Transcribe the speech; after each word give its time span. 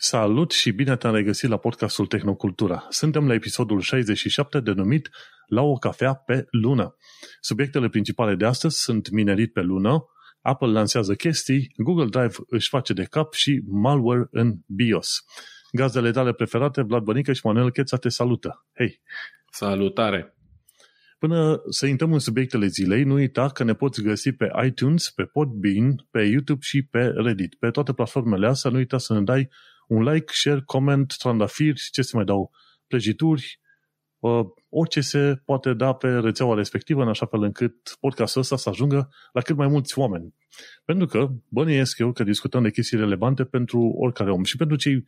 Salut 0.00 0.50
și 0.50 0.70
bine 0.70 0.96
te-am 0.96 1.14
regăsit 1.14 1.48
la 1.48 1.56
podcastul 1.56 2.06
Tehnocultura. 2.06 2.86
Suntem 2.88 3.26
la 3.26 3.34
episodul 3.34 3.80
67 3.80 4.60
denumit 4.60 5.10
La 5.46 5.62
o 5.62 5.74
cafea 5.74 6.14
pe 6.14 6.46
lună. 6.50 6.96
Subiectele 7.40 7.88
principale 7.88 8.34
de 8.34 8.44
astăzi 8.44 8.80
sunt 8.80 9.10
minerit 9.10 9.52
pe 9.52 9.60
lună, 9.60 10.04
Apple 10.40 10.68
lansează 10.68 11.14
chestii, 11.14 11.72
Google 11.76 12.08
Drive 12.08 12.34
își 12.48 12.68
face 12.68 12.92
de 12.92 13.04
cap 13.04 13.32
și 13.32 13.62
malware 13.66 14.28
în 14.30 14.54
BIOS. 14.66 15.16
Gazdele 15.72 16.10
tale 16.10 16.32
preferate, 16.32 16.82
Vlad 16.82 17.02
Bănică 17.02 17.32
și 17.32 17.40
Manuel 17.44 17.70
Cheța 17.70 17.96
te 17.96 18.08
salută. 18.08 18.66
Hei! 18.74 19.00
Salutare! 19.50 20.36
Până 21.18 21.62
să 21.68 21.86
intrăm 21.86 22.12
în 22.12 22.18
subiectele 22.18 22.66
zilei, 22.66 23.02
nu 23.02 23.14
uita 23.14 23.48
că 23.48 23.64
ne 23.64 23.74
poți 23.74 24.02
găsi 24.02 24.32
pe 24.32 24.48
iTunes, 24.64 25.10
pe 25.10 25.24
Podbean, 25.24 26.06
pe 26.10 26.22
YouTube 26.22 26.60
și 26.62 26.82
pe 26.82 27.12
Reddit. 27.16 27.54
Pe 27.54 27.70
toate 27.70 27.92
platformele 27.92 28.46
astea, 28.46 28.70
nu 28.70 28.76
uita 28.76 28.98
să 28.98 29.14
ne 29.14 29.20
dai 29.20 29.48
un 29.88 30.02
like, 30.02 30.32
share, 30.32 30.62
comment, 30.66 31.14
trandafiri, 31.18 31.80
ce 31.92 32.02
se 32.02 32.16
mai 32.16 32.24
dau, 32.24 32.50
prăjituri, 32.86 33.60
uh, 34.18 34.44
orice 34.68 35.00
se 35.00 35.40
poate 35.44 35.74
da 35.74 35.92
pe 35.92 36.08
rețeaua 36.08 36.54
respectivă, 36.54 37.02
în 37.02 37.08
așa 37.08 37.26
fel 37.26 37.42
încât 37.42 37.96
podcastul 38.00 38.40
ăsta 38.40 38.56
să 38.56 38.68
ajungă 38.68 39.08
la 39.32 39.40
cât 39.40 39.56
mai 39.56 39.68
mulți 39.68 39.98
oameni. 39.98 40.34
Pentru 40.84 41.06
că 41.06 41.28
bănuiesc 41.48 41.98
eu 41.98 42.12
că 42.12 42.22
discutăm 42.24 42.62
de 42.62 42.70
chestii 42.70 42.98
relevante 42.98 43.44
pentru 43.44 43.80
oricare 43.80 44.30
om 44.30 44.44
și 44.44 44.56
pentru 44.56 44.76
cei 44.76 45.04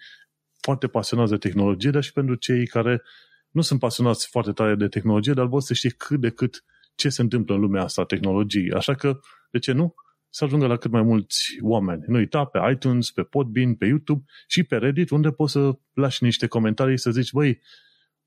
foarte 0.61 0.87
pasionați 0.87 1.31
de 1.31 1.37
tehnologie, 1.37 1.91
dar 1.91 2.03
și 2.03 2.13
pentru 2.13 2.35
cei 2.35 2.67
care 2.67 3.03
nu 3.51 3.61
sunt 3.61 3.81
pasionați 3.81 4.29
foarte 4.29 4.53
tare 4.53 4.75
de 4.75 4.89
tehnologie, 4.89 5.33
dar 5.33 5.47
vor 5.47 5.61
să 5.61 5.75
știe 5.75 5.91
cât 5.91 6.21
de 6.21 6.31
cât 6.31 6.65
ce 6.95 7.09
se 7.09 7.23
întâmplă 7.23 7.55
în 7.55 7.61
lumea 7.61 7.83
asta 7.83 8.05
tehnologiei. 8.05 8.73
Așa 8.73 8.95
că, 8.95 9.21
de 9.51 9.59
ce 9.59 9.73
nu? 9.73 9.95
Să 10.31 10.45
ajungă 10.45 10.67
la 10.67 10.77
cât 10.77 10.91
mai 10.91 11.03
mulți 11.03 11.59
oameni. 11.61 12.03
Nu 12.07 12.17
uita 12.17 12.45
pe 12.45 12.59
iTunes, 12.73 13.11
pe 13.11 13.23
Podbean, 13.23 13.75
pe 13.75 13.87
YouTube 13.87 14.25
și 14.47 14.63
pe 14.63 14.77
Reddit, 14.77 15.11
unde 15.11 15.31
poți 15.31 15.53
să 15.53 15.71
lași 15.93 16.25
niște 16.25 16.47
comentarii 16.47 16.99
să 16.99 17.11
zici, 17.11 17.33
băi, 17.33 17.61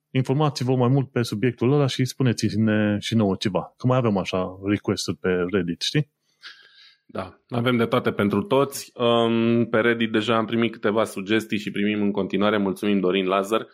informați-vă 0.10 0.76
mai 0.76 0.88
mult 0.88 1.12
pe 1.12 1.22
subiectul 1.22 1.72
ăla 1.73 1.88
și 1.88 2.06
spuneți-ne 2.06 2.98
și 3.00 3.16
nouă 3.16 3.36
ceva. 3.36 3.73
Că 3.78 3.88
mai 3.88 3.98
avem 3.98 4.18
așa 4.18 4.60
request 4.64 5.12
pe 5.20 5.30
Reddit, 5.52 5.82
știi? 5.82 6.12
Da, 7.06 7.40
avem 7.50 7.78
de 7.78 7.86
toate 7.86 8.12
pentru 8.12 8.42
toți. 8.42 8.92
Um, 8.94 9.66
pe 9.66 9.80
Reddit 9.80 10.12
deja 10.12 10.38
am 10.38 10.45
primit 10.45 10.72
câteva 10.72 11.04
sugestii 11.04 11.60
și 11.60 11.72
primim 11.72 12.02
în 12.02 12.12
continuare. 12.12 12.58
Mulțumim 12.58 13.00
Dorin 13.00 13.26
Lazar 13.26 13.62
Um, 13.62 13.70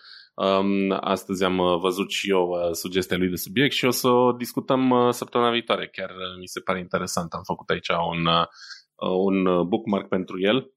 astăzi 0.99 1.43
am 1.43 1.57
uh, 1.57 1.79
văzut 1.79 2.11
și 2.11 2.29
eu 2.29 2.47
uh, 2.47 2.71
sugestia 2.71 3.17
lui 3.17 3.29
de 3.29 3.35
subiect 3.35 3.73
și 3.73 3.85
o 3.85 3.89
să 3.89 4.07
o 4.07 4.31
discutăm 4.31 4.89
uh, 4.89 5.11
săptămâna 5.11 5.51
viitoare. 5.51 5.87
Chiar 5.87 6.11
mi 6.39 6.47
se 6.47 6.59
pare 6.59 6.79
interesant. 6.79 7.33
Am 7.33 7.43
făcut 7.43 7.69
aici 7.69 7.89
un, 7.89 8.27
un 9.25 9.67
bookmark 9.67 10.07
pentru 10.07 10.39
el 10.41 10.71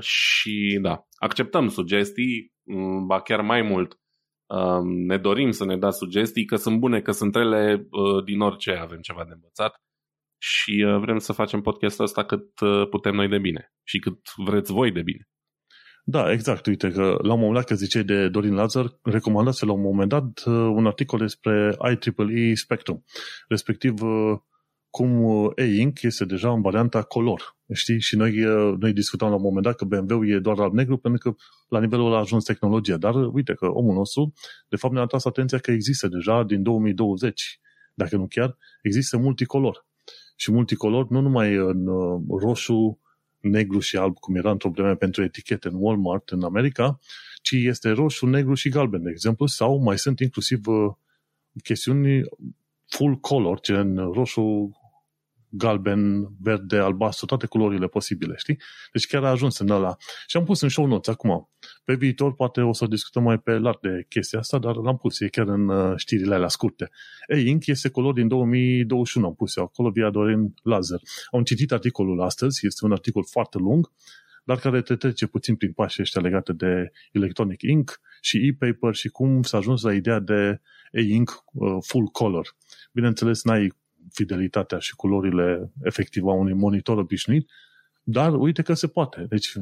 și 0.00 0.78
da, 0.82 1.06
acceptăm 1.16 1.68
sugestii, 1.68 2.52
mm, 2.62 3.06
ba 3.06 3.20
chiar 3.20 3.40
mai 3.40 3.62
mult. 3.62 3.98
Um, 4.46 4.88
ne 4.88 5.18
dorim 5.18 5.50
să 5.50 5.64
ne 5.64 5.76
dați 5.76 5.98
sugestii, 5.98 6.44
că 6.44 6.56
sunt 6.56 6.78
bune, 6.78 7.00
că 7.00 7.12
sunt 7.12 7.34
rele 7.34 7.88
din 8.24 8.40
orice 8.40 8.72
avem 8.72 9.00
ceva 9.00 9.24
de 9.24 9.32
învățat 9.32 9.74
și 10.38 10.84
vrem 11.00 11.18
să 11.18 11.32
facem 11.32 11.60
podcastul 11.60 12.04
ăsta 12.04 12.24
cât 12.24 12.50
putem 12.90 13.14
noi 13.14 13.28
de 13.28 13.38
bine 13.38 13.72
și 13.82 13.98
cât 13.98 14.18
vreți 14.36 14.72
voi 14.72 14.92
de 14.92 15.02
bine. 15.02 15.28
Da, 16.06 16.32
exact. 16.32 16.66
Uite 16.66 16.90
că 16.90 17.18
la 17.22 17.32
un 17.32 17.38
moment 17.38 17.54
dat, 17.54 17.64
că 17.64 17.74
ziceai 17.74 18.04
de 18.04 18.28
Dorin 18.28 18.54
Lazar, 18.54 18.98
recomandase 19.02 19.64
la 19.64 19.72
un 19.72 19.80
moment 19.80 20.08
dat 20.08 20.42
uh, 20.44 20.54
un 20.54 20.86
articol 20.86 21.18
despre 21.18 21.76
IEEE 22.28 22.54
Spectrum, 22.54 23.04
respectiv 23.48 24.02
uh, 24.02 24.38
cum 24.90 25.22
uh, 25.22 25.52
E-Ink 25.54 26.02
este 26.02 26.24
deja 26.24 26.52
în 26.52 26.60
varianta 26.60 27.02
color. 27.02 27.56
Știi? 27.72 28.00
Și 28.00 28.16
noi, 28.16 28.32
noi 28.78 28.92
discutam 28.92 29.28
la 29.28 29.34
un 29.34 29.42
moment 29.42 29.64
dat 29.64 29.76
că 29.76 29.84
BMW-ul 29.84 30.30
e 30.30 30.38
doar 30.38 30.58
alb-negru 30.58 30.96
pentru 30.98 31.30
că 31.30 31.36
la 31.68 31.80
nivelul 31.80 32.06
ăla 32.06 32.16
a 32.16 32.20
ajuns 32.20 32.44
tehnologia. 32.44 32.96
Dar 32.96 33.14
uite 33.14 33.54
că 33.54 33.66
omul 33.66 33.94
nostru, 33.94 34.32
de 34.68 34.76
fapt, 34.76 34.94
ne-a 34.94 35.02
atras 35.02 35.24
atenția 35.24 35.58
că 35.58 35.70
există 35.70 36.08
deja 36.08 36.42
din 36.42 36.62
2020, 36.62 37.60
dacă 37.94 38.16
nu 38.16 38.26
chiar, 38.26 38.56
există 38.82 39.16
multicolor. 39.16 39.86
Și 40.36 40.52
multicolor 40.52 41.08
nu 41.08 41.20
numai 41.20 41.54
în 41.54 41.86
roșu, 42.40 43.00
negru 43.44 43.78
și 43.78 43.96
alb, 43.96 44.18
cum 44.18 44.34
era 44.34 44.50
într-o 44.50 44.70
vreme 44.70 44.94
pentru 44.94 45.22
etichete 45.22 45.68
în 45.68 45.74
Walmart 45.76 46.28
în 46.28 46.42
America, 46.42 46.98
ci 47.42 47.52
este 47.52 47.90
roșu, 47.90 48.26
negru 48.26 48.54
și 48.54 48.68
galben, 48.68 49.02
de 49.02 49.10
exemplu, 49.10 49.46
sau 49.46 49.78
mai 49.78 49.98
sunt 49.98 50.20
inclusiv 50.20 50.66
uh, 50.66 50.92
chestiuni 51.62 52.22
full 52.86 53.14
color, 53.14 53.60
gen 53.60 53.96
roșu, 53.96 54.70
galben, 55.56 56.28
verde, 56.40 56.76
albastru, 56.76 57.26
toate 57.26 57.46
culorile 57.46 57.86
posibile, 57.86 58.34
știi? 58.36 58.58
Deci 58.92 59.06
chiar 59.06 59.24
a 59.24 59.28
ajuns 59.28 59.58
în 59.58 59.70
ăla. 59.70 59.96
Și 60.26 60.36
am 60.36 60.44
pus 60.44 60.60
în 60.60 60.68
show 60.68 60.86
notes 60.86 61.14
acum. 61.14 61.50
Pe 61.84 61.94
viitor 61.94 62.34
poate 62.34 62.60
o 62.60 62.72
să 62.72 62.86
discutăm 62.86 63.22
mai 63.22 63.38
pe 63.38 63.58
larg 63.58 63.80
de 63.80 64.06
chestia 64.08 64.38
asta, 64.38 64.58
dar 64.58 64.74
l-am 64.74 64.96
pus, 64.96 65.20
e 65.20 65.28
chiar 65.28 65.48
în 65.48 65.68
uh, 65.68 65.92
știrile 65.96 66.34
alea 66.34 66.48
scurte. 66.48 66.90
Ei, 67.28 67.46
Inc. 67.46 67.66
este 67.66 67.88
color 67.88 68.12
din 68.12 68.28
2021, 68.28 69.26
am 69.26 69.34
pus 69.34 69.56
eu 69.56 69.64
acolo 69.64 69.90
via 69.90 70.10
Dorin 70.10 70.54
Laser. 70.62 71.00
Am 71.30 71.42
citit 71.42 71.72
articolul 71.72 72.20
astăzi, 72.20 72.66
este 72.66 72.84
un 72.84 72.92
articol 72.92 73.24
foarte 73.30 73.58
lung, 73.58 73.92
dar 74.44 74.58
care 74.58 74.82
te 74.82 74.96
trece 74.96 75.26
puțin 75.26 75.56
prin 75.56 75.72
pașii 75.72 76.02
ăștia 76.02 76.20
legate 76.20 76.52
de 76.52 76.90
Electronic 77.12 77.62
Ink 77.62 78.00
și 78.20 78.46
e-paper 78.46 78.94
și 78.94 79.08
cum 79.08 79.42
s-a 79.42 79.56
ajuns 79.56 79.82
la 79.82 79.94
ideea 79.94 80.18
de 80.18 80.60
e-ink 80.90 81.44
uh, 81.52 81.76
full 81.80 82.06
color. 82.06 82.56
Bineînțeles, 82.92 83.42
n-ai 83.42 83.72
fidelitatea 84.12 84.78
și 84.78 84.94
culorile 84.94 85.72
efective 85.82 86.30
a 86.30 86.32
unui 86.32 86.52
monitor 86.52 86.98
obișnuit, 86.98 87.50
dar 88.02 88.34
uite 88.34 88.62
că 88.62 88.74
se 88.74 88.86
poate. 88.86 89.26
Deci 89.28 89.52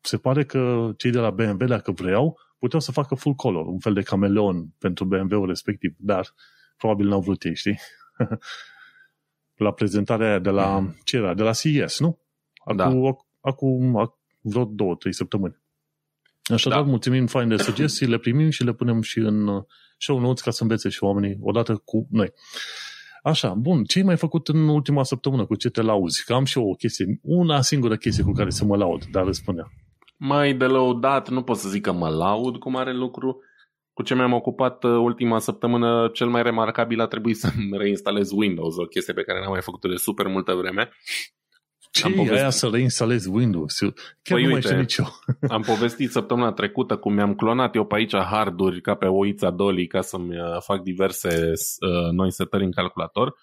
se 0.00 0.16
pare 0.16 0.44
că 0.44 0.92
cei 0.96 1.10
de 1.10 1.18
la 1.18 1.30
BMW, 1.30 1.66
dacă 1.66 1.90
vreau, 1.90 2.38
puteau 2.58 2.80
să 2.80 2.92
facă 2.92 3.14
full 3.14 3.34
color, 3.34 3.66
un 3.66 3.78
fel 3.78 3.92
de 3.92 4.02
cameleon 4.02 4.68
pentru 4.78 5.04
BMW-ul 5.04 5.46
respectiv, 5.46 5.94
dar 5.98 6.34
probabil 6.76 7.08
n-au 7.08 7.20
vrut 7.20 7.44
ei, 7.44 7.54
știi? 7.54 7.78
la 9.64 9.72
prezentarea 9.72 10.28
aia 10.28 10.38
de 10.38 10.50
la, 10.50 10.94
ce 11.04 11.16
era? 11.16 11.34
De 11.34 11.42
la 11.42 11.52
CES, 11.52 11.98
nu? 11.98 12.18
Acum, 12.64 12.76
da. 12.76 12.84
acum, 13.40 13.96
acum 13.96 14.16
vreo 14.40 14.64
două, 14.64 14.94
trei 14.94 15.14
săptămâni. 15.14 15.60
Așadar, 16.42 16.82
da. 16.82 16.88
mulțumim 16.88 17.26
fain 17.26 17.48
de 17.48 17.56
sugestii, 17.56 18.06
le 18.06 18.18
primim 18.18 18.50
și 18.50 18.64
le 18.64 18.72
punem 18.72 19.02
și 19.02 19.18
în 19.18 19.46
uh, 19.46 19.64
show 19.98 20.18
notes 20.18 20.42
ca 20.42 20.50
să 20.50 20.62
învețe 20.62 20.88
și 20.88 21.04
oamenii 21.04 21.38
odată 21.40 21.76
cu 21.76 22.06
noi. 22.10 22.32
Așa, 23.22 23.54
bun, 23.54 23.84
ce 23.84 23.98
ai 23.98 24.04
mai 24.04 24.16
făcut 24.16 24.48
în 24.48 24.68
ultima 24.68 25.02
săptămână? 25.02 25.46
Cu 25.46 25.54
ce 25.54 25.70
te 25.70 25.82
lauzi? 25.82 26.24
Că 26.24 26.32
am 26.32 26.44
și 26.44 26.58
eu 26.58 26.68
o 26.68 26.74
chestie, 26.74 27.20
una 27.22 27.60
singură 27.60 27.96
chestie 27.96 28.24
cu 28.24 28.32
care 28.32 28.50
să 28.50 28.64
mă 28.64 28.76
laud, 28.76 29.04
dar 29.04 29.24
răspundea. 29.24 29.72
Mai 30.16 30.54
de 30.54 30.64
lăudat, 30.64 31.28
nu 31.28 31.42
pot 31.42 31.56
să 31.56 31.68
zic 31.68 31.82
că 31.82 31.92
mă 31.92 32.08
laud 32.08 32.56
cu 32.56 32.70
mare 32.70 32.92
lucru. 32.92 33.38
Cu 33.92 34.02
ce 34.02 34.14
mi-am 34.14 34.32
ocupat 34.32 34.84
uh, 34.84 34.90
ultima 34.90 35.38
săptămână, 35.38 36.10
cel 36.12 36.28
mai 36.28 36.42
remarcabil 36.42 37.00
a 37.00 37.06
trebuit 37.06 37.36
să 37.36 37.48
reinstalez 37.78 38.30
Windows, 38.32 38.76
o 38.76 38.84
chestie 38.84 39.14
pe 39.14 39.22
care 39.22 39.40
n-am 39.40 39.50
mai 39.50 39.62
făcut-o 39.62 39.88
de 39.88 39.96
super 39.96 40.26
multă 40.26 40.54
vreme. 40.54 40.90
Ce 41.90 42.04
am 42.04 42.12
povestit... 42.12 42.38
aia 42.38 42.50
să 42.50 42.68
reinstalezi 42.68 43.28
Windows? 43.28 43.78
Chiar 43.78 43.92
păi 44.38 44.42
nu 44.42 44.52
uite, 44.52 44.52
mai 44.52 44.60
știu 44.60 44.76
nici 44.76 44.96
eu. 44.96 45.06
am 45.56 45.62
povestit 45.62 46.10
săptămâna 46.10 46.52
trecută 46.52 46.96
cum 46.96 47.14
mi-am 47.14 47.34
clonat 47.34 47.74
eu 47.74 47.86
pe 47.86 47.94
aici 47.94 48.16
harduri 48.16 48.80
ca 48.80 48.94
pe 48.94 49.06
oița 49.06 49.50
Dolly 49.50 49.86
ca 49.86 50.00
să-mi 50.00 50.40
uh, 50.40 50.60
fac 50.60 50.82
diverse 50.82 51.52
uh, 51.52 52.10
noi 52.12 52.32
setări 52.32 52.64
în 52.64 52.72
calculator 52.72 53.34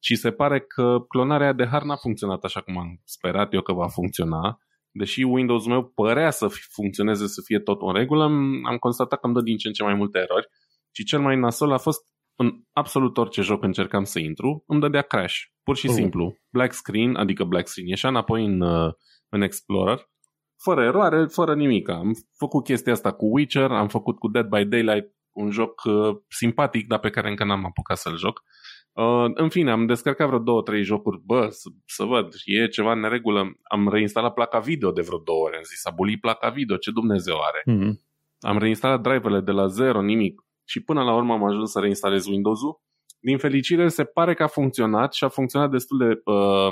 și 0.00 0.16
se 0.16 0.30
pare 0.30 0.60
că 0.60 1.04
clonarea 1.08 1.52
de 1.52 1.66
hard 1.66 1.84
n-a 1.84 1.96
funcționat 1.96 2.44
așa 2.44 2.60
cum 2.60 2.78
am 2.78 3.00
sperat 3.04 3.52
eu 3.54 3.60
că 3.60 3.72
va 3.72 3.88
funcționa. 3.88 4.58
Deși 4.90 5.22
Windows 5.22 5.66
meu 5.66 5.84
părea 5.84 6.30
să 6.30 6.46
funcționeze, 6.70 7.26
să 7.26 7.40
fie 7.44 7.58
tot 7.58 7.80
în 7.82 7.92
regulă, 7.94 8.24
am 8.64 8.76
constatat 8.78 9.20
că 9.20 9.26
îmi 9.26 9.34
dă 9.34 9.40
din 9.40 9.56
ce 9.56 9.66
în 9.66 9.72
ce 9.72 9.82
mai 9.82 9.94
multe 9.94 10.18
erori 10.18 10.46
și 10.90 11.04
cel 11.04 11.20
mai 11.20 11.36
nasol 11.36 11.72
a 11.72 11.78
fost 11.78 12.00
în 12.36 12.52
absolut 12.72 13.16
orice 13.16 13.42
joc 13.42 13.62
încercam 13.62 14.04
să 14.04 14.18
intru, 14.18 14.64
îmi 14.66 14.80
dădea 14.80 15.02
crash. 15.02 15.36
Pur 15.64 15.76
și 15.76 15.88
oh. 15.88 15.94
simplu. 15.94 16.36
Black 16.50 16.72
screen, 16.72 17.14
adică 17.14 17.44
black 17.44 17.68
screen. 17.68 17.88
Ieșea 17.88 18.08
înapoi 18.08 18.44
în, 18.44 18.60
uh, 18.60 18.92
în 19.28 19.42
Explorer, 19.42 20.10
fără 20.62 20.82
eroare, 20.82 21.26
fără 21.26 21.54
nimic. 21.54 21.88
Am 21.88 22.12
făcut 22.38 22.64
chestia 22.64 22.92
asta 22.92 23.12
cu 23.12 23.34
Witcher, 23.34 23.70
am 23.70 23.88
făcut 23.88 24.18
cu 24.18 24.28
Dead 24.28 24.48
by 24.48 24.64
Daylight, 24.64 25.14
un 25.32 25.50
joc 25.50 25.82
uh, 25.84 26.16
simpatic, 26.28 26.86
dar 26.86 26.98
pe 26.98 27.10
care 27.10 27.28
încă 27.28 27.44
n-am 27.44 27.64
apucat 27.64 27.96
să-l 27.96 28.16
joc. 28.16 28.42
Uh, 28.92 29.30
în 29.34 29.48
fine, 29.48 29.70
am 29.70 29.86
descărcat 29.86 30.26
vreo 30.26 30.38
două, 30.38 30.62
trei 30.62 30.82
jocuri, 30.82 31.20
bă, 31.24 31.46
să, 31.50 31.68
să 31.86 32.04
văd, 32.04 32.34
e 32.44 32.66
ceva 32.66 32.92
în 32.92 33.00
neregulă. 33.00 33.52
Am 33.62 33.88
reinstalat 33.88 34.34
placa 34.34 34.58
video 34.58 34.90
de 34.90 35.02
vreo 35.02 35.18
două 35.18 35.42
ori, 35.42 35.56
am 35.56 35.62
zis, 35.62 35.84
a 35.84 35.90
bulit 35.90 36.20
placa 36.20 36.48
video, 36.48 36.76
ce 36.76 36.90
Dumnezeu 36.90 37.36
are. 37.40 37.62
Mm-hmm. 37.70 37.92
Am 38.40 38.58
reinstalat 38.58 39.00
driverele 39.00 39.40
de 39.40 39.50
la 39.50 39.66
zero, 39.66 40.02
nimic 40.02 40.44
și 40.64 40.80
până 40.80 41.02
la 41.02 41.14
urmă 41.14 41.32
am 41.32 41.44
ajuns 41.44 41.70
să 41.70 41.80
reinstalez 41.80 42.26
Windows-ul. 42.26 42.82
Din 43.24 43.38
fericire 43.38 43.88
se 43.88 44.04
pare 44.04 44.34
că 44.34 44.42
a 44.42 44.46
funcționat 44.46 45.12
și 45.12 45.24
a 45.24 45.28
funcționat 45.28 45.70
destul 45.70 45.98
de 45.98 46.20
uh, 46.24 46.68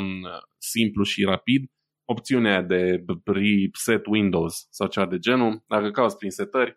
simplu 0.58 1.02
și 1.02 1.24
rapid. 1.24 1.70
Opțiunea 2.04 2.62
de 2.62 3.04
reset 3.24 4.06
Windows 4.06 4.66
sau 4.70 4.88
ceva 4.88 5.06
de 5.06 5.18
genul, 5.18 5.64
dacă 5.66 5.90
cauți 5.90 6.16
prin 6.16 6.30
setări, 6.30 6.76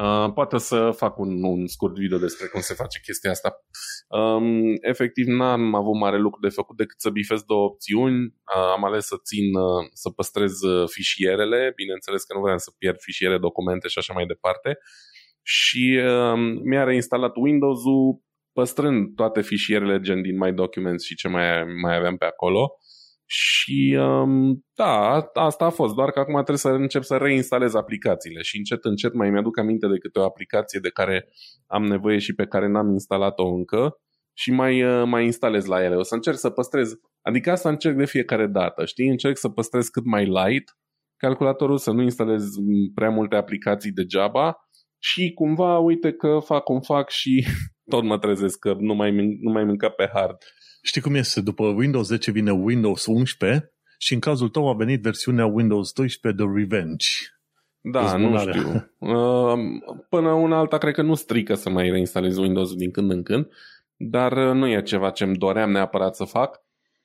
Uh, 0.00 0.32
poate 0.34 0.58
să 0.58 0.90
fac 0.90 1.18
un, 1.18 1.44
un 1.44 1.66
scurt 1.66 1.94
video 1.94 2.18
despre 2.18 2.46
cum 2.46 2.60
se 2.60 2.74
face 2.74 3.00
chestia 3.00 3.30
asta. 3.30 3.64
Um, 4.08 4.76
efectiv, 4.80 5.26
n-am 5.26 5.74
avut 5.74 5.94
mare 5.94 6.18
lucru 6.18 6.40
de 6.40 6.48
făcut 6.48 6.76
decât 6.76 7.00
să 7.00 7.10
bifez 7.10 7.42
două 7.42 7.64
opțiuni. 7.64 8.24
Uh, 8.24 8.72
am 8.76 8.84
ales 8.84 9.06
să 9.06 9.16
țin, 9.24 9.54
uh, 9.54 9.88
să 9.92 10.10
păstrez 10.10 10.62
uh, 10.62 10.88
fișierele. 10.88 11.72
Bineînțeles 11.74 12.22
că 12.24 12.34
nu 12.34 12.42
vreau 12.42 12.58
să 12.58 12.70
pierd 12.78 13.00
fișiere, 13.00 13.38
documente 13.38 13.88
și 13.88 13.98
așa 13.98 14.12
mai 14.12 14.26
departe. 14.26 14.78
Și 15.42 16.00
uh, 16.04 16.60
mi-a 16.64 16.84
reinstalat 16.84 17.36
Windows-ul 17.36 18.22
păstrând 18.54 19.14
toate 19.14 19.42
fișierele 19.42 20.00
gen 20.00 20.22
din 20.22 20.38
My 20.38 20.52
Documents 20.52 21.04
și 21.04 21.14
ce 21.14 21.28
mai, 21.28 21.64
mai 21.82 21.96
aveam 21.96 22.16
pe 22.16 22.24
acolo. 22.24 22.78
Și 23.26 23.96
um, 24.00 24.64
da, 24.74 25.20
asta 25.32 25.64
a 25.64 25.70
fost, 25.70 25.94
doar 25.94 26.10
că 26.10 26.18
acum 26.18 26.34
trebuie 26.34 26.56
să 26.56 26.68
încep 26.68 27.02
să 27.02 27.16
reinstalez 27.16 27.74
aplicațiile 27.74 28.42
și 28.42 28.56
încet, 28.56 28.84
încet 28.84 29.12
mai 29.14 29.30
mi-aduc 29.30 29.58
aminte 29.58 29.86
de 29.86 29.98
câte 29.98 30.18
o 30.18 30.24
aplicație 30.24 30.80
de 30.80 30.88
care 30.88 31.28
am 31.66 31.84
nevoie 31.84 32.18
și 32.18 32.34
pe 32.34 32.46
care 32.46 32.68
n-am 32.68 32.90
instalat-o 32.90 33.46
încă 33.46 33.98
și 34.32 34.50
mai, 34.50 34.82
uh, 34.82 35.02
mai 35.06 35.24
instalez 35.24 35.64
la 35.64 35.84
ele. 35.84 35.94
O 35.94 36.02
să 36.02 36.14
încerc 36.14 36.36
să 36.36 36.50
păstrez, 36.50 36.92
adică 37.20 37.50
asta 37.50 37.68
încerc 37.68 37.96
de 37.96 38.04
fiecare 38.04 38.46
dată, 38.46 38.84
știi? 38.84 39.08
Încerc 39.08 39.36
să 39.36 39.48
păstrez 39.48 39.88
cât 39.88 40.04
mai 40.04 40.24
light 40.24 40.76
calculatorul, 41.16 41.78
să 41.78 41.90
nu 41.90 42.02
instalez 42.02 42.44
prea 42.94 43.10
multe 43.10 43.36
aplicații 43.36 43.92
degeaba 43.92 44.56
și 44.98 45.32
cumva 45.34 45.78
uite 45.78 46.12
că 46.12 46.38
fac 46.44 46.62
cum 46.62 46.80
fac 46.80 47.10
și 47.10 47.46
tot 47.90 48.02
mă 48.02 48.18
trezesc 48.18 48.58
că 48.58 48.76
nu 48.78 48.94
mai, 48.94 49.38
nu 49.40 49.50
mai 49.50 49.64
mâncă 49.64 49.88
pe 49.88 50.10
hard. 50.12 50.36
Știi 50.82 51.00
cum 51.00 51.14
este? 51.14 51.40
După 51.40 51.64
Windows 51.64 52.06
10 52.06 52.30
vine 52.30 52.52
Windows 52.52 53.06
11 53.06 53.72
și 53.98 54.14
în 54.14 54.20
cazul 54.20 54.48
tău 54.48 54.68
a 54.68 54.74
venit 54.74 55.02
versiunea 55.02 55.46
Windows 55.46 55.92
12 55.92 56.42
The 56.42 56.52
Revenge. 56.54 57.06
Da, 57.80 58.16
nu 58.16 58.38
știu. 58.38 58.88
Uh, 58.98 59.58
până 60.08 60.32
una 60.32 60.58
alta 60.58 60.78
cred 60.78 60.94
că 60.94 61.02
nu 61.02 61.14
strică 61.14 61.54
să 61.54 61.70
mai 61.70 61.90
reinstalez 61.90 62.36
Windows 62.36 62.74
din 62.74 62.90
când 62.90 63.10
în 63.10 63.22
când, 63.22 63.48
dar 63.96 64.32
uh, 64.32 64.54
nu 64.54 64.66
e 64.66 64.82
ceva 64.82 65.10
ce 65.10 65.24
îmi 65.24 65.36
doream 65.36 65.70
neapărat 65.70 66.14
să 66.14 66.24
fac. 66.24 66.63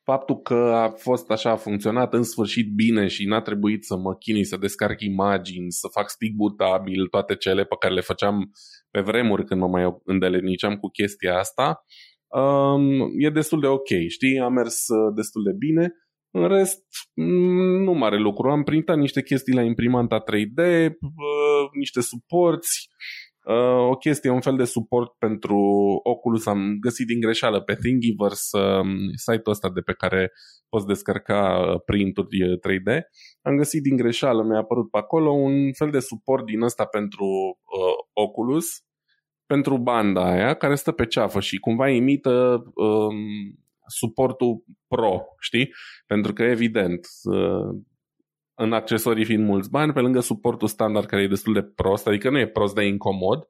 Faptul 0.09 0.41
că 0.41 0.53
a 0.53 0.89
fost 0.89 1.31
așa, 1.31 1.51
a 1.51 1.55
funcționat 1.55 2.13
în 2.13 2.23
sfârșit 2.23 2.73
bine 2.73 3.07
și 3.07 3.25
n-a 3.25 3.41
trebuit 3.41 3.85
să 3.85 3.97
mă 3.97 4.15
chinui 4.15 4.45
să 4.45 4.57
descarc 4.57 5.01
imagini, 5.01 5.71
să 5.71 5.87
fac 5.91 6.09
stick 6.09 6.35
bootabil, 6.35 7.07
toate 7.07 7.35
cele 7.35 7.63
pe 7.63 7.75
care 7.79 7.93
le 7.93 8.01
făceam 8.01 8.51
pe 8.91 9.01
vremuri 9.01 9.45
când 9.45 9.59
mă 9.61 9.67
mai 9.67 10.01
îndeleniceam 10.03 10.75
cu 10.75 10.87
chestia 10.87 11.37
asta, 11.37 11.85
um, 12.27 13.11
e 13.17 13.29
destul 13.29 13.59
de 13.59 13.67
ok, 13.67 13.87
știi? 14.07 14.39
A 14.39 14.47
mers 14.47 14.87
uh, 14.87 15.13
destul 15.15 15.43
de 15.43 15.53
bine. 15.57 15.93
În 16.31 16.47
rest, 16.47 16.83
mm, 17.13 17.83
nu 17.83 17.91
mare 17.91 18.17
lucru. 18.17 18.49
Am 18.49 18.63
printat 18.63 18.97
niște 18.97 19.21
chestii 19.21 19.53
la 19.53 19.61
imprimanta 19.61 20.23
3D, 20.23 20.87
uh, 21.01 21.69
niște 21.73 22.01
suporți, 22.01 22.87
uh, 22.89 23.28
o 23.89 23.95
chestie, 23.95 24.29
un 24.29 24.41
fel 24.41 24.55
de 24.55 24.63
suport 24.63 25.11
pentru 25.17 25.57
Oculus 26.03 26.45
am 26.45 26.77
găsit 26.79 27.07
din 27.07 27.19
greșeală 27.19 27.61
pe 27.61 27.75
Thingiverse, 27.75 28.57
um, 28.57 28.97
site-ul 29.15 29.51
ăsta 29.51 29.69
de 29.69 29.81
pe 29.81 29.93
care 29.93 30.31
poți 30.69 30.85
descărca 30.85 31.61
printuri 31.85 32.37
3D. 32.59 33.01
Am 33.41 33.55
găsit 33.55 33.81
din 33.81 33.95
greșeală, 33.95 34.43
mi-a 34.43 34.57
apărut 34.57 34.89
pe 34.91 34.97
acolo 34.97 35.31
un 35.31 35.73
fel 35.73 35.89
de 35.89 35.99
suport 35.99 36.45
din 36.45 36.61
ăsta 36.61 36.85
pentru 36.85 37.25
uh, 37.25 38.23
Oculus, 38.23 38.65
pentru 39.45 39.77
banda 39.77 40.31
aia 40.31 40.53
care 40.53 40.75
stă 40.75 40.91
pe 40.91 41.05
ceafă 41.05 41.39
și 41.39 41.57
cumva 41.57 41.89
imită 41.89 42.63
um, 42.75 43.15
suportul 43.87 44.63
Pro, 44.87 45.21
știi? 45.39 45.69
Pentru 46.07 46.33
că, 46.33 46.43
evident, 46.43 47.07
uh, 47.23 47.81
în 48.61 48.73
accesorii 48.73 49.25
fiind 49.25 49.45
mulți 49.45 49.69
bani, 49.69 49.93
pe 49.93 49.99
lângă 49.99 50.19
suportul 50.19 50.67
standard 50.67 51.05
care 51.05 51.21
e 51.21 51.27
destul 51.27 51.53
de 51.53 51.63
prost, 51.63 52.07
adică 52.07 52.29
nu 52.29 52.39
e 52.39 52.47
prost 52.47 52.75
de 52.75 52.85
incomod, 52.85 53.47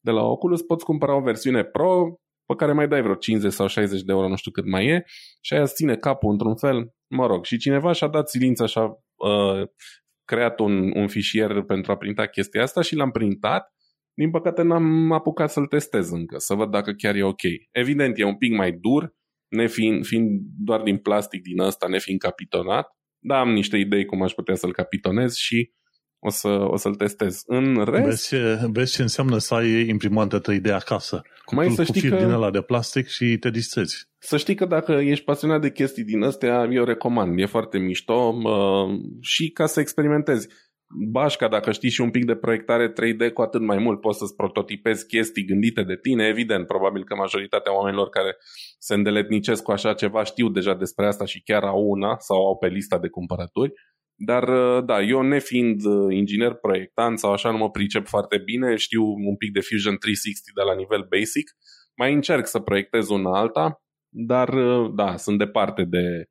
de 0.00 0.10
la 0.10 0.22
Oculus 0.22 0.62
poți 0.62 0.84
cumpăra 0.84 1.16
o 1.16 1.20
versiune 1.20 1.64
Pro 1.64 2.20
pe 2.46 2.54
care 2.54 2.72
mai 2.72 2.88
dai 2.88 3.02
vreo 3.02 3.14
50 3.14 3.52
sau 3.52 3.66
60 3.66 4.02
de 4.02 4.12
euro, 4.12 4.28
nu 4.28 4.36
știu 4.36 4.50
cât 4.50 4.66
mai 4.66 4.86
e, 4.86 5.04
și 5.40 5.54
aia 5.54 5.66
ține 5.66 5.96
capul 5.96 6.30
într-un 6.30 6.56
fel, 6.56 6.94
mă 7.06 7.26
rog, 7.26 7.44
și 7.44 7.56
cineva 7.56 7.92
și-a 7.92 8.08
dat 8.08 8.28
silința 8.28 8.66
și-a 8.66 8.84
uh, 8.84 9.68
creat 10.24 10.58
un, 10.58 10.96
un 10.96 11.08
fișier 11.08 11.62
pentru 11.62 11.92
a 11.92 11.96
printa 11.96 12.26
chestia 12.26 12.62
asta 12.62 12.80
și 12.80 12.94
l-am 12.94 13.10
printat. 13.10 13.72
Din 14.14 14.30
păcate 14.30 14.62
n-am 14.62 15.12
apucat 15.12 15.50
să-l 15.50 15.66
testez 15.66 16.10
încă, 16.10 16.38
să 16.38 16.54
văd 16.54 16.70
dacă 16.70 16.92
chiar 16.92 17.14
e 17.14 17.22
ok. 17.22 17.42
Evident, 17.70 18.18
e 18.18 18.24
un 18.24 18.36
pic 18.36 18.52
mai 18.52 18.72
dur, 18.72 19.14
nefiind, 19.48 20.04
fiind 20.04 20.40
doar 20.58 20.82
din 20.82 20.98
plastic 20.98 21.42
din 21.42 21.60
ăsta, 21.60 21.86
nefiind 21.88 22.20
capitonat, 22.20 22.88
dar 23.22 23.38
am 23.38 23.52
niște 23.52 23.76
idei 23.76 24.04
cum 24.04 24.22
aș 24.22 24.32
putea 24.32 24.54
să-l 24.54 24.72
capitonez 24.72 25.34
și 25.34 25.72
o, 26.18 26.30
să, 26.30 26.48
o 26.48 26.76
să-l 26.76 26.94
testez. 26.94 27.42
În 27.46 27.84
rest... 27.84 28.04
Vezi 28.04 28.28
ce, 28.28 28.58
vezi 28.72 28.92
ce 28.94 29.02
înseamnă 29.02 29.38
să 29.38 29.54
ai 29.54 29.88
imprimantă 29.88 30.40
3D 30.40 30.72
acasă. 30.72 31.22
Cu, 31.44 31.54
mai 31.54 31.70
să 31.70 31.84
știi 31.84 32.08
că... 32.08 32.16
din 32.16 32.30
ăla 32.30 32.50
de 32.50 32.60
plastic 32.60 33.06
și 33.06 33.36
te 33.40 33.50
distrezi. 33.50 34.08
Să 34.18 34.36
știi 34.36 34.54
că 34.54 34.64
dacă 34.64 34.92
ești 34.92 35.24
pasionat 35.24 35.60
de 35.60 35.70
chestii 35.70 36.04
din 36.04 36.22
astea, 36.22 36.68
eu 36.70 36.84
recomand. 36.84 37.38
E 37.38 37.46
foarte 37.46 37.78
mișto 37.78 38.38
uh, 38.42 39.00
și 39.20 39.50
ca 39.50 39.66
să 39.66 39.80
experimentezi 39.80 40.48
bașca, 41.10 41.48
dacă 41.48 41.72
știi 41.72 41.90
și 41.90 42.00
un 42.00 42.10
pic 42.10 42.24
de 42.24 42.34
proiectare 42.34 42.92
3D, 42.92 43.32
cu 43.32 43.42
atât 43.42 43.60
mai 43.60 43.78
mult 43.78 44.00
poți 44.00 44.18
să-ți 44.18 44.36
prototipezi 44.36 45.06
chestii 45.06 45.44
gândite 45.44 45.82
de 45.82 45.96
tine. 45.96 46.26
Evident, 46.26 46.66
probabil 46.66 47.04
că 47.04 47.14
majoritatea 47.14 47.76
oamenilor 47.76 48.08
care 48.08 48.36
se 48.78 48.94
îndeletnicesc 48.94 49.62
cu 49.62 49.70
așa 49.70 49.94
ceva 49.94 50.24
știu 50.24 50.48
deja 50.48 50.74
despre 50.74 51.06
asta 51.06 51.24
și 51.24 51.42
chiar 51.42 51.64
au 51.64 51.80
una 51.80 52.16
sau 52.18 52.46
au 52.46 52.56
pe 52.56 52.66
lista 52.66 52.98
de 52.98 53.08
cumpărături. 53.08 53.72
Dar 54.14 54.44
da, 54.80 55.00
eu 55.00 55.22
nefiind 55.22 55.84
uh, 55.84 56.14
inginer 56.14 56.52
proiectant 56.54 57.18
sau 57.18 57.32
așa 57.32 57.50
nu 57.50 57.56
mă 57.56 57.70
pricep 57.70 58.06
foarte 58.06 58.38
bine, 58.38 58.76
știu 58.76 59.04
un 59.04 59.36
pic 59.36 59.52
de 59.52 59.60
Fusion 59.60 59.96
360 59.96 60.54
de 60.54 60.62
la 60.62 60.74
nivel 60.74 61.06
basic, 61.08 61.50
mai 61.96 62.12
încerc 62.12 62.46
să 62.46 62.58
proiectez 62.58 63.08
una 63.08 63.38
alta, 63.38 63.82
dar 64.08 64.48
uh, 64.48 64.92
da, 64.94 65.16
sunt 65.16 65.38
departe 65.38 65.84
de, 65.84 66.24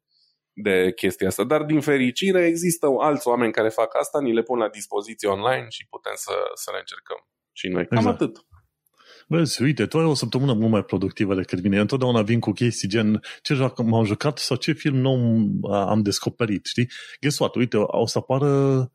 de 0.62 0.92
chestia 0.96 1.28
asta. 1.28 1.44
Dar 1.44 1.64
din 1.64 1.82
fericire 1.82 2.46
există 2.46 2.88
alți 3.00 3.28
oameni 3.28 3.52
care 3.52 3.70
fac 3.70 3.96
asta, 4.00 4.22
ni 4.22 4.34
le 4.34 4.42
pun 4.42 4.58
la 4.58 4.70
dispoziție 4.70 5.30
online 5.30 5.66
și 5.70 5.88
putem 5.90 6.14
să, 6.16 6.34
să 6.54 6.70
le 6.74 6.78
încercăm 6.80 7.28
și 7.52 7.68
noi. 7.68 7.88
Cam 7.88 7.98
exact. 7.98 8.22
atât. 8.22 8.46
Vezi, 9.28 9.62
uite, 9.62 9.86
tu 9.86 9.98
ai 9.98 10.06
o 10.06 10.14
săptămână 10.14 10.54
mult 10.54 10.72
mai 10.72 10.84
productivă 10.84 11.36
decât 11.36 11.64
mine. 11.64 11.76
Eu 11.76 11.82
întotdeauna 11.82 12.22
vin 12.22 12.40
cu 12.40 12.52
chestii 12.52 12.88
gen 12.88 13.22
ce 13.42 13.54
joc 13.54 13.84
m-am 13.84 14.06
jucat 14.06 14.38
sau 14.38 14.58
ce 14.58 14.72
film 14.72 14.98
nou 14.98 15.20
am 15.72 16.02
descoperit, 16.02 16.66
știi? 16.66 16.90
Guess 17.22 17.40
what? 17.40 17.56
Uite, 17.56 17.78
o 17.78 18.06
să 18.06 18.18
apară 18.18 18.92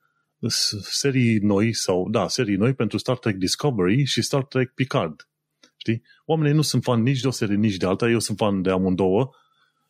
serii 0.83 1.39
noi 1.39 1.75
sau, 1.75 2.11
da, 2.11 2.29
serii 2.29 2.57
noi 2.57 2.75
pentru 2.75 2.99
Star 2.99 3.19
Trek 3.19 3.37
Discovery 3.37 4.05
și 4.05 4.23
Star 4.23 4.45
Trek 4.45 4.73
Picard. 4.75 5.29
Știi? 5.77 6.03
Oamenii 6.25 6.55
nu 6.55 6.63
sunt 6.63 6.83
fan 6.83 7.03
nici 7.03 7.21
de 7.21 7.27
o 7.27 7.31
serie, 7.31 7.57
nici 7.57 7.77
de 7.77 7.87
alta. 7.87 8.09
Eu 8.09 8.19
sunt 8.19 8.37
fan 8.37 8.63
de 8.63 8.71
amândouă 8.71 9.31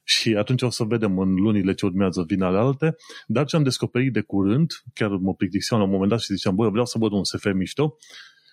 și 0.08 0.34
atunci 0.34 0.62
o 0.62 0.70
să 0.70 0.84
vedem 0.84 1.18
în 1.18 1.34
lunile 1.34 1.74
ce 1.74 1.86
urmează 1.86 2.24
vin 2.26 2.42
ale 2.42 2.58
alte, 2.58 2.96
dar 3.26 3.44
ce 3.44 3.56
am 3.56 3.62
descoperit 3.62 4.12
de 4.12 4.20
curând, 4.20 4.72
chiar 4.94 5.10
mă 5.10 5.34
plictiseam 5.34 5.80
la 5.80 5.86
un 5.86 5.92
moment 5.92 6.10
dat 6.10 6.20
și 6.20 6.32
ziceam, 6.32 6.54
bă, 6.54 6.68
vreau 6.68 6.84
să 6.84 6.98
văd 6.98 7.12
un 7.12 7.24
SF 7.24 7.52
mișto, 7.54 7.96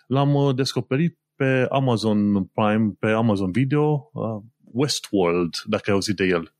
l-am 0.08 0.34
uh, 0.34 0.56
descoperit 0.56 1.20
pe 1.36 1.66
Amazon 1.70 2.44
Prime, 2.44 2.96
pe 3.00 3.08
Amazon 3.08 3.52
Video, 3.52 4.10
uh, 4.14 4.42
Westworld, 4.72 5.56
dacă 5.66 5.84
ai 5.86 5.94
auzit 5.94 6.16
de 6.16 6.24
el. 6.24 6.56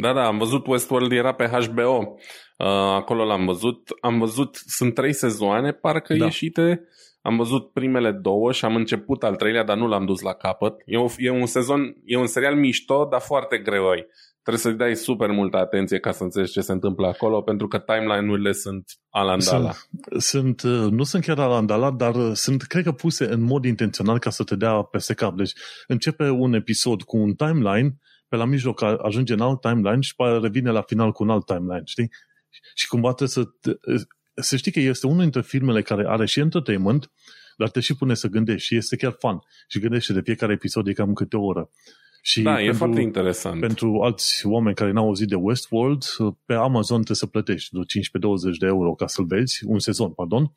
Da, 0.00 0.12
da, 0.12 0.26
am 0.26 0.38
văzut 0.38 0.66
Westworld, 0.66 1.12
era 1.12 1.34
pe 1.34 1.46
HBO. 1.46 2.16
Uh, 2.58 2.66
acolo 2.94 3.24
l-am 3.24 3.46
văzut. 3.46 3.88
Am 4.00 4.18
văzut, 4.18 4.54
sunt 4.66 4.94
trei 4.94 5.12
sezoane, 5.12 5.72
parcă 5.72 6.14
da. 6.14 6.24
ieșite. 6.24 6.88
Am 7.22 7.36
văzut 7.36 7.72
primele 7.72 8.12
două 8.12 8.52
și 8.52 8.64
am 8.64 8.76
început 8.76 9.22
al 9.22 9.36
treilea, 9.36 9.64
dar 9.64 9.76
nu 9.76 9.86
l-am 9.86 10.04
dus 10.04 10.20
la 10.20 10.32
capăt. 10.34 10.74
E, 10.84 10.96
o, 10.96 11.06
e 11.16 11.30
un 11.30 11.46
sezon, 11.46 11.94
e 12.04 12.16
un 12.16 12.26
serial 12.26 12.56
mișto, 12.56 13.04
dar 13.10 13.20
foarte 13.20 13.58
greoi 13.58 14.06
trebuie 14.46 14.72
să-ți 14.72 14.76
dai 14.76 14.96
super 14.96 15.30
multă 15.30 15.56
atenție 15.56 15.98
ca 15.98 16.12
să 16.12 16.22
înțelegi 16.22 16.52
ce 16.52 16.60
se 16.60 16.72
întâmplă 16.72 17.06
acolo, 17.06 17.42
pentru 17.42 17.68
că 17.68 17.78
timeline-urile 17.78 18.52
sunt 18.52 18.84
alandala. 19.10 19.72
Sunt, 19.72 20.22
sunt, 20.22 20.62
uh, 20.62 20.90
nu 20.90 21.02
sunt 21.02 21.24
chiar 21.24 21.38
alandala, 21.38 21.90
dar 21.90 22.14
uh, 22.14 22.30
sunt, 22.34 22.62
cred 22.62 22.84
că, 22.84 22.92
puse 22.92 23.32
în 23.32 23.40
mod 23.40 23.64
intențional 23.64 24.18
ca 24.18 24.30
să 24.30 24.44
te 24.44 24.56
dea 24.56 24.82
peste 24.82 25.14
cap. 25.14 25.36
Deci 25.36 25.52
începe 25.86 26.28
un 26.28 26.52
episod 26.54 27.02
cu 27.02 27.16
un 27.16 27.34
timeline, 27.34 27.98
pe 28.28 28.36
la 28.36 28.44
mijloc 28.44 28.82
ajunge 28.82 29.32
în 29.32 29.40
alt 29.40 29.60
timeline 29.60 30.00
și 30.00 30.14
revine 30.40 30.70
la 30.70 30.82
final 30.82 31.12
cu 31.12 31.22
un 31.22 31.30
alt 31.30 31.46
timeline, 31.46 31.82
știi? 31.84 32.10
Și 32.74 32.88
cumva 32.88 33.12
trebuie 33.12 33.44
să... 33.44 33.44
Te, 33.60 33.92
uh, 33.92 34.00
să 34.34 34.56
știi 34.56 34.72
că 34.72 34.80
este 34.80 35.06
unul 35.06 35.20
dintre 35.20 35.42
filmele 35.42 35.82
care 35.82 36.04
are 36.08 36.26
și 36.26 36.40
entertainment, 36.40 37.10
dar 37.56 37.68
te 37.68 37.80
și 37.80 37.96
pune 37.96 38.14
să 38.14 38.28
gândești 38.28 38.66
și 38.66 38.76
este 38.76 38.96
chiar 38.96 39.16
fun. 39.18 39.38
Și 39.68 39.78
gândește 39.78 40.12
de 40.12 40.20
fiecare 40.20 40.52
episod 40.52 40.86
e 40.86 40.92
cam 40.92 41.12
câte 41.12 41.36
o 41.36 41.44
oră. 41.44 41.70
Și 42.26 42.42
da, 42.42 42.54
pentru, 42.54 42.72
e 42.72 42.76
foarte 42.76 43.00
interesant. 43.00 43.60
Pentru 43.60 44.00
alți 44.02 44.46
oameni 44.46 44.74
care 44.74 44.90
n-au 44.90 45.06
auzit 45.06 45.28
de 45.28 45.34
Westworld, 45.34 46.04
pe 46.44 46.54
Amazon 46.54 46.96
trebuie 46.96 47.16
să 47.16 47.26
plătești 47.26 47.72
de 47.72 47.80
15-20 48.54 48.58
de 48.58 48.66
euro 48.66 48.94
ca 48.94 49.06
să-l 49.06 49.24
vezi, 49.24 49.64
un 49.66 49.78
sezon, 49.78 50.10
pardon, 50.10 50.52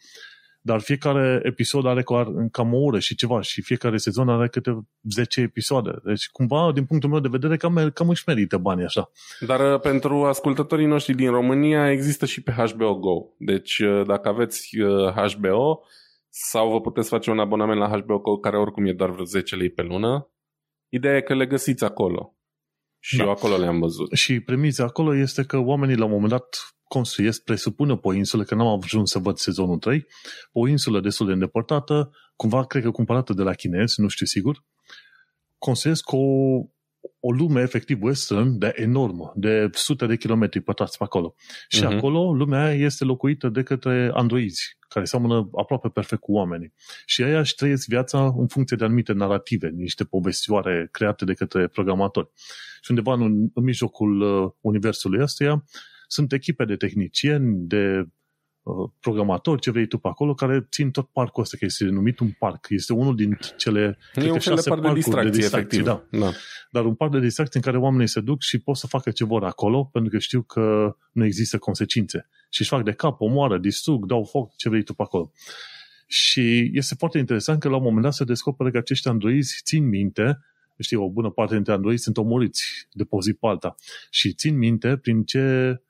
dar 0.62 0.80
fiecare 0.80 1.40
episod 1.44 1.86
are 1.86 2.04
cam 2.52 2.74
o 2.74 2.78
oră 2.78 3.00
și 3.00 3.16
ceva 3.16 3.42
și 3.42 3.62
fiecare 3.62 3.98
sezon 3.98 4.30
are 4.30 4.48
câte 4.48 4.88
10 5.10 5.42
episoade. 5.42 5.92
Deci, 6.04 6.30
cumva, 6.30 6.72
din 6.74 6.86
punctul 6.86 7.10
meu 7.10 7.20
de 7.20 7.28
vedere, 7.32 7.58
cam, 7.58 7.92
cam 7.94 8.10
își 8.10 8.24
merită 8.28 8.58
banii 8.58 8.86
așa. 8.86 9.12
Dar 9.40 9.74
uh, 9.74 9.80
pentru 9.80 10.24
ascultătorii 10.24 10.86
noștri 10.86 11.16
din 11.16 11.30
România 11.30 11.92
există 11.92 12.26
și 12.26 12.42
pe 12.42 12.52
HBO 12.52 12.96
Go. 12.96 13.26
Deci, 13.38 13.80
uh, 13.80 14.06
dacă 14.06 14.30
aveți 14.30 14.78
HBO, 15.16 15.70
uh, 15.70 15.88
Sau 16.30 16.72
vă 16.72 16.82
puteți 16.82 17.10
face 17.10 17.30
un 17.30 17.40
abonament 17.40 17.80
la 17.80 17.88
HBO 17.88 18.20
Go 18.20 18.38
care 18.38 18.58
oricum 18.58 18.86
e 18.86 18.94
doar 18.94 19.10
vreo 19.10 19.26
10 19.26 19.56
lei 19.56 19.70
pe 19.70 19.82
lună. 19.82 20.30
Ideea 20.89 21.15
e 21.15 21.22
că 21.22 21.36
le 21.36 21.46
găsiți 21.46 21.84
acolo. 21.84 22.34
Și 23.00 23.17
da. 23.17 23.24
eu 23.24 23.29
acolo 23.29 23.58
le-am 23.58 23.79
văzut. 23.79 24.12
Și 24.12 24.39
premiza 24.39 24.84
acolo 24.84 25.15
este 25.15 25.43
că 25.43 25.58
oamenii 25.58 25.96
la 25.96 26.05
un 26.05 26.12
moment 26.12 26.29
dat 26.29 26.58
construiesc, 26.84 27.43
presupune 27.43 27.96
pe 27.96 28.08
o 28.08 28.13
insulă, 28.13 28.43
că 28.43 28.55
n-am 28.55 28.79
ajuns 28.84 29.10
să 29.10 29.19
văd 29.19 29.38
sezonul 29.38 29.77
3, 29.77 30.05
o 30.51 30.67
insulă 30.67 31.00
destul 31.00 31.25
de 31.25 31.31
îndepărtată, 31.31 32.12
cumva 32.36 32.65
cred 32.65 32.84
că 32.84 32.91
cumpărată 32.91 33.34
de 33.34 33.43
la 33.43 33.53
chinezi, 33.53 34.01
nu 34.01 34.08
știu 34.08 34.25
sigur, 34.25 34.63
construiesc 35.58 36.12
o, 36.12 36.17
o 37.19 37.31
lume 37.31 37.62
efectiv 37.62 38.03
western 38.03 38.58
de 38.58 38.72
enormă, 38.75 39.34
de 39.36 39.69
sute 39.72 40.05
de 40.05 40.17
kilometri 40.17 40.62
pătrați 40.62 40.98
pe 40.98 41.03
acolo. 41.03 41.36
Și 41.67 41.81
uh-huh. 41.81 41.96
acolo 41.96 42.34
lumea 42.34 42.74
este 42.74 43.03
locuită 43.03 43.50
de 43.50 43.63
către 43.63 44.12
androizi, 44.13 44.77
care 44.89 45.05
seamănă 45.05 45.50
aproape 45.53 45.89
perfect 45.89 46.22
cu 46.22 46.31
oamenii. 46.31 46.74
Și 47.05 47.22
ei 47.22 47.39
își 47.39 47.55
trăiesc 47.55 47.88
viața 47.88 48.34
în 48.38 48.48
funcție 48.48 48.77
de 48.77 48.84
anumite 48.84 49.13
narrative, 49.13 49.67
niște 49.69 50.03
povestioare 50.03 50.88
create 50.91 51.25
de 51.25 51.34
către 51.34 51.67
programatori. 51.67 52.29
Și 52.81 52.91
undeva 52.91 53.13
în, 53.13 53.50
în 53.53 53.63
mijlocul 53.63 54.22
uh, 54.22 54.51
universului 54.62 55.22
ăstuia 55.22 55.63
sunt 56.08 56.34
echipe 56.34 56.65
de 56.65 56.75
tehnicieni, 56.75 57.67
de 57.67 57.98
uh, 57.98 58.08
programatori, 59.00 59.62
ce 59.62 59.72
vrei 59.72 59.88
tu 59.88 59.98
pe 59.98 60.08
acolo, 60.08 60.34
care 60.34 60.68
țin 60.72 60.92
tot 60.92 61.08
parcul 61.08 61.44
ăsta, 61.44 61.58
că 61.58 61.66
este 61.66 61.84
numit 61.84 62.20
un 62.20 62.32
parc. 62.39 62.66
Este 62.70 62.94
unul 62.94 63.16
din 63.16 63.38
cele 63.58 63.98
e 64.16 64.32
un 64.32 64.39
fel 64.39 64.56
de 64.56 64.70
parc 64.70 64.82
de 64.82 64.94
distracție, 64.94 65.30
de 65.30 65.38
distracție 65.38 65.82
da. 65.82 66.04
da. 66.12 66.32
Dar 66.72 66.86
un 66.86 66.96
parc 66.96 67.12
de 67.12 67.20
distracție 67.20 67.60
în 67.60 67.72
care 67.72 67.84
oamenii 67.84 68.08
se 68.08 68.20
duc 68.20 68.42
și 68.42 68.60
pot 68.60 68.78
să 68.78 68.88
facă 68.88 69.12
ce 69.12 69.25
vor 69.25 69.44
acolo, 69.44 69.84
pentru 69.84 70.12
că 70.12 70.18
știu 70.18 70.42
că 70.42 70.96
nu 71.12 71.25
există 71.25 71.58
consecințe. 71.58 72.30
Și 72.50 72.62
își 72.62 72.70
fac 72.70 72.84
de 72.84 72.92
cap, 72.92 73.22
omoară, 73.22 73.58
distrug, 73.58 74.06
dau 74.06 74.24
foc, 74.24 74.56
ce 74.56 74.70
vrei 74.70 74.84
tu 74.84 74.94
pe 74.94 75.01
acolo. 75.01 75.32
Și 76.08 76.72
este 76.74 76.96
foarte 76.96 77.18
interesant 77.18 77.60
că 77.60 77.70
la 77.70 77.75
un 77.75 77.84
moment 77.84 78.04
dat 78.04 78.13
se 78.13 78.24
descoperă 78.24 78.72
că 78.72 78.78
acești 78.78 79.08
androizi 79.08 79.62
țin 79.63 79.88
minte 79.88 80.44
știi, 80.82 80.98
o 80.98 81.10
bună 81.10 81.30
parte 81.30 81.54
dintre 81.54 81.74
androizi 81.74 82.04
sunt 82.04 82.18
omoriți 82.18 82.88
de 82.92 83.04
pe 83.04 83.16
zi 83.22 83.34
pe 83.34 83.48
alta. 83.48 83.75
Și 84.10 84.34
țin 84.34 84.58
minte 84.58 84.98
prin 84.98 85.24
ce 85.24 85.42
Uh, 85.72 85.86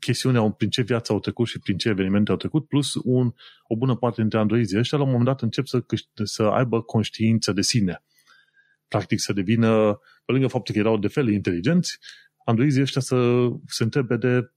chestiunea 0.00 0.50
prin 0.50 0.70
ce 0.70 0.82
viață 0.82 1.12
au 1.12 1.20
trecut 1.20 1.46
și 1.46 1.58
prin 1.58 1.76
ce 1.76 1.88
evenimente 1.88 2.30
au 2.30 2.36
trecut, 2.36 2.66
plus 2.68 2.94
un, 3.02 3.32
o 3.66 3.76
bună 3.76 3.96
parte 3.96 4.20
dintre 4.20 4.38
androizii 4.38 4.78
ăștia, 4.78 4.98
la 4.98 5.04
un 5.04 5.10
moment 5.10 5.28
dat 5.28 5.42
încep 5.42 5.66
să, 5.66 5.84
să 6.24 6.42
aibă 6.42 6.82
conștiință 6.82 7.52
de 7.52 7.62
sine. 7.62 8.02
Practic 8.88 9.20
să 9.20 9.32
devină, 9.32 10.00
pe 10.24 10.32
lângă 10.32 10.46
faptul 10.46 10.74
că 10.74 10.80
erau 10.80 10.98
de 10.98 11.08
fel 11.08 11.28
inteligenți, 11.28 11.98
androizii 12.44 12.82
ăștia 12.82 13.00
să 13.00 13.48
se 13.66 13.82
întrebe 13.82 14.16
de, 14.16 14.52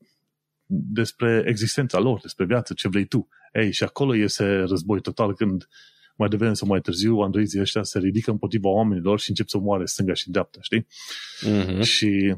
despre 0.66 1.44
existența 1.48 2.00
lor, 2.00 2.20
despre 2.22 2.46
viață, 2.46 2.74
ce 2.74 2.88
vrei 2.88 3.06
tu. 3.06 3.28
Ei, 3.54 3.72
și 3.72 3.84
acolo 3.84 4.16
iese 4.16 4.46
război 4.46 5.02
total 5.02 5.36
când 5.36 5.68
mai 6.16 6.30
devreme 6.30 6.54
sau 6.54 6.68
mai 6.68 6.82
târziu 6.82 7.18
androizii 7.18 7.62
ăștia 7.62 7.84
se 7.84 8.00
ridică 8.00 8.32
împotriva 8.32 8.70
oamenilor 8.70 9.20
și 9.20 9.30
încep 9.30 9.48
să 9.48 9.58
moare 9.58 9.86
stânga 9.86 10.14
și 10.14 10.30
dreapta, 10.30 10.60
știi? 10.62 10.88
Mm-hmm. 11.46 11.82
Și 11.82 12.36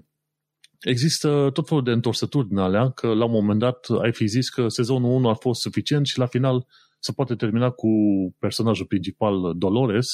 există 0.80 1.50
tot 1.54 1.68
felul 1.68 1.84
de 1.84 1.92
întorsături 1.92 2.48
din 2.48 2.58
alea, 2.58 2.90
că 2.90 3.08
la 3.08 3.26
un 3.26 3.32
moment 3.32 3.60
dat 3.60 3.88
ai 4.02 4.14
fi 4.14 4.26
zis 4.26 4.50
că 4.50 4.68
sezonul 4.68 5.12
1 5.12 5.30
a 5.30 5.34
fost 5.34 5.62
suficient 5.62 6.06
și 6.06 6.20
la 6.20 6.26
final 6.26 6.66
se 7.00 7.12
poate 7.12 7.36
termina 7.36 7.70
cu 7.70 7.90
personajul 8.40 8.86
principal 8.86 9.54
Dolores, 9.58 10.08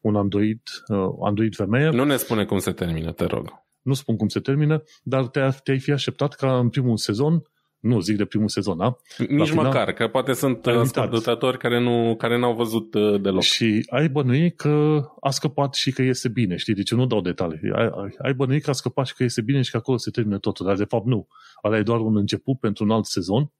un 0.00 0.16
android, 0.16 0.60
uh, 0.88 0.98
android 1.24 1.54
femeie. 1.54 1.90
Nu 1.90 2.04
ne 2.04 2.16
spune 2.16 2.44
cum 2.44 2.58
se 2.58 2.72
termină, 2.72 3.12
te 3.12 3.24
rog. 3.24 3.48
Nu 3.82 3.92
spun 3.92 4.16
cum 4.16 4.28
se 4.28 4.40
termină, 4.40 4.82
dar 5.02 5.26
te-ai, 5.26 5.56
te 5.62 5.76
fi 5.76 5.92
așteptat 5.92 6.34
ca 6.34 6.58
în 6.58 6.68
primul 6.68 6.96
sezon 6.96 7.42
nu 7.84 8.00
zic 8.00 8.16
de 8.16 8.24
primul 8.24 8.48
sezon, 8.48 8.76
da? 8.76 8.96
Nici 9.28 9.48
final, 9.48 9.64
măcar, 9.64 9.92
că 9.92 10.08
poate 10.08 10.32
sunt 10.32 10.66
uh, 10.66 10.74
ascultători 10.74 11.58
care 11.58 11.80
nu 11.80 12.16
care 12.16 12.38
n-au 12.38 12.54
văzut 12.54 12.94
uh, 12.94 13.20
deloc. 13.20 13.42
Și 13.42 13.86
ai 13.90 14.08
bănui 14.08 14.54
că 14.54 15.00
a 15.20 15.30
scăpat 15.30 15.74
și 15.74 15.92
că 15.92 16.02
este 16.02 16.28
bine, 16.28 16.56
știi? 16.56 16.74
Deci 16.74 16.92
nu 16.92 17.06
dau 17.06 17.20
detalii. 17.20 17.58
Ai, 17.74 17.90
ai 18.18 18.34
bănui 18.34 18.60
că 18.60 18.70
a 18.70 18.72
scăpat 18.72 19.06
și 19.06 19.14
că 19.14 19.22
este 19.22 19.40
bine 19.40 19.62
și 19.62 19.70
că 19.70 19.76
acolo 19.76 19.96
se 19.96 20.10
termină 20.10 20.38
totul, 20.38 20.66
dar 20.66 20.76
de 20.76 20.84
fapt 20.84 21.06
nu. 21.06 21.28
Ăla 21.64 21.76
e 21.76 21.82
doar 21.82 22.00
un 22.00 22.16
început 22.16 22.58
pentru 22.60 22.84
un 22.84 22.90
alt 22.90 23.04
sezon 23.04 23.52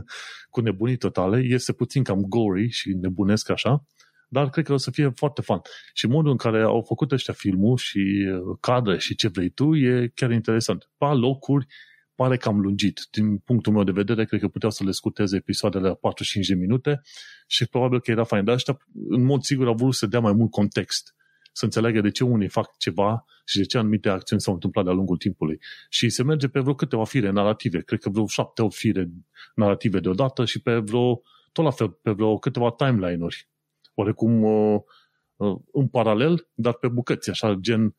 cu 0.50 0.60
nebunii 0.60 0.96
totale. 0.96 1.42
Este 1.48 1.72
puțin 1.72 2.02
cam 2.02 2.20
gory 2.20 2.68
și 2.68 2.96
nebunesc 3.00 3.50
așa, 3.50 3.84
dar 4.28 4.50
cred 4.50 4.64
că 4.64 4.72
o 4.72 4.76
să 4.76 4.90
fie 4.90 5.12
foarte 5.14 5.42
fan. 5.42 5.60
Și 5.92 6.06
modul 6.06 6.30
în 6.30 6.36
care 6.36 6.62
au 6.62 6.84
făcut 6.86 7.12
ăștia 7.12 7.34
filmul 7.34 7.76
și 7.76 7.98
uh, 7.98 8.56
cadre 8.60 8.98
și 8.98 9.14
ce 9.14 9.28
vrei 9.28 9.48
tu 9.48 9.74
e 9.74 10.12
chiar 10.14 10.30
interesant. 10.30 10.90
Pa 10.98 11.12
locuri 11.12 11.66
pare 12.22 12.36
cam 12.36 12.60
lungit. 12.60 13.08
Din 13.10 13.38
punctul 13.38 13.72
meu 13.72 13.84
de 13.84 13.90
vedere, 13.90 14.24
cred 14.24 14.40
că 14.40 14.48
puteau 14.48 14.70
să 14.70 14.84
le 14.84 14.90
scuteze 14.90 15.36
episoadele 15.36 15.88
la 15.88 15.94
45 15.94 16.46
de 16.46 16.54
minute 16.54 17.00
și 17.46 17.66
probabil 17.66 18.00
că 18.00 18.10
era 18.10 18.24
fain. 18.24 18.44
Dar 18.44 18.54
ăștia, 18.54 18.78
în 19.08 19.24
mod 19.24 19.42
sigur, 19.42 19.66
au 19.66 19.74
vrut 19.74 19.94
să 19.94 20.06
dea 20.06 20.20
mai 20.20 20.32
mult 20.32 20.50
context 20.50 21.14
să 21.52 21.64
înțeleagă 21.64 22.00
de 22.00 22.10
ce 22.10 22.24
unii 22.24 22.48
fac 22.48 22.76
ceva 22.76 23.24
și 23.44 23.56
de 23.56 23.64
ce 23.64 23.78
anumite 23.78 24.08
acțiuni 24.08 24.40
s-au 24.40 24.54
întâmplat 24.54 24.84
de-a 24.84 24.92
lungul 24.92 25.16
timpului. 25.16 25.58
Și 25.88 26.08
se 26.08 26.22
merge 26.22 26.48
pe 26.48 26.60
vreo 26.60 26.74
câteva 26.74 27.04
fire 27.04 27.30
narrative, 27.30 27.80
cred 27.80 28.00
că 28.00 28.10
vreo 28.10 28.26
șapte, 28.26 28.62
opt 28.62 28.74
fire 28.74 29.10
narrative 29.54 30.00
deodată 30.00 30.44
și 30.44 30.62
pe 30.62 30.76
vreo, 30.78 31.22
tot 31.52 31.64
la 31.64 31.70
fel, 31.70 31.88
pe 31.88 32.10
vreo 32.10 32.38
câteva 32.38 32.70
timeline-uri. 32.70 33.48
Oarecum 33.94 34.42
uh, 34.42 34.80
uh, 35.36 35.56
în 35.72 35.88
paralel, 35.88 36.48
dar 36.54 36.74
pe 36.74 36.88
bucăți, 36.88 37.30
așa, 37.30 37.54
gen 37.54 37.96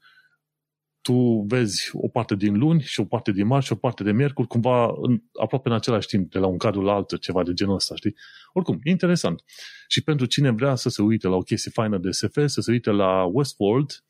tu 1.04 1.46
vezi 1.48 1.90
o 1.94 2.08
parte 2.08 2.36
din 2.36 2.58
luni 2.58 2.82
și 2.82 3.00
o 3.00 3.06
parte 3.06 3.32
din 3.32 3.48
marți 3.48 3.66
și 3.66 3.72
o 3.72 3.76
parte 3.76 4.04
de 4.04 4.12
miercuri, 4.12 4.48
cumva 4.48 4.94
în, 5.02 5.22
aproape 5.42 5.70
în 5.70 5.76
același 5.76 6.08
timp, 6.08 6.32
de 6.32 6.40
la 6.40 6.48
un 6.48 6.58
cadru 6.58 6.82
la 6.82 6.94
altul, 6.94 7.18
ceva 7.18 7.44
de 7.44 7.54
genul 7.54 7.76
ăsta, 7.76 7.96
știi? 7.96 8.16
Oricum, 8.54 8.80
interesant. 8.84 9.44
Și 9.88 10.04
pentru 10.04 10.26
cine 10.26 10.52
vrea 10.52 10.76
să 10.76 10.90
se 10.90 11.02
uite 11.02 11.28
la 11.28 11.36
o 11.36 11.42
chestie 11.42 11.72
faină 11.72 11.98
de 11.98 12.12
SF, 12.12 12.38
să 12.46 12.62
se 12.62 12.72
uite 12.72 12.90
la 12.90 13.24
Westworld, 13.24 14.04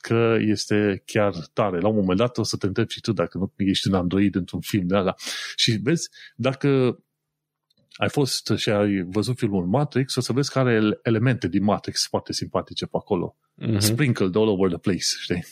că 0.00 0.36
este 0.40 1.02
chiar 1.06 1.34
tare. 1.52 1.80
La 1.80 1.88
un 1.88 1.96
moment 1.96 2.18
dat 2.18 2.38
o 2.38 2.42
să 2.42 2.56
te 2.56 2.66
întrebi 2.66 2.92
și 2.92 3.00
tu 3.00 3.12
dacă 3.12 3.38
nu 3.38 3.52
ești 3.56 3.88
un 3.88 3.94
android 3.94 4.34
într-un 4.34 4.60
film 4.60 4.86
de 4.86 4.96
ala. 4.96 5.14
Și 5.56 5.78
vezi, 5.82 6.08
dacă 6.36 6.98
ai 7.96 8.08
fost 8.08 8.52
și 8.56 8.70
ai 8.70 9.02
văzut 9.02 9.38
filmul 9.38 9.66
Matrix, 9.66 10.16
o 10.16 10.20
să 10.20 10.32
vezi 10.32 10.50
că 10.50 10.58
are 10.58 10.98
elemente 11.02 11.48
din 11.48 11.64
Matrix 11.64 12.06
foarte 12.06 12.32
simpatice 12.32 12.86
pe 12.86 12.96
acolo. 12.96 13.36
Mm-hmm. 13.62 13.78
Sprinkled 13.78 14.36
all 14.36 14.48
over 14.48 14.68
the 14.68 14.78
place, 14.78 15.06
știi? 15.20 15.44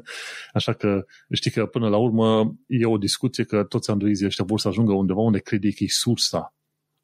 Așa 0.58 0.72
că 0.72 1.04
știi 1.32 1.50
că 1.50 1.66
până 1.66 1.88
la 1.88 1.96
urmă 1.96 2.56
e 2.66 2.86
o 2.86 2.98
discuție 2.98 3.44
că 3.44 3.62
toți 3.62 3.90
androizii 3.90 4.26
ăștia 4.26 4.44
vor 4.44 4.60
să 4.60 4.68
ajungă 4.68 4.92
undeva 4.92 5.20
unde 5.20 5.38
crede 5.38 5.70
că 5.70 5.84
e 5.84 5.88
sursa 5.88 6.54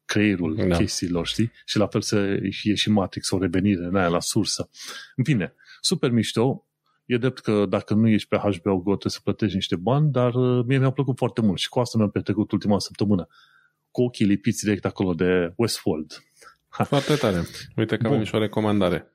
creierul 0.05 0.55
da. 0.55 0.77
chestiilor, 0.77 1.27
știi? 1.27 1.51
Și 1.65 1.77
la 1.77 1.87
fel 1.87 2.01
să 2.01 2.39
fie 2.49 2.75
și 2.75 2.89
Matrix, 2.89 3.29
o 3.29 3.39
revenire 3.39 3.85
în 3.85 3.95
aia 3.95 4.07
la 4.07 4.19
sursă. 4.19 4.69
În 5.15 5.23
fine, 5.23 5.53
super 5.81 6.11
mișto. 6.11 6.63
E 7.05 7.17
drept 7.17 7.39
că 7.39 7.65
dacă 7.65 7.93
nu 7.93 8.07
ești 8.07 8.27
pe 8.27 8.37
HBO 8.37 8.77
Go 8.77 8.91
trebuie 8.91 9.11
să 9.11 9.19
plătești 9.23 9.55
niște 9.55 9.75
bani, 9.75 10.11
dar 10.11 10.33
uh, 10.33 10.65
mie 10.65 10.77
mi-a 10.77 10.89
plăcut 10.91 11.17
foarte 11.17 11.41
mult 11.41 11.59
și 11.59 11.69
cu 11.69 11.79
asta 11.79 11.97
mi-am 11.97 12.09
petrecut 12.09 12.51
ultima 12.51 12.79
săptămână. 12.79 13.27
Cu 13.91 14.01
ochii 14.01 14.25
lipiți 14.25 14.63
direct 14.63 14.85
acolo 14.85 15.13
de 15.13 15.53
Westworld. 15.55 16.23
Foarte 16.67 17.15
tare. 17.15 17.43
Uite 17.75 17.97
că 17.97 18.03
Bun. 18.03 18.11
avem 18.11 18.23
și 18.23 18.35
o 18.35 18.39
recomandare. 18.39 19.13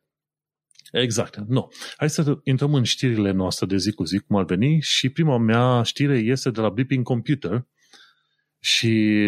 Exact. 0.95 1.37
Nu. 1.37 1.73
Hai 1.97 2.11
să 2.11 2.39
intrăm 2.43 2.75
în 2.75 2.83
știrile 2.83 3.31
noastre 3.31 3.67
de 3.67 3.77
zi 3.77 3.93
cu 3.93 4.05
zi, 4.05 4.19
cum 4.19 4.37
ar 4.37 4.45
veni, 4.45 4.81
și 4.81 5.09
prima 5.09 5.39
mea 5.39 5.83
știre 5.83 6.19
este 6.19 6.51
de 6.51 6.61
la 6.61 6.69
Blipping 6.69 7.05
Computer 7.05 7.67
și 8.61 9.23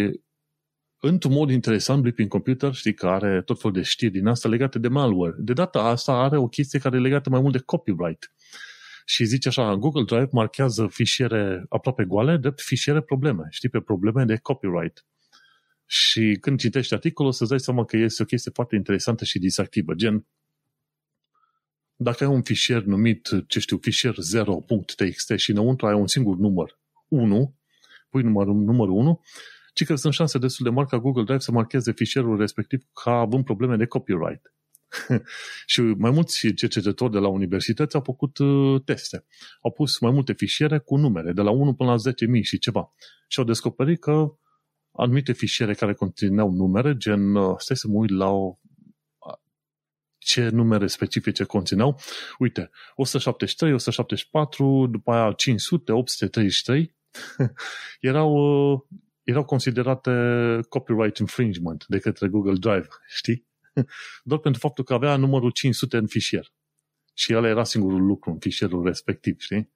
într-un 0.99 1.31
mod 1.31 1.49
interesant, 1.49 2.01
Blipping 2.01 2.29
Computer, 2.29 2.73
știi 2.73 2.93
că 2.93 3.07
are 3.07 3.41
tot 3.41 3.59
felul 3.59 3.75
de 3.75 3.81
știri 3.83 4.11
din 4.11 4.27
asta 4.27 4.49
legate 4.49 4.79
de 4.79 4.87
malware. 4.87 5.35
De 5.37 5.53
data 5.53 5.79
asta 5.79 6.11
are 6.11 6.37
o 6.37 6.47
chestie 6.47 6.79
care 6.79 6.95
e 6.97 6.99
legată 6.99 7.29
mai 7.29 7.41
mult 7.41 7.53
de 7.53 7.61
copyright. 7.65 8.33
Și 9.05 9.25
zice 9.25 9.47
așa, 9.47 9.75
Google 9.75 10.03
Drive 10.03 10.29
marchează 10.31 10.87
fișiere 10.87 11.65
aproape 11.69 12.03
goale 12.03 12.37
drept 12.37 12.61
fișiere 12.61 13.01
probleme. 13.01 13.47
Știi, 13.49 13.69
pe 13.69 13.79
probleme 13.79 14.23
de 14.23 14.37
copyright. 14.37 15.05
Și 15.85 16.37
când 16.41 16.59
citești 16.59 16.93
articolul, 16.93 17.31
o 17.31 17.33
să-ți 17.33 17.49
dai 17.49 17.59
seama 17.59 17.85
că 17.85 17.97
este 17.97 18.21
o 18.21 18.25
chestie 18.25 18.51
foarte 18.53 18.75
interesantă 18.75 19.25
și 19.25 19.39
distractivă. 19.39 19.93
Gen, 19.93 20.25
dacă 21.97 22.23
ai 22.23 22.29
un 22.29 22.41
fișier 22.41 22.83
numit, 22.83 23.29
ce 23.47 23.59
știu, 23.59 23.77
fișier 23.77 24.13
0.txt 24.13 25.31
și 25.35 25.51
înăuntru 25.51 25.87
ai 25.87 25.93
un 25.93 26.07
singur 26.07 26.37
număr 26.37 26.79
1, 27.07 27.55
pui 28.09 28.21
numărul, 28.21 28.55
numărul 28.55 28.93
1, 28.93 29.21
ci 29.73 29.85
că 29.85 29.95
sunt 29.95 30.13
șanse 30.13 30.37
destul 30.37 30.65
de 30.65 30.71
mari 30.71 30.87
ca 30.87 30.99
Google 30.99 31.23
Drive 31.23 31.39
să 31.39 31.51
marcheze 31.51 31.91
fișierul 31.91 32.37
respectiv 32.37 32.83
ca 33.03 33.11
având 33.11 33.43
probleme 33.43 33.75
de 33.75 33.85
copyright. 33.85 34.53
și 35.65 35.81
mai 35.81 36.11
mulți 36.11 36.53
cercetători 36.53 37.11
de 37.11 37.17
la 37.17 37.27
universități 37.27 37.95
au 37.95 38.01
făcut 38.01 38.37
uh, 38.37 38.81
teste. 38.85 39.25
Au 39.61 39.71
pus 39.71 39.99
mai 39.99 40.11
multe 40.11 40.33
fișiere 40.33 40.77
cu 40.77 40.95
numere, 40.95 41.31
de 41.31 41.41
la 41.41 41.49
1 41.49 41.73
până 41.73 41.89
la 41.89 42.11
10.000 42.11 42.41
și 42.41 42.59
ceva. 42.59 42.93
Și 43.27 43.39
au 43.39 43.45
descoperit 43.45 43.99
că 43.99 44.33
anumite 44.91 45.31
fișiere 45.31 45.73
care 45.73 45.93
conțineau 45.93 46.51
numere, 46.51 46.97
gen, 46.97 47.35
uh, 47.35 47.55
stai 47.57 47.75
să 47.75 47.87
mă 47.87 47.97
uit 47.97 48.09
la 48.09 48.29
o 48.29 48.57
ce 50.27 50.49
numere 50.49 50.87
specifice 50.87 51.43
conțineau. 51.43 51.99
Uite, 52.39 52.69
173, 52.95 53.73
174, 53.73 54.87
după 54.87 55.11
aia 55.11 55.31
500, 55.31 55.91
833 55.91 56.95
erau, 57.99 58.33
uh, 58.73 58.79
erau 59.23 59.45
considerate 59.45 60.11
copyright 60.69 61.17
infringement 61.17 61.85
de 61.87 61.99
către 61.99 62.27
Google 62.27 62.57
Drive, 62.59 62.87
știi? 63.07 63.47
doar 64.23 64.39
pentru 64.39 64.59
faptul 64.59 64.83
că 64.83 64.93
avea 64.93 65.15
numărul 65.15 65.51
500 65.51 65.97
în 65.97 66.07
fișier. 66.07 66.53
Și 67.13 67.33
el 67.33 67.45
era 67.45 67.63
singurul 67.63 68.05
lucru 68.05 68.31
în 68.31 68.39
fișierul 68.39 68.85
respectiv, 68.85 69.39
știi? 69.39 69.71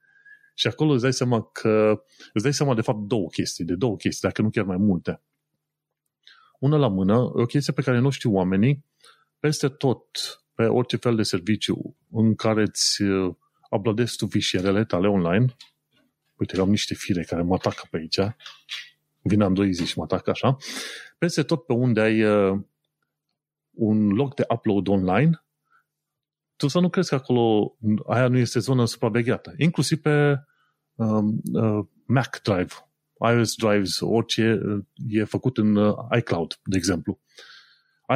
Și 0.55 0.67
acolo 0.67 0.91
îți 0.91 1.01
dai 1.01 1.13
seama 1.13 1.41
că, 1.41 2.03
îți 2.33 2.43
dai 2.43 2.53
seama 2.53 2.75
de 2.75 2.81
fapt 2.81 2.99
două 2.99 3.27
chestii, 3.27 3.65
de 3.65 3.75
două 3.75 3.95
chestii, 3.95 4.27
dacă 4.27 4.41
nu 4.41 4.49
chiar 4.49 4.65
mai 4.65 4.77
multe. 4.77 5.21
Una 6.59 6.77
la 6.77 6.87
mână, 6.87 7.17
o 7.17 7.45
chestie 7.45 7.73
pe 7.73 7.81
care 7.81 7.99
nu 7.99 8.09
știu 8.09 8.33
oamenii, 8.33 8.85
peste 9.41 9.69
tot, 9.69 10.03
pe 10.55 10.63
orice 10.63 10.97
fel 10.97 11.15
de 11.15 11.23
serviciu 11.23 11.97
în 12.11 12.35
care 12.35 12.61
îți 12.61 13.01
uh, 13.01 13.35
uploadezi 13.69 14.15
tu 14.15 14.27
fișierele 14.27 14.85
tale 14.85 15.07
online, 15.07 15.45
uite 16.35 16.55
că 16.55 16.61
am 16.61 16.69
niște 16.69 16.93
fire 16.93 17.23
care 17.23 17.41
mă 17.41 17.53
atacă 17.53 17.87
pe 17.91 17.97
aici, 17.97 18.19
vin 19.21 19.41
am 19.41 19.53
doi 19.53 19.73
zi 19.73 19.85
și 19.85 19.97
mă 19.97 20.03
atacă 20.03 20.29
așa, 20.29 20.57
peste 21.17 21.43
tot 21.43 21.65
pe 21.65 21.73
unde 21.73 22.01
ai 22.01 22.23
uh, 22.23 22.59
un 23.71 24.07
loc 24.07 24.35
de 24.35 24.45
upload 24.49 24.87
online, 24.87 25.43
tu 26.55 26.67
să 26.67 26.79
nu 26.79 26.89
crezi 26.89 27.09
că 27.09 27.15
acolo 27.15 27.77
aia 28.07 28.27
nu 28.27 28.37
este 28.37 28.59
zonă 28.59 28.85
supravegheată. 28.85 29.53
Inclusiv 29.57 30.01
pe 30.01 30.43
um, 30.95 31.41
uh, 31.53 31.85
Mac 32.05 32.41
Drive, 32.41 32.73
iOS 33.19 33.55
Drives, 33.55 33.99
orice 33.99 34.59
e 35.07 35.23
făcut 35.23 35.57
în 35.57 35.75
uh, 35.75 35.95
iCloud, 36.17 36.59
de 36.63 36.77
exemplu. 36.77 37.19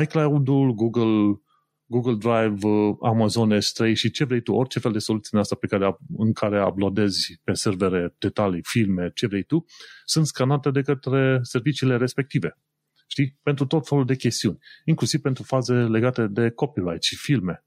iCloud-ul, 0.01 0.73
Google, 0.73 1.41
Google 1.85 2.15
Drive, 2.15 2.67
uh, 2.67 2.95
Amazon 3.01 3.59
S3 3.59 3.93
și 3.93 4.11
ce 4.11 4.23
vrei 4.23 4.41
tu, 4.41 4.53
orice 4.53 4.79
fel 4.79 4.91
de 4.91 4.99
soluție 4.99 5.29
în 5.31 5.39
asta 5.39 5.55
pe 5.55 5.67
care, 5.67 5.97
în 6.17 6.33
care 6.33 6.65
uploadezi 6.65 7.39
pe 7.43 7.53
servere 7.53 8.15
detalii, 8.17 8.61
filme, 8.63 9.11
ce 9.13 9.27
vrei 9.27 9.43
tu, 9.43 9.65
sunt 10.05 10.27
scanate 10.27 10.71
de 10.71 10.81
către 10.81 11.39
serviciile 11.41 11.97
respective. 11.97 12.57
Știi? 13.07 13.39
Pentru 13.43 13.65
tot 13.65 13.87
felul 13.87 14.05
de 14.05 14.15
chestiuni. 14.15 14.57
Inclusiv 14.85 15.21
pentru 15.21 15.43
faze 15.43 15.73
legate 15.73 16.27
de 16.27 16.49
copyright 16.49 17.03
și 17.03 17.15
filme. 17.15 17.65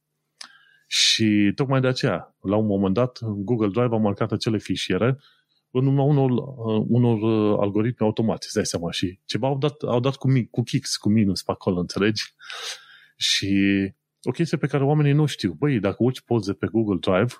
Și 0.86 1.52
tocmai 1.54 1.80
de 1.80 1.86
aceea, 1.86 2.36
la 2.40 2.56
un 2.56 2.66
moment 2.66 2.94
dat, 2.94 3.18
Google 3.20 3.68
Drive 3.68 3.94
a 3.94 3.98
marcat 3.98 4.32
acele 4.32 4.58
fișiere 4.58 5.18
în 5.70 5.86
urma 5.86 6.02
unor, 6.02 6.30
uh, 6.30 6.84
unor 6.88 7.20
uh, 7.22 7.58
algoritmi 7.60 8.06
automați, 8.06 8.46
îți 8.46 8.54
dai 8.54 8.66
seama. 8.66 8.90
Și 8.90 9.18
ceva 9.24 9.46
au 9.46 9.58
dat, 9.58 9.82
au 9.82 10.00
dat 10.00 10.16
cu, 10.16 10.28
cu 10.50 10.62
kicks, 10.62 10.96
cu 10.96 11.08
minus 11.08 11.42
pe 11.42 11.50
acolo, 11.50 11.78
înțelegi? 11.78 12.22
Și 13.16 13.52
o 14.22 14.30
chestie 14.30 14.58
pe 14.58 14.66
care 14.66 14.84
oamenii 14.84 15.12
nu 15.12 15.26
știu. 15.26 15.52
Băi, 15.52 15.78
dacă 15.78 15.96
urci 15.98 16.20
poze 16.20 16.52
pe 16.52 16.66
Google 16.66 16.98
Drive 17.00 17.34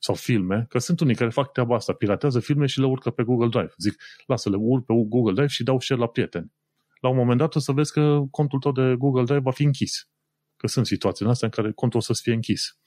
sau 0.00 0.14
filme, 0.14 0.66
că 0.68 0.78
sunt 0.78 1.00
unii 1.00 1.14
care 1.14 1.30
fac 1.30 1.52
treaba 1.52 1.74
asta, 1.74 1.92
piratează 1.92 2.40
filme 2.40 2.66
și 2.66 2.80
le 2.80 2.86
urcă 2.86 3.10
pe 3.10 3.22
Google 3.22 3.48
Drive. 3.48 3.72
Zic, 3.78 4.02
lasă-le, 4.26 4.56
urc 4.58 4.84
pe 4.84 4.92
Google 5.08 5.32
Drive 5.32 5.48
și 5.48 5.62
dau 5.62 5.80
share 5.80 6.00
la 6.00 6.06
prieteni. 6.06 6.52
La 7.00 7.08
un 7.08 7.16
moment 7.16 7.38
dat 7.38 7.54
o 7.54 7.58
să 7.58 7.72
vezi 7.72 7.92
că 7.92 8.22
contul 8.30 8.58
tău 8.58 8.72
de 8.72 8.94
Google 8.98 9.24
Drive 9.24 9.40
va 9.40 9.50
fi 9.50 9.62
închis. 9.62 10.08
Că 10.56 10.66
sunt 10.66 10.86
situații 10.86 11.24
în 11.24 11.30
astea 11.30 11.48
în 11.48 11.62
care 11.62 11.72
contul 11.72 11.98
o 11.98 12.02
să 12.02 12.20
fie 12.22 12.32
închis. 12.32 12.78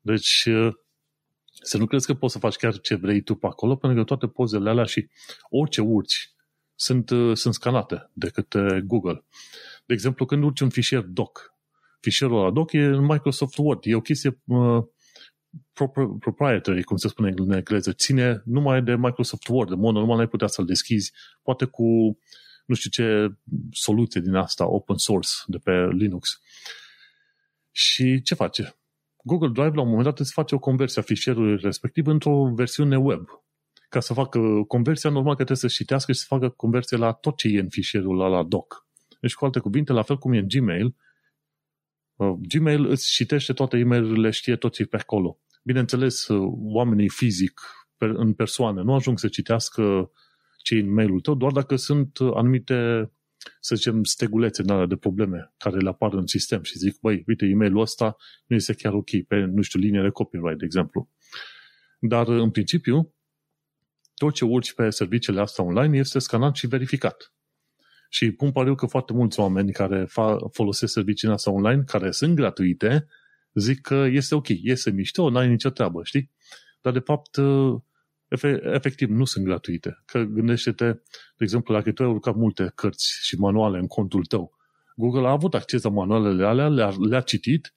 Deci, 0.00 0.48
să 1.60 1.78
nu 1.78 1.86
crezi 1.86 2.06
că 2.06 2.14
poți 2.14 2.32
să 2.32 2.38
faci 2.38 2.56
chiar 2.56 2.78
ce 2.78 2.94
vrei 2.94 3.20
tu 3.20 3.34
pe 3.34 3.46
acolo, 3.46 3.76
pentru 3.76 3.98
că 3.98 4.04
toate 4.04 4.26
pozele 4.26 4.70
alea 4.70 4.84
și 4.84 5.08
orice 5.48 5.80
urci 5.80 6.32
sunt, 6.74 7.10
sunt 7.32 7.54
scanate 7.54 8.10
de 8.12 8.28
către 8.28 8.80
Google. 8.80 9.24
De 9.86 9.94
exemplu, 9.94 10.26
când 10.26 10.44
urci 10.44 10.60
un 10.60 10.68
fișier 10.68 11.02
doc, 11.02 11.54
fișierul 12.00 12.40
ăla 12.40 12.50
doc 12.50 12.72
e 12.72 12.84
în 12.84 13.04
Microsoft 13.04 13.56
Word, 13.58 13.80
e 13.82 13.94
o 13.94 14.00
chestie 14.00 14.40
uh, 14.46 14.84
proprietary, 16.18 16.82
cum 16.82 16.96
se 16.96 17.08
spune 17.08 17.32
în 17.36 17.52
engleză, 17.52 17.92
ține 17.92 18.42
numai 18.44 18.82
de 18.82 18.96
Microsoft 18.96 19.48
Word, 19.48 19.70
în 19.70 19.78
mod 19.78 19.94
normal 19.94 20.16
n-ai 20.16 20.28
putea 20.28 20.46
să-l 20.46 20.64
deschizi, 20.64 21.12
poate 21.42 21.64
cu 21.64 22.18
nu 22.66 22.74
știu 22.74 22.90
ce 22.90 23.34
soluție 23.70 24.20
din 24.20 24.34
asta, 24.34 24.68
open 24.68 24.96
source, 24.96 25.30
de 25.46 25.58
pe 25.58 25.88
Linux. 25.92 26.40
Și 27.70 28.22
ce 28.22 28.34
face? 28.34 28.79
Google 29.22 29.48
Drive 29.48 29.74
la 29.74 29.80
un 29.80 29.88
moment 29.88 30.04
dat 30.04 30.18
îți 30.18 30.32
face 30.32 30.54
o 30.54 30.58
conversie 30.58 31.00
a 31.00 31.04
fișierului 31.04 31.56
respectiv 31.56 32.06
într-o 32.06 32.50
versiune 32.54 32.98
web. 32.98 33.28
Ca 33.88 34.00
să 34.00 34.14
facă 34.14 34.40
conversia, 34.66 35.10
normal 35.10 35.34
că 35.36 35.44
trebuie 35.44 35.70
să 35.70 35.76
citească 35.76 36.12
și 36.12 36.18
să 36.18 36.24
facă 36.28 36.48
conversie 36.48 36.96
la 36.96 37.12
tot 37.12 37.36
ce 37.36 37.48
e 37.48 37.60
în 37.60 37.68
fișierul 37.68 38.16
la 38.16 38.42
doc. 38.42 38.86
Deci, 39.20 39.34
cu 39.34 39.44
alte 39.44 39.58
cuvinte, 39.58 39.92
la 39.92 40.02
fel 40.02 40.18
cum 40.18 40.32
e 40.32 40.38
în 40.38 40.48
Gmail, 40.48 40.96
uh, 42.14 42.34
Gmail 42.48 42.86
îți 42.86 43.10
citește 43.10 43.52
toate 43.52 43.76
e 43.76 43.84
mail 43.84 44.30
știe 44.30 44.56
tot 44.56 44.72
ce 44.72 44.82
e 44.82 44.84
pe 44.84 44.96
acolo. 44.96 45.38
Bineînțeles, 45.62 46.28
uh, 46.28 46.52
oamenii 46.56 47.08
fizic, 47.08 47.60
în 47.98 48.32
persoană, 48.32 48.82
nu 48.82 48.94
ajung 48.94 49.18
să 49.18 49.28
citească 49.28 50.10
ce 50.62 50.74
în 50.74 50.92
mailul 50.92 51.20
tău, 51.20 51.34
doar 51.34 51.52
dacă 51.52 51.76
sunt 51.76 52.18
uh, 52.18 52.30
anumite 52.34 53.10
să 53.60 53.74
zicem, 53.74 54.04
stegulețe 54.04 54.62
în 54.66 54.88
de 54.88 54.96
probleme 54.96 55.52
care 55.58 55.78
le 55.78 55.88
apar 55.88 56.12
în 56.12 56.26
sistem 56.26 56.62
și 56.62 56.78
zic, 56.78 57.00
băi, 57.00 57.22
uite, 57.26 57.46
e-mailul 57.46 57.80
ăsta 57.80 58.16
nu 58.46 58.56
este 58.56 58.74
chiar 58.74 58.92
ok 58.92 59.10
pe, 59.28 59.36
nu 59.36 59.62
știu, 59.62 59.80
linie 59.80 60.02
de 60.02 60.08
copyright, 60.08 60.58
de 60.58 60.64
exemplu. 60.64 61.08
Dar, 62.00 62.28
în 62.28 62.50
principiu, 62.50 63.14
tot 64.14 64.34
ce 64.34 64.44
urci 64.44 64.72
pe 64.72 64.90
serviciile 64.90 65.40
astea 65.40 65.64
online 65.64 65.98
este 65.98 66.18
scanat 66.18 66.56
și 66.56 66.66
verificat. 66.66 67.34
Și 68.08 68.30
pun 68.30 68.52
pariu 68.52 68.74
că 68.74 68.86
foarte 68.86 69.12
mulți 69.12 69.40
oameni 69.40 69.72
care 69.72 70.04
fa- 70.04 70.52
folosesc 70.52 70.92
serviciile 70.92 71.32
astea 71.34 71.52
online, 71.52 71.82
care 71.86 72.10
sunt 72.10 72.34
gratuite, 72.34 73.06
zic 73.54 73.80
că 73.80 74.06
este 74.10 74.34
ok, 74.34 74.46
este 74.48 74.90
mișto, 74.90 75.30
n-ai 75.30 75.48
nicio 75.48 75.70
treabă, 75.70 76.00
știi? 76.04 76.30
Dar, 76.80 76.92
de 76.92 76.98
fapt, 76.98 77.36
efectiv 78.62 79.08
nu 79.08 79.24
sunt 79.24 79.44
gratuite. 79.44 80.02
Că 80.06 80.22
gândește-te, 80.22 80.92
de 81.36 81.44
exemplu, 81.44 81.74
dacă 81.74 81.92
tu 81.92 82.02
ai 82.02 82.08
urcat 82.08 82.34
multe 82.34 82.72
cărți 82.74 83.18
și 83.22 83.38
manuale 83.38 83.78
în 83.78 83.86
contul 83.86 84.24
tău, 84.24 84.58
Google 84.96 85.26
a 85.26 85.30
avut 85.30 85.54
acces 85.54 85.82
la 85.82 85.90
manualele 85.90 86.44
alea, 86.44 86.68
le-a, 86.68 86.94
le-a 86.98 87.20
citit, 87.20 87.74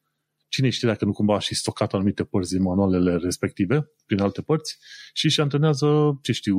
cine 0.48 0.70
știe 0.70 0.88
dacă 0.88 1.06
nu 1.06 1.12
cumva 1.12 1.36
a 1.36 1.40
și 1.40 1.56
stocat 1.56 1.94
anumite 1.94 2.24
părți 2.24 2.54
din 2.54 2.62
manualele 2.62 3.18
respective, 3.18 3.92
prin 4.06 4.20
alte 4.20 4.42
părți, 4.42 4.78
și 5.14 5.26
își 5.26 5.42
antrenează, 5.42 6.20
ce 6.22 6.32
știu, 6.32 6.58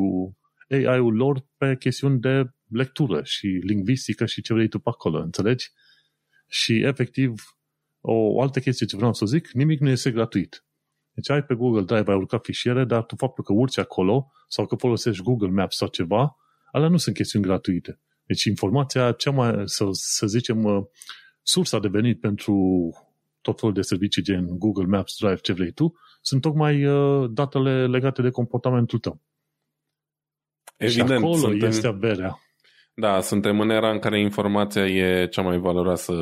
AI-ul 0.68 1.14
lor 1.14 1.46
pe 1.56 1.76
chestiuni 1.76 2.20
de 2.20 2.44
lectură 2.68 3.22
și 3.24 3.46
lingvistică 3.46 4.26
și 4.26 4.42
ce 4.42 4.54
vrei 4.54 4.68
tu 4.68 4.78
pe 4.78 4.88
acolo, 4.88 5.18
înțelegi? 5.18 5.70
Și 6.48 6.82
efectiv, 6.82 7.42
o, 8.00 8.12
o 8.12 8.42
altă 8.42 8.60
chestie 8.60 8.86
ce 8.86 8.96
vreau 8.96 9.12
să 9.12 9.26
zic, 9.26 9.50
nimic 9.52 9.80
nu 9.80 9.88
este 9.88 10.10
gratuit. 10.10 10.63
Deci 11.14 11.30
ai 11.30 11.42
pe 11.42 11.54
Google 11.54 11.82
Drive, 11.82 12.10
ai 12.10 12.16
urcat 12.16 12.44
fișiere, 12.44 12.84
dar 12.84 13.02
tu 13.02 13.16
faptul 13.16 13.44
că 13.44 13.52
urci 13.52 13.78
acolo 13.78 14.30
sau 14.48 14.66
că 14.66 14.74
folosești 14.74 15.22
Google 15.22 15.50
Maps 15.50 15.76
sau 15.76 15.88
ceva, 15.88 16.36
alea 16.72 16.88
nu 16.88 16.96
sunt 16.96 17.14
chestiuni 17.14 17.44
gratuite. 17.44 18.00
Deci 18.26 18.44
informația 18.44 19.12
cea 19.12 19.30
mai, 19.30 19.62
să, 19.64 19.88
să 19.90 20.26
zicem, 20.26 20.64
uh, 20.64 20.84
sursa 21.42 21.78
de 21.78 21.88
venit 21.88 22.20
pentru 22.20 22.54
tot 23.40 23.60
felul 23.60 23.74
de 23.74 23.82
servicii 23.82 24.22
gen 24.22 24.58
Google 24.58 24.86
Maps, 24.86 25.16
Drive, 25.18 25.36
ce 25.36 25.52
vrei 25.52 25.70
tu, 25.70 25.94
sunt 26.20 26.40
tocmai 26.40 26.84
uh, 26.84 27.30
datele 27.30 27.86
legate 27.86 28.22
de 28.22 28.30
comportamentul 28.30 28.98
tău. 28.98 29.20
Evident, 30.76 31.08
și 31.08 31.14
acolo 31.14 31.36
suntem, 31.36 31.68
este 31.68 31.86
averea. 31.86 32.38
Da, 32.94 33.20
suntem 33.20 33.60
în 33.60 33.70
era 33.70 33.90
în 33.90 33.98
care 33.98 34.20
informația 34.20 34.86
e 34.86 35.26
cea 35.26 35.42
mai 35.42 35.58
valoroasă 35.58 36.14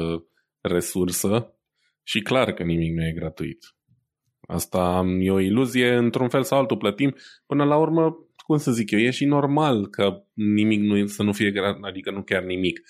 resursă 0.60 1.54
și 2.02 2.20
clar 2.20 2.52
că 2.52 2.62
nimic 2.62 2.94
nu 2.94 3.06
e 3.06 3.12
gratuit. 3.12 3.74
Asta 4.52 5.04
e 5.20 5.30
o 5.30 5.40
iluzie, 5.40 5.94
într-un 5.94 6.28
fel 6.28 6.42
sau 6.42 6.58
altul 6.58 6.76
plătim. 6.76 7.14
Până 7.46 7.64
la 7.64 7.76
urmă, 7.76 8.16
cum 8.36 8.56
să 8.56 8.72
zic 8.72 8.90
eu, 8.90 8.98
e 8.98 9.10
și 9.10 9.24
normal 9.24 9.88
că 9.88 10.22
nimic 10.32 10.80
nu, 10.80 11.06
să 11.06 11.22
nu 11.22 11.32
fie 11.32 11.50
gratis, 11.50 11.82
adică 11.82 12.10
nu 12.10 12.22
chiar 12.22 12.42
nimic. 12.42 12.80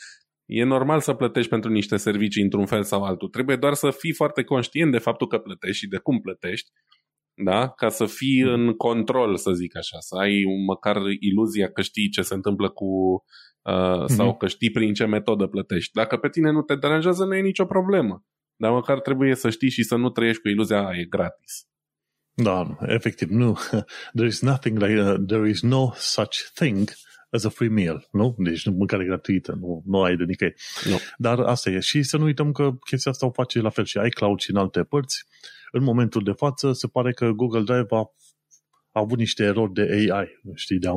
E 0.45 0.65
normal 0.65 1.01
să 1.01 1.15
plătești 1.15 1.51
pentru 1.51 1.71
niște 1.71 1.97
servicii 1.97 2.43
într-un 2.43 2.67
fel 2.67 2.83
sau 2.83 3.03
altul. 3.03 3.29
Trebuie 3.29 3.57
doar 3.57 3.75
să 3.75 3.91
fii 3.91 4.13
foarte 4.13 4.43
conștient 4.43 4.93
de 4.93 4.99
faptul 4.99 5.27
că 5.27 5.39
plătești 5.39 5.79
și 5.79 5.89
de 5.89 5.97
cum 5.97 6.21
plătești, 6.21 6.71
da? 7.35 7.69
ca 7.69 7.89
să 7.89 8.07
fii 8.07 8.45
mm. 8.45 8.53
în 8.53 8.73
control, 8.73 9.37
să 9.37 9.53
zic 9.53 9.77
așa, 9.77 9.97
să 9.99 10.17
ai 10.17 10.45
măcar 10.67 10.97
iluzia 11.19 11.71
că 11.71 11.83
știi 11.83 12.09
ce 12.09 12.23
se 12.23 12.35
întâmplă 12.35 12.69
cu 12.69 12.85
uh, 13.63 14.05
sau 14.07 14.35
mm-hmm. 14.35 14.39
că 14.39 14.47
știi 14.47 14.71
prin 14.71 14.93
ce 14.95 15.05
metodă 15.05 15.47
plătești. 15.47 15.93
Dacă 15.93 16.17
pe 16.17 16.29
tine 16.29 16.51
nu 16.51 16.63
te 16.63 16.75
deranjează, 16.75 17.25
nu 17.25 17.35
e 17.35 17.41
nicio 17.41 17.65
problemă. 17.65 18.25
Dar 18.63 18.73
măcar 18.73 19.01
trebuie 19.01 19.35
să 19.35 19.51
știi 19.51 19.71
și 19.71 19.83
să 19.83 19.97
nu 19.97 20.11
trăiești 20.11 20.43
cu 20.43 20.49
iluzia 20.49 20.91
e 20.99 21.05
gratis. 21.05 21.67
Da, 22.35 22.77
efectiv, 22.81 23.29
nu. 23.29 23.59
There 24.17 24.27
is 24.27 24.41
nothing 24.41 24.79
like, 24.79 25.01
uh, 25.01 25.15
there 25.27 25.49
is 25.49 25.63
no 25.63 25.93
such 25.95 26.37
thing 26.55 26.89
as 27.31 27.45
a 27.45 27.49
free 27.49 27.69
meal, 27.69 28.09
nu? 28.13 28.35
Deci 28.39 28.67
mâncare 28.67 29.05
gratuită, 29.05 29.57
nu, 29.61 29.83
nu 29.87 30.03
ai 30.03 30.17
de 30.17 30.25
nicăieri. 30.25 30.57
No. 30.91 30.97
Dar 31.17 31.39
asta 31.39 31.71
e. 31.71 31.81
Și 31.81 32.03
să 32.03 32.17
nu 32.17 32.25
uităm 32.25 32.53
că 32.53 32.71
chestia 32.85 33.11
asta 33.11 33.27
o 33.27 33.31
face 33.31 33.61
la 33.61 33.71
fel 33.71 33.85
și 33.85 33.99
iCloud 34.07 34.39
și 34.39 34.51
în 34.51 34.57
alte 34.57 34.83
părți. 34.83 35.25
În 35.71 35.83
momentul 35.83 36.23
de 36.23 36.33
față 36.33 36.73
se 36.73 36.87
pare 36.87 37.13
că 37.13 37.31
Google 37.31 37.63
Drive 37.63 37.87
a, 37.91 37.97
a 37.97 39.01
avut 39.01 39.19
niște 39.19 39.43
erori 39.43 39.73
de 39.73 39.83
AI, 39.83 40.41
știi, 40.55 40.79
de 40.79 40.89
a 40.89 40.95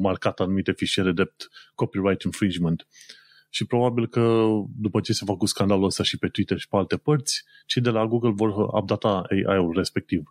marcat 0.00 0.40
anumite 0.40 0.72
fișiere 0.72 1.12
de 1.12 1.32
copyright 1.74 2.22
infringement. 2.22 2.80
Uh, 2.80 3.19
și 3.50 3.64
probabil 3.64 4.08
că 4.08 4.48
după 4.76 5.00
ce 5.00 5.12
se 5.12 5.24
fac 5.24 5.36
cu 5.36 5.46
scandalul 5.46 5.84
ăsta 5.84 6.02
și 6.02 6.18
pe 6.18 6.28
Twitter 6.28 6.58
și 6.58 6.68
pe 6.68 6.76
alte 6.76 6.96
părți, 6.96 7.44
cei 7.66 7.82
de 7.82 7.90
la 7.90 8.06
Google 8.06 8.30
vor 8.30 8.50
updata 8.80 9.22
AI-ul 9.30 9.72
respectiv. 9.76 10.30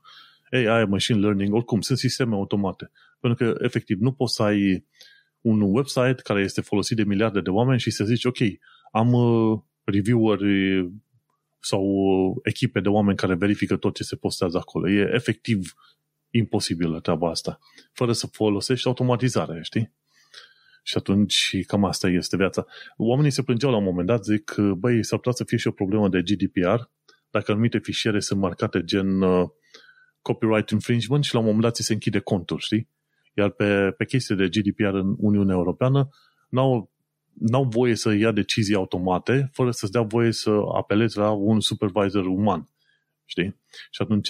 AI, 0.51 0.85
machine 0.85 1.19
learning, 1.19 1.53
oricum, 1.53 1.81
sunt 1.81 1.97
sisteme 1.97 2.35
automate. 2.35 2.91
Pentru 3.19 3.45
că, 3.45 3.63
efectiv, 3.63 3.99
nu 3.99 4.11
poți 4.11 4.33
să 4.33 4.43
ai 4.43 4.85
un 5.41 5.61
website 5.61 6.21
care 6.23 6.41
este 6.41 6.61
folosit 6.61 6.95
de 6.95 7.03
miliarde 7.03 7.41
de 7.41 7.49
oameni 7.49 7.79
și 7.79 7.91
să 7.91 8.03
zici, 8.03 8.25
ok, 8.25 8.37
am 8.91 9.13
uh, 9.13 9.59
review-uri 9.83 10.45
sau 11.59 11.83
echipe 12.43 12.79
de 12.79 12.89
oameni 12.89 13.17
care 13.17 13.35
verifică 13.35 13.77
tot 13.77 13.95
ce 13.95 14.03
se 14.03 14.15
postează 14.15 14.57
acolo. 14.57 14.89
E 14.89 15.11
efectiv 15.13 15.73
imposibilă 16.29 16.99
treaba 16.99 17.29
asta, 17.29 17.59
fără 17.91 18.11
să 18.11 18.27
folosești 18.27 18.87
automatizare, 18.87 19.59
știi? 19.61 19.93
Și 20.83 20.97
atunci 20.97 21.55
cam 21.67 21.85
asta 21.85 22.07
este 22.07 22.37
viața. 22.37 22.65
Oamenii 22.97 23.31
se 23.31 23.43
plângeau 23.43 23.71
la 23.71 23.77
un 23.77 23.83
moment 23.83 24.07
dat, 24.07 24.23
zic, 24.23 24.55
băi, 24.77 25.03
s-ar 25.03 25.19
putea 25.19 25.33
să 25.33 25.43
fie 25.43 25.57
și 25.57 25.67
o 25.67 25.71
problemă 25.71 26.09
de 26.09 26.21
GDPR, 26.21 26.81
dacă 27.29 27.51
anumite 27.51 27.79
fișiere 27.79 28.19
sunt 28.19 28.39
marcate 28.39 28.83
gen 28.83 29.21
uh, 29.21 29.49
copyright 30.21 30.69
infringement 30.69 31.23
și 31.23 31.33
la 31.33 31.39
un 31.39 31.45
moment 31.45 31.63
dat 31.63 31.75
ți 31.75 31.83
se 31.83 31.93
închide 31.93 32.19
contul, 32.19 32.57
știi? 32.57 32.89
Iar 33.33 33.49
pe, 33.49 33.93
pe 33.97 34.05
chestii 34.05 34.35
de 34.35 34.47
GDPR 34.47 34.93
în 34.93 35.15
Uniunea 35.17 35.55
Europeană 35.55 36.09
n-au, 36.49 36.91
n-au 37.33 37.63
voie 37.63 37.95
să 37.95 38.13
ia 38.13 38.31
decizii 38.31 38.75
automate 38.75 39.49
fără 39.53 39.71
să-ți 39.71 39.91
dea 39.91 40.01
voie 40.01 40.31
să 40.31 40.51
apelezi 40.75 41.17
la 41.17 41.31
un 41.31 41.59
supervisor 41.59 42.25
uman. 42.25 42.69
Știi? 43.29 43.59
Și 43.91 44.01
atunci 44.01 44.27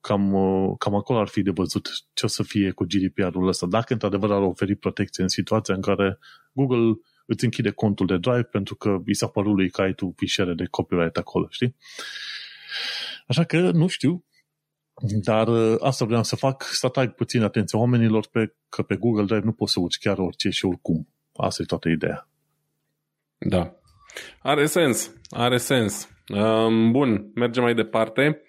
cam, 0.00 0.34
cam 0.78 0.94
acolo 0.94 1.18
ar 1.18 1.26
fi 1.28 1.42
de 1.42 1.50
văzut 1.50 1.88
ce 2.14 2.24
o 2.24 2.28
să 2.28 2.42
fie 2.42 2.70
cu 2.70 2.84
GDPR-ul 2.84 3.48
ăsta. 3.48 3.66
Dacă 3.66 3.92
într-adevăr 3.92 4.32
ar 4.32 4.40
oferi 4.40 4.74
protecție 4.74 5.22
în 5.22 5.28
situația 5.28 5.74
în 5.74 5.80
care 5.80 6.18
Google 6.52 6.98
îți 7.26 7.44
închide 7.44 7.70
contul 7.70 8.06
de 8.06 8.18
Drive 8.18 8.42
pentru 8.42 8.74
că 8.74 9.02
i 9.06 9.14
s-a 9.14 9.26
părut 9.26 9.54
lui 9.54 9.70
că 9.70 9.80
ai 9.80 9.92
tu 9.92 10.14
fișiere 10.16 10.54
de 10.54 10.66
copyright 10.70 11.16
acolo, 11.16 11.46
știi? 11.50 11.76
Așa 13.26 13.44
că 13.44 13.70
nu 13.70 13.86
știu, 13.86 14.24
dar 15.02 15.48
asta 15.80 16.04
vreau 16.04 16.22
să 16.22 16.36
fac, 16.36 16.62
să 16.62 16.86
atrag 16.86 17.14
puțin 17.14 17.42
atenția 17.42 17.78
oamenilor 17.78 18.26
pe, 18.32 18.54
că 18.68 18.82
pe 18.82 18.96
Google 18.96 19.24
Drive 19.24 19.44
nu 19.44 19.52
poți 19.52 19.72
să 19.72 19.80
urci 19.80 19.98
chiar 19.98 20.18
orice 20.18 20.50
și 20.50 20.64
oricum. 20.64 21.08
Asta 21.32 21.62
e 21.62 21.66
toată 21.66 21.88
ideea. 21.88 22.28
Da. 23.38 23.74
Are 24.42 24.66
sens. 24.66 25.12
Are 25.30 25.56
sens. 25.56 26.08
Bun, 26.90 27.30
mergem 27.34 27.62
mai 27.62 27.74
departe 27.74 28.42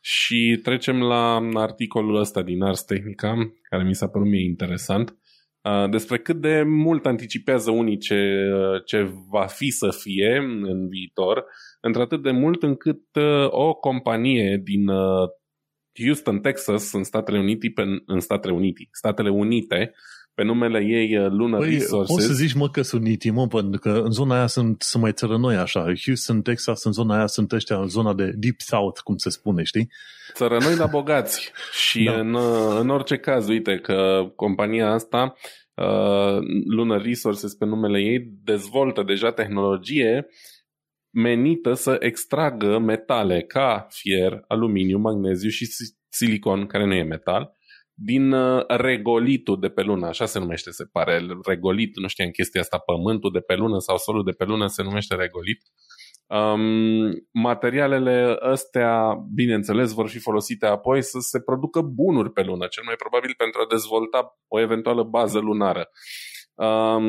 și 0.00 0.60
trecem 0.62 1.02
la 1.02 1.48
articolul 1.54 2.16
ăsta 2.16 2.42
din 2.42 2.62
Ars 2.62 2.82
Technica, 2.82 3.34
care 3.62 3.84
mi 3.84 3.94
s-a 3.94 4.08
părut 4.08 4.28
mie 4.28 4.44
interesant, 4.44 5.16
despre 5.90 6.18
cât 6.18 6.40
de 6.40 6.62
mult 6.62 7.06
anticipează 7.06 7.70
unii 7.70 7.98
ce, 7.98 8.48
ce 8.84 9.10
va 9.30 9.46
fi 9.46 9.70
să 9.70 9.88
fie 10.00 10.36
în 10.62 10.88
viitor, 10.88 11.44
într-atât 11.80 12.22
de 12.22 12.30
mult 12.30 12.62
încât 12.62 13.02
o 13.46 13.74
companie 13.74 14.60
din 14.64 14.86
Houston, 16.04 16.40
Texas, 16.40 16.92
în 16.92 17.02
Statele 17.02 17.38
Unite, 17.38 17.72
în 18.06 18.20
Statele 18.20 18.52
Unite, 18.52 18.88
Statele 18.90 19.30
Unite 19.30 19.94
pe 20.38 20.44
numele 20.44 20.84
ei 20.84 21.16
uh, 21.16 21.30
Lunar 21.30 21.60
păi, 21.60 21.70
Resources. 21.70 22.14
Poți 22.14 22.26
să 22.26 22.32
zici, 22.32 22.54
mă, 22.54 22.68
că 22.68 22.82
sunt 22.82 23.02
niti, 23.02 23.30
mă, 23.30 23.46
pentru 23.46 23.80
că 23.80 23.90
în 24.04 24.10
zona 24.10 24.36
aia 24.36 24.46
sunt, 24.46 24.82
sunt 24.82 25.02
mai 25.02 25.12
țărănoi 25.12 25.56
așa. 25.56 25.80
Houston, 26.04 26.42
Texas, 26.42 26.84
în 26.84 26.92
zona 26.92 27.16
aia 27.16 27.26
sunt 27.26 27.52
ăștia, 27.52 27.76
în 27.76 27.88
zona 27.88 28.14
de 28.14 28.32
Deep 28.34 28.60
South, 28.60 29.00
cum 29.00 29.16
se 29.16 29.30
spune, 29.30 29.62
știi? 29.62 29.88
Țărănoi, 30.34 30.76
dar 30.76 30.88
bogați. 30.88 31.52
Și 31.88 32.04
da. 32.04 32.18
în, 32.18 32.34
uh, 32.34 32.76
în 32.80 32.88
orice 32.88 33.16
caz, 33.16 33.48
uite 33.48 33.78
că 33.78 34.30
compania 34.36 34.90
asta, 34.90 35.34
uh, 35.74 36.38
Lunar 36.66 37.02
Resources 37.02 37.54
pe 37.54 37.64
numele 37.64 38.00
ei, 38.00 38.32
dezvoltă 38.44 39.02
deja 39.02 39.32
tehnologie 39.32 40.26
menită 41.10 41.72
să 41.72 41.96
extragă 42.00 42.78
metale 42.78 43.42
ca 43.42 43.86
fier, 43.90 44.44
aluminiu, 44.48 44.98
magneziu 44.98 45.48
și 45.48 45.68
silicon, 46.08 46.66
care 46.66 46.86
nu 46.86 46.94
e 46.94 47.02
metal, 47.02 47.56
din 48.00 48.32
uh, 48.32 48.64
regolitul 48.66 49.60
de 49.60 49.68
pe 49.68 49.82
lună, 49.82 50.06
așa 50.06 50.26
se 50.26 50.38
numește, 50.38 50.70
se 50.70 50.84
pare, 50.84 51.20
regolit, 51.46 51.96
nu 51.96 52.08
știam 52.08 52.30
chestia 52.30 52.60
asta, 52.60 52.78
pământul 52.78 53.32
de 53.32 53.38
pe 53.38 53.54
lună 53.54 53.78
sau 53.78 53.96
solul 53.96 54.24
de 54.24 54.30
pe 54.30 54.44
lună 54.44 54.66
se 54.66 54.82
numește 54.82 55.14
regolit. 55.14 55.62
Um, 56.26 57.10
materialele 57.32 58.36
astea, 58.40 59.14
bineînțeles, 59.34 59.92
vor 59.92 60.08
fi 60.08 60.18
folosite 60.18 60.66
apoi 60.66 61.02
să 61.02 61.18
se 61.20 61.40
producă 61.40 61.80
bunuri 61.80 62.32
pe 62.32 62.42
lună, 62.42 62.66
cel 62.66 62.82
mai 62.86 62.94
probabil 62.94 63.34
pentru 63.36 63.60
a 63.60 63.66
dezvolta 63.68 64.38
o 64.48 64.60
eventuală 64.60 65.02
bază 65.02 65.38
lunară. 65.38 65.88
Um, 66.54 67.04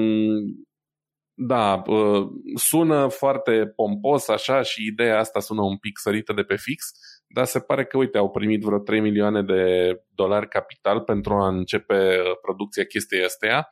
da, 1.34 1.82
uh, 1.86 2.28
sună 2.56 3.08
foarte 3.08 3.71
pompos 3.75 4.28
așa 4.28 4.62
și 4.62 4.86
ideea 4.86 5.19
asta 5.19 5.39
sună 5.39 5.62
un 5.62 5.78
pic 5.78 5.97
sărită 5.97 6.34
de 6.34 6.43
pe 6.43 6.56
fix, 6.56 6.86
dar 7.33 7.45
se 7.45 7.59
pare 7.59 7.85
că, 7.85 7.97
uite, 7.97 8.17
au 8.17 8.29
primit 8.29 8.61
vreo 8.61 8.79
3 8.79 8.99
milioane 8.99 9.41
de 9.43 9.93
dolari 10.15 10.47
capital 10.47 11.01
pentru 11.01 11.33
a 11.33 11.47
începe 11.47 11.93
uh, 11.93 12.37
producția 12.41 12.83
chestiei 12.83 13.23
astea 13.23 13.67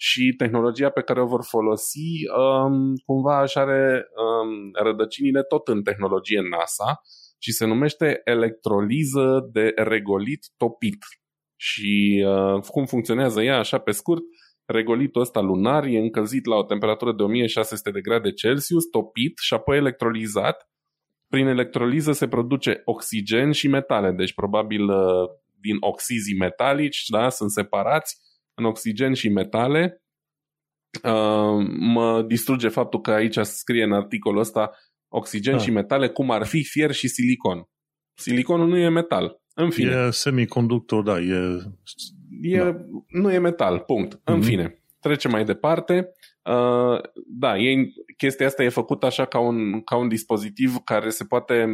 și 0.00 0.34
tehnologia 0.36 0.90
pe 0.90 1.02
care 1.02 1.20
o 1.20 1.26
vor 1.26 1.44
folosi 1.44 2.26
um, 2.36 2.94
cumva 3.04 3.38
așa 3.38 3.60
are 3.60 4.04
um, 4.16 4.70
rădăcinile 4.82 5.42
tot 5.42 5.68
în 5.68 5.82
tehnologie 5.82 6.40
NASA 6.40 7.00
și 7.38 7.52
se 7.52 7.66
numește 7.66 8.20
electroliză 8.24 9.48
de 9.52 9.72
regolit 9.76 10.46
topit. 10.56 10.98
Și 11.56 12.24
uh, 12.26 12.62
cum 12.62 12.86
funcționează 12.86 13.42
ea, 13.42 13.58
așa 13.58 13.78
pe 13.78 13.90
scurt, 13.90 14.22
regolitul 14.66 15.20
ăsta 15.20 15.40
lunar 15.40 15.84
e 15.84 15.98
încălzit 15.98 16.46
la 16.46 16.56
o 16.56 16.62
temperatură 16.62 17.12
de 17.12 17.22
1600 17.22 17.90
de 17.90 18.00
grade 18.00 18.32
Celsius, 18.32 18.84
topit 18.84 19.38
și 19.42 19.54
apoi 19.54 19.76
electrolizat 19.76 20.67
prin 21.28 21.46
electroliză 21.46 22.12
se 22.12 22.28
produce 22.28 22.82
oxigen 22.84 23.52
și 23.52 23.68
metale, 23.68 24.12
deci 24.12 24.34
probabil 24.34 24.82
uh, 24.82 25.28
din 25.60 25.76
oxizii 25.80 26.36
metalici, 26.36 27.04
da, 27.08 27.28
sunt 27.28 27.50
separați 27.50 28.16
în 28.54 28.64
oxigen 28.64 29.14
și 29.14 29.28
metale. 29.28 30.02
Uh, 31.02 31.66
mă 31.78 32.22
distruge 32.22 32.68
faptul 32.68 33.00
că 33.00 33.10
aici 33.10 33.38
scrie 33.38 33.84
în 33.84 33.92
articolul 33.92 34.40
ăsta 34.40 34.70
oxigen 35.08 35.56
da. 35.56 35.58
și 35.58 35.70
metale, 35.70 36.08
cum 36.08 36.30
ar 36.30 36.46
fi 36.46 36.64
fier 36.64 36.92
și 36.92 37.08
silicon. 37.08 37.68
Siliconul 38.14 38.68
nu 38.68 38.76
e 38.76 38.88
metal. 38.88 39.40
În 39.54 39.70
fine. 39.70 39.90
E 40.06 40.10
semiconductor, 40.10 41.02
da, 41.02 41.18
e... 41.18 41.58
e 42.42 42.58
da. 42.58 42.76
Nu 43.08 43.32
e 43.32 43.38
metal, 43.38 43.78
punct. 43.78 44.14
Mm-hmm. 44.14 44.24
În 44.24 44.36
mhm. 44.36 44.46
fine. 44.46 44.82
Trecem 45.00 45.30
mai 45.30 45.44
departe. 45.44 46.12
Uh, 46.42 47.00
da, 47.26 47.58
e, 47.58 47.92
chestia 48.18 48.46
asta 48.46 48.62
e 48.62 48.68
făcută 48.68 49.06
așa 49.06 49.24
ca 49.24 49.38
un, 49.38 49.82
ca 49.82 49.96
un 49.96 50.08
dispozitiv 50.08 50.76
care 50.84 51.08
se 51.08 51.24
poate 51.24 51.66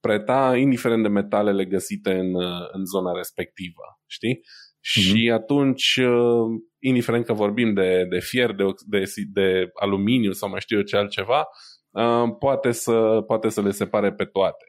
preta 0.00 0.56
indiferent 0.56 1.02
de 1.02 1.08
metalele 1.08 1.64
găsite 1.64 2.12
în, 2.12 2.34
în 2.72 2.84
zona 2.84 3.12
respectivă, 3.12 3.82
știi? 4.06 4.34
Mm-hmm. 4.36 4.90
Și 4.90 5.30
atunci, 5.34 5.96
uh, 5.96 6.60
indiferent 6.78 7.24
că 7.24 7.32
vorbim 7.32 7.74
de, 7.74 8.06
de 8.10 8.18
fier, 8.18 8.54
de, 8.54 8.64
de, 8.86 9.04
de 9.32 9.70
aluminiu 9.80 10.32
sau 10.32 10.48
mai 10.48 10.60
știu 10.60 10.76
eu 10.76 10.82
ce 10.82 10.96
altceva, 10.96 11.46
uh, 11.90 12.36
poate 12.38 12.70
să, 12.70 13.22
poate 13.26 13.48
să 13.48 13.62
le 13.62 13.70
separe 13.70 14.12
pe 14.12 14.24
toate. 14.24 14.64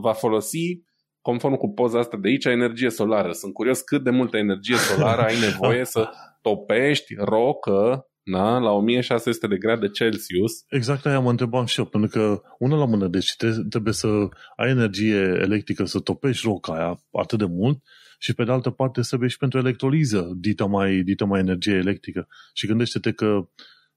Va 0.00 0.12
folosi 0.12 0.82
conform 1.20 1.54
cu 1.54 1.72
poza 1.72 1.98
asta 1.98 2.16
de 2.16 2.28
aici, 2.28 2.44
energie 2.44 2.90
solară. 2.90 3.32
Sunt 3.32 3.52
curios 3.52 3.80
cât 3.80 4.04
de 4.04 4.10
multă 4.10 4.36
energie 4.36 4.76
solară 4.76 5.22
ai 5.22 5.40
nevoie 5.40 5.84
să 5.84 6.10
topești 6.46 7.14
rocă 7.18 8.06
da? 8.30 8.58
la 8.58 8.70
1600 8.70 9.46
de 9.46 9.56
grade 9.56 9.88
Celsius. 9.88 10.64
Exact 10.68 11.06
aia 11.06 11.20
mă 11.20 11.30
întrebam 11.30 11.66
și 11.66 11.78
eu, 11.78 11.84
pentru 11.84 12.10
că 12.10 12.42
una 12.58 12.76
la 12.76 12.84
mână, 12.84 13.08
deci 13.08 13.36
trebuie 13.68 13.92
să 13.92 14.28
ai 14.56 14.70
energie 14.70 15.16
electrică, 15.16 15.84
să 15.84 16.00
topești 16.00 16.46
roca 16.46 16.72
aia 16.72 17.00
atât 17.10 17.38
de 17.38 17.44
mult 17.44 17.82
și 18.18 18.34
pe 18.34 18.44
de 18.44 18.52
altă 18.52 18.70
parte 18.70 19.02
să 19.02 19.16
vezi 19.16 19.32
și 19.32 19.38
pentru 19.38 19.58
electroliză 19.58 20.32
dită 20.36 20.66
mai, 20.66 21.00
dită 21.02 21.24
mai 21.24 21.40
energie 21.40 21.74
electrică. 21.74 22.28
Și 22.54 22.66
gândește-te 22.66 23.12
că 23.12 23.48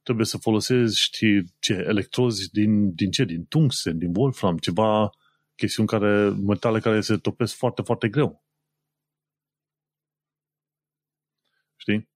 trebuie 0.04 0.26
să 0.26 0.38
folosești 0.38 1.28
ce, 1.60 1.74
electrozi 1.74 2.52
din, 2.52 2.94
din 2.94 3.12
ce? 3.12 3.24
Din 3.24 3.46
tungsten, 3.46 3.98
din 3.98 4.12
wolfram, 4.16 4.58
ceva 4.58 5.10
chestiuni 5.56 5.88
care, 5.90 6.30
metale 6.30 6.80
care 6.80 7.02
se 7.02 7.18
topesc 7.18 7.56
foarte, 7.56 7.82
foarte 7.82 8.10
greu. 8.10 8.44
Știi? 11.76 12.10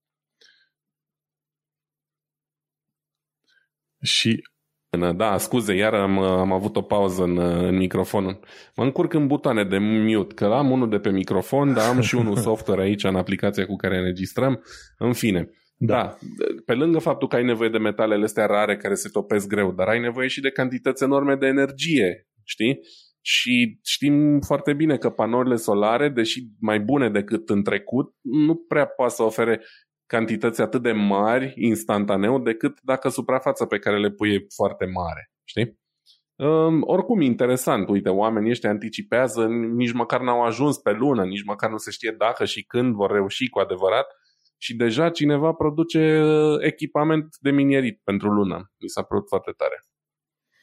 Și 4.04 4.42
da, 5.16 5.38
scuze, 5.38 5.74
iar 5.74 5.94
am, 5.94 6.18
am 6.18 6.52
avut 6.52 6.76
o 6.76 6.82
pauză 6.82 7.22
în, 7.22 7.38
în 7.38 7.76
microfon. 7.76 8.24
Mă 8.76 8.84
încurc 8.84 9.12
în 9.12 9.26
butoane 9.26 9.64
de 9.64 9.78
mute, 9.78 10.34
că 10.34 10.44
am 10.44 10.70
unul 10.70 10.88
de 10.88 10.98
pe 10.98 11.10
microfon, 11.10 11.72
dar 11.72 11.88
am 11.88 12.00
și 12.00 12.14
unul 12.14 12.36
software 12.36 12.82
aici 12.82 13.04
în 13.04 13.16
aplicația 13.16 13.66
cu 13.66 13.76
care 13.76 13.96
înregistrăm. 13.96 14.62
În 14.98 15.12
fine, 15.12 15.50
da. 15.76 15.94
da. 15.96 16.18
Pe 16.64 16.74
lângă 16.74 16.98
faptul 16.98 17.28
că 17.28 17.36
ai 17.36 17.44
nevoie 17.44 17.68
de 17.68 17.78
metalele 17.78 18.24
astea 18.24 18.46
rare 18.46 18.76
care 18.76 18.94
se 18.94 19.08
topesc 19.08 19.46
greu, 19.48 19.72
dar 19.72 19.88
ai 19.88 20.00
nevoie 20.00 20.28
și 20.28 20.40
de 20.40 20.50
cantități 20.50 21.02
enorme 21.02 21.34
de 21.34 21.46
energie, 21.46 22.28
știi? 22.44 22.80
Și 23.20 23.78
știm 23.84 24.40
foarte 24.40 24.72
bine 24.72 24.96
că 24.96 25.10
panourile 25.10 25.56
solare, 25.56 26.08
deși 26.08 26.40
mai 26.60 26.80
bune 26.80 27.10
decât 27.10 27.48
în 27.48 27.62
trecut, 27.62 28.14
nu 28.20 28.54
prea 28.54 28.86
poate 28.86 29.14
să 29.14 29.22
ofere 29.22 29.60
cantități 30.14 30.60
atât 30.60 30.82
de 30.82 30.92
mari 30.92 31.54
instantaneu 31.56 32.38
decât 32.38 32.78
dacă 32.82 33.08
suprafața 33.08 33.66
pe 33.66 33.78
care 33.78 33.98
le 33.98 34.10
pui 34.10 34.34
e 34.34 34.46
foarte 34.54 34.84
mare. 34.84 35.30
Știi? 35.44 35.78
Um, 36.36 36.82
oricum, 36.84 37.20
interesant. 37.20 37.88
Uite, 37.88 38.08
oamenii 38.08 38.50
ăștia 38.50 38.70
anticipează, 38.70 39.46
nici 39.46 39.92
măcar 39.92 40.20
n-au 40.20 40.42
ajuns 40.42 40.78
pe 40.78 40.92
lună, 40.92 41.24
nici 41.24 41.44
măcar 41.44 41.70
nu 41.70 41.76
se 41.76 41.90
știe 41.90 42.14
dacă 42.18 42.44
și 42.44 42.64
când 42.64 42.94
vor 42.94 43.10
reuși 43.10 43.48
cu 43.48 43.58
adevărat 43.58 44.06
și 44.58 44.76
deja 44.76 45.10
cineva 45.10 45.52
produce 45.52 46.22
echipament 46.60 47.36
de 47.40 47.50
minierit 47.50 48.00
pentru 48.04 48.28
lună. 48.28 48.72
Mi 48.78 48.88
s-a 48.88 49.02
părut 49.02 49.28
foarte 49.28 49.50
tare. 49.50 49.84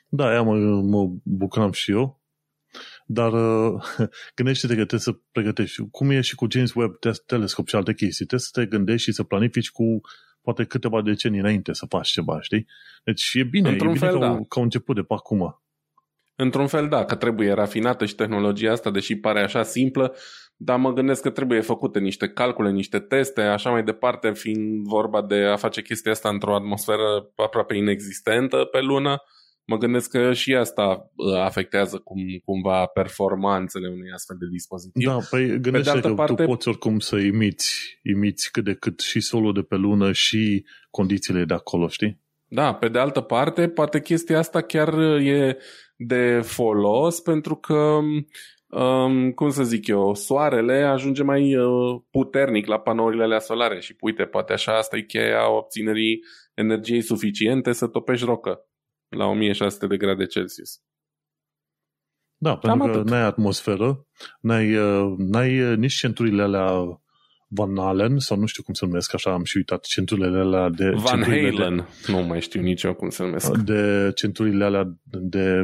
Da, 0.07 0.25
aia 0.27 0.41
mă, 0.41 0.55
mă 0.81 1.09
bucuram 1.23 1.71
și 1.71 1.91
eu. 1.91 2.20
Dar 3.05 3.33
uh, 3.33 3.81
gândește-te 4.35 4.73
că 4.73 4.85
trebuie 4.85 4.99
să 4.99 5.19
pregătești. 5.31 5.89
Cum 5.91 6.09
e 6.09 6.21
și 6.21 6.35
cu 6.35 6.47
James 6.51 6.73
Webb 6.73 6.93
Telescope 7.25 7.69
și 7.69 7.75
alte 7.75 7.93
chestii. 7.93 8.25
Trebuie 8.25 8.49
să 8.51 8.59
te 8.59 8.65
gândești 8.65 9.03
și 9.03 9.11
să 9.11 9.23
planifici 9.23 9.71
cu 9.71 10.01
poate 10.41 10.63
câteva 10.63 11.01
decenii 11.01 11.39
înainte 11.39 11.73
să 11.73 11.85
faci 11.89 12.09
ceva, 12.09 12.41
știi? 12.41 12.67
Deci 13.03 13.31
e 13.33 13.43
bine, 13.43 13.69
Într-un 13.69 13.89
e 13.89 13.93
bine 13.93 14.05
fel, 14.05 14.19
ca, 14.19 14.27
da. 14.27 14.33
ca 14.33 14.59
un 14.59 14.63
început 14.63 14.95
de 14.95 15.01
pe 15.01 15.13
acum. 15.13 15.61
Într-un 16.35 16.67
fel, 16.67 16.87
da, 16.87 17.05
că 17.05 17.15
trebuie 17.15 17.53
rafinată 17.53 18.05
și 18.05 18.15
tehnologia 18.15 18.71
asta, 18.71 18.91
deși 18.91 19.15
pare 19.15 19.41
așa 19.41 19.63
simplă, 19.63 20.15
dar 20.55 20.77
mă 20.77 20.93
gândesc 20.93 21.21
că 21.21 21.29
trebuie 21.29 21.61
făcute 21.61 21.99
niște 21.99 22.29
calcule, 22.29 22.71
niște 22.71 22.99
teste, 22.99 23.41
așa 23.41 23.69
mai 23.69 23.83
departe, 23.83 24.31
fiind 24.31 24.85
vorba 24.85 25.21
de 25.21 25.35
a 25.35 25.55
face 25.55 25.81
chestia 25.81 26.11
asta 26.11 26.29
într-o 26.29 26.55
atmosferă 26.55 27.31
aproape 27.35 27.75
inexistentă 27.75 28.57
pe 28.71 28.81
lună, 28.81 29.21
mă 29.71 29.77
gândesc 29.77 30.09
că 30.09 30.33
și 30.33 30.55
asta 30.55 31.11
uh, 31.15 31.39
afectează 31.39 31.97
cum, 31.97 32.19
cumva 32.45 32.85
performanțele 32.85 33.87
unui 33.87 34.11
astfel 34.13 34.35
de 34.39 34.45
dispozitiv. 34.51 35.07
Da, 35.07 35.17
păi 35.29 35.59
gândește 35.59 35.99
că 35.99 36.13
parte... 36.13 36.43
tu 36.43 36.49
poți 36.49 36.67
oricum 36.67 36.99
să 36.99 37.17
imiți, 37.17 37.99
imiți 38.03 38.51
cât 38.51 38.63
de 38.63 38.73
cât 38.73 38.99
și 38.99 39.19
solul 39.19 39.53
de 39.53 39.61
pe 39.61 39.75
lună 39.75 40.11
și 40.11 40.65
condițiile 40.89 41.43
de 41.45 41.53
acolo, 41.53 41.87
știi? 41.87 42.19
Da, 42.47 42.73
pe 42.73 42.87
de 42.87 42.99
altă 42.99 43.21
parte, 43.21 43.69
poate 43.69 44.01
chestia 44.01 44.37
asta 44.37 44.61
chiar 44.61 44.93
e 45.19 45.57
de 45.95 46.41
folos 46.43 47.19
pentru 47.19 47.55
că 47.55 47.97
um, 48.67 49.31
cum 49.31 49.49
să 49.49 49.63
zic 49.63 49.87
eu, 49.87 50.13
soarele 50.13 50.73
ajunge 50.73 51.23
mai 51.23 51.55
uh, 51.55 52.01
puternic 52.09 52.65
la 52.65 52.79
panourile 52.79 53.23
alea 53.23 53.39
solare 53.39 53.79
și 53.79 53.95
uite, 53.99 54.23
poate 54.23 54.53
așa 54.53 54.77
asta 54.77 54.97
e 54.97 55.01
cheia 55.01 55.51
obținerii 55.51 56.19
energiei 56.53 57.01
suficiente 57.01 57.71
să 57.71 57.87
topești 57.87 58.25
rocă 58.25 58.65
la 59.17 59.25
1600 59.25 59.87
de 59.87 59.97
grade 59.97 60.25
Celsius. 60.25 60.81
Da, 62.37 62.57
Cam 62.57 62.77
pentru 62.77 62.91
că 62.91 62.97
atât. 62.97 63.11
n-ai 63.11 63.21
atmosferă, 63.21 64.07
n-ai, 64.41 64.75
uh, 64.75 65.13
n-ai 65.17 65.71
uh, 65.71 65.77
nici 65.77 65.93
centurile 65.93 66.41
alea 66.41 67.01
Van 67.47 67.77
Halen, 67.77 68.19
sau 68.19 68.37
nu 68.37 68.45
știu 68.45 68.63
cum 68.63 68.73
se 68.73 68.85
numesc, 68.85 69.13
așa 69.13 69.33
am 69.33 69.43
și 69.43 69.57
uitat, 69.57 69.85
centurile 69.85 70.39
alea 70.39 70.69
de... 70.69 70.89
Van 70.89 71.23
Halen, 71.23 71.75
de, 71.75 72.11
nu 72.11 72.21
mai 72.21 72.41
știu 72.41 72.61
nici 72.61 72.83
eu 72.83 72.93
cum 72.93 73.09
se 73.09 73.23
numesc. 73.23 73.57
De 73.57 74.11
centurile 74.15 74.63
alea 74.63 74.97
de, 75.03 75.63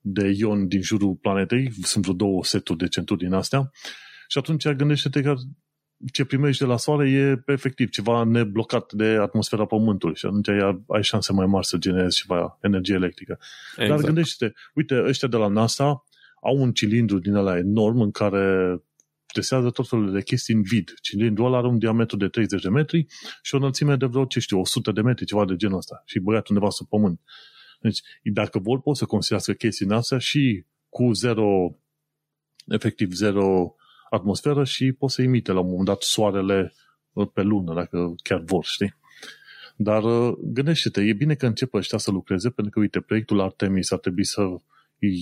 de 0.00 0.32
ion 0.36 0.68
din 0.68 0.82
jurul 0.82 1.14
planetei, 1.14 1.70
sunt 1.82 2.02
vreo 2.02 2.16
două 2.16 2.44
seturi 2.44 2.78
de 2.78 2.88
centuri 2.88 3.20
din 3.20 3.32
astea, 3.32 3.70
și 4.28 4.38
atunci 4.38 4.68
gândește-te 4.68 5.22
că 5.22 5.34
ce 6.12 6.24
primești 6.24 6.62
de 6.62 6.68
la 6.68 6.76
soare 6.76 7.10
e 7.10 7.42
efectiv 7.46 7.88
ceva 7.88 8.24
neblocat 8.24 8.92
de 8.92 9.04
atmosfera 9.04 9.64
Pământului 9.64 10.16
și 10.16 10.26
atunci 10.26 10.48
ai, 10.48 10.84
ai 10.88 11.02
șanse 11.02 11.32
mai 11.32 11.46
mari 11.46 11.66
să 11.66 11.76
generezi 11.76 12.16
ceva 12.16 12.58
energie 12.62 12.94
electrică. 12.94 13.38
Exact. 13.76 13.88
Dar 13.88 14.00
gândește-te, 14.00 14.52
uite, 14.74 15.04
ăștia 15.06 15.28
de 15.28 15.36
la 15.36 15.48
NASA 15.48 16.04
au 16.42 16.56
un 16.56 16.72
cilindru 16.72 17.18
din 17.18 17.34
ăla 17.34 17.56
enorm 17.56 18.00
în 18.00 18.10
care 18.10 18.76
testează 19.32 19.70
tot 19.70 19.88
felul 19.88 20.12
de 20.12 20.22
chestii 20.22 20.54
în 20.54 20.62
vid. 20.62 20.94
Cilindrul 21.00 21.46
ăla 21.46 21.58
are 21.58 21.66
un 21.66 21.78
diametru 21.78 22.16
de 22.16 22.28
30 22.28 22.62
de 22.62 22.68
metri 22.68 23.06
și 23.42 23.54
o 23.54 23.56
înălțime 23.56 23.96
de 23.96 24.06
vreo, 24.06 24.24
ce 24.24 24.40
știu, 24.40 24.58
100 24.58 24.92
de 24.92 25.00
metri, 25.00 25.24
ceva 25.24 25.44
de 25.44 25.56
genul 25.56 25.76
ăsta. 25.76 26.02
Și 26.04 26.18
băiat 26.18 26.48
undeva 26.48 26.70
sub 26.70 26.88
pământ. 26.88 27.20
Deci, 27.80 28.00
dacă 28.22 28.58
vor, 28.58 28.80
pot 28.80 28.96
să 28.96 29.04
construiască 29.04 29.52
chestii 29.52 29.86
în 29.86 29.92
astea 29.92 30.18
și 30.18 30.64
cu 30.88 31.12
zero, 31.12 31.78
efectiv 32.66 33.12
zero 33.12 33.74
atmosferă 34.14 34.64
și 34.64 34.92
pot 34.92 35.10
să 35.10 35.22
imite 35.22 35.52
la 35.52 35.60
un 35.60 35.66
moment 35.68 35.86
dat 35.86 36.02
soarele 36.02 36.72
uh, 37.12 37.28
pe 37.32 37.42
lună, 37.42 37.74
dacă 37.74 38.14
chiar 38.22 38.40
vor, 38.40 38.64
știi? 38.64 38.94
Dar 39.76 40.02
uh, 40.02 40.34
gândește-te, 40.42 41.02
e 41.02 41.12
bine 41.12 41.34
că 41.34 41.46
începe 41.46 41.76
ăștia 41.76 41.98
să 41.98 42.10
lucreze, 42.10 42.50
pentru 42.50 42.72
că, 42.72 42.80
uite, 42.80 43.00
proiectul 43.00 43.40
Artemis 43.40 43.90
ar 43.90 43.98
trebui 43.98 44.24
să 44.24 44.42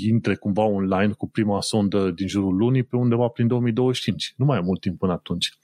intre 0.06 0.34
cumva 0.34 0.62
online 0.62 1.12
cu 1.12 1.28
prima 1.28 1.60
sondă 1.60 2.10
din 2.10 2.28
jurul 2.28 2.56
lunii 2.56 2.82
pe 2.82 2.96
undeva 2.96 3.28
prin 3.28 3.46
2025. 3.46 4.34
Nu 4.36 4.44
mai 4.44 4.58
e 4.58 4.60
mult 4.60 4.80
timp 4.80 4.98
până 4.98 5.12
atunci. 5.12 5.58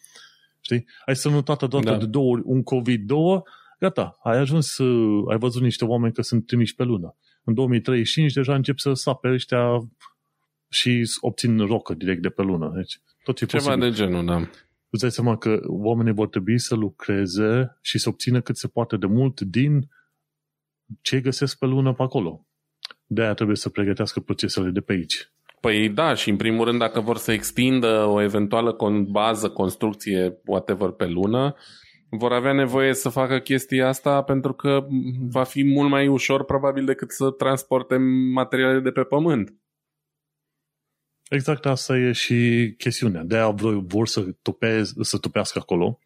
Știi? 0.60 0.86
Ai 1.06 1.16
sănătate 1.16 1.66
doar 1.66 1.82
da. 1.82 1.96
de 1.96 2.06
două 2.06 2.32
ori, 2.32 2.42
un 2.44 2.62
COVID-2, 2.62 3.42
gata, 3.78 4.18
ai 4.22 4.38
ajuns, 4.38 4.78
uh, 4.78 5.24
ai 5.30 5.38
văzut 5.38 5.62
niște 5.62 5.84
oameni 5.84 6.12
că 6.12 6.22
sunt 6.22 6.46
trimiși 6.46 6.74
pe 6.74 6.82
lună. 6.82 7.16
În 7.44 7.54
2035 7.54 8.32
deja 8.32 8.54
încep 8.54 8.78
să 8.78 8.92
sape 8.92 9.28
ăștia 9.28 9.88
și 10.68 11.10
obțin 11.20 11.58
rocă 11.58 11.94
direct 11.94 12.22
de 12.22 12.28
pe 12.28 12.42
lună. 12.42 12.72
Deci, 12.74 13.00
tot 13.28 13.40
e 13.40 13.46
Ceva 13.46 13.64
posibil. 13.64 13.90
de 13.90 13.96
genul, 13.96 14.24
da. 14.24 14.36
Îți 14.90 15.00
dai 15.00 15.10
seama 15.10 15.36
că 15.36 15.60
oamenii 15.66 16.12
vor 16.12 16.28
trebui 16.28 16.58
să 16.58 16.74
lucreze 16.74 17.78
și 17.82 17.98
să 17.98 18.08
obțină 18.08 18.40
cât 18.40 18.56
se 18.56 18.68
poate 18.68 18.96
de 18.96 19.06
mult 19.06 19.40
din 19.40 19.88
ce 21.00 21.20
găsesc 21.20 21.58
pe 21.58 21.66
lună 21.66 21.92
pe 21.94 22.02
acolo. 22.02 22.46
De 23.06 23.22
aia 23.22 23.34
trebuie 23.34 23.56
să 23.56 23.68
pregătească 23.68 24.20
procesele 24.20 24.70
de 24.70 24.80
pe 24.80 24.92
aici. 24.92 25.30
Păi 25.60 25.88
da, 25.88 26.14
și 26.14 26.30
în 26.30 26.36
primul 26.36 26.64
rând 26.64 26.78
dacă 26.78 27.00
vor 27.00 27.16
să 27.16 27.32
extindă 27.32 28.04
o 28.04 28.22
eventuală 28.22 28.76
con- 28.76 29.06
bază, 29.10 29.50
construcție, 29.50 30.38
whatever, 30.44 30.88
pe 30.88 31.06
lună, 31.06 31.54
vor 32.10 32.32
avea 32.32 32.52
nevoie 32.52 32.94
să 32.94 33.08
facă 33.08 33.38
chestia 33.38 33.88
asta 33.88 34.22
pentru 34.22 34.52
că 34.52 34.86
va 35.28 35.42
fi 35.42 35.64
mult 35.64 35.90
mai 35.90 36.06
ușor 36.06 36.44
probabil 36.44 36.84
decât 36.84 37.10
să 37.10 37.30
transporte 37.30 37.96
materiale 38.34 38.80
de 38.80 38.90
pe 38.90 39.02
pământ. 39.02 39.54
Exact 41.28 41.66
asta 41.66 41.96
e 41.96 42.12
și 42.12 42.74
chestiunea. 42.78 43.22
De 43.22 43.34
aia 43.34 43.54
vor 43.86 44.06
să, 44.06 44.26
tupe, 44.42 44.82
să 45.00 45.18
tupească 45.18 45.58
acolo 45.58 45.98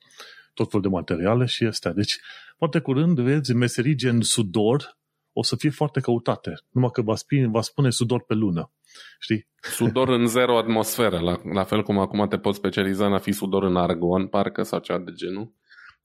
tot 0.54 0.70
felul 0.70 0.82
de 0.82 0.88
materiale 0.88 1.44
și 1.44 1.64
astea. 1.64 1.92
Deci, 1.92 2.18
foarte 2.56 2.78
curând, 2.78 3.20
vezi, 3.20 3.54
meserii 3.54 3.94
gen 3.94 4.20
sudor 4.20 5.00
o 5.32 5.42
să 5.42 5.56
fie 5.56 5.70
foarte 5.70 6.00
căutate. 6.00 6.54
Numai 6.70 6.90
că 6.92 7.02
va, 7.02 7.14
spune, 7.14 7.46
va 7.46 7.60
spune 7.60 7.90
sudor 7.90 8.24
pe 8.24 8.34
lună. 8.34 8.72
Știi? 9.20 9.48
Sudor 9.60 10.08
în 10.08 10.26
zero 10.26 10.58
atmosferă, 10.58 11.18
la, 11.18 11.40
la 11.52 11.64
fel 11.64 11.82
cum 11.82 11.98
acum 11.98 12.28
te 12.28 12.38
poți 12.38 12.58
specializa 12.58 13.06
în 13.06 13.12
a 13.12 13.18
fi 13.18 13.32
sudor 13.32 13.62
în 13.62 13.76
argon, 13.76 14.26
parcă, 14.26 14.62
sau 14.62 14.78
ceva 14.78 14.98
de 14.98 15.12
genul. 15.12 15.54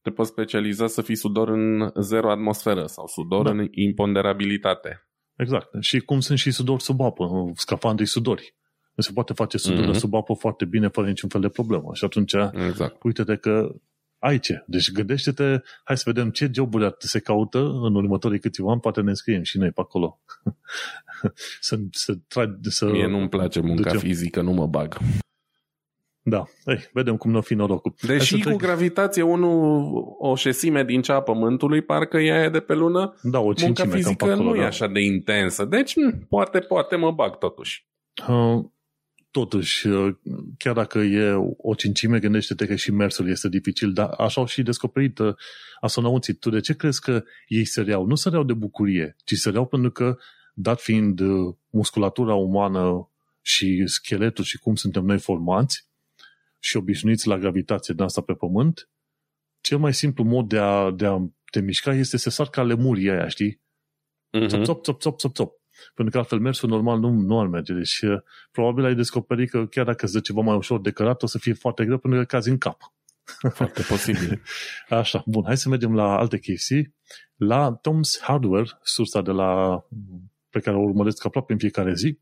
Te 0.01 0.09
poți 0.09 0.29
specializa 0.29 0.87
să 0.87 1.01
fii 1.01 1.15
sudor 1.15 1.49
în 1.49 1.91
zero 1.99 2.31
atmosferă 2.31 2.85
sau 2.85 3.07
sudor 3.07 3.43
da. 3.43 3.49
în 3.49 3.67
imponderabilitate. 3.71 5.07
Exact. 5.35 5.69
Și 5.79 5.99
cum 5.99 6.19
sunt 6.19 6.37
și 6.37 6.51
sudor 6.51 6.79
sub 6.79 7.01
apă, 7.01 7.51
scafandrii 7.55 8.07
sudori 8.07 8.55
se 9.01 9.11
poate 9.13 9.33
face 9.33 9.57
sudură 9.57 9.91
mm-hmm. 9.91 9.99
sub 9.99 10.13
apă 10.13 10.33
foarte 10.33 10.65
bine, 10.65 10.87
fără 10.87 11.07
niciun 11.07 11.29
fel 11.29 11.41
de 11.41 11.49
problemă. 11.49 11.89
Și 11.93 12.03
atunci, 12.03 12.33
exact. 12.67 13.03
uite-te 13.03 13.35
că 13.35 13.75
ai 14.19 14.39
ce. 14.39 14.63
Deci 14.67 14.91
gândește-te, 14.91 15.61
hai 15.83 15.97
să 15.97 16.03
vedem 16.05 16.29
ce 16.29 16.49
joburi 16.53 16.95
se 16.97 17.19
caută 17.19 17.59
în 17.59 17.95
următorii 17.95 18.39
câțiva 18.39 18.71
ani, 18.71 18.79
poate 18.79 19.01
ne 19.01 19.09
înscriem 19.09 19.43
și 19.43 19.57
noi 19.57 19.71
pe 19.71 19.81
acolo. 19.81 20.19
să, 21.59 21.79
să, 21.91 22.13
tra- 22.15 22.59
să 22.61 22.85
Mie 22.85 23.07
nu-mi 23.07 23.29
place 23.29 23.59
munca 23.59 23.91
ducem. 23.91 23.99
fizică, 23.99 24.41
nu 24.41 24.51
mă 24.51 24.67
bag. 24.67 24.97
Da, 26.21 26.43
Ei, 26.65 26.89
vedem 26.93 27.17
cum 27.17 27.31
nu 27.31 27.41
fi 27.41 27.53
norocul. 27.53 27.93
Deși 28.01 28.43
cu 28.43 28.55
gravitație 28.55 29.21
unul, 29.21 29.91
o 30.19 30.35
șesime 30.35 30.83
din 30.83 31.01
cea 31.01 31.15
a 31.15 31.21
Pământului, 31.21 31.81
parcă 31.81 32.17
e 32.17 32.31
aia 32.31 32.49
de 32.49 32.59
pe 32.59 32.73
lună, 32.73 33.15
da, 33.21 33.39
o 33.39 33.53
munca 33.61 33.85
fizică 33.85 34.25
acolo, 34.25 34.49
nu 34.49 34.55
da. 34.55 34.61
e 34.61 34.65
așa 34.65 34.87
de 34.87 34.99
intensă. 34.99 35.65
Deci, 35.65 35.93
poate, 36.29 36.59
poate 36.59 36.95
mă 36.95 37.11
bag 37.11 37.37
totuși. 37.37 37.87
Uh, 38.27 38.65
totuși, 39.39 39.87
uh, 39.87 40.15
chiar 40.57 40.73
dacă 40.73 40.99
e 40.99 41.31
o 41.57 41.73
cincime, 41.75 42.19
gândește-te 42.19 42.65
că 42.65 42.75
și 42.75 42.91
mersul 42.91 43.29
este 43.29 43.49
dificil, 43.49 43.93
dar 43.93 44.09
așa 44.09 44.41
au 44.41 44.47
și 44.47 44.63
descoperit 44.63 45.17
uh, 45.19 45.35
asonauții. 45.79 46.33
Tu 46.33 46.49
de 46.49 46.59
ce 46.59 46.75
crezi 46.75 47.01
că 47.01 47.23
ei 47.47 47.65
se 47.65 47.81
reau? 47.81 48.05
Nu 48.05 48.15
se 48.15 48.29
reau 48.29 48.43
de 48.43 48.53
bucurie, 48.53 49.15
ci 49.23 49.33
se 49.33 49.49
reau 49.49 49.65
pentru 49.65 49.91
că, 49.91 50.17
dat 50.53 50.81
fiind 50.81 51.19
uh, 51.19 51.55
musculatura 51.69 52.33
umană 52.33 53.09
și 53.41 53.83
scheletul 53.85 54.43
și 54.43 54.57
cum 54.57 54.75
suntem 54.75 55.03
noi 55.03 55.19
formați 55.19 55.87
și 56.59 56.77
obișnuiți 56.77 57.27
la 57.27 57.37
gravitație 57.37 57.93
de 57.93 58.03
asta 58.03 58.21
pe 58.21 58.33
pământ, 58.33 58.89
cel 59.61 59.77
mai 59.77 59.93
simplu 59.93 60.23
mod 60.23 60.47
de 60.47 60.57
a, 60.57 60.91
de 60.91 61.05
a 61.05 61.17
te 61.51 61.59
mișca 61.61 61.93
este 61.93 62.17
să 62.17 62.29
sar 62.29 62.49
ca 62.49 62.63
lemurii 62.63 63.09
aia, 63.09 63.27
știi? 63.27 63.61
Uh-huh. 64.37 64.47
Țop, 64.47 64.63
țop, 64.63 64.83
țop, 64.83 64.99
țop, 64.99 65.19
țop, 65.19 65.33
țop. 65.33 65.61
Pentru 65.93 66.13
că 66.13 66.17
altfel 66.17 66.39
mersul 66.39 66.69
normal 66.69 66.99
nu, 66.99 67.09
nu 67.09 67.39
ar 67.39 67.47
merge. 67.47 67.73
Deci 67.73 68.01
uh, 68.01 68.19
probabil 68.51 68.85
ai 68.85 68.95
descoperit 68.95 69.49
că 69.49 69.65
chiar 69.65 69.85
dacă 69.85 70.05
îți 70.05 70.13
dă 70.13 70.19
ceva 70.19 70.41
mai 70.41 70.55
ușor 70.55 70.81
de 70.81 70.91
cărat, 70.91 71.23
o 71.23 71.25
să 71.25 71.37
fie 71.37 71.53
foarte 71.53 71.85
greu 71.85 71.97
pentru 71.97 72.19
că 72.19 72.25
cazi 72.25 72.49
în 72.49 72.57
cap. 72.57 72.93
Foarte 73.53 73.81
posibil. 73.81 74.41
Așa, 74.89 75.23
bun, 75.25 75.43
hai 75.45 75.57
să 75.57 75.69
mergem 75.69 75.95
la 75.95 76.17
alte 76.17 76.39
chestii. 76.39 76.95
La 77.35 77.79
Tom's 77.79 78.21
Hardware, 78.21 78.69
sursa 78.81 79.21
de 79.21 79.31
la, 79.31 79.81
pe 80.49 80.59
care 80.59 80.75
o 80.75 80.81
urmăresc 80.81 81.25
aproape 81.25 81.53
în 81.53 81.59
fiecare 81.59 81.93
zi, 81.93 82.19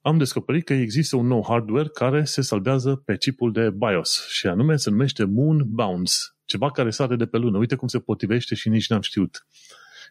am 0.00 0.18
descoperit 0.18 0.64
că 0.64 0.72
există 0.72 1.16
un 1.16 1.26
nou 1.26 1.44
hardware 1.48 1.88
care 1.88 2.24
se 2.24 2.42
salvează 2.42 3.02
pe 3.04 3.16
chipul 3.16 3.52
de 3.52 3.70
BIOS 3.70 4.26
și 4.28 4.46
anume 4.46 4.76
se 4.76 4.90
numește 4.90 5.24
Moon 5.24 5.62
Bounce, 5.66 6.12
ceva 6.44 6.70
care 6.70 6.90
sare 6.90 7.16
de 7.16 7.26
pe 7.26 7.36
lună. 7.36 7.58
Uite 7.58 7.74
cum 7.74 7.88
se 7.88 7.98
potrivește 7.98 8.54
și 8.54 8.68
nici 8.68 8.88
n-am 8.88 9.00
știut. 9.00 9.46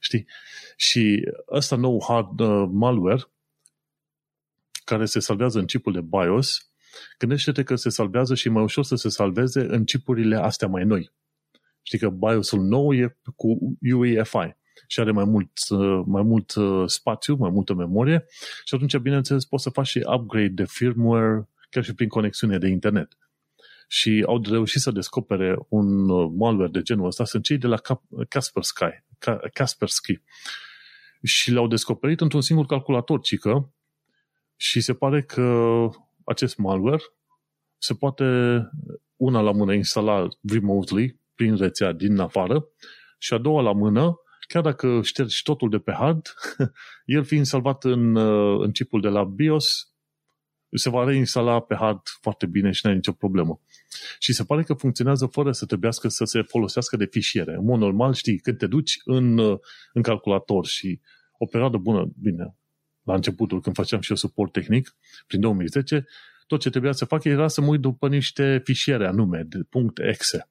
Știi? 0.03 0.27
Și 0.75 1.31
ăsta 1.51 1.75
nou 1.75 2.03
hard 2.07 2.39
uh, 2.39 2.69
malware 2.71 3.23
care 4.83 5.05
se 5.05 5.19
salvează 5.19 5.59
în 5.59 5.65
chipul 5.65 5.93
de 5.93 6.01
BIOS, 6.01 6.71
gândește-te 7.17 7.63
că 7.63 7.75
se 7.75 7.89
salvează 7.89 8.35
și 8.35 8.47
e 8.47 8.51
mai 8.51 8.63
ușor 8.63 8.83
să 8.83 8.95
se 8.95 9.09
salveze 9.09 9.59
în 9.59 9.83
chipurile 9.83 10.35
astea 10.35 10.67
mai 10.67 10.83
noi. 10.83 11.11
Știi 11.81 11.99
că 11.99 12.09
BIOS-ul 12.09 12.61
nou 12.61 12.93
e 12.93 13.17
cu 13.35 13.77
UEFI. 13.93 14.55
și 14.87 14.99
are 14.99 15.11
mai 15.11 15.25
mult, 15.25 15.51
mai 16.05 16.21
mult 16.21 16.53
spațiu, 16.85 17.35
mai 17.35 17.49
multă 17.49 17.73
memorie 17.73 18.25
și 18.63 18.75
atunci, 18.75 18.97
bineînțeles, 18.97 19.45
poți 19.45 19.63
să 19.63 19.69
faci 19.69 19.87
și 19.87 20.05
upgrade 20.15 20.47
de 20.47 20.65
firmware 20.65 21.49
chiar 21.69 21.83
și 21.83 21.93
prin 21.93 22.07
conexiune 22.07 22.57
de 22.57 22.67
internet. 22.67 23.17
Și 23.87 24.23
au 24.27 24.41
reușit 24.41 24.81
să 24.81 24.91
descopere 24.91 25.55
un 25.69 26.05
malware 26.35 26.71
de 26.71 26.81
genul 26.81 27.05
ăsta, 27.05 27.25
sunt 27.25 27.43
cei 27.43 27.57
de 27.57 27.67
la 27.67 27.77
Kaspersky, 28.29 29.03
Kaspersky. 29.53 30.21
Și 31.23 31.51
l-au 31.51 31.67
descoperit 31.67 32.21
într-un 32.21 32.41
singur 32.41 32.65
calculator, 32.65 33.19
cică, 33.19 33.73
și 34.55 34.81
se 34.81 34.93
pare 34.93 35.23
că 35.23 35.89
acest 36.25 36.57
malware 36.57 37.03
se 37.77 37.93
poate 37.93 38.23
una 39.15 39.41
la 39.41 39.51
mână 39.51 39.73
instala 39.73 40.27
remotely 40.41 41.19
prin 41.35 41.55
rețea 41.55 41.91
din 41.91 42.19
afară 42.19 42.67
și 43.17 43.33
a 43.33 43.37
doua 43.37 43.61
la 43.61 43.71
mână, 43.71 44.15
chiar 44.47 44.61
dacă 44.61 45.01
ștergi 45.01 45.43
totul 45.43 45.69
de 45.69 45.79
pe 45.79 45.91
hard, 45.91 46.33
el 47.05 47.23
fiind 47.23 47.45
salvat 47.45 47.83
în, 47.83 48.15
în 48.61 48.71
chipul 48.71 49.01
de 49.01 49.07
la 49.07 49.23
BIOS, 49.23 49.93
se 50.71 50.89
va 50.89 51.03
reinstala 51.03 51.59
pe 51.59 51.75
hard 51.75 52.01
foarte 52.21 52.45
bine 52.45 52.71
și 52.71 52.81
nu 52.83 52.89
ai 52.89 52.95
nicio 52.95 53.11
problemă. 53.11 53.61
Și 54.19 54.33
se 54.33 54.43
pare 54.43 54.63
că 54.63 54.73
funcționează 54.73 55.25
fără 55.25 55.51
să 55.51 55.65
trebuiască 55.65 56.07
să 56.07 56.23
se 56.23 56.41
folosească 56.41 56.97
de 56.97 57.05
fișiere. 57.05 57.53
În 57.53 57.63
mod 57.63 57.79
normal, 57.79 58.13
știi, 58.13 58.39
când 58.39 58.57
te 58.57 58.67
duci 58.67 58.99
în, 59.03 59.37
în 59.93 60.01
calculator 60.01 60.65
și 60.65 60.99
o 61.37 61.45
perioadă 61.45 61.77
bună, 61.77 62.11
bine, 62.19 62.55
la 63.03 63.13
începutul 63.13 63.61
când 63.61 63.75
făceam 63.75 64.01
și 64.01 64.09
eu 64.09 64.17
suport 64.17 64.51
tehnic, 64.51 64.95
prin 65.27 65.39
2010, 65.39 66.05
tot 66.47 66.59
ce 66.59 66.69
trebuia 66.69 66.91
să 66.91 67.05
fac 67.05 67.23
era 67.23 67.47
să 67.47 67.61
mă 67.61 67.67
uit 67.67 67.81
după 67.81 68.07
niște 68.07 68.61
fișiere 68.63 69.07
anume, 69.07 69.43
de 69.47 69.59
.exe. 69.95 70.49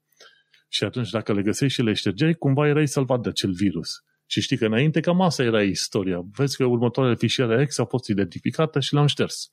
Și 0.69 0.85
atunci 0.85 1.11
dacă 1.11 1.33
le 1.33 1.43
găsești 1.43 1.75
și 1.75 1.83
le 1.83 1.93
ștergeai, 1.93 2.35
cumva 2.35 2.69
erai 2.69 2.89
salvat 2.89 3.21
de 3.21 3.29
acel 3.29 3.53
virus. 3.53 4.05
Și 4.27 4.41
știi 4.41 4.57
că 4.57 4.65
înainte 4.67 5.01
cam 5.01 5.21
asta 5.21 5.43
era 5.43 5.63
istoria. 5.63 6.23
Vezi 6.33 6.57
că 6.57 6.65
următoarele 6.65 7.17
fișiere 7.17 7.61
exe 7.63 7.81
au 7.81 7.87
fost 7.87 8.09
identificate 8.09 8.81
și 8.81 8.95
le-am 8.95 9.07
șters. 9.07 9.51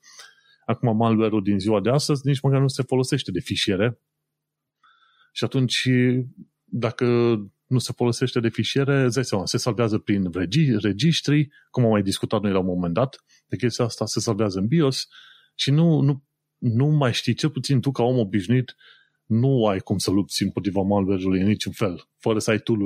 Acum 0.69 0.95
malware-ul 0.95 1.43
din 1.43 1.59
ziua 1.59 1.81
de 1.81 1.89
astăzi 1.89 2.27
nici 2.27 2.41
măcar 2.41 2.59
nu 2.59 2.67
se 2.67 2.83
folosește 2.83 3.31
de 3.31 3.39
fișiere. 3.39 3.99
Și 5.31 5.43
atunci, 5.43 5.89
dacă 6.63 7.05
nu 7.65 7.79
se 7.79 7.91
folosește 7.95 8.39
de 8.39 8.49
fișiere, 8.49 9.01
îți 9.01 9.19
seama, 9.21 9.45
se 9.45 9.57
salvează 9.57 9.97
prin 9.97 10.31
registri, 10.81 11.49
cum 11.71 11.83
am 11.83 11.89
mai 11.89 12.01
discutat 12.01 12.41
noi 12.41 12.51
la 12.51 12.59
un 12.59 12.65
moment 12.65 12.93
dat, 12.93 13.23
de 13.47 13.55
chestia 13.55 13.85
asta 13.85 14.05
se 14.05 14.19
salvează 14.19 14.59
în 14.59 14.67
BIOS 14.67 15.07
și 15.55 15.71
nu, 15.71 15.99
nu, 15.99 16.23
nu 16.57 16.85
mai 16.85 17.13
știi, 17.13 17.33
cel 17.33 17.49
puțin 17.49 17.81
tu 17.81 17.91
ca 17.91 18.03
om 18.03 18.17
obișnuit, 18.17 18.75
nu 19.25 19.65
ai 19.65 19.79
cum 19.79 19.97
să 19.97 20.11
lupți 20.11 20.43
împotriva 20.43 20.81
malware-ului 20.81 21.41
în 21.41 21.47
niciun 21.47 21.71
fel, 21.71 22.07
fără 22.17 22.39
să 22.39 22.51
ai 22.51 22.59
tool 22.59 22.79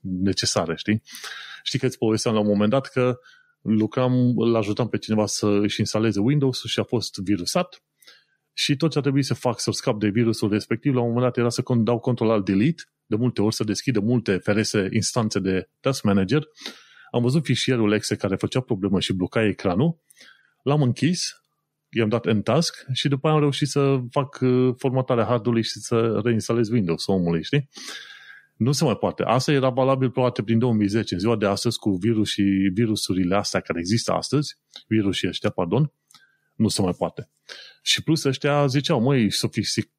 necesare, 0.00 0.76
știi? 0.76 1.02
Știi 1.62 1.78
că 1.78 1.86
îți 1.86 1.98
povesteam 1.98 2.34
la 2.34 2.40
un 2.40 2.46
moment 2.46 2.70
dat 2.70 2.86
că 2.86 3.18
lucram, 3.62 4.32
îl 4.36 4.56
ajutam 4.56 4.88
pe 4.88 4.98
cineva 4.98 5.26
să 5.26 5.46
își 5.46 5.80
instaleze 5.80 6.20
Windows 6.20 6.64
și 6.64 6.80
a 6.80 6.84
fost 6.84 7.18
virusat 7.18 7.82
și 8.52 8.76
tot 8.76 8.90
ce 8.90 8.98
a 8.98 9.00
trebuit 9.00 9.24
să 9.24 9.34
fac 9.34 9.60
să 9.60 9.70
scap 9.70 9.98
de 9.98 10.08
virusul 10.08 10.50
respectiv 10.50 10.94
la 10.94 11.00
un 11.00 11.06
moment 11.06 11.24
dat 11.24 11.36
era 11.36 11.48
să 11.48 11.62
dau 11.76 11.98
control 11.98 12.30
al 12.30 12.42
delete, 12.42 12.82
de 13.06 13.16
multe 13.16 13.42
ori 13.42 13.54
să 13.54 13.64
deschidă 13.64 14.00
multe 14.00 14.36
ferese 14.36 14.88
instanțe 14.92 15.38
de 15.38 15.68
task 15.80 16.02
manager. 16.02 16.42
Am 17.10 17.22
văzut 17.22 17.44
fișierul 17.44 17.92
exe 17.92 18.16
care 18.16 18.36
făcea 18.36 18.60
problemă 18.60 19.00
și 19.00 19.12
bloca 19.12 19.44
ecranul, 19.44 20.00
l-am 20.62 20.82
închis, 20.82 21.42
i-am 21.90 22.08
dat 22.08 22.26
în 22.26 22.42
task 22.42 22.86
și 22.92 23.08
după 23.08 23.26
aia 23.26 23.36
am 23.36 23.42
reușit 23.42 23.68
să 23.68 24.00
fac 24.10 24.38
uh, 24.40 24.74
formatarea 24.76 25.24
hardului 25.24 25.62
și 25.62 25.78
să 25.78 26.20
reinstalez 26.24 26.68
Windows 26.68 27.06
omului, 27.06 27.42
știi? 27.42 27.68
Nu 28.58 28.72
se 28.72 28.84
mai 28.84 28.96
poate. 28.96 29.22
Asta 29.22 29.52
era 29.52 29.68
valabil 29.68 30.10
probabil 30.10 30.44
prin 30.44 30.58
2010. 30.58 31.14
În 31.14 31.20
ziua 31.20 31.36
de 31.36 31.46
astăzi, 31.46 31.78
cu 31.78 31.90
virus 31.90 32.28
și 32.28 32.42
virusurile 32.72 33.36
astea 33.36 33.60
care 33.60 33.78
există 33.78 34.12
astăzi, 34.12 34.58
virusii 34.86 35.28
ăștia, 35.28 35.50
pardon, 35.50 35.92
nu 36.54 36.68
se 36.68 36.82
mai 36.82 36.92
poate. 36.92 37.30
Și 37.82 38.02
plus 38.02 38.24
ăștia 38.24 38.66
ziceau, 38.66 39.00
măi, 39.00 39.30
sofistic, 39.30 39.90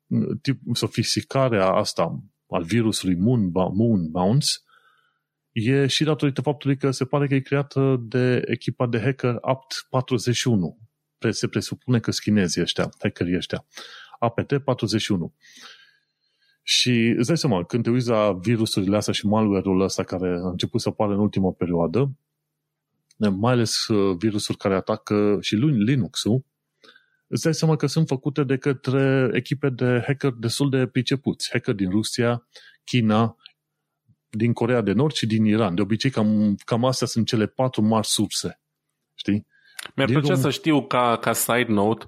tip, 0.42 0.60
sofisticarea 0.74 1.68
asta 1.68 2.24
al 2.48 2.64
virusului 2.64 3.16
Moon, 3.16 3.50
Moon 3.52 4.12
Bounce 4.12 4.50
e 5.52 5.88
și 5.88 6.04
datorită 6.04 6.42
faptului 6.42 6.78
că 6.78 6.92
se 6.92 7.06
pare 7.06 7.28
că 7.28 7.34
e 7.34 7.40
creată 7.40 7.96
de 8.08 8.42
echipa 8.46 8.88
de 8.88 9.00
hacker 9.00 9.34
APT41. 9.34 10.88
Se 11.30 11.48
presupune 11.48 12.00
că 12.00 12.12
schinezii 12.12 12.62
ăștia, 12.62 12.90
hackerii 13.00 13.36
ăștia. 13.36 13.66
APT41. 14.28 15.34
Și 16.72 17.14
îți 17.18 17.28
dai 17.28 17.38
seama, 17.38 17.64
când 17.64 17.84
te 17.84 17.90
uiți 17.90 18.08
la 18.08 18.34
virusurile 18.34 18.98
astea 18.98 19.14
și 19.14 19.26
malware-ul 19.26 19.82
ăsta 19.82 20.04
care 20.04 20.40
a 20.44 20.50
început 20.50 20.82
să 20.82 20.90
apară 20.90 21.14
în 21.14 21.20
ultima 21.20 21.52
perioadă, 21.52 22.12
mai 23.18 23.54
ales 23.54 23.88
uh, 23.88 24.18
virusuri 24.18 24.58
care 24.58 24.76
atacă 24.76 25.38
și 25.42 25.56
Linux-ul, 25.56 26.46
îți 27.28 27.44
dai 27.44 27.54
seama 27.54 27.76
că 27.76 27.88
sunt 27.88 28.08
făcute 28.08 28.44
de 28.44 28.58
către 28.58 29.30
echipe 29.34 29.70
de 29.70 30.04
hacker 30.06 30.32
destul 30.32 30.70
de 30.70 30.88
pricepuți. 30.88 31.50
Hacker 31.52 31.74
din 31.74 31.90
Rusia, 31.90 32.48
China, 32.84 33.36
din 34.30 34.54
Corea 34.54 34.82
de 34.82 34.92
Nord 34.92 35.14
și 35.14 35.26
din 35.28 35.46
Iran. 35.46 35.76
De 35.76 35.82
obicei, 35.82 36.10
cam, 36.10 36.56
cam 36.66 36.86
astea 36.86 37.08
sunt 37.08 37.28
cele 37.28 37.48
patru 37.48 37.82
mari 37.82 38.08
surse. 38.08 38.62
Știi? 39.14 39.48
Mi-ar 39.96 40.10
plăcea 40.10 40.34
rom... 40.34 40.42
să 40.42 40.50
știu, 40.50 40.88
ca, 40.88 41.18
ca 41.18 41.34
side 41.34 41.72
note, 41.72 42.06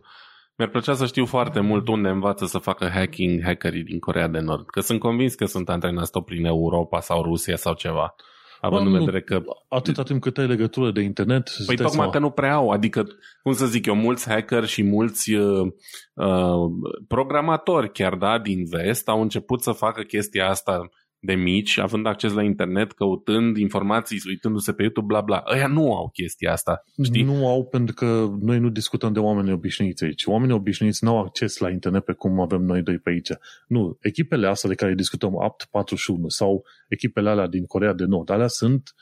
mi-ar 0.55 0.69
plăcea 0.69 0.93
să 0.93 1.05
știu 1.05 1.25
foarte 1.25 1.59
mult 1.59 1.87
unde 1.87 2.09
învață 2.09 2.45
să 2.45 2.57
facă 2.57 2.89
hacking 2.93 3.43
hackerii 3.43 3.83
din 3.83 3.99
Corea 3.99 4.27
de 4.27 4.39
Nord. 4.39 4.69
Că 4.69 4.79
sunt 4.79 4.99
convins 4.99 5.35
că 5.35 5.45
sunt 5.45 5.69
antrenați 5.69 6.11
tot 6.11 6.25
prin 6.25 6.45
Europa 6.45 6.99
sau 6.99 7.23
Rusia 7.23 7.55
sau 7.55 7.73
ceva. 7.73 8.15
Având 8.61 8.85
în 8.85 8.99
vedere 8.99 9.21
că... 9.21 9.41
Atâta 9.67 10.03
timp 10.03 10.21
cât 10.21 10.37
ai 10.37 10.47
legătură 10.47 10.91
de 10.91 11.01
internet... 11.01 11.49
Păi 11.65 11.75
tocmai 11.75 11.93
seama. 11.93 12.09
că 12.09 12.19
nu 12.19 12.29
prea 12.29 12.53
au. 12.53 12.69
Adică, 12.69 13.07
cum 13.43 13.51
să 13.53 13.65
zic 13.65 13.85
eu, 13.85 13.95
mulți 13.95 14.29
hacker 14.29 14.65
și 14.65 14.83
mulți 14.83 15.33
uh, 15.33 15.67
uh, 16.13 16.71
programatori 17.07 17.91
chiar, 17.91 18.15
da, 18.15 18.39
din 18.39 18.65
vest 18.65 19.07
au 19.07 19.21
început 19.21 19.61
să 19.61 19.71
facă 19.71 20.01
chestia 20.01 20.49
asta 20.49 20.89
de 21.23 21.33
mici, 21.33 21.77
având 21.77 22.05
acces 22.05 22.33
la 22.33 22.43
internet, 22.43 22.91
căutând 22.91 23.57
informații, 23.57 24.21
uitându-se 24.27 24.73
pe 24.73 24.81
YouTube, 24.81 25.05
bla 25.05 25.21
bla. 25.21 25.43
Ăia 25.53 25.67
nu 25.67 25.95
au 25.95 26.09
chestia 26.09 26.51
asta, 26.51 26.83
știi? 27.03 27.23
Nu 27.23 27.47
au 27.47 27.65
pentru 27.65 27.93
că 27.93 28.29
noi 28.39 28.59
nu 28.59 28.69
discutăm 28.69 29.13
de 29.13 29.19
oameni 29.19 29.51
obișnuiți 29.51 30.03
aici. 30.03 30.25
Oamenii 30.25 30.55
obișnuiți 30.55 31.03
nu 31.03 31.09
au 31.09 31.19
acces 31.19 31.57
la 31.57 31.69
internet 31.69 32.03
pe 32.03 32.13
cum 32.13 32.39
avem 32.39 32.61
noi 32.61 32.81
doi 32.81 32.97
pe 32.97 33.09
aici. 33.09 33.29
Nu, 33.67 33.97
echipele 34.01 34.47
astea 34.47 34.69
de 34.69 34.75
care 34.75 34.93
discutăm, 34.93 35.31
APT41 35.31 36.27
sau 36.27 36.65
echipele 36.87 37.29
alea 37.29 37.47
din 37.47 37.65
Corea 37.65 37.93
de 37.93 38.05
Nord, 38.05 38.29
alea 38.29 38.47
sunt 38.47 38.93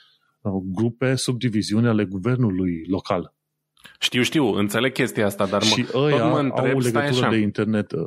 uh, 0.41 0.51
grupe 0.65 1.15
subdiviziune 1.15 1.87
ale 1.87 2.05
guvernului 2.05 2.83
local. 2.87 3.33
Știu, 3.99 4.21
știu, 4.21 4.45
înțeleg 4.45 4.91
chestia 4.91 5.25
asta, 5.25 5.45
dar 5.45 5.63
și 5.63 5.85
mă, 5.93 5.99
ăia 5.99 6.17
tot 6.17 6.31
mă 6.31 6.39
întreb, 6.39 6.73
au 6.73 6.79
legătură 6.79 7.29
de 7.29 7.37
internet 7.37 7.91
uh, 7.91 7.99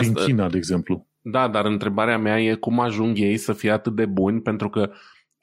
din 0.00 0.10
asta, 0.10 0.24
China, 0.24 0.48
de 0.48 0.56
exemplu. 0.56 1.06
Da, 1.22 1.48
dar 1.48 1.64
întrebarea 1.64 2.18
mea 2.18 2.40
e 2.40 2.54
cum 2.54 2.80
ajung 2.80 3.18
ei 3.18 3.36
să 3.36 3.52
fie 3.52 3.70
atât 3.70 3.94
de 3.94 4.06
buni, 4.06 4.40
pentru 4.40 4.68
că 4.70 4.90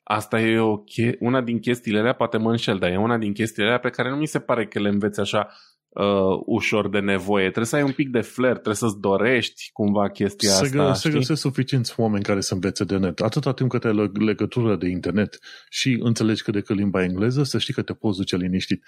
asta 0.04 0.40
e 0.40 0.60
o 0.60 0.78
che- 0.78 1.18
una 1.20 1.42
din 1.42 1.60
chestiile 1.60 2.00
alea, 2.00 2.14
poate 2.14 2.38
mă 2.38 2.50
înșel, 2.50 2.78
dar 2.78 2.92
e 2.92 2.98
una 2.98 3.18
din 3.18 3.34
chestiile 3.34 3.68
alea 3.68 3.80
pe 3.80 3.90
care 3.90 4.10
nu 4.10 4.16
mi 4.16 4.28
se 4.28 4.40
pare 4.40 4.68
că 4.68 4.80
le 4.80 4.90
înveți 4.90 5.20
așa 5.20 5.50
uh, 5.90 6.42
ușor 6.46 6.90
de 6.90 7.00
nevoie. 7.00 7.44
Trebuie 7.44 7.66
să 7.66 7.76
ai 7.76 7.84
un 7.84 7.92
pic 7.92 8.10
de 8.10 8.22
flair, 8.22 8.54
trebuie 8.54 8.76
să-ți 8.76 9.00
dorești 9.00 9.70
cumva 9.74 10.10
chestia 10.10 10.50
să 10.50 10.64
asta. 10.64 10.94
Să 10.94 11.10
găsești 11.10 11.42
suficienți 11.42 11.94
oameni 11.98 12.24
care 12.24 12.42
să 12.42 12.54
învețe 12.54 12.84
de 12.84 12.98
net. 12.98 13.20
Atâta 13.20 13.54
timp 13.54 13.70
cât 13.70 13.86
ai 13.86 14.12
legătură 14.14 14.76
de 14.76 14.88
internet 14.88 15.40
și 15.70 16.00
înțelegi 16.02 16.44
că 16.44 16.52
de 16.52 16.62
că 16.62 16.74
limba 16.74 17.04
engleză, 17.04 17.44
să 17.44 17.58
știi 17.58 17.74
că 17.74 17.82
te 17.82 17.94
poți 17.94 18.18
duce 18.18 18.36
liniștit. 18.36 18.84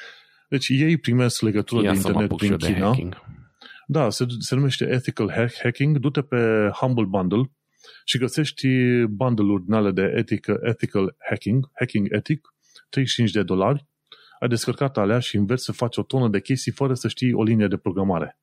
Deci 0.50 0.68
ei 0.70 0.98
primesc 0.98 1.42
legătură 1.42 1.84
Ia 1.84 1.92
de 1.92 1.96
internet 1.96 2.36
prin 2.36 2.58
China. 2.58 2.86
Hacking 2.88 3.16
da, 3.92 4.10
se, 4.10 4.26
se 4.40 4.56
numește 4.56 4.86
Ethical 4.86 5.32
Hacking. 5.64 5.98
Du-te 5.98 6.22
pe 6.22 6.70
Humble 6.74 7.06
Bundle 7.06 7.52
și 8.06 8.18
găsești 8.18 8.68
bundle-uri 9.06 9.64
din 9.64 9.74
ale 9.74 9.92
de 9.92 10.14
ethical, 10.16 10.60
ethical 10.62 11.16
hacking, 11.30 11.70
hacking 11.74 12.08
ethic, 12.12 12.48
35 12.90 13.32
de 13.32 13.44
dolari. 13.44 13.88
Ai 14.40 14.48
descărcat 14.48 14.98
alea 14.98 15.20
și 15.20 15.36
înveți 15.36 15.64
să 15.64 15.72
faci 15.72 15.98
o 15.98 16.04
tonă 16.04 16.30
de 16.30 16.42
chestii 16.42 16.72
fără 16.72 16.94
să 16.94 17.08
știi 17.08 17.34
o 17.34 17.44
linie 17.44 17.68
de 17.68 17.78
programare. 17.78 18.40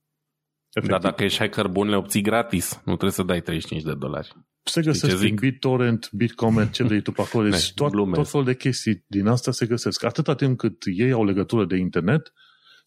Efectiv. 0.73 0.91
Dar 0.91 1.11
dacă 1.11 1.25
ești 1.25 1.39
hacker 1.39 1.67
bun, 1.67 1.89
le 1.89 1.97
obții 1.97 2.23
gratis. 2.23 2.75
Nu 2.77 2.93
trebuie 2.93 3.11
să 3.11 3.23
dai 3.23 3.41
35 3.41 3.83
de 3.83 3.95
dolari. 3.95 4.37
Se 4.63 4.81
găsesc 4.81 5.19
prin 5.19 5.35
BitTorrent, 5.35 6.11
Bitcoin, 6.13 6.69
ce 6.69 6.83
vrei 6.83 7.03
tu 7.03 7.13
pe 7.13 7.21
acolo. 7.21 7.49
Deci 7.49 7.73
tot, 7.75 7.93
tot 8.13 8.29
felul 8.29 8.47
de 8.47 8.55
chestii 8.55 9.05
din 9.07 9.27
asta 9.27 9.53
se 9.53 9.67
găsesc. 9.67 10.05
Atâta 10.05 10.35
timp 10.35 10.59
cât 10.59 10.83
ei 10.85 11.11
au 11.11 11.25
legătură 11.25 11.65
de 11.65 11.77
internet, 11.77 12.33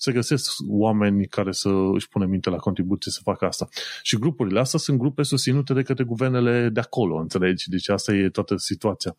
se 0.01 0.11
găsesc 0.11 0.51
oameni 0.67 1.27
care 1.27 1.51
să 1.51 1.69
își 1.93 2.07
pune 2.07 2.25
minte 2.25 2.49
la 2.49 2.55
contribuție 2.55 3.11
să 3.11 3.19
facă 3.23 3.45
asta. 3.45 3.67
Și 4.01 4.17
grupurile 4.17 4.59
astea 4.59 4.79
sunt 4.79 4.97
grupe 4.97 5.23
susținute 5.23 5.73
de 5.73 5.81
către 5.81 6.03
guvernele 6.03 6.69
de 6.69 6.79
acolo, 6.79 7.15
înțelegi? 7.15 7.69
Deci 7.69 7.89
asta 7.89 8.13
e 8.13 8.29
toată 8.29 8.55
situația. 8.57 9.15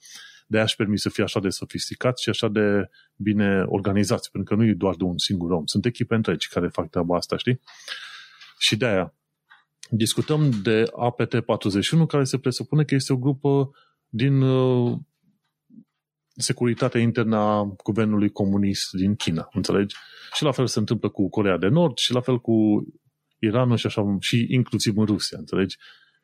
De 0.47 0.57
aia 0.57 0.64
își 0.64 0.76
permis 0.76 1.01
să 1.01 1.09
fie 1.09 1.22
așa 1.22 1.41
de 1.41 1.49
sofisticat 1.49 2.18
și 2.18 2.28
așa 2.28 2.49
de 2.49 2.89
bine 3.16 3.62
organizați, 3.66 4.30
pentru 4.30 4.55
că 4.55 4.62
nu 4.62 4.68
e 4.68 4.74
doar 4.74 4.95
de 4.95 5.05
un 5.05 5.18
singur 5.18 5.51
om. 5.51 5.66
Sunt 5.66 5.87
echipe 5.87 6.14
întregi 6.14 6.49
care 6.49 6.68
fac 6.68 6.91
treaba 6.91 7.16
asta, 7.16 7.37
știi? 7.37 7.61
Și 8.59 8.76
de 8.76 8.87
aia 8.87 9.14
discutăm 9.91 10.51
de 10.62 10.85
APT41, 10.85 12.07
care 12.09 12.24
se 12.24 12.39
presupune 12.39 12.85
că 12.85 12.95
este 12.95 13.12
o 13.12 13.16
grupă 13.16 13.70
din 14.09 14.41
uh, 14.41 14.99
securitatea 16.37 17.01
internă 17.01 17.37
a 17.37 17.74
guvernului 17.83 18.30
comunist 18.30 18.91
din 18.93 19.14
China, 19.14 19.49
înțelegi? 19.53 19.97
Și 20.35 20.43
la 20.43 20.53
fel 20.53 20.66
se 20.66 20.78
întâmplă 20.78 21.09
cu 21.09 21.28
Corea 21.28 21.57
de 21.57 21.66
Nord 21.66 21.97
și 21.97 22.12
la 22.12 22.20
fel 22.20 22.41
cu 22.41 22.53
Iranul 23.39 23.76
și 23.76 23.87
așa, 23.87 24.16
și 24.20 24.47
inclusiv 24.49 24.97
în 24.97 25.05
Rusia, 25.05 25.39
înțelegi? 25.39 25.76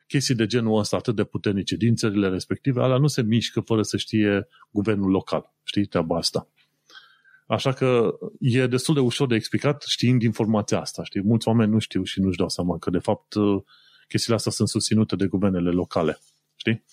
Chestii 0.07 0.35
de 0.35 0.45
genul 0.45 0.79
ăsta 0.79 0.95
atât 0.95 1.15
de 1.15 1.23
puternice 1.23 1.75
din 1.75 1.95
țările 1.95 2.29
respective, 2.29 2.81
alea 2.81 2.97
nu 2.97 3.07
se 3.07 3.21
mișcă 3.21 3.59
fără 3.59 3.81
să 3.81 3.97
știe 3.97 4.47
guvernul 4.71 5.09
local. 5.09 5.53
Știi 5.63 5.85
treaba 5.85 6.17
asta? 6.17 6.49
Așa 7.47 7.73
că 7.73 8.17
e 8.39 8.67
destul 8.67 8.93
de 8.93 8.99
ușor 8.99 9.27
de 9.27 9.35
explicat 9.35 9.83
știind 9.87 10.21
informația 10.21 10.79
asta. 10.79 11.03
Știi? 11.03 11.21
Mulți 11.21 11.47
oameni 11.47 11.71
nu 11.71 11.79
știu 11.79 12.03
și 12.03 12.19
nu-și 12.19 12.37
dau 12.37 12.49
seama 12.49 12.77
că, 12.77 12.89
de 12.89 12.99
fapt, 12.99 13.33
chestiile 14.07 14.35
astea 14.35 14.51
sunt 14.51 14.69
susținute 14.69 15.15
de 15.15 15.25
guvernele 15.25 15.69
locale. 15.69 16.19
Știi? 16.55 16.83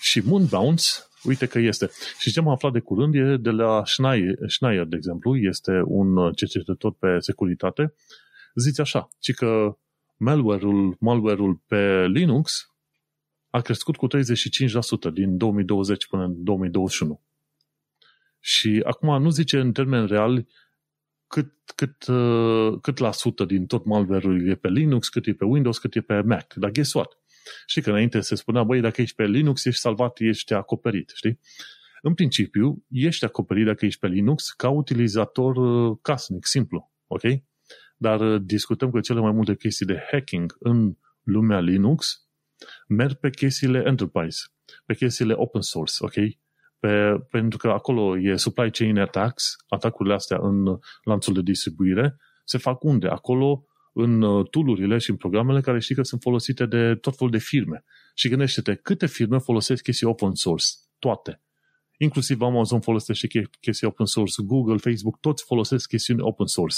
Și 0.00 0.20
Moonbounce, 0.20 0.90
uite 1.28 1.46
că 1.46 1.58
este. 1.58 1.90
Și 2.18 2.32
ce 2.32 2.38
am 2.38 2.48
aflat 2.48 2.72
de 2.72 2.80
curând 2.80 3.14
e 3.14 3.36
de 3.36 3.50
la 3.50 3.82
Schneier, 3.84 4.34
Schneier 4.46 4.84
de 4.84 4.96
exemplu, 4.96 5.36
este 5.36 5.82
un 5.84 6.32
cercetător 6.32 6.92
pe 6.92 7.18
securitate, 7.18 7.94
zice 8.54 8.80
așa, 8.80 9.08
ci 9.18 9.34
că 9.34 9.78
malware-ul, 10.16 10.96
malware-ul 11.00 11.62
pe 11.66 12.06
Linux 12.06 12.72
a 13.50 13.60
crescut 13.60 13.96
cu 13.96 14.06
35% 14.06 14.10
din 15.12 15.36
2020 15.36 16.06
până 16.06 16.24
în 16.24 16.44
2021. 16.44 17.22
Și 18.40 18.82
acum 18.84 19.22
nu 19.22 19.30
zice 19.30 19.58
în 19.58 19.72
termen 19.72 20.06
real 20.06 20.46
cât, 21.26 21.52
cât, 21.74 22.06
uh, 22.06 22.78
cât 22.80 22.98
la 22.98 23.12
sută 23.12 23.44
din 23.44 23.66
tot 23.66 23.84
malware-ul 23.84 24.48
e 24.48 24.54
pe 24.54 24.68
Linux, 24.68 25.08
cât 25.08 25.26
e 25.26 25.32
pe 25.32 25.44
Windows, 25.44 25.78
cât 25.78 25.94
e 25.94 26.00
pe 26.00 26.20
Mac. 26.20 26.54
Dar 26.54 26.70
guess 26.70 26.92
what? 26.92 27.18
Știi 27.66 27.82
că 27.82 27.90
înainte 27.90 28.20
se 28.20 28.34
spunea, 28.34 28.62
băi, 28.62 28.80
dacă 28.80 29.00
ești 29.00 29.16
pe 29.16 29.24
Linux, 29.24 29.64
ești 29.64 29.80
salvat, 29.80 30.18
ești 30.20 30.54
acoperit, 30.54 31.12
știi? 31.14 31.40
În 32.02 32.14
principiu, 32.14 32.84
ești 32.88 33.24
acoperit 33.24 33.64
dacă 33.64 33.84
ești 33.84 34.00
pe 34.00 34.06
Linux 34.06 34.50
ca 34.50 34.68
utilizator 34.68 35.56
uh, 35.56 35.96
casnic, 36.02 36.46
simplu, 36.46 36.92
ok? 37.06 37.22
Dar 37.96 38.20
uh, 38.20 38.40
discutăm 38.44 38.90
că 38.90 39.00
cele 39.00 39.20
mai 39.20 39.32
multe 39.32 39.56
chestii 39.56 39.86
de 39.86 40.02
hacking 40.10 40.56
în 40.58 40.96
lumea 41.22 41.60
Linux 41.60 42.28
merg 42.88 43.14
pe 43.14 43.30
chestiile 43.30 43.82
enterprise, 43.86 44.42
pe 44.86 44.94
chestiile 44.94 45.32
open 45.36 45.60
source, 45.60 45.94
ok? 45.98 46.14
Pe, 46.78 47.24
pentru 47.30 47.58
că 47.58 47.68
acolo 47.68 48.18
e 48.18 48.36
supply 48.36 48.70
chain 48.70 48.98
attacks, 48.98 49.56
atacurile 49.68 50.14
astea 50.14 50.38
în 50.40 50.78
lanțul 51.02 51.34
de 51.34 51.42
distribuire, 51.42 52.16
se 52.44 52.58
fac 52.58 52.82
unde? 52.82 53.08
Acolo 53.08 53.64
în 54.00 54.22
uh, 54.22 54.48
tool 54.50 54.98
și 54.98 55.10
în 55.10 55.16
programele 55.16 55.60
care 55.60 55.80
știi 55.80 55.94
că 55.94 56.02
sunt 56.02 56.20
folosite 56.20 56.66
de 56.66 56.94
tot 56.94 57.16
felul 57.16 57.32
de 57.32 57.38
firme. 57.38 57.84
Și 58.14 58.28
gândește-te, 58.28 58.74
câte 58.74 59.06
firme 59.06 59.38
folosesc 59.38 59.82
chestii 59.82 60.06
open 60.06 60.34
source? 60.34 60.66
Toate. 60.98 61.42
Inclusiv 61.96 62.40
Amazon 62.40 62.80
folosește 62.80 63.48
chestii 63.60 63.86
open 63.86 64.06
source, 64.06 64.42
Google, 64.42 64.76
Facebook, 64.76 65.20
toți 65.20 65.44
folosesc 65.44 65.88
chestiuni 65.88 66.20
open 66.20 66.46
source. 66.46 66.76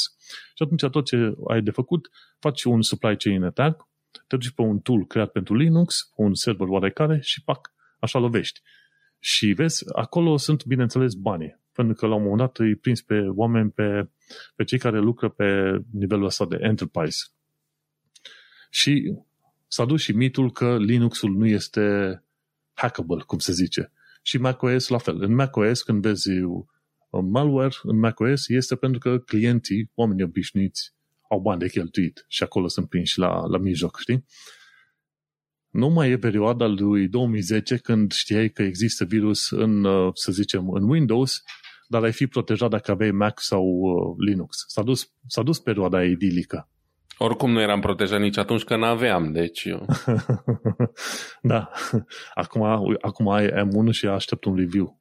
Și 0.55 0.62
atunci 0.62 0.85
tot 0.91 1.05
ce 1.05 1.35
ai 1.49 1.62
de 1.62 1.71
făcut, 1.71 2.11
faci 2.39 2.64
un 2.64 2.83
supply 2.83 3.16
chain 3.16 3.43
attack, 3.43 3.89
te 4.27 4.37
duci 4.37 4.51
pe 4.51 4.62
un 4.62 4.79
tool 4.79 5.07
creat 5.07 5.31
pentru 5.31 5.57
Linux, 5.57 6.12
un 6.16 6.35
server 6.35 6.66
oarecare 6.68 7.18
și 7.23 7.43
pac, 7.45 7.73
așa 7.99 8.18
lovești. 8.18 8.61
Și 9.18 9.47
vezi, 9.47 9.85
acolo 9.93 10.37
sunt, 10.37 10.64
bineînțeles, 10.64 11.14
banii. 11.14 11.60
Pentru 11.81 11.99
că 11.99 12.07
la 12.07 12.14
un 12.14 12.22
moment 12.22 12.41
dat 12.41 12.59
îi 12.59 12.76
prins 12.76 13.03
pe 13.03 13.26
oameni, 13.35 13.70
pe, 13.70 14.09
pe 14.57 14.64
cei 14.64 14.78
care 14.78 14.99
lucră 14.99 15.28
pe 15.28 15.81
nivelul 15.93 16.24
ăsta 16.24 16.47
de 16.47 16.57
enterprise. 16.61 17.24
Și 18.70 19.14
s-a 19.68 19.85
dus 19.85 20.01
și 20.01 20.12
mitul 20.12 20.53
că 20.53 20.76
Linuxul 20.78 21.31
nu 21.31 21.47
este 21.47 21.83
hackable, 22.72 23.22
cum 23.26 23.39
se 23.39 23.53
zice. 23.53 23.93
Și 24.22 24.39
macOS 24.39 24.89
la 24.89 24.99
fel. 24.99 25.22
În 25.22 25.35
macOS, 25.35 25.83
când 25.83 26.03
vezi 26.03 26.31
malware, 27.11 27.74
în 27.83 27.99
macOS 27.99 28.49
este 28.49 28.76
pentru 28.76 28.99
că 28.99 29.18
clienții, 29.18 29.91
oamenii 29.95 30.24
obișnuiți, 30.24 30.95
au 31.31 31.41
bani 31.41 31.61
de 31.61 31.68
cheltuit 31.68 32.24
și 32.28 32.43
acolo 32.43 32.68
sunt 32.68 32.89
prinși 32.89 33.18
la, 33.18 33.47
la 33.47 33.59
mijloc, 33.59 33.99
știi? 33.99 34.24
Nu 35.70 35.89
mai 35.89 36.11
e 36.11 36.18
perioada 36.18 36.66
lui 36.66 37.09
2010 37.09 37.76
când 37.76 38.12
știai 38.12 38.51
că 38.51 38.62
există 38.62 39.05
virus 39.05 39.51
în, 39.51 39.85
uh, 39.85 40.11
să 40.14 40.33
zicem, 40.33 40.70
în 40.70 40.89
Windows, 40.89 41.43
dar 41.91 42.03
ai 42.03 42.12
fi 42.12 42.26
protejat 42.26 42.70
dacă 42.70 42.91
aveai 42.91 43.11
Mac 43.11 43.41
sau 43.41 43.64
uh, 43.64 44.14
Linux. 44.26 44.64
S-a 44.66 44.82
dus, 44.82 45.12
s-a 45.26 45.43
dus 45.43 45.59
perioada 45.59 46.05
idilică. 46.05 46.68
Oricum 47.18 47.51
nu 47.51 47.61
eram 47.61 47.80
protejat 47.80 48.20
nici 48.20 48.36
atunci 48.36 48.64
că 48.64 48.76
n-aveam, 48.76 49.32
deci 49.32 49.64
eu... 49.64 49.86
da. 51.53 51.70
Acum, 52.34 52.62
acum 53.01 53.28
ai 53.28 53.49
M1 53.49 53.91
și 53.91 54.07
aștept 54.07 54.45
un 54.45 54.57
review. 54.57 55.01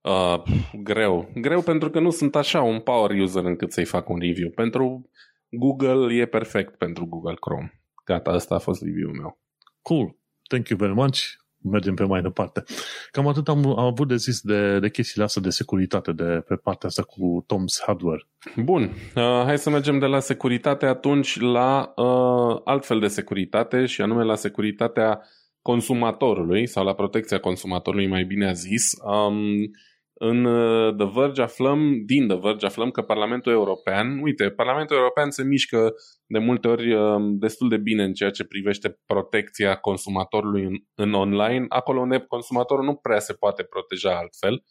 Uh, 0.00 0.42
greu. 0.82 1.30
Greu 1.34 1.62
pentru 1.62 1.90
că 1.90 2.00
nu 2.00 2.10
sunt 2.10 2.36
așa 2.36 2.62
un 2.62 2.80
power 2.80 3.10
user 3.10 3.44
încât 3.44 3.72
să-i 3.72 3.84
fac 3.84 4.08
un 4.08 4.18
review. 4.18 4.50
Pentru 4.50 5.10
Google 5.50 6.14
e 6.14 6.26
perfect 6.26 6.76
pentru 6.76 7.06
Google 7.06 7.36
Chrome. 7.40 7.82
Gata, 8.04 8.32
ăsta 8.34 8.54
a 8.54 8.58
fost 8.58 8.82
review-ul 8.82 9.16
meu. 9.16 9.40
Cool. 9.82 10.16
Thank 10.48 10.68
you 10.68 10.78
very 10.78 10.94
much. 10.94 11.39
Mergem 11.62 11.94
pe 11.94 12.04
mai 12.04 12.22
departe. 12.22 12.62
Cam 13.10 13.26
atât 13.26 13.48
am, 13.48 13.66
am 13.66 13.86
avut 13.86 14.08
de 14.08 14.16
zis 14.16 14.40
de, 14.40 14.78
de 14.78 14.90
chestiile 14.90 15.24
astea 15.24 15.42
de 15.42 15.50
securitate 15.50 16.12
de 16.12 16.44
pe 16.48 16.54
partea 16.54 16.88
asta 16.88 17.02
cu 17.02 17.46
Tom's 17.46 17.84
Hardware. 17.86 18.26
Bun. 18.56 18.82
Uh, 18.82 19.42
hai 19.44 19.58
să 19.58 19.70
mergem 19.70 19.98
de 19.98 20.06
la 20.06 20.20
securitate 20.20 20.86
atunci 20.86 21.40
la 21.40 21.92
uh, 21.96 22.60
altfel 22.64 23.00
de 23.00 23.06
securitate 23.06 23.86
și 23.86 24.00
anume 24.02 24.24
la 24.24 24.34
securitatea 24.34 25.20
consumatorului 25.62 26.66
sau 26.66 26.84
la 26.84 26.94
protecția 26.94 27.38
consumatorului, 27.38 28.06
mai 28.06 28.24
bine 28.24 28.48
a 28.48 28.52
zis. 28.52 28.92
Um, 29.04 29.70
în 30.14 30.44
uh, 30.44 30.94
The 30.96 31.10
Verge 31.14 31.42
aflăm, 31.42 32.02
din 32.04 32.28
The 32.28 32.38
Verge 32.42 32.66
aflăm 32.66 32.90
că 32.90 33.02
Parlamentul 33.02 33.52
European, 33.52 34.20
uite, 34.22 34.50
Parlamentul 34.50 34.96
European 34.96 35.30
se 35.30 35.42
mișcă 35.42 35.94
de 36.32 36.38
multe 36.38 36.68
ori 36.68 36.94
um, 36.94 37.38
destul 37.38 37.68
de 37.68 37.76
bine 37.76 38.02
în 38.04 38.12
ceea 38.12 38.30
ce 38.30 38.44
privește 38.44 39.00
protecția 39.06 39.76
consumatorului 39.76 40.64
în, 40.64 40.74
în 40.94 41.12
online, 41.12 41.64
acolo 41.68 42.00
unde 42.00 42.18
consumatorul 42.18 42.84
nu 42.84 42.94
prea 42.94 43.18
se 43.18 43.32
poate 43.32 43.62
proteja 43.62 44.16
altfel. 44.16 44.64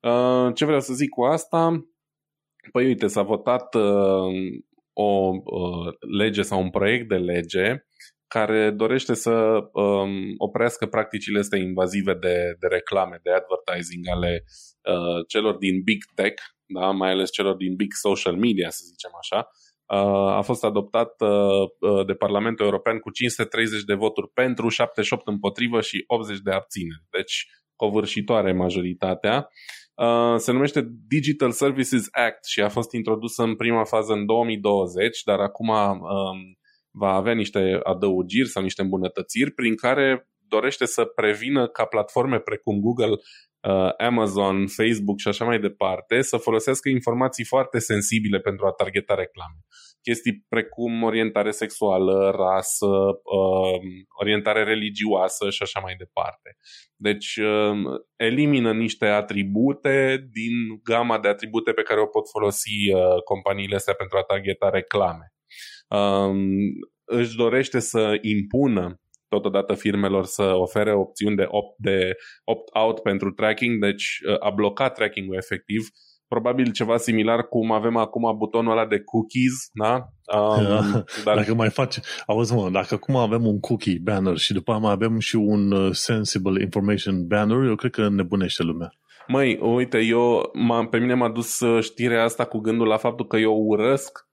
Uh, 0.00 0.54
ce 0.54 0.64
vreau 0.64 0.80
să 0.80 0.92
zic 0.92 1.08
cu 1.08 1.22
asta? 1.22 1.86
Păi 2.72 2.86
uite, 2.86 3.06
s-a 3.06 3.22
votat 3.22 3.74
uh, 3.74 4.32
o 4.92 5.30
lege 6.18 6.42
sau 6.42 6.62
un 6.62 6.70
proiect 6.70 7.08
de 7.08 7.16
lege 7.16 7.84
care 8.26 8.70
dorește 8.70 9.14
să 9.14 9.30
um, 9.72 10.34
oprească 10.36 10.86
practicile 10.86 11.38
astea 11.38 11.58
invazive 11.58 12.14
de, 12.14 12.56
de 12.58 12.66
reclame, 12.66 13.20
de 13.22 13.30
advertising 13.30 14.08
ale 14.08 14.44
uh, 14.82 15.26
celor 15.26 15.56
din 15.56 15.82
big 15.82 16.04
tech, 16.14 16.42
da, 16.66 16.90
mai 16.90 17.10
ales 17.10 17.30
celor 17.30 17.54
din 17.56 17.74
big 17.74 17.92
social 17.92 18.36
media, 18.36 18.70
să 18.70 18.82
zicem 18.84 19.10
așa, 19.20 19.36
uh, 19.36 19.71
a 19.86 20.40
fost 20.40 20.64
adoptat 20.64 21.20
uh, 21.20 21.30
uh 21.90 22.06
de 22.06 22.14
Parlamentul 22.14 22.64
European 22.64 22.98
cu 22.98 23.10
530 23.10 23.82
de 23.82 23.94
voturi 23.94 24.30
pentru, 24.34 24.68
78 24.68 25.26
împotrivă 25.28 25.80
și 25.80 26.04
80 26.06 26.38
de 26.38 26.50
abțineri. 26.50 27.04
Deci, 27.10 27.46
covârșitoare 27.76 28.52
majoritatea. 28.52 29.48
Uh, 29.94 30.34
se 30.36 30.52
numește 30.52 30.88
Digital 31.06 31.50
Services 31.50 32.06
Act 32.10 32.44
și 32.44 32.60
a 32.60 32.68
fost 32.68 32.92
introdusă 32.92 33.42
în 33.42 33.56
prima 33.56 33.84
fază 33.84 34.12
în 34.12 34.26
2020, 34.26 35.22
dar 35.22 35.40
acum 35.40 35.68
um, 35.68 35.98
va 36.90 37.12
avea 37.12 37.34
niște 37.34 37.80
adăugiri 37.82 38.48
sau 38.48 38.62
niște 38.62 38.82
îmbunătățiri 38.82 39.50
prin 39.50 39.76
care 39.76 40.28
dorește 40.48 40.84
să 40.84 41.04
prevină 41.04 41.68
ca 41.68 41.84
platforme 41.84 42.38
precum 42.38 42.80
Google, 42.80 43.10
uh, 43.10 43.18
Amazon, 43.98 44.66
Facebook 44.66 45.18
și 45.18 45.28
așa 45.28 45.44
mai 45.44 45.58
departe 45.60 46.22
să 46.22 46.36
folosească 46.36 46.88
informații 46.88 47.44
foarte 47.44 47.78
sensibile 47.78 48.38
pentru 48.38 48.66
a 48.66 48.70
targeta 48.70 49.14
reclame. 49.14 49.58
Chestii 50.02 50.44
precum 50.48 51.02
orientare 51.02 51.50
sexuală, 51.50 52.30
rasă, 52.30 52.86
uh, 52.86 53.80
orientare 54.20 54.62
religioasă 54.62 55.50
și 55.50 55.62
așa 55.62 55.80
mai 55.80 55.94
departe. 55.98 56.56
Deci 56.96 57.36
uh, 57.36 58.00
elimină 58.16 58.72
niște 58.72 59.06
atribute 59.06 60.26
din 60.30 60.80
gama 60.82 61.18
de 61.18 61.28
atribute 61.28 61.72
pe 61.72 61.82
care 61.82 62.00
o 62.00 62.06
pot 62.06 62.28
folosi 62.30 62.76
companiile 63.24 63.76
astea 63.76 63.94
pentru 63.94 64.18
a 64.18 64.22
targeta 64.22 64.70
reclame 64.70 65.32
um, 65.92 66.46
își 67.04 67.36
dorește 67.36 67.78
să 67.78 68.18
impună 68.20 69.00
totodată 69.32 69.74
firmelor 69.74 70.24
să 70.24 70.42
ofere 70.42 70.94
opțiuni 70.94 71.36
de, 71.36 71.44
opt, 71.48 71.78
de 71.78 72.12
opt-out 72.44 73.00
pentru 73.00 73.30
tracking, 73.30 73.80
deci 73.80 74.20
uh, 74.28 74.36
a 74.40 74.50
blocat 74.50 74.94
tracking-ul 74.94 75.36
efectiv. 75.36 75.88
Probabil 76.28 76.72
ceva 76.72 76.96
similar 76.96 77.48
cum 77.48 77.72
avem 77.72 77.96
acum 77.96 78.36
butonul 78.38 78.72
ăla 78.72 78.86
de 78.86 79.00
cookies, 79.00 79.52
da? 79.72 79.92
Um, 80.36 81.04
dar... 81.24 81.36
Dacă 81.36 81.54
mai 81.54 81.70
faci, 81.70 81.98
auzi 82.26 82.54
mă, 82.54 82.70
dacă 82.70 82.94
acum 82.94 83.16
avem 83.16 83.46
un 83.46 83.60
cookie 83.60 83.98
banner 84.02 84.36
și 84.36 84.52
după 84.52 84.78
mai 84.78 84.92
avem 84.92 85.18
și 85.18 85.36
un 85.36 85.72
uh, 85.72 85.92
sensible 85.92 86.62
information 86.62 87.26
banner, 87.26 87.68
eu 87.68 87.74
cred 87.74 87.90
că 87.90 88.08
nebunește 88.08 88.62
lumea. 88.62 88.92
Măi, 89.26 89.58
uite, 89.58 89.98
eu, 89.98 90.50
pe 90.90 90.98
mine 90.98 91.14
m-a 91.14 91.30
dus 91.30 91.60
uh, 91.60 91.82
știrea 91.82 92.24
asta 92.24 92.44
cu 92.44 92.58
gândul 92.58 92.86
la 92.86 92.96
faptul 92.96 93.26
că 93.26 93.36
eu 93.36 93.54
urăsc 93.54 94.30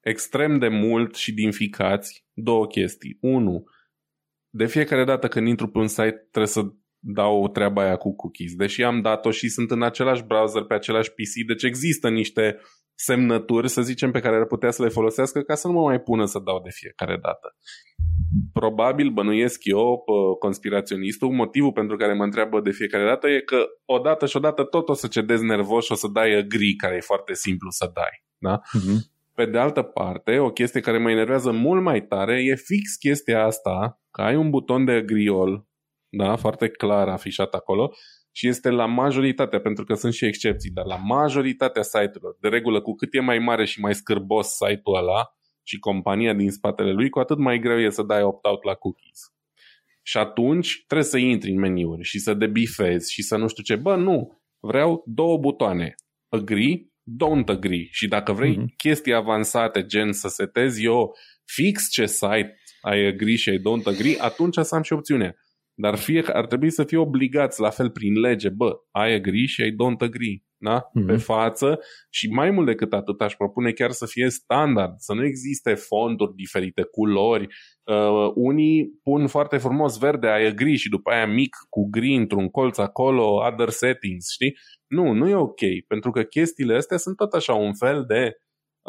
extrem 0.00 0.58
de 0.58 0.68
mult 0.68 1.14
și 1.14 1.32
din 1.32 1.50
ficați 1.50 2.26
două 2.32 2.66
chestii. 2.66 3.18
Unu, 3.20 3.64
de 4.58 4.66
fiecare 4.66 5.04
dată 5.04 5.28
când 5.28 5.48
intru 5.48 5.68
pe 5.68 5.78
un 5.78 5.86
site 5.86 6.28
trebuie 6.30 6.52
să 6.52 6.62
dau 6.98 7.48
treaba 7.48 7.82
aia 7.82 7.96
cu 7.96 8.14
cookies, 8.14 8.54
deși 8.54 8.82
am 8.82 9.00
dat-o 9.00 9.30
și 9.30 9.48
sunt 9.48 9.70
în 9.70 9.82
același 9.82 10.22
browser, 10.22 10.62
pe 10.62 10.74
același 10.74 11.10
PC, 11.10 11.46
deci 11.46 11.62
există 11.62 12.08
niște 12.08 12.60
semnături, 12.94 13.68
să 13.68 13.82
zicem, 13.82 14.10
pe 14.10 14.20
care 14.20 14.36
ar 14.36 14.46
putea 14.46 14.70
să 14.70 14.82
le 14.82 14.88
folosească 14.88 15.40
ca 15.40 15.54
să 15.54 15.66
nu 15.66 15.72
mă 15.72 15.80
mai 15.80 16.00
pună 16.00 16.24
să 16.24 16.40
dau 16.44 16.60
de 16.60 16.70
fiecare 16.72 17.18
dată. 17.22 17.56
Probabil, 18.52 19.10
bănuiesc 19.10 19.60
eu, 19.64 20.04
conspiraționistul, 20.38 21.30
motivul 21.30 21.72
pentru 21.72 21.96
care 21.96 22.14
mă 22.14 22.24
întreabă 22.24 22.60
de 22.60 22.70
fiecare 22.70 23.04
dată 23.04 23.28
e 23.28 23.40
că 23.40 23.66
odată 23.84 24.26
și 24.26 24.36
odată 24.36 24.64
tot 24.64 24.88
o 24.88 24.94
să 24.94 25.06
cedezi 25.06 25.44
nervos 25.44 25.84
și 25.84 25.92
o 25.92 25.94
să 25.94 26.08
dai 26.12 26.30
agree, 26.32 26.74
care 26.76 26.96
e 26.96 27.00
foarte 27.00 27.34
simplu 27.34 27.70
să 27.70 27.90
dai. 27.94 28.24
Da? 28.38 28.60
Uh-huh. 28.60 28.98
Pe 29.34 29.46
de 29.46 29.58
altă 29.58 29.82
parte, 29.82 30.38
o 30.38 30.50
chestie 30.50 30.80
care 30.80 30.98
mă 30.98 31.10
enervează 31.10 31.50
mult 31.50 31.82
mai 31.82 32.00
tare 32.00 32.42
e 32.44 32.54
fix 32.54 32.96
chestia 32.96 33.44
asta, 33.44 34.00
că 34.18 34.24
ai 34.24 34.36
un 34.36 34.50
buton 34.50 34.84
de 34.84 34.92
agriol, 34.92 35.66
da, 36.08 36.36
foarte 36.36 36.68
clar 36.68 37.08
afișat 37.08 37.54
acolo, 37.54 37.92
și 38.32 38.48
este 38.48 38.70
la 38.70 38.86
majoritatea, 38.86 39.60
pentru 39.60 39.84
că 39.84 39.94
sunt 39.94 40.12
și 40.12 40.24
excepții, 40.24 40.70
dar 40.70 40.84
la 40.84 40.96
majoritatea 40.96 41.82
site-urilor, 41.82 42.36
de 42.40 42.48
regulă 42.48 42.80
cu 42.80 42.94
cât 42.94 43.14
e 43.14 43.20
mai 43.20 43.38
mare 43.38 43.64
și 43.64 43.80
mai 43.80 43.94
scârbos 43.94 44.48
site-ul 44.48 44.96
ăla 44.96 45.24
și 45.62 45.78
compania 45.78 46.34
din 46.34 46.50
spatele 46.50 46.92
lui, 46.92 47.08
cu 47.08 47.18
atât 47.18 47.38
mai 47.38 47.58
greu 47.58 47.78
e 47.78 47.90
să 47.90 48.02
dai 48.02 48.22
opt-out 48.22 48.64
la 48.64 48.74
cookies. 48.74 49.18
Și 50.02 50.18
atunci 50.18 50.84
trebuie 50.86 51.08
să 51.08 51.18
intri 51.18 51.50
în 51.50 51.58
meniuri 51.58 52.02
și 52.02 52.18
să 52.18 52.34
debifezi 52.34 53.12
și 53.12 53.22
să 53.22 53.36
nu 53.36 53.48
știu 53.48 53.62
ce. 53.62 53.76
Bă, 53.76 53.96
nu, 53.96 54.40
vreau 54.60 55.02
două 55.06 55.38
butoane. 55.38 55.94
Agree, 56.28 56.88
don't 57.24 57.46
agree. 57.46 57.88
Și 57.90 58.08
dacă 58.08 58.32
vrei 58.32 58.56
mm-hmm. 58.56 58.76
chestii 58.76 59.14
avansate, 59.14 59.86
gen 59.86 60.12
să 60.12 60.28
setezi 60.28 60.84
eu 60.84 61.16
fix 61.44 61.90
ce 61.90 62.06
site 62.06 62.56
ai 62.88 63.06
agree 63.06 63.36
și 63.36 63.48
ai 63.48 63.58
don't 63.58 63.84
agree, 63.84 64.16
atunci 64.18 64.58
să 64.60 64.74
am 64.74 64.82
și 64.82 64.92
opțiunea 64.92 65.36
dar 65.80 65.96
fie, 65.96 66.22
ar 66.32 66.46
trebui 66.46 66.70
să 66.70 66.84
fie 66.84 66.98
obligați 66.98 67.60
la 67.60 67.70
fel 67.70 67.90
prin 67.90 68.20
lege, 68.20 68.48
bă, 68.48 68.72
ai 68.90 69.14
agree 69.14 69.46
și 69.46 69.62
ai 69.62 69.70
don't 69.70 69.98
agree, 69.98 70.42
da? 70.56 70.82
Mm-hmm. 70.82 71.06
Pe 71.06 71.16
față 71.16 71.78
și 72.10 72.28
mai 72.28 72.50
mult 72.50 72.66
decât 72.66 72.92
atât 72.92 73.20
aș 73.20 73.34
propune 73.34 73.72
chiar 73.72 73.90
să 73.90 74.06
fie 74.06 74.28
standard, 74.28 74.94
să 74.96 75.14
nu 75.14 75.24
existe 75.24 75.74
fonturi 75.74 76.34
diferite, 76.34 76.82
culori. 76.82 77.46
Uh, 77.84 78.32
unii 78.34 78.88
pun 79.02 79.26
foarte 79.26 79.56
frumos 79.56 79.98
verde, 79.98 80.26
ai 80.26 80.46
agree 80.46 80.76
și 80.76 80.88
după 80.88 81.10
aia 81.10 81.26
mic 81.26 81.56
cu 81.68 81.88
gri 81.90 82.14
într-un 82.14 82.48
colț 82.48 82.78
acolo, 82.78 83.46
other 83.52 83.68
settings, 83.68 84.30
știi? 84.30 84.56
Nu, 84.86 85.12
nu 85.12 85.28
e 85.28 85.34
ok, 85.34 85.60
pentru 85.86 86.10
că 86.10 86.22
chestiile 86.22 86.74
astea 86.74 86.96
sunt 86.96 87.16
tot 87.16 87.32
așa 87.32 87.54
un 87.54 87.74
fel 87.74 88.04
de 88.08 88.32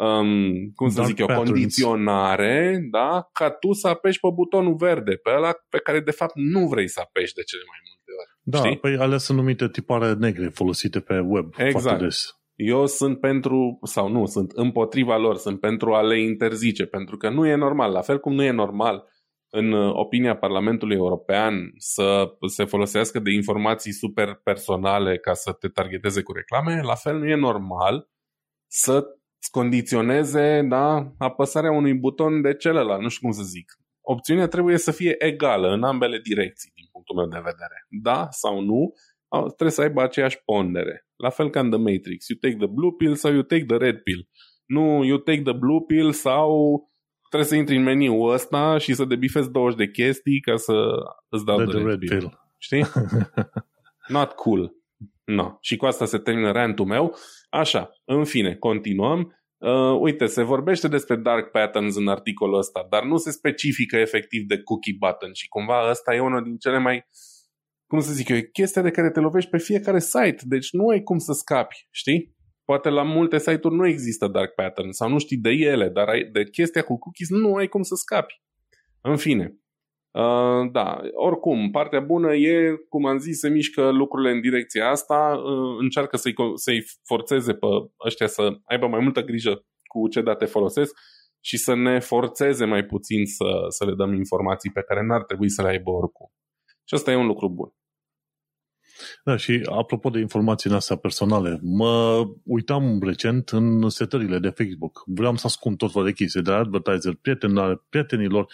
um, 0.04 0.70
cum 0.74 0.88
să 0.88 0.96
Dark 0.96 1.08
zic 1.08 1.18
eu, 1.18 1.26
patterns. 1.26 1.50
condiționare, 1.50 2.78
da, 2.90 3.28
ca 3.32 3.50
tu 3.50 3.72
să 3.72 3.88
apeși 3.88 4.20
pe 4.20 4.28
butonul 4.34 4.74
verde, 4.74 5.14
pe 5.14 5.30
ăla 5.36 5.52
pe 5.68 5.78
care 5.78 6.00
de 6.00 6.10
fapt 6.10 6.34
nu 6.34 6.68
vrei 6.68 6.88
să 6.88 7.00
apeși 7.02 7.34
de 7.34 7.42
cele 7.42 7.62
mai 7.66 7.78
multe 7.88 8.10
ori. 8.20 8.30
Da, 8.42 8.58
știi? 8.58 8.78
păi 8.78 9.04
alea 9.04 9.18
sunt 9.18 9.38
numite 9.38 9.68
tipare 9.68 10.12
negre 10.12 10.48
folosite 10.48 11.00
pe 11.00 11.18
web 11.18 11.46
exact. 11.56 11.72
foarte 11.72 12.04
des. 12.04 12.34
Eu 12.54 12.86
sunt 12.86 13.20
pentru, 13.20 13.78
sau 13.82 14.08
nu, 14.08 14.26
sunt 14.26 14.50
împotriva 14.50 15.16
lor, 15.16 15.36
sunt 15.36 15.60
pentru 15.60 15.94
a 15.94 16.02
le 16.02 16.20
interzice, 16.20 16.86
pentru 16.86 17.16
că 17.16 17.30
nu 17.30 17.46
e 17.46 17.54
normal, 17.54 17.92
la 17.92 18.00
fel 18.00 18.18
cum 18.18 18.34
nu 18.34 18.42
e 18.42 18.50
normal 18.50 19.04
în 19.52 19.72
opinia 19.72 20.36
Parlamentului 20.36 20.96
European 20.96 21.72
să 21.76 22.24
se 22.46 22.64
folosească 22.64 23.18
de 23.18 23.32
informații 23.32 23.92
super 23.92 24.40
personale 24.42 25.18
ca 25.18 25.32
să 25.32 25.52
te 25.52 25.68
targeteze 25.68 26.22
cu 26.22 26.32
reclame, 26.32 26.80
la 26.82 26.94
fel 26.94 27.18
nu 27.18 27.28
e 27.28 27.34
normal 27.34 28.08
să 28.66 29.04
condiționeze 29.48 30.62
da, 30.68 31.12
apăsarea 31.18 31.70
unui 31.70 31.94
buton 31.94 32.40
de 32.40 32.54
celălalt, 32.54 33.02
nu 33.02 33.08
știu 33.08 33.28
cum 33.28 33.36
să 33.36 33.42
zic. 33.42 33.72
Opțiunea 34.00 34.46
trebuie 34.46 34.78
să 34.78 34.90
fie 34.90 35.14
egală 35.18 35.72
în 35.72 35.82
ambele 35.82 36.18
direcții, 36.18 36.72
din 36.74 36.84
punctul 36.92 37.16
meu 37.16 37.26
de 37.26 37.36
vedere. 37.36 37.86
Da 37.88 38.28
sau 38.30 38.60
nu, 38.60 38.92
trebuie 39.46 39.70
să 39.70 39.80
aibă 39.80 40.02
aceeași 40.02 40.42
pondere. 40.44 41.06
La 41.16 41.30
fel 41.30 41.50
ca 41.50 41.60
în 41.60 41.70
The 41.70 41.78
Matrix. 41.78 42.28
You 42.28 42.38
take 42.40 42.56
the 42.56 42.66
blue 42.66 42.90
pill 42.98 43.14
sau 43.14 43.32
you 43.32 43.42
take 43.42 43.64
the 43.64 43.76
red 43.76 43.96
pill. 43.96 44.28
Nu, 44.66 45.04
you 45.04 45.18
take 45.18 45.42
the 45.42 45.52
blue 45.52 45.80
pill 45.86 46.12
sau 46.12 46.80
trebuie 47.28 47.48
să 47.48 47.56
intri 47.56 47.76
în 47.76 47.82
meniu 47.82 48.22
ăsta 48.22 48.78
și 48.78 48.94
să 48.94 49.04
debifezi 49.04 49.50
20 49.50 49.78
de 49.78 49.90
chestii 49.90 50.40
ca 50.40 50.56
să 50.56 50.72
îți 51.28 51.44
dau 51.44 51.56
the, 51.56 51.66
the 51.66 51.82
red, 51.82 51.98
pill. 51.98 52.18
pill. 52.18 52.40
Știi? 52.58 52.84
Not 54.16 54.32
cool. 54.32 54.74
No. 55.30 55.56
Și 55.60 55.76
cu 55.76 55.86
asta 55.86 56.04
se 56.04 56.18
termină 56.18 56.50
rantul 56.50 56.86
meu. 56.86 57.16
Așa, 57.50 57.90
în 58.04 58.24
fine, 58.24 58.54
continuăm. 58.54 59.34
Uh, 59.58 59.98
uite, 60.00 60.26
se 60.26 60.42
vorbește 60.42 60.88
despre 60.88 61.16
dark 61.16 61.50
patterns 61.50 61.96
în 61.96 62.08
articolul 62.08 62.58
ăsta, 62.58 62.86
dar 62.90 63.04
nu 63.04 63.16
se 63.16 63.30
specifică 63.30 63.96
efectiv 63.96 64.46
de 64.46 64.62
cookie 64.62 64.96
button 64.98 65.32
și 65.32 65.48
cumva 65.48 65.90
ăsta 65.90 66.14
e 66.14 66.20
unul 66.20 66.42
din 66.42 66.56
cele 66.56 66.78
mai, 66.78 67.06
cum 67.86 68.00
să 68.00 68.12
zic 68.12 68.28
eu, 68.28 68.36
e 68.36 68.42
chestia 68.52 68.82
de 68.82 68.90
care 68.90 69.10
te 69.10 69.20
lovești 69.20 69.50
pe 69.50 69.58
fiecare 69.58 69.98
site, 69.98 70.42
deci 70.42 70.72
nu 70.72 70.88
ai 70.88 71.02
cum 71.02 71.18
să 71.18 71.32
scapi, 71.32 71.88
știi? 71.90 72.36
Poate 72.64 72.88
la 72.88 73.02
multe 73.02 73.38
site-uri 73.38 73.74
nu 73.74 73.86
există 73.86 74.28
dark 74.28 74.54
pattern 74.54 74.90
sau 74.90 75.08
nu 75.08 75.18
știi 75.18 75.36
de 75.36 75.50
ele, 75.50 75.88
dar 75.88 76.08
ai, 76.08 76.24
de 76.32 76.44
chestia 76.44 76.82
cu 76.82 76.98
cookies 76.98 77.28
nu 77.28 77.54
ai 77.54 77.66
cum 77.66 77.82
să 77.82 77.94
scapi. 77.94 78.42
În 79.00 79.16
fine, 79.16 79.44
Uh, 79.44 79.69
da, 80.72 81.00
oricum, 81.12 81.70
partea 81.70 82.00
bună 82.00 82.34
e, 82.34 82.76
cum 82.88 83.06
am 83.06 83.18
zis, 83.18 83.38
se 83.38 83.48
mișcă 83.48 83.90
lucrurile 83.90 84.30
în 84.30 84.40
direcția 84.40 84.90
asta, 84.90 85.42
uh, 85.44 85.76
încearcă 85.80 86.16
să-i, 86.16 86.34
să-i 86.54 86.84
forțeze 87.04 87.54
pe 87.54 87.66
ăștia 88.04 88.26
să 88.26 88.58
aibă 88.64 88.86
mai 88.86 89.00
multă 89.00 89.22
grijă 89.22 89.64
cu 89.82 90.08
ce 90.08 90.20
date 90.20 90.44
folosesc 90.44 90.96
și 91.40 91.56
să 91.56 91.74
ne 91.74 91.98
forțeze 91.98 92.64
mai 92.64 92.84
puțin 92.84 93.26
să, 93.26 93.44
să 93.68 93.84
le 93.84 93.94
dăm 93.94 94.12
informații 94.12 94.70
pe 94.70 94.82
care 94.82 95.06
n-ar 95.06 95.24
trebui 95.24 95.50
să 95.50 95.62
le 95.62 95.68
aibă 95.68 95.90
oricum. 95.90 96.32
Și 96.84 96.94
asta 96.94 97.10
e 97.10 97.16
un 97.16 97.26
lucru 97.26 97.48
bun. 97.48 97.74
Da, 99.24 99.36
și 99.36 99.60
apropo 99.70 100.10
de 100.10 100.18
informațiile 100.18 100.76
astea 100.76 100.96
personale, 100.96 101.58
mă 101.62 102.24
uitam 102.44 103.02
recent 103.02 103.48
în 103.48 103.88
setările 103.88 104.38
de 104.38 104.48
Facebook. 104.48 105.02
Vreau 105.06 105.36
să 105.36 105.46
ascund 105.46 105.76
tot 105.76 105.92
felul 105.92 106.06
de 106.06 106.12
chestii 106.12 106.42
de 106.42 106.52
advertiser, 106.52 107.14
prieten, 107.22 107.80
prietenilor, 107.88 108.52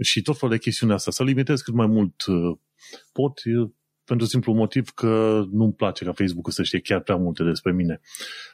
și 0.00 0.22
tot 0.22 0.38
felul 0.38 0.54
de 0.54 0.60
chestiunea 0.60 0.94
asta, 0.94 1.10
să 1.10 1.24
limitez 1.24 1.60
cât 1.60 1.74
mai 1.74 1.86
mult 1.86 2.26
uh, 2.26 2.58
pot, 3.12 3.40
pentru 4.04 4.26
simplu 4.26 4.52
motiv 4.52 4.90
că 4.90 5.44
nu-mi 5.50 5.72
place 5.72 6.04
ca 6.04 6.12
Facebook 6.12 6.52
să 6.52 6.62
știe 6.62 6.80
chiar 6.80 7.00
prea 7.00 7.16
multe 7.16 7.44
despre 7.44 7.72
mine. 7.72 8.00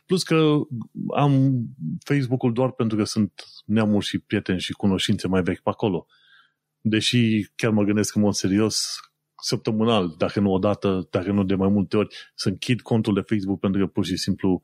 Plus 0.06 0.22
că 0.22 0.52
am 1.16 1.62
Facebook-ul 2.04 2.52
doar 2.52 2.70
pentru 2.70 2.96
că 2.96 3.04
sunt 3.04 3.44
neamuri 3.64 4.04
și 4.04 4.18
prieteni 4.18 4.60
și 4.60 4.72
cunoștințe 4.72 5.28
mai 5.28 5.42
vechi 5.42 5.60
pe 5.60 5.70
acolo. 5.70 6.06
Deși 6.80 7.50
chiar 7.56 7.70
mă 7.70 7.82
gândesc 7.82 8.14
în 8.14 8.22
mod 8.22 8.34
serios 8.34 9.00
săptămânal, 9.42 10.14
dacă 10.18 10.40
nu 10.40 10.52
odată, 10.52 11.08
dacă 11.10 11.32
nu 11.32 11.44
de 11.44 11.54
mai 11.54 11.68
multe 11.68 11.96
ori, 11.96 12.16
să 12.34 12.48
închid 12.48 12.80
contul 12.80 13.14
de 13.14 13.20
Facebook 13.20 13.60
pentru 13.60 13.80
că 13.80 13.86
pur 13.86 14.04
și 14.04 14.16
simplu 14.16 14.62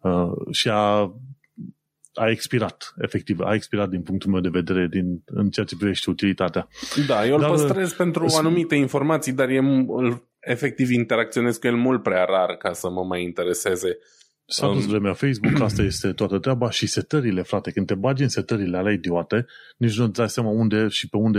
uh, 0.00 0.32
și-a 0.50 1.12
a 2.14 2.30
expirat, 2.30 2.94
efectiv, 2.96 3.40
a 3.40 3.54
expirat 3.54 3.88
din 3.88 4.02
punctul 4.02 4.30
meu 4.30 4.40
de 4.40 4.48
vedere 4.48 4.86
din, 4.86 5.22
în 5.24 5.50
ceea 5.50 5.66
ce 5.66 5.76
privește 5.76 6.10
utilitatea. 6.10 6.68
Da, 7.06 7.26
eu 7.26 7.36
îl 7.36 7.44
păstrez 7.44 7.92
pentru 7.92 8.28
sunt... 8.28 8.46
anumite 8.46 8.74
informații, 8.74 9.32
dar 9.32 9.48
e, 9.48 9.60
efectiv 10.40 10.90
interacționez 10.90 11.56
cu 11.56 11.66
el 11.66 11.76
mult 11.76 12.02
prea 12.02 12.24
rar 12.24 12.56
ca 12.56 12.72
să 12.72 12.90
mă 12.90 13.04
mai 13.04 13.22
intereseze. 13.22 13.98
S-a 14.46 14.66
dus 14.66 14.82
um... 14.82 14.88
vremea 14.88 15.12
Facebook, 15.12 15.60
asta 15.60 15.82
este 15.92 16.12
toată 16.12 16.38
treaba 16.38 16.70
și 16.70 16.86
setările, 16.86 17.42
frate, 17.42 17.70
când 17.70 17.86
te 17.86 17.94
bagi 17.94 18.22
în 18.22 18.28
setările 18.28 18.76
alea 18.76 18.92
idiote, 18.92 19.46
nici 19.76 19.98
nu-ți 19.98 20.12
dai 20.12 20.28
seama 20.28 20.50
unde 20.50 20.88
și 20.88 21.08
pe 21.08 21.16
unde 21.16 21.38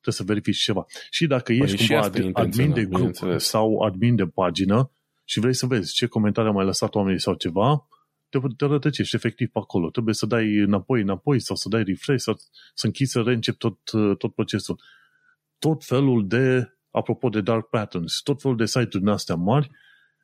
trebuie 0.00 0.14
să 0.14 0.22
verifici 0.22 0.62
ceva. 0.62 0.86
Și 1.10 1.26
dacă 1.26 1.42
păi 1.42 1.60
ești 1.62 1.86
cumva 1.86 2.10
admin 2.32 2.72
de 2.72 2.84
grup 2.84 3.14
sau 3.36 3.78
admin 3.78 4.16
de 4.16 4.24
pagină 4.24 4.92
și 5.24 5.40
vrei 5.40 5.54
să 5.54 5.66
vezi 5.66 5.92
ce 5.92 6.06
comentarii 6.06 6.50
au 6.50 6.56
mai 6.56 6.64
lăsat 6.64 6.94
oamenii 6.94 7.20
sau 7.20 7.34
ceva, 7.34 7.88
te, 8.28 8.38
te 8.56 8.66
rătăcești 8.66 9.14
efectiv 9.14 9.48
pe 9.48 9.58
acolo. 9.58 9.90
Trebuie 9.90 10.14
să 10.14 10.26
dai 10.26 10.56
înapoi, 10.56 11.00
înapoi 11.00 11.40
sau 11.40 11.56
să 11.56 11.68
dai 11.68 11.82
refresh 11.82 12.22
sau 12.22 12.36
să 12.74 12.86
închizi 12.86 13.12
să 13.12 13.20
reîncepi 13.20 13.58
tot, 13.58 13.78
tot 14.18 14.34
procesul. 14.34 14.80
Tot 15.58 15.84
felul 15.84 16.26
de, 16.26 16.72
apropo 16.90 17.28
de 17.28 17.40
dark 17.40 17.68
patterns, 17.68 18.20
tot 18.22 18.40
felul 18.40 18.56
de 18.56 18.66
site-uri 18.66 18.98
din 18.98 19.08
astea 19.08 19.34
mari, 19.34 19.70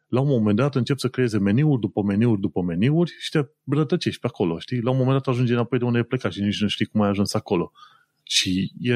la 0.09 0.21
un 0.21 0.29
moment 0.29 0.57
dat 0.57 0.75
încep 0.75 0.99
să 0.99 1.09
creeze 1.09 1.39
meniuri 1.39 1.81
după 1.81 2.03
meniuri 2.03 2.41
după 2.41 2.63
meniuri 2.63 3.17
și 3.19 3.31
te 3.31 3.47
rătăcești 3.67 4.21
pe 4.21 4.27
acolo, 4.27 4.59
știi? 4.59 4.81
La 4.81 4.91
un 4.91 4.97
moment 4.97 5.17
dat 5.17 5.33
ajungi 5.33 5.53
înapoi 5.53 5.79
de 5.79 5.85
unde 5.85 5.99
ai 5.99 6.05
plecat 6.05 6.33
și 6.33 6.41
nici 6.41 6.61
nu 6.61 6.69
știi 6.69 6.87
cum 6.87 7.01
ai 7.01 7.09
ajuns 7.09 7.35
acolo. 7.35 7.73
Și 8.23 8.73
e, 8.81 8.95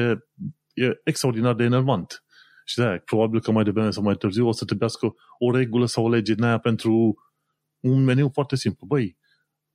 e 0.73 1.01
extraordinar 1.03 1.55
de 1.55 1.63
enervant. 1.63 2.23
Și 2.65 2.75
de 2.75 3.01
probabil 3.05 3.41
că 3.41 3.51
mai 3.51 3.63
devreme 3.63 3.91
sau 3.91 4.03
mai 4.03 4.15
târziu 4.15 4.47
o 4.47 4.51
să 4.51 4.65
trebuiască 4.65 5.15
o 5.39 5.51
regulă 5.51 5.85
sau 5.85 6.05
o 6.05 6.09
lege 6.09 6.33
din 6.33 6.43
aia 6.43 6.57
pentru 6.57 7.17
un 7.79 8.03
meniu 8.03 8.29
foarte 8.33 8.55
simplu. 8.55 8.85
Băi, 8.85 9.17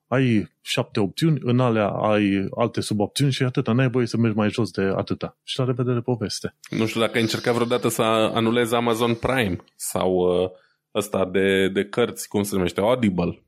ai 0.06 0.52
șapte 0.60 1.00
opțiuni, 1.00 1.38
în 1.42 1.60
alea 1.60 1.88
ai 1.88 2.48
alte 2.56 2.80
subopțiuni 2.80 3.32
și 3.32 3.42
atâta. 3.42 3.72
N-ai 3.72 3.90
voie 3.90 4.06
să 4.06 4.16
mergi 4.16 4.36
mai 4.36 4.50
jos 4.50 4.70
de 4.70 4.82
atâta. 4.82 5.38
Și 5.42 5.58
la 5.58 5.64
revedere 5.64 6.00
poveste. 6.00 6.54
Nu 6.70 6.86
știu 6.86 7.00
dacă 7.00 7.12
ai 7.14 7.22
încercat 7.22 7.54
vreodată 7.54 7.88
să 7.88 8.02
anulezi 8.02 8.74
Amazon 8.74 9.14
Prime 9.14 9.56
sau 9.76 10.12
uh, 10.12 10.50
ăsta 10.94 11.24
de, 11.24 11.68
de 11.68 11.84
cărți, 11.84 12.28
cum 12.28 12.42
se 12.42 12.54
numește, 12.54 12.80
Audible. 12.80 13.38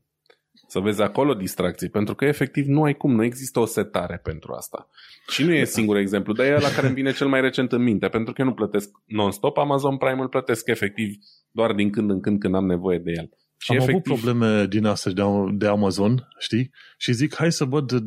Să 0.67 0.79
vezi 0.79 1.01
acolo 1.01 1.33
distracții, 1.33 1.89
pentru 1.89 2.15
că 2.15 2.25
efectiv 2.25 2.65
nu 2.67 2.83
ai 2.83 2.93
cum, 2.93 3.15
nu 3.15 3.23
există 3.23 3.59
o 3.59 3.65
setare 3.65 4.19
pentru 4.23 4.53
asta. 4.53 4.89
Și 5.29 5.43
nu 5.43 5.53
e 5.53 5.63
singur 5.63 5.97
exemplu, 5.97 6.33
dar 6.33 6.45
e 6.45 6.57
la 6.57 6.69
care 6.69 6.85
îmi 6.85 6.95
vine 6.95 7.11
cel 7.11 7.27
mai 7.27 7.41
recent 7.41 7.71
în 7.71 7.83
minte, 7.83 8.07
pentru 8.07 8.33
că 8.33 8.41
eu 8.41 8.47
nu 8.47 8.53
plătesc 8.53 8.89
non-stop, 9.05 9.57
Amazon 9.57 9.97
Prime 9.97 10.21
îl 10.21 10.27
plătesc 10.27 10.67
efectiv 10.67 11.15
doar 11.51 11.73
din 11.73 11.91
când 11.91 12.09
în 12.09 12.21
când 12.21 12.39
când 12.39 12.55
am 12.55 12.65
nevoie 12.65 12.97
de 12.97 13.11
el. 13.15 13.29
Și 13.57 13.71
am 13.71 13.77
efectiv... 13.77 13.95
avut 13.95 14.03
probleme 14.03 14.65
din 14.65 14.85
astea 14.85 15.11
de, 15.11 15.23
de 15.51 15.67
Amazon, 15.67 16.27
știi? 16.37 16.71
Și 16.97 17.13
zic, 17.13 17.35
hai 17.35 17.51
să 17.51 17.65
văd 17.65 18.03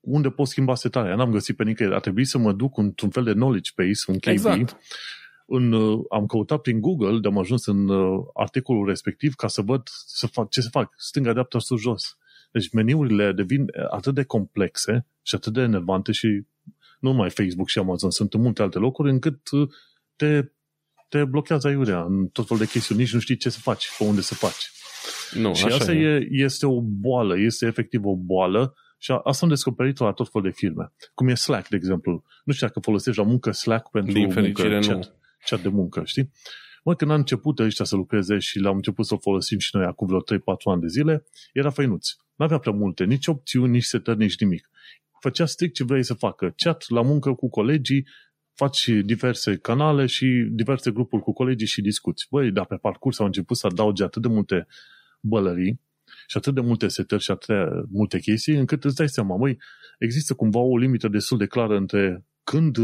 unde 0.00 0.30
pot 0.30 0.46
schimba 0.46 0.74
setarea. 0.74 1.14
N-am 1.14 1.30
găsit 1.30 1.56
pe 1.56 1.64
nicăieri. 1.64 1.94
A 1.94 1.98
trebuit 1.98 2.26
să 2.26 2.38
mă 2.38 2.52
duc 2.52 2.78
într-un 2.78 3.10
fel 3.10 3.24
de 3.24 3.32
knowledge 3.32 3.70
base, 3.76 4.10
un 4.10 4.18
KB. 4.18 4.26
Exact. 4.26 4.76
În, 5.46 5.72
uh, 5.72 6.00
am 6.10 6.26
căutat 6.26 6.60
prin 6.60 6.80
Google, 6.80 7.18
de 7.18 7.28
am 7.28 7.38
ajuns 7.38 7.66
în 7.66 7.88
uh, 7.88 8.24
articolul 8.34 8.86
respectiv 8.86 9.34
ca 9.34 9.48
să 9.48 9.62
văd 9.62 9.82
să 10.06 10.26
fac, 10.26 10.50
ce 10.50 10.60
să 10.60 10.68
fac. 10.68 10.92
Stânga, 10.96 11.32
dreapta, 11.32 11.58
sus, 11.58 11.80
jos. 11.80 12.18
Deci 12.50 12.72
meniurile 12.72 13.32
devin 13.32 13.66
atât 13.90 14.14
de 14.14 14.24
complexe 14.24 15.06
și 15.22 15.34
atât 15.34 15.52
de 15.52 15.60
enervante 15.60 16.12
și 16.12 16.26
nu 17.00 17.10
numai 17.10 17.30
Facebook 17.30 17.68
și 17.68 17.78
Amazon, 17.78 18.10
sunt 18.10 18.34
în 18.34 18.40
multe 18.40 18.62
alte 18.62 18.78
locuri 18.78 19.10
încât 19.10 19.50
uh, 19.50 19.68
te, 20.16 20.44
te 21.08 21.24
blochează 21.24 21.66
aiurea 21.66 22.02
în 22.02 22.26
tot 22.26 22.46
felul 22.46 22.62
de 22.62 22.70
chestiuni. 22.70 23.00
Nici 23.00 23.12
nu 23.12 23.20
știi 23.20 23.36
ce 23.36 23.50
să 23.50 23.58
faci, 23.58 23.88
pe 23.98 24.04
unde 24.04 24.20
să 24.20 24.34
faci. 24.34 24.70
Nu, 25.34 25.54
și 25.54 25.64
asta 25.64 25.92
e. 25.92 26.28
este 26.30 26.66
o 26.66 26.80
boală, 26.80 27.38
este 27.38 27.66
efectiv 27.66 28.04
o 28.04 28.16
boală 28.16 28.74
și 28.98 29.12
asta 29.12 29.44
am 29.44 29.48
descoperit-o 29.48 30.04
la 30.04 30.12
tot 30.12 30.28
felul 30.30 30.48
de 30.48 30.54
firme. 30.56 30.92
Cum 31.14 31.28
e 31.28 31.34
Slack, 31.34 31.68
de 31.68 31.76
exemplu. 31.76 32.24
Nu 32.44 32.52
știu 32.52 32.66
dacă 32.66 32.80
folosești 32.80 33.20
la 33.20 33.26
muncă 33.26 33.50
Slack 33.50 33.90
pentru 33.90 34.12
Din 34.12 34.22
muncă, 34.22 34.68
nu. 34.68 34.80
chat, 34.80 35.14
chat 35.46 35.62
de 35.62 35.68
muncă, 35.68 36.02
știi? 36.04 36.30
Mă, 36.84 36.94
când 36.94 37.10
am 37.10 37.16
început 37.16 37.58
ăștia 37.58 37.84
să 37.84 37.96
lucreze 37.96 38.38
și 38.38 38.58
l-am 38.58 38.76
început 38.76 39.06
să-l 39.06 39.18
folosim 39.20 39.58
și 39.58 39.76
noi 39.76 39.84
acum 39.84 40.06
vreo 40.06 40.20
3-4 40.20 40.22
ani 40.64 40.80
de 40.80 40.86
zile, 40.86 41.24
era 41.52 41.70
făinuț. 41.70 42.08
Nu 42.36 42.44
avea 42.44 42.58
prea 42.58 42.72
multe, 42.72 43.04
nici 43.04 43.26
opțiuni, 43.26 43.70
nici 43.70 43.84
setări, 43.84 44.18
nici 44.18 44.38
nimic. 44.38 44.70
Făcea 45.20 45.46
strict 45.46 45.74
ce 45.74 45.84
vrei 45.84 46.04
să 46.04 46.14
facă. 46.14 46.52
Chat 46.56 46.84
la 46.88 47.02
muncă 47.02 47.32
cu 47.32 47.48
colegii, 47.48 48.06
faci 48.54 48.88
diverse 48.88 49.56
canale 49.56 50.06
și 50.06 50.26
diverse 50.50 50.90
grupuri 50.90 51.22
cu 51.22 51.32
colegii 51.32 51.66
și 51.66 51.80
discuți. 51.80 52.26
Băi, 52.30 52.50
dar 52.50 52.66
pe 52.66 52.76
parcurs 52.76 53.18
au 53.18 53.26
început 53.26 53.56
să 53.56 53.66
adauge 53.66 54.04
atât 54.04 54.22
de 54.22 54.28
multe 54.28 54.66
bălării 55.20 55.80
și 56.26 56.36
atât 56.36 56.54
de 56.54 56.60
multe 56.60 56.88
setări 56.88 57.22
și 57.22 57.30
atât 57.30 57.46
de 57.46 57.86
multe 57.90 58.18
chestii, 58.18 58.54
încât 58.54 58.84
îți 58.84 58.94
dai 58.94 59.08
seama, 59.08 59.36
măi, 59.36 59.58
există 59.98 60.34
cumva 60.34 60.58
o 60.58 60.76
limită 60.76 61.08
destul 61.08 61.38
de 61.38 61.46
clară 61.46 61.76
între 61.76 62.24
când 62.44 62.76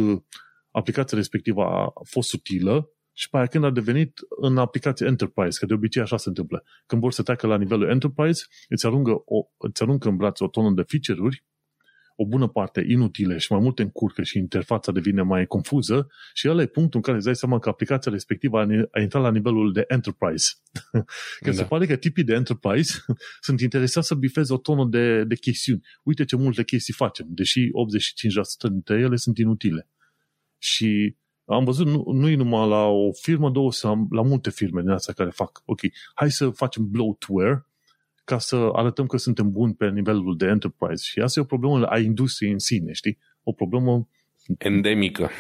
aplicația 0.70 1.16
respectivă 1.16 1.62
a 1.64 1.93
fost 2.05 2.32
utilă 2.32 2.91
și 3.12 3.28
pe 3.30 3.37
aia 3.37 3.47
când 3.47 3.64
a 3.64 3.70
devenit 3.70 4.20
în 4.41 4.59
aplicație 4.59 5.07
Enterprise, 5.07 5.59
că 5.59 5.66
de 5.66 5.74
obicei 5.74 6.03
așa 6.03 6.16
se 6.16 6.28
întâmplă. 6.28 6.64
Când 6.87 7.01
vor 7.01 7.12
să 7.12 7.22
treacă 7.22 7.47
la 7.47 7.57
nivelul 7.57 7.89
Enterprise, 7.89 8.45
îți 8.68 8.87
aruncă, 8.87 9.11
o, 9.11 9.49
îți 9.57 9.82
aruncă 9.82 10.09
în 10.09 10.16
brațe 10.16 10.45
o 10.45 10.49
tonă 10.49 10.74
de 10.74 10.82
feature-uri 10.82 11.45
o 12.17 12.27
bună 12.27 12.49
parte 12.49 12.85
inutile 12.89 13.39
și 13.39 13.53
mai 13.53 13.61
multe 13.61 13.83
încurcă 13.83 14.23
și 14.23 14.39
interfața 14.39 14.93
devine 14.93 15.23
mai 15.23 15.47
confuză 15.47 16.09
și 16.35 16.49
ăla 16.49 16.62
e 16.62 16.67
punctul 16.67 16.97
în 16.97 17.03
care 17.03 17.17
îți 17.17 17.27
dai 17.27 17.37
seama 17.37 17.59
că 17.59 17.69
aplicația 17.69 18.12
respectivă 18.12 18.61
a 18.91 19.01
intrat 19.01 19.23
la 19.23 19.31
nivelul 19.31 19.73
de 19.73 19.85
enterprise. 19.89 20.53
că 21.45 21.51
da. 21.51 21.53
se 21.53 21.64
pare 21.64 21.87
că 21.87 21.97
tipii 21.97 22.25
de 22.25 22.35
enterprise 22.35 23.05
sunt 23.47 23.61
interesați 23.61 24.07
să 24.07 24.14
bifeze 24.14 24.53
o 24.53 24.57
tonă 24.57 24.85
de, 24.91 25.25
de 25.25 25.35
chestiuni. 25.35 25.83
Uite 26.03 26.25
ce 26.25 26.37
multe 26.37 26.64
chestii 26.64 26.95
facem, 26.95 27.27
deși 27.29 27.69
85% 28.69 28.71
dintre 28.71 28.99
ele 28.99 29.17
sunt 29.17 29.39
inutile. 29.39 29.89
Și 30.59 31.17
am 31.45 31.64
văzut, 31.64 31.87
nu, 31.87 32.05
nu 32.12 32.29
e 32.29 32.37
numai 32.37 32.69
la 32.69 32.85
o 32.85 33.12
firmă, 33.12 33.51
două, 33.51 33.71
la 34.11 34.23
multe 34.23 34.51
firme 34.51 34.81
din 34.81 34.91
astea 34.91 35.14
care 35.14 35.31
fac, 35.31 35.62
ok, 35.64 35.81
hai 36.14 36.31
să 36.31 36.51
facem 36.51 36.91
bloatware, 36.91 37.67
ca 38.27 38.39
să 38.39 38.57
arătăm 38.72 39.07
că 39.07 39.16
suntem 39.16 39.51
buni 39.51 39.74
pe 39.74 39.89
nivelul 39.89 40.37
de 40.37 40.47
enterprise. 40.47 41.05
Și 41.05 41.20
asta 41.20 41.41
e 41.41 41.43
o 41.43 41.47
problemă 41.47 41.87
a 41.87 41.99
industriei 41.99 42.53
în 42.53 42.59
sine, 42.59 42.93
știi? 42.93 43.18
O 43.43 43.53
problemă... 43.53 44.09
Endemică. 44.59 45.31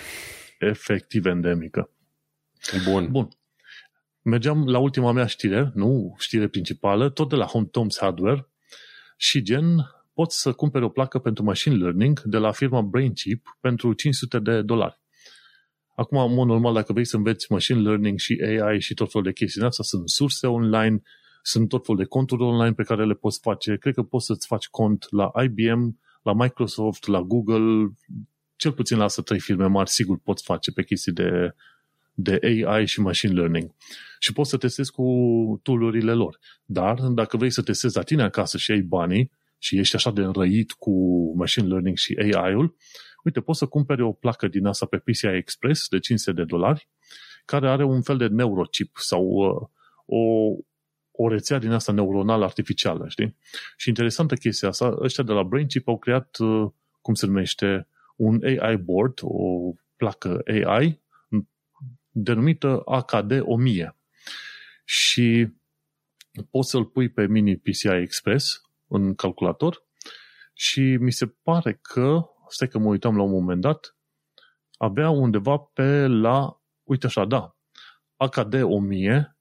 Efectiv 0.58 1.24
endemică. 1.24 1.90
Bun. 2.84 3.08
Bun. 3.10 3.28
Mergeam 4.22 4.68
la 4.68 4.78
ultima 4.78 5.12
mea 5.12 5.26
știre, 5.26 5.70
nu 5.74 6.14
știre 6.18 6.48
principală, 6.48 7.10
tot 7.10 7.28
de 7.28 7.36
la 7.36 7.44
Home 7.44 7.66
Toms 7.66 7.98
Hardware 7.98 8.48
și 9.16 9.42
gen 9.42 9.64
poți 10.14 10.40
să 10.40 10.52
cumperi 10.52 10.84
o 10.84 10.88
placă 10.88 11.18
pentru 11.18 11.44
machine 11.44 11.74
learning 11.74 12.20
de 12.20 12.36
la 12.36 12.52
firma 12.52 12.80
BrainChip 12.80 13.56
pentru 13.60 13.92
500 13.92 14.38
de 14.38 14.62
dolari. 14.62 15.00
Acum, 15.96 16.18
în 16.18 16.34
mod 16.34 16.46
normal, 16.46 16.74
dacă 16.74 16.92
vrei 16.92 17.04
să 17.04 17.16
înveți 17.16 17.52
machine 17.52 17.80
learning 17.80 18.18
și 18.18 18.42
AI 18.42 18.80
și 18.80 18.94
tot 18.94 19.10
felul 19.10 19.26
de 19.26 19.32
chestii 19.32 19.62
astea, 19.62 19.84
sunt 19.84 20.08
surse 20.08 20.46
online, 20.46 21.02
sunt 21.46 21.68
tot 21.68 21.84
felul 21.84 22.00
de 22.00 22.08
conturi 22.08 22.42
online 22.42 22.72
pe 22.72 22.82
care 22.82 23.06
le 23.06 23.14
poți 23.14 23.40
face. 23.40 23.76
Cred 23.76 23.94
că 23.94 24.02
poți 24.02 24.26
să-ți 24.26 24.46
faci 24.46 24.68
cont 24.68 25.06
la 25.10 25.30
IBM, 25.42 25.98
la 26.22 26.32
Microsoft, 26.32 27.06
la 27.06 27.20
Google, 27.22 27.92
cel 28.56 28.72
puțin 28.72 28.96
la 28.98 29.04
asta 29.04 29.22
trei 29.22 29.40
firme 29.40 29.66
mari, 29.66 29.90
sigur 29.90 30.18
poți 30.18 30.44
face 30.44 30.72
pe 30.72 30.82
chestii 30.82 31.12
de, 31.12 31.54
de 32.14 32.38
AI 32.64 32.86
și 32.86 33.00
machine 33.00 33.32
learning. 33.32 33.74
Și 34.18 34.32
poți 34.32 34.50
să 34.50 34.56
testezi 34.56 34.92
cu 34.92 35.04
tool 35.62 35.78
lor. 36.16 36.38
Dar 36.64 37.00
dacă 37.00 37.36
vrei 37.36 37.50
să 37.50 37.62
testezi 37.62 37.96
la 37.96 38.02
tine 38.02 38.22
acasă 38.22 38.58
și 38.58 38.70
ai 38.70 38.80
banii 38.80 39.30
și 39.58 39.78
ești 39.78 39.96
așa 39.96 40.10
de 40.10 40.22
înrăit 40.22 40.72
cu 40.72 40.92
machine 41.36 41.66
learning 41.66 41.96
și 41.96 42.18
AI-ul, 42.18 42.76
uite, 43.24 43.40
poți 43.40 43.58
să 43.58 43.66
cumperi 43.66 44.02
o 44.02 44.12
placă 44.12 44.48
din 44.48 44.66
asta 44.66 44.86
pe 44.86 44.96
PCI 44.96 45.24
Express 45.24 45.88
de 45.88 45.98
500 45.98 46.32
de 46.32 46.44
dolari, 46.44 46.88
care 47.44 47.68
are 47.68 47.84
un 47.84 48.02
fel 48.02 48.16
de 48.16 48.26
neurochip 48.26 48.96
sau 48.96 49.24
uh, 49.24 49.68
o, 50.06 50.20
o 51.16 51.28
rețea 51.28 51.58
din 51.58 51.70
asta 51.70 51.92
neuronală 51.92 52.44
artificială, 52.44 53.08
știi? 53.08 53.36
Și 53.76 53.88
interesantă 53.88 54.34
chestia 54.34 54.68
asta, 54.68 54.96
ăștia 55.00 55.24
de 55.24 55.32
la 55.32 55.42
BrainChip 55.42 55.88
au 55.88 55.98
creat, 55.98 56.36
uh, 56.38 56.70
cum 57.00 57.14
se 57.14 57.26
numește, 57.26 57.88
un 58.16 58.40
AI 58.44 58.76
board, 58.76 59.18
o 59.22 59.72
placă 59.96 60.42
AI 60.46 61.00
denumită 62.10 62.82
AKD 62.84 63.40
1000. 63.40 63.96
Și 64.84 65.48
poți 66.50 66.70
să-l 66.70 66.84
pui 66.84 67.08
pe 67.08 67.26
mini 67.26 67.56
PCI 67.56 67.86
Express 67.86 68.60
în 68.86 69.14
calculator 69.14 69.84
și 70.52 70.80
mi 70.80 71.12
se 71.12 71.26
pare 71.26 71.78
că, 71.82 72.30
stai 72.48 72.68
că 72.68 72.78
mă 72.78 72.86
uitam 72.86 73.16
la 73.16 73.22
un 73.22 73.30
moment 73.30 73.60
dat, 73.60 73.96
avea 74.76 75.10
undeva 75.10 75.58
pe 75.58 76.06
la, 76.06 76.60
uite 76.82 77.06
așa, 77.06 77.24
da, 77.24 77.56
AKD 78.16 78.62
1000 78.62 79.35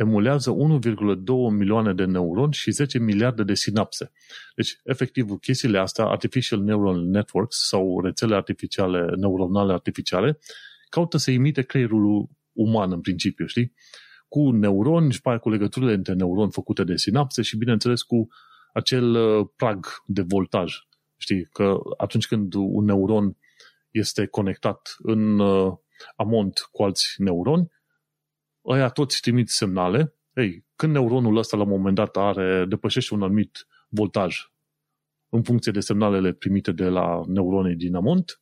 emulează 0.00 0.50
1,2 0.50 1.24
milioane 1.50 1.94
de 1.94 2.04
neuroni 2.04 2.52
și 2.52 2.70
10 2.70 2.98
miliarde 2.98 3.42
de 3.42 3.54
sinapse. 3.54 4.12
Deci, 4.54 4.80
efectiv, 4.84 5.38
chestiile 5.40 5.78
astea, 5.78 6.04
Artificial 6.04 6.60
Neural 6.60 7.04
Networks 7.04 7.66
sau 7.68 8.00
rețele 8.00 8.34
artificiale, 8.34 9.14
neuronale 9.16 9.72
artificiale, 9.72 10.38
caută 10.88 11.16
să 11.16 11.30
imite 11.30 11.62
creierul 11.62 12.28
uman 12.52 12.92
în 12.92 13.00
principiu, 13.00 13.46
știi? 13.46 13.72
Cu 14.28 14.50
neuroni 14.50 15.12
și 15.12 15.20
cu 15.40 15.50
legăturile 15.50 15.92
între 15.92 16.12
neuroni 16.12 16.52
făcute 16.52 16.84
de 16.84 16.96
sinapse 16.96 17.42
și, 17.42 17.56
bineînțeles, 17.56 18.02
cu 18.02 18.28
acel 18.72 19.14
uh, 19.14 19.46
prag 19.56 19.86
de 20.06 20.22
voltaj. 20.22 20.74
Știi? 21.16 21.48
Că 21.52 21.78
atunci 21.96 22.26
când 22.26 22.54
un 22.54 22.84
neuron 22.84 23.36
este 23.90 24.26
conectat 24.26 24.94
în 24.98 25.38
uh, 25.38 25.72
amont 26.16 26.58
cu 26.70 26.82
alți 26.82 27.14
neuroni, 27.16 27.70
ăia 28.70 28.88
toți 28.88 29.20
trimit 29.20 29.48
semnale. 29.48 30.14
Ei, 30.34 30.64
când 30.76 30.92
neuronul 30.92 31.36
ăsta 31.36 31.56
la 31.56 31.62
un 31.62 31.68
moment 31.68 31.94
dat 31.94 32.16
are, 32.16 32.64
depășește 32.68 33.14
un 33.14 33.22
anumit 33.22 33.66
voltaj 33.88 34.36
în 35.28 35.42
funcție 35.42 35.72
de 35.72 35.80
semnalele 35.80 36.32
primite 36.32 36.72
de 36.72 36.84
la 36.84 37.20
neuronii 37.26 37.76
din 37.76 37.94
amont, 37.94 38.40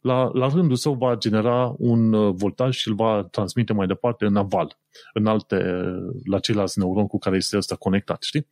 la, 0.00 0.30
la 0.32 0.48
rândul 0.48 0.76
său 0.76 0.94
va 0.94 1.16
genera 1.16 1.74
un 1.78 2.12
uh, 2.12 2.34
voltaj 2.36 2.76
și 2.76 2.88
îl 2.88 2.94
va 2.94 3.22
transmite 3.30 3.72
mai 3.72 3.86
departe 3.86 4.24
în 4.24 4.36
aval, 4.36 4.78
în 5.12 5.26
alte, 5.26 5.84
la 6.24 6.38
ceilalți 6.38 6.78
neuroni 6.78 7.08
cu 7.08 7.18
care 7.18 7.36
este 7.36 7.56
ăsta 7.56 7.76
conectat, 7.76 8.22
știi? 8.22 8.46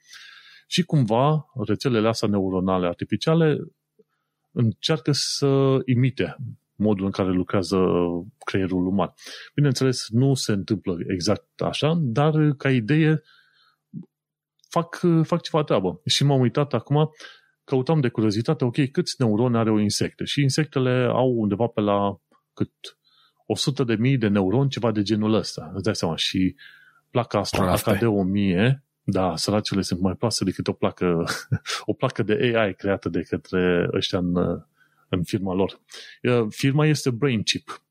Și 0.67 0.83
cumva 0.83 1.51
rețelele 1.67 2.09
astea 2.09 2.29
neuronale 2.29 2.87
artificiale 2.87 3.59
încearcă 4.51 5.11
să 5.13 5.79
imite 5.85 6.37
modul 6.79 7.05
în 7.05 7.11
care 7.11 7.29
lucrează 7.29 7.77
creierul 8.45 8.87
uman. 8.87 9.15
Bineînțeles, 9.55 10.07
nu 10.09 10.35
se 10.35 10.53
întâmplă 10.53 10.97
exact 11.07 11.61
așa, 11.61 11.99
dar 12.01 12.53
ca 12.57 12.71
idee 12.71 13.23
fac, 14.69 15.01
fac 15.23 15.43
ceva 15.43 15.63
treabă. 15.63 16.01
Și 16.05 16.25
m-am 16.25 16.41
uitat 16.41 16.75
acum, 16.75 17.11
căutam 17.65 18.01
de 18.01 18.09
curiozitate, 18.09 18.65
ok, 18.65 18.91
câți 18.91 19.15
neuroni 19.19 19.57
are 19.57 19.71
o 19.71 19.81
insectă? 19.81 20.25
Și 20.25 20.43
insectele 20.43 21.09
au 21.13 21.29
undeva 21.29 21.67
pe 21.67 21.81
la 21.81 22.21
cât 22.55 22.73
100 23.47 23.85
de 23.85 23.95
mii 23.95 24.19
de 24.19 24.29
neuroni, 24.29 24.71
ceva 24.71 24.93
de 24.93 25.03
genul 25.03 25.35
ăsta. 25.35 25.71
Îți 25.75 25.83
dai 25.83 25.97
seama. 25.97 26.17
Și 26.17 26.55
placa 27.11 27.39
asta, 27.39 27.63
AKD 27.63 28.03
1000, 28.03 28.85
da, 29.03 29.37
săracele 29.37 29.83
sunt 29.83 30.01
mai 30.01 30.15
proaste 30.15 30.45
decât 30.45 30.69
o 30.69 30.73
placă, 30.73 31.25
o 31.85 31.93
placă 31.93 32.23
de 32.23 32.33
AI 32.33 32.75
creată 32.75 33.09
de 33.09 33.23
către 33.23 33.89
ăștia 33.93 34.19
în, 34.19 34.35
în 35.09 35.23
firma 35.23 35.55
lor. 35.55 35.81
Firma 36.49 36.87
este 36.87 37.11
BrainChip. 37.11 37.83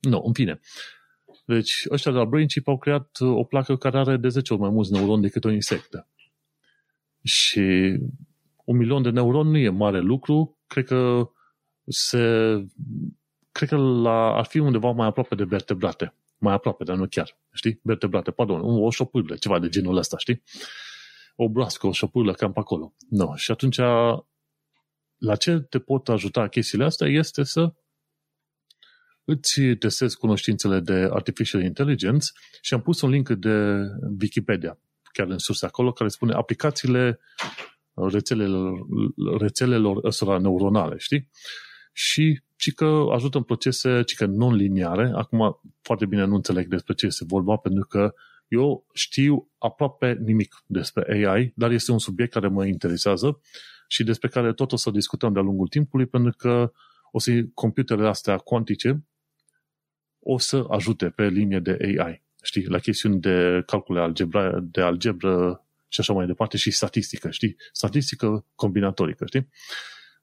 Nu, 0.00 0.10
no, 0.10 0.22
în 0.24 0.32
fine. 0.32 0.60
Deci, 1.44 1.86
ăștia 1.90 2.12
de 2.12 2.18
la 2.18 2.24
BrainChip 2.24 2.68
au 2.68 2.78
creat 2.78 3.18
uh, 3.20 3.28
o 3.28 3.44
placă 3.44 3.76
care 3.76 3.98
are 3.98 4.16
de 4.16 4.28
10 4.28 4.52
ori 4.52 4.62
mai 4.62 4.70
mulți 4.70 4.92
neuroni 4.92 5.22
decât 5.22 5.44
o 5.44 5.50
insectă. 5.50 6.08
Și 7.22 7.96
un 8.64 8.76
milion 8.76 9.02
de 9.02 9.10
neuroni 9.10 9.50
nu 9.50 9.56
e 9.56 9.68
mare 9.68 10.00
lucru, 10.00 10.58
cred 10.66 10.84
că 10.84 11.30
se 11.86 12.18
cred 13.52 13.68
că 13.68 13.76
la, 13.76 14.36
ar 14.36 14.44
fi 14.44 14.58
undeva 14.58 14.90
mai 14.90 15.06
aproape 15.06 15.34
de 15.34 15.44
vertebrate. 15.44 16.14
Mai 16.38 16.54
aproape, 16.54 16.84
dar 16.84 16.96
nu 16.96 17.06
chiar. 17.06 17.38
Știi? 17.52 17.80
Vertebrate, 17.82 18.30
pardon, 18.30 18.60
o 18.60 18.90
șopârlă, 18.90 19.36
ceva 19.36 19.58
de 19.58 19.68
genul 19.68 19.96
ăsta, 19.96 20.16
știi? 20.18 20.42
O 21.36 21.48
broască, 21.48 21.86
o 21.86 21.92
șopârlă, 21.92 22.32
cam 22.32 22.52
pe 22.52 22.58
acolo. 22.58 22.94
No. 23.08 23.36
Și 23.36 23.50
atunci, 23.50 23.78
la 25.18 25.36
ce 25.36 25.58
te 25.58 25.78
pot 25.78 26.08
ajuta 26.08 26.48
chestiile 26.48 26.84
astea 26.84 27.08
este 27.08 27.42
să 27.42 27.72
îți 29.24 29.60
testezi 29.60 30.16
cunoștințele 30.16 30.80
de 30.80 31.08
Artificial 31.12 31.62
Intelligence 31.62 32.26
și 32.60 32.74
am 32.74 32.82
pus 32.82 33.00
un 33.00 33.10
link 33.10 33.28
de 33.28 33.78
Wikipedia, 34.20 34.78
chiar 35.12 35.26
în 35.28 35.38
sus 35.38 35.62
acolo, 35.62 35.92
care 35.92 36.08
spune 36.08 36.32
aplicațiile 36.32 37.20
rețelelor, 37.94 38.86
rețelelor 39.38 40.04
ăstora 40.04 40.38
neuronale, 40.38 40.96
știi? 40.98 41.30
Și 41.92 42.42
ci 42.56 42.74
că 42.74 43.04
ajută 43.12 43.36
în 43.36 43.42
procese 43.42 44.02
ci 44.02 44.14
că 44.14 44.26
non-liniare. 44.26 45.12
Acum 45.14 45.60
foarte 45.80 46.06
bine 46.06 46.24
nu 46.24 46.34
înțeleg 46.34 46.66
despre 46.66 46.94
ce 46.94 47.06
este 47.06 47.24
vorba, 47.28 47.56
pentru 47.56 47.86
că 47.86 48.14
eu 48.48 48.86
știu 48.92 49.50
aproape 49.58 50.18
nimic 50.24 50.54
despre 50.66 51.26
AI, 51.26 51.52
dar 51.56 51.70
este 51.70 51.92
un 51.92 51.98
subiect 51.98 52.32
care 52.32 52.48
mă 52.48 52.66
interesează 52.66 53.40
și 53.88 54.04
despre 54.04 54.28
care 54.28 54.52
tot 54.52 54.72
o 54.72 54.76
să 54.76 54.90
discutăm 54.90 55.32
de-a 55.32 55.42
lungul 55.42 55.68
timpului, 55.68 56.06
pentru 56.06 56.32
că 56.36 56.72
o 57.10 57.18
să 57.18 57.30
computerele 57.54 58.08
astea 58.08 58.36
cuantice 58.36 59.04
o 60.18 60.38
să 60.38 60.64
ajute 60.68 61.10
pe 61.10 61.28
linie 61.28 61.58
de 61.58 61.78
AI, 61.80 62.22
știi, 62.42 62.66
la 62.66 62.78
chestiuni 62.78 63.20
de 63.20 63.62
calcule 63.66 64.00
algebra, 64.00 64.60
de 64.60 64.80
algebră 64.80 65.64
și 65.88 66.00
așa 66.00 66.12
mai 66.12 66.26
departe 66.26 66.56
și 66.56 66.70
statistică, 66.70 67.30
știi, 67.30 67.56
statistică 67.72 68.46
combinatorică, 68.54 69.26
știi? 69.26 69.48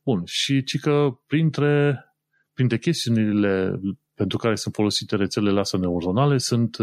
Bun, 0.03 0.21
și 0.25 0.63
ci 0.63 0.79
că 0.79 1.19
printre, 1.27 2.05
printre 2.53 2.77
chestiunile 2.77 3.79
pentru 4.13 4.37
care 4.37 4.55
sunt 4.55 4.73
folosite 4.73 5.15
rețelele 5.15 5.59
astea 5.59 5.79
neuronale 5.79 6.37
sunt 6.37 6.77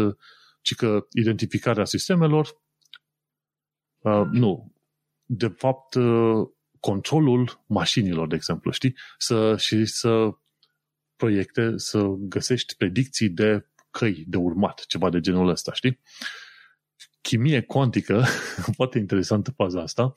ci 0.63 0.75
că 0.75 1.07
identificarea 1.11 1.85
sistemelor, 1.85 2.61
uh, 3.99 4.27
nu, 4.31 4.73
de 5.25 5.47
fapt, 5.47 5.93
uh, 5.93 6.47
controlul 6.83 7.63
mașinilor, 7.67 8.27
de 8.27 8.35
exemplu, 8.35 8.71
știi? 8.71 8.95
Să, 9.17 9.57
și 9.57 9.85
să 9.85 10.29
proiecte, 11.15 11.73
să 11.75 12.03
găsești 12.19 12.75
predicții 12.75 13.29
de 13.29 13.69
căi 13.91 14.23
de 14.27 14.37
urmat, 14.37 14.85
ceva 14.87 15.09
de 15.09 15.19
genul 15.19 15.49
ăsta, 15.49 15.73
știi? 15.73 15.99
Chimie 17.21 17.61
cuantică, 17.61 18.23
foarte 18.77 18.97
interesantă 18.97 19.51
faza 19.51 19.81
asta, 19.81 20.13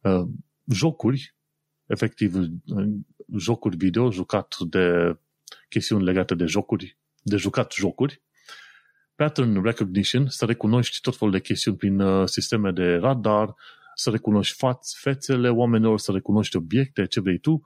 uh, 0.00 0.28
jocuri, 0.72 1.34
efectiv, 1.86 2.34
jocuri 3.36 3.76
video, 3.76 4.10
jucat 4.10 4.56
de 4.58 5.16
chestiuni 5.68 6.04
legate 6.04 6.34
de 6.34 6.44
jocuri, 6.44 6.98
de 7.22 7.36
jucat 7.36 7.72
jocuri, 7.72 8.22
pattern 9.14 9.62
recognition, 9.62 10.28
să 10.28 10.44
recunoști 10.44 11.00
tot 11.00 11.16
felul 11.16 11.32
de 11.32 11.40
chestiuni 11.40 11.76
prin 11.76 12.00
uh, 12.00 12.28
sisteme 12.28 12.70
de 12.70 12.94
radar, 12.94 13.54
să 13.98 14.10
recunoști 14.10 14.56
faț, 14.56 14.92
fețele 14.92 15.48
oamenilor, 15.48 15.98
să 15.98 16.12
recunoști 16.12 16.56
obiecte, 16.56 17.06
ce 17.06 17.20
vrei 17.20 17.38
tu, 17.38 17.62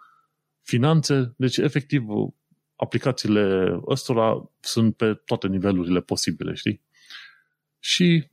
finanțe, 0.61 1.35
deci 1.37 1.57
efectiv 1.57 2.05
aplicațiile 2.77 3.77
ăstora 3.87 4.51
sunt 4.61 4.97
pe 4.97 5.15
toate 5.15 5.47
nivelurile 5.47 6.01
posibile, 6.01 6.55
știi? 6.55 6.83
Și 7.79 8.31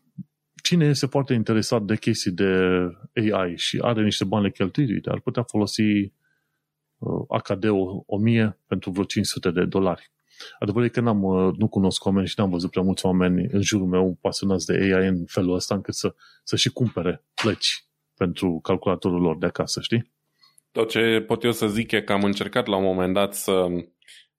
cine 0.64 0.86
este 0.86 1.06
foarte 1.06 1.34
interesat 1.34 1.84
de 1.84 1.96
chestii 1.96 2.32
de 2.32 2.54
AI 3.16 3.58
și 3.58 3.80
are 3.82 4.04
niște 4.04 4.24
bani 4.24 4.52
cheltuite, 4.52 5.10
ar 5.10 5.20
putea 5.20 5.44
folosi 5.44 5.82
uh, 6.98 7.24
AKD 7.28 7.64
1000 8.06 8.60
pentru 8.68 8.92
vreo 8.92 9.04
500 9.04 9.52
de 9.52 9.66
dolari. 9.66 10.12
Adevărul 10.60 10.88
e 10.88 10.90
că 10.90 11.02
n-am, 11.02 11.24
uh, 11.24 11.56
nu 11.58 11.68
cunosc 11.68 12.06
oameni 12.06 12.28
și 12.28 12.34
n-am 12.38 12.50
văzut 12.50 12.70
prea 12.70 12.84
mulți 12.84 13.06
oameni 13.06 13.48
în 13.52 13.62
jurul 13.62 13.88
meu 13.88 14.18
pasionați 14.22 14.66
de 14.66 14.74
AI 14.74 15.08
în 15.08 15.26
felul 15.26 15.56
ăsta 15.56 15.76
încât 15.76 15.94
să, 15.94 16.16
să 16.44 16.56
și 16.56 16.70
cumpere 16.70 17.24
plăci 17.42 17.89
pentru 18.20 18.60
calculatorul 18.64 19.22
lor 19.22 19.38
de 19.38 19.46
acasă, 19.46 19.82
știi? 19.82 20.12
Tot 20.72 20.90
ce 20.90 21.24
pot 21.28 21.44
eu 21.44 21.52
să 21.52 21.68
zic 21.68 21.92
e 21.92 22.02
că 22.02 22.14
am 22.14 22.24
încercat 22.24 22.68
la 22.68 22.76
un 22.76 22.84
moment 22.84 23.14
dat 23.14 23.34
să 23.34 23.52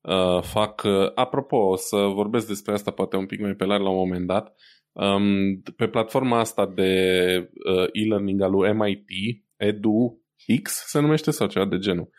uh, 0.00 0.42
fac... 0.42 0.82
Uh, 0.82 1.10
apropo, 1.14 1.56
o 1.56 1.76
să 1.76 1.96
vorbesc 1.96 2.46
despre 2.46 2.72
asta 2.72 2.90
poate 2.90 3.16
un 3.16 3.26
pic 3.26 3.40
mai 3.40 3.54
pe 3.54 3.64
larg 3.64 3.82
la 3.82 3.90
un 3.90 3.96
moment 3.96 4.26
dat. 4.26 4.54
Um, 4.92 5.60
pe 5.76 5.88
platforma 5.88 6.38
asta 6.38 6.66
de 6.66 6.92
uh, 7.72 7.86
e-learning 7.92 8.40
al 8.40 8.50
lui 8.50 8.72
MIT, 8.72 9.08
EduX 9.56 10.84
se 10.86 11.00
numește 11.00 11.30
sau 11.30 11.46
ceva 11.46 11.66
de 11.66 11.78
genul. 11.78 12.10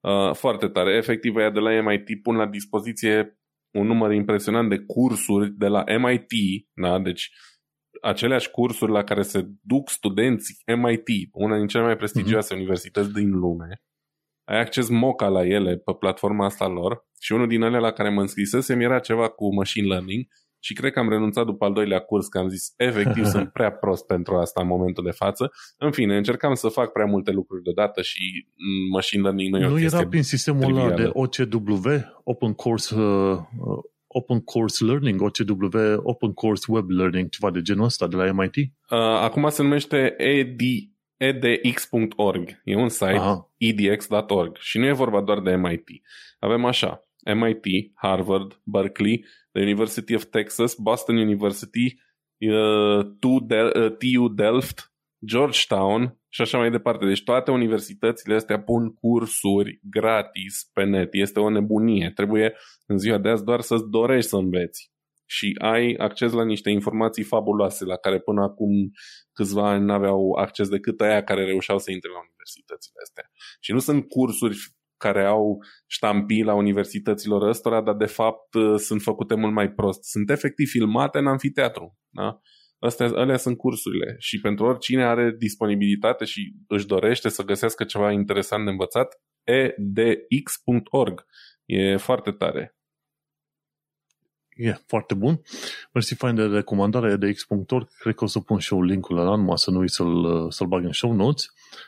Uh, 0.00 0.34
foarte 0.34 0.68
tare. 0.68 0.96
Efectiv, 0.96 1.36
aia 1.36 1.50
de 1.50 1.60
la 1.60 1.82
MIT 1.82 2.22
pun 2.22 2.36
la 2.36 2.46
dispoziție 2.46 3.40
un 3.70 3.86
număr 3.86 4.12
impresionant 4.12 4.68
de 4.68 4.78
cursuri 4.78 5.50
de 5.50 5.66
la 5.66 5.84
MIT, 5.98 6.30
da? 6.74 6.98
deci 6.98 7.30
aceleași 8.02 8.50
cursuri 8.50 8.92
la 8.92 9.04
care 9.04 9.22
se 9.22 9.48
duc 9.60 9.88
studenții 9.88 10.56
MIT, 10.76 11.28
una 11.32 11.56
din 11.56 11.66
cele 11.66 11.84
mai 11.84 11.96
prestigioase 11.96 12.54
uh-huh. 12.54 12.56
universități 12.56 13.12
din 13.12 13.30
lume, 13.30 13.82
ai 14.44 14.60
acces 14.60 14.88
moca 14.88 15.28
la 15.28 15.46
ele 15.46 15.76
pe 15.76 15.92
platforma 15.98 16.44
asta 16.44 16.66
lor 16.66 17.08
și 17.20 17.32
unul 17.32 17.48
din 17.48 17.62
ele 17.62 17.78
la 17.78 17.90
care 17.90 18.10
mă 18.10 18.20
înscrisesem 18.20 18.80
era 18.80 18.98
ceva 18.98 19.28
cu 19.28 19.54
machine 19.54 19.86
learning 19.86 20.26
și 20.62 20.74
cred 20.74 20.92
că 20.92 20.98
am 20.98 21.08
renunțat 21.08 21.44
după 21.44 21.64
al 21.64 21.72
doilea 21.72 21.98
curs, 21.98 22.28
că 22.28 22.38
am 22.38 22.48
zis 22.48 22.72
efectiv 22.76 23.24
sunt 23.34 23.52
prea 23.52 23.72
prost 23.72 24.06
pentru 24.06 24.36
asta 24.36 24.60
în 24.60 24.66
momentul 24.66 25.04
de 25.04 25.10
față. 25.10 25.50
În 25.78 25.90
fine, 25.92 26.16
încercam 26.16 26.54
să 26.54 26.68
fac 26.68 26.92
prea 26.92 27.06
multe 27.06 27.30
lucruri 27.30 27.62
deodată 27.62 28.02
și 28.02 28.46
machine 28.90 29.22
learning 29.22 29.50
nu 29.50 29.58
e 29.58 29.66
Nu 29.66 29.74
o 29.74 29.78
era 29.78 30.06
prin 30.06 30.22
sistemul 30.22 30.76
ăla 30.76 30.94
de 30.94 31.10
OCW, 31.12 31.84
Open 32.24 32.52
Course 32.52 32.94
uh, 32.94 33.38
Open 34.12 34.40
Course 34.40 34.84
Learning, 34.84 35.20
OCW, 35.20 35.76
Open 36.02 36.32
Course 36.32 36.64
Web 36.72 36.90
Learning, 36.90 37.28
ceva 37.28 37.50
de 37.50 37.60
genul 37.62 37.84
ăsta 37.84 38.06
de 38.06 38.16
la 38.16 38.32
MIT? 38.32 38.56
Uh, 38.56 38.98
acum 38.98 39.48
se 39.48 39.62
numește 39.62 40.14
ED, 40.18 40.60
edx.org. 41.16 42.60
E 42.64 42.76
un 42.76 42.88
site, 42.88 43.04
Aha. 43.16 43.50
edx.org. 43.56 44.56
Și 44.56 44.78
nu 44.78 44.86
e 44.86 44.92
vorba 44.92 45.20
doar 45.20 45.40
de 45.40 45.54
MIT. 45.54 45.88
Avem 46.38 46.64
așa, 46.64 47.08
MIT, 47.34 47.64
Harvard, 47.94 48.60
Berkeley, 48.62 49.24
the 49.52 49.62
University 49.62 50.14
of 50.14 50.24
Texas, 50.24 50.74
Boston 50.74 51.16
University, 51.16 51.98
uh, 52.38 53.04
TU, 53.18 53.38
Del- 53.46 53.72
uh, 53.76 53.96
TU 53.96 54.28
Delft, 54.28 54.89
Georgetown 55.26 56.18
și 56.28 56.40
așa 56.40 56.58
mai 56.58 56.70
departe. 56.70 57.06
Deci 57.06 57.22
toate 57.24 57.50
universitățile 57.50 58.34
astea 58.34 58.60
pun 58.60 58.94
cursuri 58.94 59.80
gratis 59.82 60.70
pe 60.72 60.84
net. 60.84 61.08
Este 61.12 61.40
o 61.40 61.50
nebunie. 61.50 62.12
Trebuie 62.14 62.54
în 62.86 62.98
ziua 62.98 63.18
de 63.18 63.28
azi 63.28 63.44
doar 63.44 63.60
să-ți 63.60 63.88
dorești 63.90 64.28
să 64.28 64.36
înveți. 64.36 64.92
Și 65.26 65.56
ai 65.58 65.94
acces 65.98 66.32
la 66.32 66.44
niște 66.44 66.70
informații 66.70 67.22
fabuloase 67.22 67.84
la 67.84 67.96
care 67.96 68.20
până 68.20 68.42
acum 68.42 68.90
câțiva 69.32 69.68
ani 69.70 69.84
n-aveau 69.84 70.32
acces 70.32 70.68
decât 70.68 71.00
aia 71.00 71.24
care 71.24 71.44
reușeau 71.44 71.78
să 71.78 71.90
intre 71.90 72.10
la 72.10 72.18
universitățile 72.18 72.98
astea. 73.02 73.24
Și 73.60 73.72
nu 73.72 73.78
sunt 73.78 74.08
cursuri 74.08 74.56
care 74.96 75.24
au 75.24 75.58
ștampii 75.86 76.42
la 76.42 76.54
universităților 76.54 77.48
ăstora, 77.48 77.82
dar 77.82 77.94
de 77.94 78.06
fapt 78.06 78.48
sunt 78.76 79.02
făcute 79.02 79.34
mult 79.34 79.52
mai 79.52 79.70
prost. 79.72 80.04
Sunt 80.04 80.30
efectiv 80.30 80.68
filmate 80.68 81.18
în 81.18 81.26
anfiteatru. 81.26 81.98
Da? 82.08 82.40
Astea, 82.80 83.06
alea 83.06 83.36
sunt 83.36 83.56
cursurile 83.56 84.16
și 84.18 84.40
pentru 84.40 84.64
oricine 84.64 85.04
are 85.04 85.34
disponibilitate 85.38 86.24
și 86.24 86.52
își 86.66 86.86
dorește 86.86 87.28
să 87.28 87.42
găsească 87.42 87.84
ceva 87.84 88.12
interesant 88.12 88.64
de 88.64 88.70
învățat, 88.70 89.20
edx.org. 89.44 91.26
E 91.64 91.96
foarte 91.96 92.30
tare. 92.30 92.76
E 94.48 94.72
foarte 94.72 95.14
bun. 95.14 95.40
Mersi 95.92 96.14
fain 96.14 96.34
de 96.34 96.42
recomandare 96.42 97.12
edx.org. 97.12 97.88
Cred 97.98 98.14
că 98.14 98.24
o 98.24 98.26
să 98.26 98.40
pun 98.40 98.58
și 98.58 98.74
eu 98.74 98.82
linkul 98.82 99.18
ăla, 99.18 99.36
numai 99.36 99.58
să 99.58 99.70
nu 99.70 99.78
uit 99.78 99.90
să-l, 99.90 100.50
să-l 100.50 100.66
bag 100.66 100.84
în 100.84 100.92
show 100.92 101.12
notes, 101.12 101.44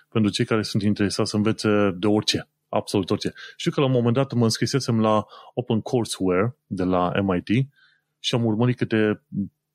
pentru 0.09 0.31
cei 0.31 0.45
care 0.45 0.63
sunt 0.63 0.83
interesați 0.83 1.31
să 1.31 1.37
învețe 1.37 1.69
de 1.99 2.07
orice, 2.07 2.49
absolut 2.69 3.11
orice. 3.11 3.33
Știu 3.57 3.71
că 3.71 3.81
la 3.81 3.87
un 3.87 3.93
moment 3.93 4.15
dat 4.15 4.33
mă 4.33 4.45
înscrisesem 4.45 5.01
la 5.01 5.25
Open 5.55 5.81
Courseware 5.81 6.57
de 6.67 6.85
la 6.85 7.13
MIT 7.23 7.69
și 8.19 8.35
am 8.35 8.45
urmărit 8.45 8.77
câte 8.77 9.23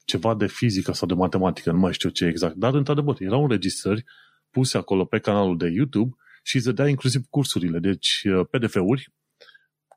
ceva 0.07 0.35
de 0.35 0.47
fizică 0.47 0.91
sau 0.91 1.07
de 1.07 1.13
matematică, 1.13 1.71
nu 1.71 1.79
mai 1.79 1.93
știu 1.93 2.09
ce 2.09 2.25
exact, 2.25 2.55
dar 2.55 2.73
într-adevăr 2.73 3.15
erau 3.19 3.41
înregistrări 3.41 4.03
puse 4.49 4.77
acolo 4.77 5.05
pe 5.05 5.19
canalul 5.19 5.57
de 5.57 5.67
YouTube 5.67 6.15
și 6.43 6.55
îți 6.55 6.65
dădea 6.65 6.87
inclusiv 6.87 7.21
cursurile, 7.29 7.79
deci 7.79 8.21
uh, 8.23 8.45
PDF-uri 8.49 9.13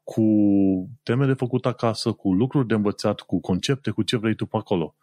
cu 0.05 0.25
teme 1.03 1.27
de 1.27 1.33
făcut 1.33 1.67
acasă, 1.67 2.13
cu 2.13 2.33
lucruri 2.33 2.67
de 2.67 2.75
învățat, 2.75 3.21
cu 3.21 3.41
concepte, 3.41 3.91
cu 3.91 4.03
ce 4.03 4.17
vrei 4.17 4.35
tu 4.35 4.47
pe 4.47 4.57
acolo. 4.57 4.97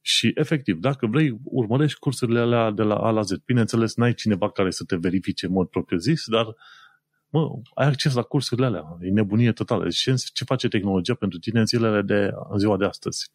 Și 0.00 0.32
efectiv, 0.34 0.78
dacă 0.78 1.06
vrei, 1.06 1.38
urmărești 1.44 1.98
cursurile 1.98 2.40
alea 2.40 2.70
de 2.70 2.82
la 2.82 2.94
A 2.94 3.10
la 3.10 3.22
Z. 3.22 3.30
Bineînțeles, 3.44 3.94
n-ai 3.94 4.14
cineva 4.14 4.50
care 4.50 4.70
să 4.70 4.84
te 4.84 4.96
verifice 4.96 5.46
în 5.46 5.52
mod 5.52 5.68
propriu 5.68 5.98
zis, 5.98 6.24
dar 6.26 6.46
mă, 7.34 7.50
ai 7.74 7.86
acces 7.86 8.14
la 8.14 8.22
cursurile 8.22 8.66
alea. 8.66 8.96
E 9.00 9.10
nebunie 9.10 9.52
totală. 9.52 9.82
Deci 9.82 9.96
ce, 9.96 10.14
ce 10.32 10.44
face 10.44 10.68
tehnologia 10.68 11.14
pentru 11.14 11.38
tine 11.38 11.60
în 11.60 11.66
zilele 11.66 12.02
de 12.02 12.30
în 12.50 12.58
ziua 12.58 12.76
de 12.76 12.84
astăzi? 12.84 13.30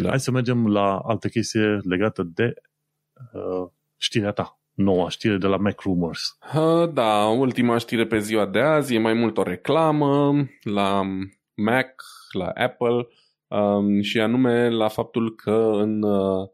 Da. 0.00 0.08
Hai 0.08 0.20
să 0.20 0.30
mergem 0.30 0.66
la 0.66 0.98
altă 0.98 1.28
chestie 1.28 1.80
legată 1.82 2.22
de 2.22 2.54
uh, 3.32 3.68
știrea 3.96 4.32
ta. 4.32 4.60
noua 4.74 5.08
știre 5.08 5.36
de 5.36 5.46
la 5.46 5.56
Mac 5.56 5.80
Rumors. 5.80 6.38
Da, 6.92 7.26
ultima 7.26 7.78
știre 7.78 8.06
pe 8.06 8.18
ziua 8.18 8.46
de 8.46 8.60
azi 8.60 8.94
e 8.94 8.98
mai 8.98 9.12
mult 9.12 9.38
o 9.38 9.42
reclamă 9.42 10.34
la 10.62 11.02
Mac, 11.54 12.02
la 12.32 12.46
Apple 12.46 13.06
um, 13.48 14.02
și 14.02 14.20
anume 14.20 14.68
la 14.68 14.88
faptul 14.88 15.34
că 15.34 15.70
în 15.74 16.02
uh, 16.02 16.48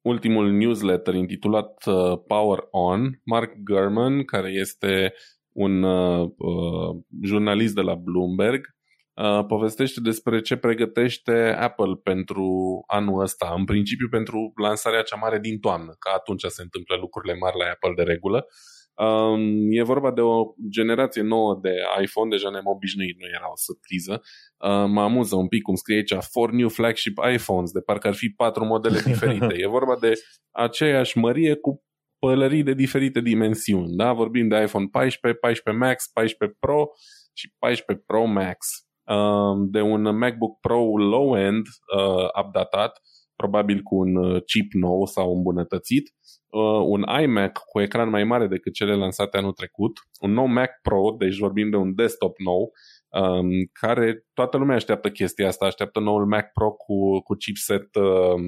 ultimul 0.00 0.50
newsletter 0.50 1.14
intitulat 1.14 1.86
uh, 1.86 2.18
Power 2.26 2.58
On, 2.70 3.20
Mark 3.24 3.52
Gurman, 3.64 4.24
care 4.24 4.50
este 4.50 5.12
un 5.52 5.82
uh, 5.82 6.30
uh, 6.36 6.96
jurnalist 7.22 7.74
de 7.74 7.80
la 7.80 7.94
Bloomberg, 7.94 8.66
uh, 9.14 9.44
povestește 9.46 10.00
despre 10.00 10.40
ce 10.40 10.56
pregătește 10.56 11.56
Apple 11.58 11.94
pentru 12.02 12.44
anul 12.86 13.22
ăsta, 13.22 13.54
în 13.56 13.64
principiu 13.64 14.08
pentru 14.08 14.52
lansarea 14.62 15.02
cea 15.02 15.16
mare 15.16 15.38
din 15.38 15.58
toamnă, 15.58 15.96
că 15.98 16.10
atunci 16.14 16.44
se 16.44 16.62
întâmplă 16.62 16.96
lucrurile 16.96 17.34
mari 17.34 17.58
la 17.58 17.70
Apple 17.70 17.92
de 17.96 18.02
regulă. 18.02 18.46
Um, 18.94 19.66
e 19.70 19.82
vorba 19.82 20.12
de 20.12 20.20
o 20.20 20.44
generație 20.70 21.22
nouă 21.22 21.58
de 21.62 21.70
iPhone, 22.02 22.30
deja 22.30 22.50
ne-am 22.50 22.66
obișnuit, 22.66 23.18
nu 23.18 23.26
era 23.26 23.50
o 23.50 23.56
surpriză. 23.56 24.22
Uh, 24.56 24.84
mă 24.88 25.02
amuză 25.02 25.36
un 25.36 25.48
pic 25.48 25.62
cum 25.62 25.74
scrie 25.74 25.96
aici, 25.96 26.24
four 26.30 26.50
new 26.50 26.68
flagship 26.68 27.18
iPhones, 27.32 27.70
de 27.70 27.80
parcă 27.80 28.08
ar 28.08 28.14
fi 28.14 28.28
patru 28.28 28.64
modele 28.64 29.00
diferite. 29.10 29.54
e 29.56 29.66
vorba 29.66 29.96
de 30.00 30.12
aceeași 30.50 31.18
mărie 31.18 31.54
cu 31.54 31.82
pălării 32.20 32.62
de 32.62 32.74
diferite 32.74 33.20
dimensiuni. 33.20 33.96
Da? 33.96 34.12
Vorbim 34.12 34.48
de 34.48 34.62
iPhone 34.62 34.86
14, 34.90 35.40
14 35.40 35.84
Max, 35.84 36.10
14 36.12 36.58
Pro 36.60 36.90
și 37.32 37.54
14 37.58 38.04
Pro 38.06 38.24
Max. 38.24 38.66
Um, 39.04 39.70
de 39.70 39.80
un 39.80 40.18
MacBook 40.18 40.60
Pro 40.60 40.96
low-end 40.96 41.66
uh, 41.96 42.28
updatat, 42.44 43.00
probabil 43.36 43.82
cu 43.82 43.96
un 43.96 44.16
uh, 44.16 44.42
chip 44.44 44.72
nou 44.72 45.06
sau 45.06 45.36
îmbunătățit, 45.36 46.14
uh, 46.46 46.82
un 46.86 47.04
iMac 47.22 47.62
cu 47.64 47.80
ecran 47.80 48.08
mai 48.08 48.24
mare 48.24 48.46
decât 48.46 48.72
cele 48.72 48.94
lansate 48.94 49.36
anul 49.36 49.52
trecut, 49.52 49.92
un 50.20 50.32
nou 50.32 50.46
Mac 50.46 50.70
Pro, 50.82 51.14
deci 51.18 51.38
vorbim 51.38 51.70
de 51.70 51.76
un 51.76 51.94
desktop 51.94 52.38
nou, 52.38 52.72
um, 53.08 53.48
care 53.72 54.26
toată 54.32 54.56
lumea 54.56 54.74
așteaptă 54.74 55.10
chestia 55.10 55.46
asta, 55.46 55.66
așteaptă 55.66 56.00
noul 56.00 56.26
Mac 56.26 56.52
Pro 56.52 56.70
cu, 56.70 57.20
cu 57.20 57.34
chipset 57.34 57.94
um, 57.94 58.42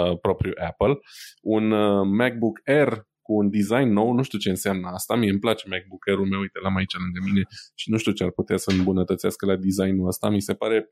uh, 0.00 0.18
propriu 0.20 0.52
Apple, 0.66 0.98
un 1.42 1.70
uh, 1.70 2.06
MacBook 2.12 2.60
Air 2.64 3.06
cu 3.26 3.32
un 3.32 3.50
design 3.50 3.88
nou, 3.88 4.12
nu 4.12 4.22
știu 4.22 4.38
ce 4.38 4.48
înseamnă 4.48 4.88
asta, 4.88 5.14
mie 5.16 5.30
îmi 5.30 5.38
place 5.38 5.68
MacBook 5.68 6.06
Air-ul 6.08 6.26
meu, 6.26 6.40
uite, 6.40 6.58
l-am 6.62 6.76
aici 6.76 6.96
lângă 6.98 7.20
mine 7.24 7.42
și 7.74 7.90
nu 7.90 7.96
știu 7.96 8.12
ce 8.12 8.24
ar 8.24 8.30
putea 8.30 8.56
să 8.56 8.70
îmbunătățească 8.70 9.46
la 9.46 9.56
designul 9.56 10.06
ăsta, 10.06 10.28
mi 10.28 10.40
se 10.40 10.54
pare, 10.54 10.90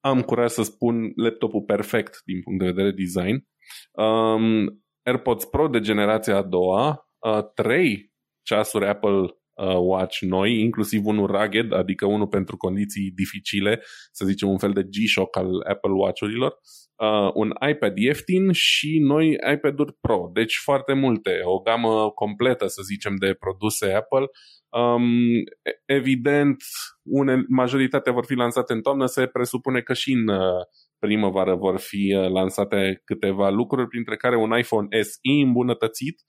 am 0.00 0.22
curaj 0.22 0.50
să 0.50 0.62
spun, 0.62 1.12
laptopul 1.14 1.62
perfect 1.62 2.20
din 2.24 2.42
punct 2.42 2.58
de 2.58 2.70
vedere 2.70 2.90
design. 2.90 3.46
Um, 3.92 4.82
AirPods 5.02 5.44
Pro 5.44 5.68
de 5.68 5.80
generația 5.80 6.36
a 6.36 6.42
doua, 6.42 7.08
uh, 7.18 7.52
trei 7.54 8.12
ceasuri 8.42 8.86
Apple 8.86 9.38
uh, 9.54 9.76
Watch 9.76 10.18
noi, 10.20 10.60
inclusiv 10.60 11.06
unul 11.06 11.26
rugged, 11.26 11.72
adică 11.72 12.06
unul 12.06 12.28
pentru 12.28 12.56
condiții 12.56 13.10
dificile, 13.14 13.82
să 14.12 14.24
zicem 14.24 14.48
un 14.48 14.58
fel 14.58 14.72
de 14.72 14.82
G-Shock 14.82 15.36
al 15.36 15.60
Apple 15.68 15.92
Watch-urilor, 15.92 16.58
uh, 16.96 17.30
un 17.34 17.52
iPad 17.68 17.98
ieftin 17.98 18.52
și 18.52 18.98
noi 18.98 19.36
iPad-uri 19.52 19.96
Pro. 20.00 20.30
Deci 20.32 20.54
foarte 20.62 20.92
multe, 20.92 21.40
o 21.42 21.58
gamă 21.58 22.10
completă, 22.10 22.66
să 22.66 22.82
zicem, 22.82 23.14
de 23.16 23.34
produse 23.34 23.92
Apple. 23.92 24.26
Um, 24.68 25.42
evident, 25.84 26.56
une, 27.02 27.44
majoritatea 27.48 28.12
vor 28.12 28.24
fi 28.24 28.34
lansate 28.34 28.72
în 28.72 28.82
toamnă, 28.82 29.06
se 29.06 29.26
presupune 29.26 29.80
că 29.80 29.92
și 29.92 30.12
în 30.12 30.28
uh, 30.28 30.64
primăvară 30.98 31.54
vor 31.54 31.78
fi 31.78 32.14
uh, 32.14 32.30
lansate 32.30 33.02
câteva 33.04 33.50
lucruri, 33.50 33.88
printre 33.88 34.16
care 34.16 34.36
un 34.36 34.58
iPhone 34.58 35.00
SE 35.02 35.18
îmbunătățit, 35.44 36.20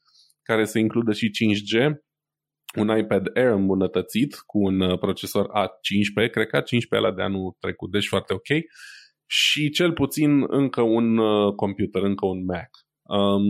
care 0.43 0.65
să 0.65 0.79
includă 0.79 1.11
și 1.11 1.29
5G, 1.29 1.93
un 2.77 2.97
iPad 2.97 3.37
Air 3.37 3.51
îmbunătățit 3.51 4.35
cu 4.35 4.59
un 4.59 4.79
uh, 4.79 4.99
procesor 4.99 5.45
A15, 5.45 6.31
cred 6.31 6.47
că 6.47 6.61
A15 6.61 6.97
ăla 6.97 7.11
de 7.11 7.21
anul 7.21 7.55
trecut, 7.59 7.91
deci 7.91 8.07
foarte 8.07 8.33
ok, 8.33 8.47
și 9.25 9.69
cel 9.69 9.93
puțin 9.93 10.43
încă 10.47 10.81
un 10.81 11.17
uh, 11.17 11.53
computer, 11.53 12.03
încă 12.03 12.25
un 12.25 12.45
Mac. 12.45 12.69
Um, 13.01 13.43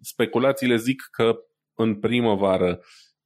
speculațiile 0.00 0.76
zic 0.76 1.02
că 1.10 1.36
în 1.74 1.98
primăvară 1.98 2.80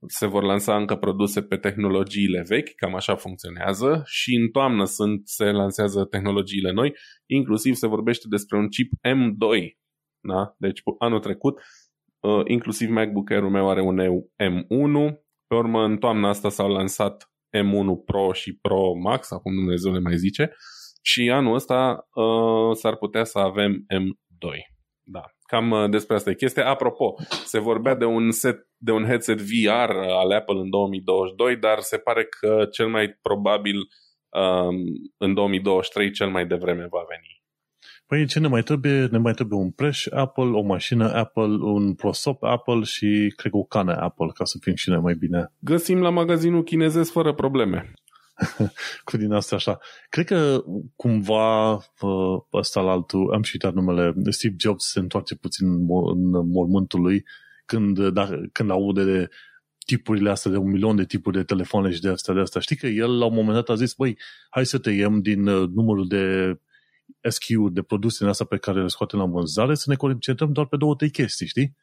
se 0.06 0.26
vor 0.26 0.42
lansa 0.42 0.76
încă 0.76 0.96
produse 0.96 1.42
pe 1.42 1.56
tehnologiile 1.56 2.44
vechi, 2.48 2.74
cam 2.74 2.94
așa 2.94 3.16
funcționează, 3.16 4.02
și 4.04 4.34
în 4.34 4.48
toamnă 4.48 4.84
sunt, 4.84 5.28
se 5.28 5.44
lansează 5.44 6.04
tehnologiile 6.04 6.72
noi, 6.72 6.94
inclusiv 7.26 7.74
se 7.74 7.86
vorbește 7.86 8.26
despre 8.28 8.58
un 8.58 8.68
chip 8.68 8.92
M2. 8.92 9.76
Da? 10.20 10.54
Deci 10.58 10.80
anul 10.98 11.20
trecut, 11.20 11.60
uh, 12.20 12.42
inclusiv 12.46 12.88
MacBook 12.88 13.30
Air-ul 13.30 13.50
meu 13.50 13.70
are 13.70 13.80
un 13.80 13.98
M1, 14.42 15.25
pe 15.46 15.54
urmă 15.54 15.84
în 15.84 15.96
toamna 15.96 16.28
asta 16.28 16.48
s-au 16.48 16.68
lansat 16.68 17.30
M1 17.56 18.04
Pro 18.04 18.32
și 18.32 18.58
Pro 18.60 18.94
Max, 18.94 19.30
acum 19.30 19.54
Dumnezeu 19.54 19.92
le 19.92 20.00
mai 20.00 20.16
zice, 20.16 20.56
și 21.02 21.30
anul 21.30 21.54
ăsta 21.54 22.08
uh, 22.14 22.76
s-ar 22.76 22.96
putea 22.96 23.24
să 23.24 23.38
avem 23.38 23.72
M2. 23.72 24.48
Da, 25.02 25.22
cam 25.46 25.70
uh, 25.70 25.90
despre 25.90 26.14
asta 26.14 26.30
e 26.30 26.34
chestia. 26.34 26.68
Apropo, 26.68 27.14
se 27.44 27.58
vorbea 27.58 27.94
de 27.94 28.04
un 28.04 28.30
set 28.30 28.56
de 28.76 28.92
un 28.92 29.04
headset 29.04 29.40
VR 29.40 29.90
al 29.90 30.32
Apple 30.32 30.58
în 30.58 30.70
2022, 30.70 31.56
dar 31.56 31.78
se 31.78 31.98
pare 31.98 32.24
că 32.24 32.66
cel 32.72 32.88
mai 32.88 33.18
probabil 33.22 33.76
um, 33.76 34.76
în 35.16 35.34
2023 35.34 36.10
cel 36.10 36.30
mai 36.30 36.46
devreme 36.46 36.86
va 36.90 37.04
veni. 37.08 37.35
Păi 38.06 38.26
ce 38.26 38.38
ne 38.38 38.48
mai 38.48 38.62
trebuie? 38.62 39.06
Ne 39.06 39.18
mai 39.18 39.32
trebuie 39.32 39.58
un 39.58 39.70
preș 39.70 40.06
Apple, 40.06 40.44
o 40.44 40.62
mașină 40.62 41.12
Apple, 41.12 41.42
un 41.60 41.94
prosop 41.94 42.42
Apple 42.42 42.82
și 42.82 43.32
cred 43.36 43.52
că 43.52 43.58
o 43.58 43.64
cană 43.64 43.96
Apple 43.96 44.30
ca 44.34 44.44
să 44.44 44.58
fim 44.60 44.74
și 44.74 44.88
noi 44.88 45.00
mai 45.00 45.14
bine. 45.14 45.52
Găsim 45.58 46.00
la 46.00 46.10
magazinul 46.10 46.62
chinezesc 46.62 47.12
fără 47.12 47.34
probleme. 47.34 47.92
cu 49.04 49.16
din 49.16 49.32
asta 49.32 49.56
așa. 49.56 49.78
Cred 50.08 50.26
că 50.26 50.64
cumva 50.96 51.78
ăsta 52.52 52.80
la 52.80 52.90
altul, 52.90 53.32
am 53.32 53.42
și 53.42 53.50
uitat 53.52 53.74
numele, 53.74 54.14
Steve 54.30 54.54
Jobs 54.58 54.84
se 54.90 54.98
întoarce 54.98 55.34
puțin 55.34 55.68
în 55.68 56.48
mormântul 56.48 57.00
lui 57.00 57.24
când, 57.66 58.08
dacă, 58.08 58.40
când 58.52 58.70
aude 58.70 59.04
de 59.04 59.28
tipurile 59.86 60.30
astea, 60.30 60.50
de 60.50 60.56
un 60.56 60.70
milion 60.70 60.96
de 60.96 61.04
tipuri 61.04 61.36
de 61.36 61.42
telefoane 61.42 61.90
și 61.90 62.00
de 62.00 62.08
astea, 62.08 62.34
de 62.34 62.40
astea. 62.40 62.60
Știi 62.60 62.76
că 62.76 62.86
el 62.86 63.18
la 63.18 63.24
un 63.24 63.34
moment 63.34 63.54
dat 63.54 63.68
a 63.68 63.74
zis, 63.74 63.94
băi, 63.94 64.18
hai 64.50 64.66
să 64.66 64.78
tăiem 64.78 65.20
din 65.20 65.46
uh, 65.46 65.68
numărul 65.68 66.08
de 66.08 66.56
SKU 67.28 67.68
de 67.68 67.82
produse 67.82 68.16
din 68.20 68.28
asta 68.28 68.44
pe 68.44 68.56
care 68.56 68.80
le 68.80 68.88
scoatem 68.88 69.18
la 69.18 69.26
vânzare, 69.26 69.74
să 69.74 69.84
ne 69.88 69.96
concentrăm 69.96 70.52
doar 70.52 70.66
pe 70.66 70.76
două, 70.76 70.94
trei 70.94 71.10
chestii, 71.10 71.46
știi? 71.46 71.76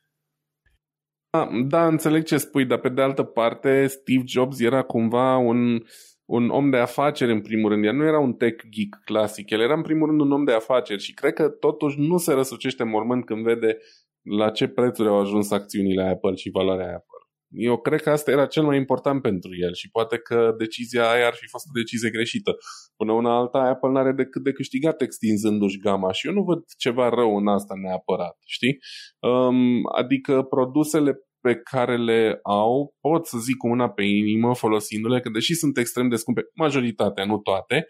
Da, 1.29 1.49
da, 1.67 1.87
înțeleg 1.87 2.23
ce 2.23 2.37
spui, 2.37 2.65
dar 2.65 2.79
pe 2.79 2.89
de 2.89 3.01
altă 3.01 3.23
parte 3.23 3.87
Steve 3.87 4.23
Jobs 4.25 4.59
era 4.59 4.81
cumva 4.81 5.37
un, 5.37 5.83
un 6.25 6.49
om 6.49 6.69
de 6.69 6.77
afaceri 6.77 7.31
în 7.31 7.41
primul 7.41 7.69
rând. 7.69 7.85
El 7.85 7.95
nu 7.95 8.03
era 8.03 8.19
un 8.19 8.33
tech 8.33 8.65
geek 8.69 8.95
clasic, 9.05 9.49
el 9.49 9.59
era 9.59 9.73
în 9.73 9.81
primul 9.81 10.07
rând 10.07 10.21
un 10.21 10.31
om 10.31 10.43
de 10.43 10.53
afaceri 10.53 11.01
și 11.01 11.13
cred 11.13 11.33
că 11.33 11.49
totuși 11.49 11.99
nu 11.99 12.17
se 12.17 12.33
răsucește 12.33 12.83
mormânt 12.83 13.25
când 13.25 13.43
vede 13.43 13.77
la 14.21 14.49
ce 14.49 14.67
prețuri 14.67 15.07
au 15.07 15.19
ajuns 15.19 15.51
acțiunile 15.51 16.03
Apple 16.03 16.35
și 16.35 16.49
valoarea 16.49 16.85
Apple. 16.85 17.12
Eu 17.55 17.77
cred 17.77 18.01
că 18.01 18.09
asta 18.09 18.31
era 18.31 18.45
cel 18.45 18.63
mai 18.63 18.77
important 18.77 19.21
pentru 19.21 19.51
el 19.57 19.73
și 19.73 19.89
poate 19.89 20.17
că 20.17 20.55
decizia 20.57 21.09
aia 21.09 21.25
ar 21.25 21.33
fi 21.33 21.47
fost 21.47 21.65
o 21.67 21.79
decizie 21.79 22.09
greșită. 22.09 22.55
Până 22.95 23.11
una 23.11 23.37
alta, 23.37 23.59
Apple 23.59 23.89
n-are 23.89 24.11
decât 24.11 24.43
de 24.43 24.51
câștigat 24.51 25.01
extinzându-și 25.01 25.79
gama 25.79 26.11
și 26.11 26.27
eu 26.27 26.33
nu 26.33 26.43
văd 26.43 26.63
ceva 26.77 27.09
rău 27.09 27.35
în 27.35 27.47
asta 27.47 27.73
neapărat, 27.81 28.37
știi? 28.45 28.77
Um, 29.19 29.81
adică 29.95 30.41
produsele 30.41 31.17
pe 31.39 31.55
care 31.55 31.97
le 31.97 32.39
au, 32.43 32.95
pot 32.99 33.25
să 33.25 33.37
zic 33.37 33.57
cu 33.57 33.67
una 33.67 33.89
pe 33.89 34.03
inimă 34.03 34.55
folosindu-le, 34.55 35.19
că 35.19 35.29
deși 35.29 35.53
sunt 35.53 35.77
extrem 35.77 36.09
de 36.09 36.15
scumpe, 36.15 36.41
majoritatea, 36.55 37.25
nu 37.25 37.37
toate, 37.37 37.87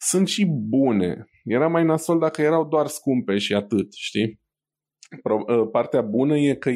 sunt 0.00 0.28
și 0.28 0.46
bune. 0.68 1.24
Era 1.44 1.68
mai 1.68 1.84
nasol 1.84 2.18
dacă 2.18 2.42
erau 2.42 2.68
doar 2.68 2.86
scumpe 2.86 3.38
și 3.38 3.54
atât, 3.54 3.92
știi? 3.92 4.40
Ă, 5.48 5.66
partea 5.66 6.02
bună 6.02 6.36
e 6.38 6.54
că 6.54 6.70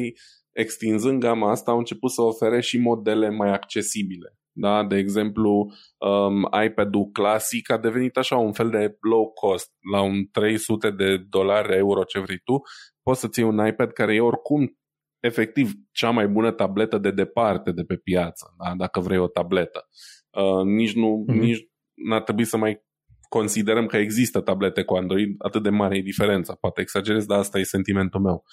extinzând 0.59 1.19
gama 1.19 1.51
asta 1.51 1.71
au 1.71 1.77
început 1.77 2.11
să 2.11 2.21
ofere 2.21 2.61
și 2.61 2.77
modele 2.77 3.29
mai 3.29 3.51
accesibile. 3.51 4.37
Da? 4.51 4.85
De 4.85 4.97
exemplu, 4.97 5.71
um, 5.97 6.49
iPad-ul 6.63 7.09
clasic 7.11 7.71
a 7.71 7.77
devenit 7.77 8.17
așa 8.17 8.37
un 8.37 8.51
fel 8.51 8.69
de 8.69 8.97
low 8.99 9.31
cost. 9.31 9.71
La 9.91 10.01
un 10.01 10.25
300 10.31 10.91
de 10.91 11.17
dolari, 11.29 11.77
euro, 11.77 12.03
ce 12.03 12.19
vrei 12.19 12.41
tu, 12.43 12.61
poți 13.03 13.19
să-ți 13.19 13.39
iei 13.39 13.47
un 13.47 13.65
iPad 13.65 13.91
care 13.91 14.15
e 14.15 14.21
oricum 14.21 14.77
efectiv 15.19 15.71
cea 15.91 16.09
mai 16.09 16.27
bună 16.27 16.51
tabletă 16.51 16.97
de 16.97 17.11
departe 17.11 17.71
de 17.71 17.83
pe 17.83 17.95
piață, 17.95 18.53
da? 18.57 18.73
dacă 18.77 18.99
vrei 18.99 19.17
o 19.17 19.27
tabletă. 19.27 19.87
Uh, 20.29 20.63
nici 20.63 20.93
nu 20.93 21.25
mm-hmm. 21.25 21.39
nici 21.39 21.67
n-ar 21.93 22.21
trebui 22.21 22.45
să 22.45 22.57
mai 22.57 22.87
considerăm 23.29 23.85
că 23.85 23.97
există 23.97 24.41
tablete 24.41 24.83
cu 24.83 24.95
Android, 24.95 25.35
atât 25.37 25.63
de 25.63 25.69
mare 25.69 25.97
e 25.97 26.01
diferența. 26.01 26.55
Poate 26.55 26.81
exagerez, 26.81 27.25
dar 27.25 27.39
asta 27.39 27.59
e 27.59 27.63
sentimentul 27.63 28.21
meu. 28.21 28.43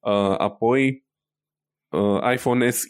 Uh, 0.00 0.34
apoi, 0.38 1.05
uh, 1.90 2.32
iPhone 2.32 2.70
SE 2.70 2.88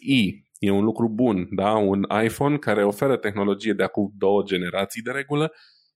e 0.58 0.70
un 0.70 0.84
lucru 0.84 1.08
bun, 1.08 1.48
da? 1.50 1.72
Un 1.72 2.06
iPhone 2.24 2.56
care 2.58 2.84
oferă 2.84 3.16
tehnologie 3.16 3.72
de 3.72 3.82
acum 3.82 4.12
două 4.16 4.42
generații 4.42 5.02
de 5.02 5.10
regulă, 5.10 5.52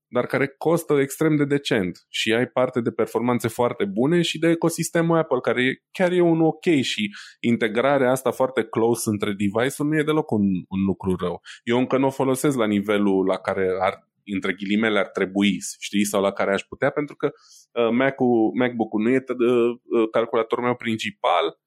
dar 0.08 0.26
care 0.26 0.54
costă 0.58 1.00
extrem 1.00 1.36
de 1.36 1.44
decent 1.44 2.06
și 2.08 2.32
ai 2.32 2.46
parte 2.46 2.80
de 2.80 2.90
performanțe 2.90 3.48
foarte 3.48 3.84
bune 3.84 4.22
și 4.22 4.38
de 4.38 4.48
ecosistemul 4.48 5.16
Apple, 5.16 5.40
care 5.40 5.82
chiar 5.90 6.12
e 6.12 6.20
un 6.20 6.40
ok 6.40 6.64
și 6.82 7.10
integrarea 7.40 8.10
asta 8.10 8.30
foarte 8.30 8.62
close 8.64 9.10
între 9.10 9.32
device-uri 9.32 9.88
nu 9.88 9.98
e 9.98 10.02
deloc 10.02 10.30
un, 10.30 10.42
un 10.68 10.84
lucru 10.86 11.16
rău. 11.16 11.40
Eu 11.64 11.78
încă 11.78 11.98
nu 11.98 12.06
o 12.06 12.10
folosesc 12.10 12.56
la 12.56 12.66
nivelul 12.66 13.26
la 13.26 13.36
care 13.36 13.68
ar, 13.80 14.08
între 14.24 14.52
ghilimele 14.52 14.98
ar 14.98 15.08
trebui, 15.08 15.56
știi, 15.78 16.04
sau 16.04 16.22
la 16.22 16.32
care 16.32 16.52
aș 16.52 16.62
putea, 16.62 16.90
pentru 16.90 17.16
că 17.16 17.30
uh, 17.72 17.90
Mac-ul, 17.90 18.50
MacBook-ul 18.54 19.02
nu 19.02 19.10
e 19.10 19.24
uh, 19.28 19.46
uh, 19.46 20.10
calculatorul 20.10 20.64
meu 20.64 20.74
principal, 20.74 21.58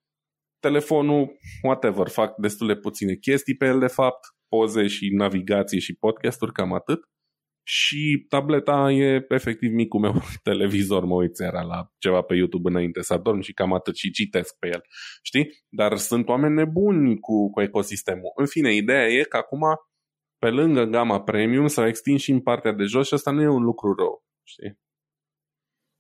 telefonul, 0.68 1.38
whatever, 1.62 2.08
fac 2.08 2.36
destul 2.38 2.68
de 2.68 2.76
puține 2.76 3.16
chestii 3.16 3.56
pe 3.56 3.66
el 3.66 3.80
de 3.80 3.88
fapt, 3.88 4.24
poze 4.48 4.88
și 4.88 5.16
navigație 5.16 5.80
și 5.80 5.96
podcasturi, 5.96 6.52
cam 6.52 6.74
atât. 6.74 7.00
Și 7.66 8.26
tableta 8.30 8.92
e 8.92 9.26
efectiv 9.30 9.72
micul 9.72 10.00
meu 10.00 10.14
televizor, 10.50 11.04
mă 11.06 11.16
uit 11.16 11.36
seara 11.36 11.62
la 11.62 11.92
ceva 11.98 12.22
pe 12.22 12.36
YouTube 12.36 12.70
înainte 12.70 13.02
să 13.02 13.14
adorm 13.14 13.40
și 13.40 13.54
cam 13.54 13.74
atât 13.74 13.96
și 13.96 14.12
citesc 14.12 14.58
pe 14.60 14.68
el, 14.68 14.82
știi? 15.22 15.46
Dar 15.70 15.98
sunt 15.98 16.28
oameni 16.28 16.54
nebuni 16.54 17.20
cu, 17.20 17.50
cu 17.50 17.62
ecosistemul. 17.62 18.32
În 18.36 18.46
fine, 18.46 18.76
ideea 18.76 19.08
e 19.08 19.24
că 19.24 19.38
acum, 19.38 19.62
pe 20.38 20.50
lângă 20.50 20.84
gama 20.84 21.24
premium, 21.24 21.68
s-au 21.68 21.88
extins 21.88 22.22
și 22.22 22.32
în 22.32 22.42
partea 22.42 22.72
de 22.72 22.84
jos 22.84 23.08
și 23.08 23.14
asta 23.14 23.32
nu 23.32 23.42
e 23.42 23.48
un 23.48 23.64
lucru 23.64 23.96
rău, 23.96 24.24
știi? 24.44 24.83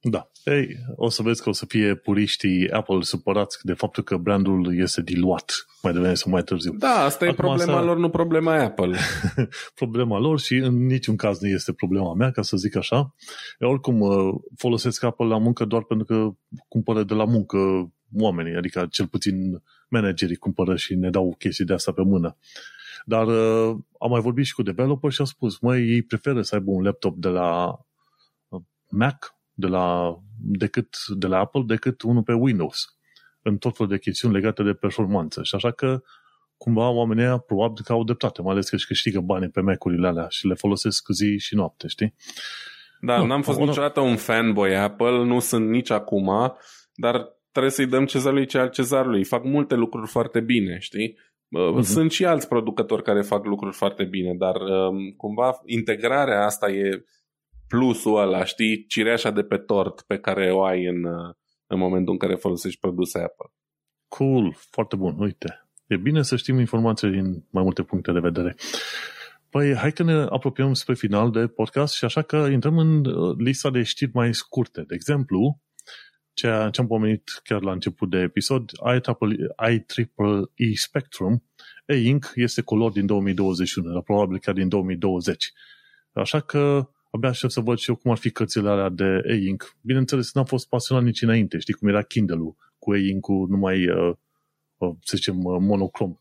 Da. 0.05 0.29
Ei, 0.43 0.77
o 0.95 1.09
să 1.09 1.21
vezi 1.21 1.43
că 1.43 1.49
o 1.49 1.51
să 1.51 1.65
fie 1.65 1.95
puriștii 1.95 2.69
Apple 2.69 3.01
supărați 3.01 3.57
de 3.61 3.73
faptul 3.73 4.03
că 4.03 4.17
brandul 4.17 4.79
este 4.79 5.01
diluat 5.01 5.65
mai 5.81 5.93
devreme 5.93 6.13
sau 6.13 6.31
mai 6.31 6.43
târziu. 6.43 6.73
Da, 6.73 6.87
asta 6.87 7.25
Acum 7.25 7.27
e 7.27 7.47
problema 7.47 7.73
asta... 7.73 7.85
lor, 7.85 7.97
nu 7.97 8.09
problema 8.09 8.63
Apple. 8.63 8.97
problema 9.75 10.19
lor 10.19 10.39
și 10.39 10.55
în 10.55 10.85
niciun 10.85 11.15
caz 11.15 11.39
nu 11.39 11.47
este 11.47 11.73
problema 11.73 12.13
mea, 12.13 12.31
ca 12.31 12.41
să 12.41 12.57
zic 12.57 12.75
așa. 12.75 13.15
Eu 13.59 13.69
oricum 13.69 13.99
uh, 13.99 14.33
folosesc 14.57 15.03
Apple 15.03 15.25
la 15.25 15.37
muncă 15.37 15.65
doar 15.65 15.83
pentru 15.83 16.05
că 16.05 16.29
cumpără 16.67 17.03
de 17.03 17.13
la 17.13 17.25
muncă 17.25 17.57
oamenii, 18.19 18.55
adică 18.55 18.87
cel 18.89 19.07
puțin 19.07 19.63
managerii 19.89 20.35
cumpără 20.35 20.75
și 20.75 20.95
ne 20.95 21.09
dau 21.09 21.35
chestii 21.37 21.65
de 21.65 21.73
asta 21.73 21.91
pe 21.91 22.03
mână. 22.03 22.37
Dar 23.05 23.27
uh, 23.27 23.77
am 23.99 24.09
mai 24.09 24.21
vorbit 24.21 24.45
și 24.45 24.53
cu 24.53 24.61
developer 24.61 25.11
și 25.11 25.19
au 25.19 25.25
spus, 25.25 25.59
măi, 25.59 25.89
ei 25.89 26.01
preferă 26.01 26.41
să 26.41 26.55
aibă 26.55 26.71
un 26.71 26.83
laptop 26.83 27.17
de 27.17 27.27
la 27.27 27.79
uh, 28.47 28.61
Mac 28.89 29.35
de 29.53 29.67
la, 29.67 30.15
decât 30.39 30.87
de 31.07 31.27
la 31.27 31.37
Apple 31.37 31.63
decât 31.67 32.01
unul 32.01 32.23
pe 32.23 32.33
Windows 32.33 32.97
în 33.41 33.57
tot 33.57 33.75
felul 33.75 33.91
de 33.91 33.99
chestiuni 33.99 34.33
legate 34.33 34.63
de 34.63 34.73
performanță. 34.73 35.43
Și 35.43 35.55
așa 35.55 35.71
că 35.71 36.01
cumva 36.57 36.89
oamenii 36.89 37.23
ăia 37.23 37.37
probabil 37.37 37.83
că 37.83 37.91
au 37.91 38.03
dreptate, 38.03 38.41
mai 38.41 38.51
ales 38.51 38.69
că 38.69 38.75
își 38.75 38.87
câștigă 38.87 39.19
bani 39.19 39.49
pe 39.49 39.61
Mac-urile 39.61 40.07
alea 40.07 40.27
și 40.29 40.47
le 40.47 40.53
folosesc 40.53 41.07
zi 41.13 41.37
și 41.39 41.55
noapte, 41.55 41.87
știi? 41.87 42.13
Da, 42.99 43.17
nu, 43.17 43.25
n-am 43.25 43.41
fost 43.41 43.59
or... 43.59 43.67
niciodată 43.67 43.99
un 43.99 44.15
fanboy 44.15 44.75
Apple, 44.75 45.23
nu 45.23 45.39
sunt 45.39 45.69
nici 45.69 45.89
acum, 45.89 46.29
dar 46.95 47.27
trebuie 47.51 47.71
să-i 47.71 47.87
dăm 47.87 48.05
cezarului 48.05 48.45
ce 48.45 48.57
al 48.57 48.69
cezarului. 48.69 49.23
Fac 49.23 49.43
multe 49.43 49.75
lucruri 49.75 50.07
foarte 50.07 50.39
bine, 50.39 50.77
știi? 50.79 51.17
Uh-huh. 51.17 51.81
Sunt 51.81 52.11
și 52.11 52.25
alți 52.25 52.47
producători 52.47 53.03
care 53.03 53.21
fac 53.21 53.45
lucruri 53.45 53.75
foarte 53.75 54.03
bine, 54.03 54.33
dar 54.33 54.55
um, 54.55 55.11
cumva 55.17 55.61
integrarea 55.65 56.45
asta 56.45 56.69
e 56.71 57.03
plusul 57.73 58.17
ăla, 58.17 58.45
știi, 58.45 58.85
cireașa 58.85 59.31
de 59.31 59.43
pe 59.43 59.57
tort 59.57 60.01
pe 60.01 60.17
care 60.17 60.51
o 60.51 60.63
ai 60.63 60.85
în, 60.85 61.05
în 61.67 61.77
momentul 61.77 62.13
în 62.13 62.19
care 62.19 62.35
folosești 62.35 62.79
produse 62.79 63.19
Apple. 63.19 63.51
Cool, 64.07 64.55
foarte 64.69 64.95
bun, 64.95 65.19
uite. 65.19 65.67
E 65.87 65.97
bine 65.97 66.21
să 66.21 66.35
știm 66.35 66.59
informații 66.59 67.09
din 67.09 67.45
mai 67.49 67.63
multe 67.63 67.83
puncte 67.83 68.11
de 68.11 68.19
vedere. 68.19 68.55
Păi, 69.49 69.75
hai 69.75 69.91
că 69.91 70.03
ne 70.03 70.13
apropiem 70.13 70.73
spre 70.73 70.93
final 70.93 71.31
de 71.31 71.47
podcast 71.47 71.93
și 71.93 72.05
așa 72.05 72.21
că 72.21 72.35
intrăm 72.35 72.77
în 72.77 73.05
uh, 73.05 73.35
lista 73.37 73.69
de 73.69 73.83
știri 73.83 74.11
mai 74.13 74.33
scurte. 74.33 74.81
De 74.81 74.93
exemplu, 74.95 75.61
ceea 76.33 76.69
ce 76.69 76.81
am 76.81 76.87
pomenit 76.87 77.41
chiar 77.43 77.61
la 77.61 77.71
început 77.71 78.09
de 78.09 78.17
episod, 78.17 78.71
IEEE 79.67 80.75
Spectrum 80.75 81.43
E-Ink 81.85 82.31
este 82.35 82.61
color 82.61 82.91
din 82.91 83.05
2021, 83.05 83.91
dar 83.93 84.01
probabil 84.01 84.39
chiar 84.39 84.53
din 84.53 84.69
2020. 84.69 85.51
Așa 86.11 86.39
că 86.39 86.87
abia 87.15 87.29
aștept 87.29 87.53
să 87.53 87.59
văd 87.59 87.77
și 87.77 87.89
eu 87.89 87.95
cum 87.95 88.11
ar 88.11 88.17
fi 88.17 88.31
cărțile 88.31 88.69
alea 88.69 88.89
de 88.89 89.21
e-ink. 89.25 89.75
Bineînțeles, 89.81 90.33
n-am 90.33 90.45
fost 90.45 90.67
pasionat 90.67 91.03
nici 91.03 91.21
înainte, 91.21 91.57
știi 91.57 91.73
cum 91.73 91.87
era 91.87 92.01
Kindle-ul 92.01 92.55
cu 92.79 92.95
e-ink-ul 92.95 93.47
numai, 93.49 93.89
uh, 93.89 94.15
uh, 94.77 94.95
să 95.01 95.15
zicem, 95.15 95.43
uh, 95.43 95.57
monocrom. 95.59 96.17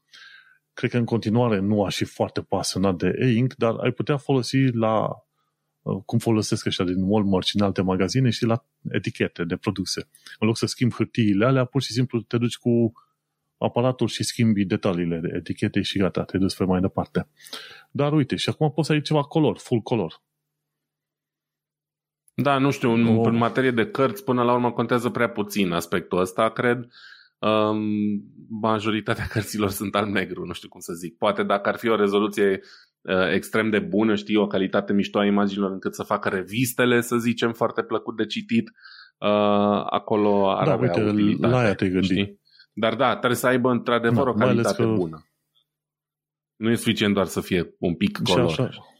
Cred 0.72 0.90
că 0.90 0.96
în 0.96 1.04
continuare 1.04 1.58
nu 1.58 1.84
aș 1.84 1.96
fi 1.96 2.04
foarte 2.04 2.40
pasionat 2.40 2.96
de 2.96 3.12
e-ink, 3.18 3.54
dar 3.54 3.74
ai 3.74 3.90
putea 3.90 4.16
folosi 4.16 4.66
la 4.66 5.08
cum 6.04 6.18
folosesc 6.18 6.66
ăștia 6.66 6.84
din 6.84 7.02
Walmart 7.02 7.46
și 7.46 7.56
în 7.56 7.62
alte 7.62 7.82
magazine 7.82 8.30
și 8.30 8.44
la 8.44 8.64
etichete 8.90 9.44
de 9.44 9.56
produse. 9.56 10.08
În 10.38 10.46
loc 10.46 10.56
să 10.56 10.66
schimbi 10.66 10.94
hârtiile 10.94 11.44
alea, 11.44 11.64
pur 11.64 11.82
și 11.82 11.92
simplu 11.92 12.20
te 12.20 12.38
duci 12.38 12.56
cu 12.56 12.92
aparatul 13.58 14.06
și 14.06 14.22
schimbi 14.22 14.64
detaliile 14.64 15.18
de 15.18 15.30
etichete 15.36 15.82
și 15.82 15.98
gata, 15.98 16.24
te 16.24 16.38
duci 16.38 16.56
pe 16.56 16.64
mai 16.64 16.80
departe. 16.80 17.28
Dar 17.90 18.12
uite, 18.12 18.36
și 18.36 18.48
acum 18.48 18.72
poți 18.72 18.86
să 18.86 18.92
ai 18.92 19.00
ceva 19.00 19.22
color, 19.22 19.58
full 19.58 19.80
color. 19.80 20.22
Da, 22.34 22.58
nu 22.58 22.70
știu, 22.70 22.90
în, 22.90 23.06
oh. 23.06 23.26
în 23.26 23.36
materie 23.36 23.70
de 23.70 23.86
cărți, 23.86 24.24
până 24.24 24.42
la 24.42 24.52
urmă 24.52 24.72
contează 24.72 25.10
prea 25.10 25.28
puțin 25.28 25.72
aspectul 25.72 26.20
ăsta, 26.20 26.50
cred. 26.50 26.86
Um, 27.38 27.80
majoritatea 28.60 29.26
cărților 29.32 29.70
sunt 29.70 29.94
alb-negru, 29.94 30.46
nu 30.46 30.52
știu 30.52 30.68
cum 30.68 30.80
să 30.80 30.92
zic. 30.92 31.16
Poate 31.16 31.42
dacă 31.42 31.68
ar 31.68 31.76
fi 31.76 31.88
o 31.88 31.96
rezoluție 31.96 32.60
uh, 33.00 33.32
extrem 33.32 33.70
de 33.70 33.78
bună, 33.78 34.14
știi, 34.14 34.36
o 34.36 34.46
calitate 34.46 34.92
mișto 34.92 35.18
a 35.18 35.24
imaginilor 35.24 35.70
încât 35.70 35.94
să 35.94 36.02
facă 36.02 36.28
revistele, 36.28 37.00
să 37.00 37.16
zicem, 37.16 37.52
foarte 37.52 37.82
plăcut 37.82 38.16
de 38.16 38.26
citit, 38.26 38.68
uh, 39.18 39.84
acolo 39.90 40.50
ar 40.50 40.66
da, 40.66 40.72
avea 40.72 40.88
uite, 40.88 41.10
utilitate. 41.10 41.52
La 41.52 41.58
aia 41.58 41.74
te 41.74 41.88
gândi. 41.88 42.06
Știi? 42.06 42.40
Dar 42.72 42.94
da, 42.94 43.10
trebuie 43.10 43.38
să 43.38 43.46
aibă 43.46 43.70
într-adevăr 43.70 44.24
da, 44.24 44.30
o 44.30 44.34
calitate 44.34 44.82
că... 44.82 44.88
bună. 44.88 45.26
Nu 46.56 46.70
e 46.70 46.74
suficient 46.74 47.14
doar 47.14 47.26
să 47.26 47.40
fie 47.40 47.74
un 47.78 47.94
pic 47.94 48.18
color. 48.22 48.50
Și 48.50 48.60
așa, 48.60 48.91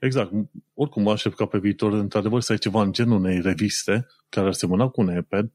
Exact. 0.00 0.32
Oricum 0.74 1.02
mă 1.02 1.10
aștept 1.10 1.36
ca 1.36 1.46
pe 1.46 1.58
viitor, 1.58 1.92
într-adevăr, 1.92 2.40
să 2.40 2.52
ai 2.52 2.58
ceva 2.58 2.82
în 2.82 2.92
genul 2.92 3.18
unei 3.18 3.40
reviste 3.40 4.06
care 4.28 4.46
ar 4.46 4.52
semăna 4.52 4.88
cu 4.88 5.00
un 5.00 5.16
iPad, 5.16 5.52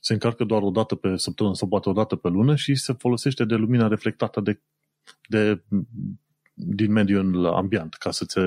se 0.00 0.12
încarcă 0.12 0.44
doar 0.44 0.62
o 0.62 0.70
dată 0.70 0.94
pe 0.94 1.16
săptămână 1.16 1.54
sau 1.54 1.68
poate 1.68 1.88
o 1.88 1.92
dată 1.92 2.16
pe 2.16 2.28
lună 2.28 2.54
și 2.54 2.74
se 2.74 2.92
folosește 2.92 3.44
de 3.44 3.54
lumina 3.54 3.88
reflectată 3.88 4.40
de, 4.40 4.60
de, 5.28 5.62
din 6.54 6.92
mediul 6.92 7.46
ambient 7.46 7.94
ca 7.94 8.10
să 8.10 8.24
ți 8.24 8.40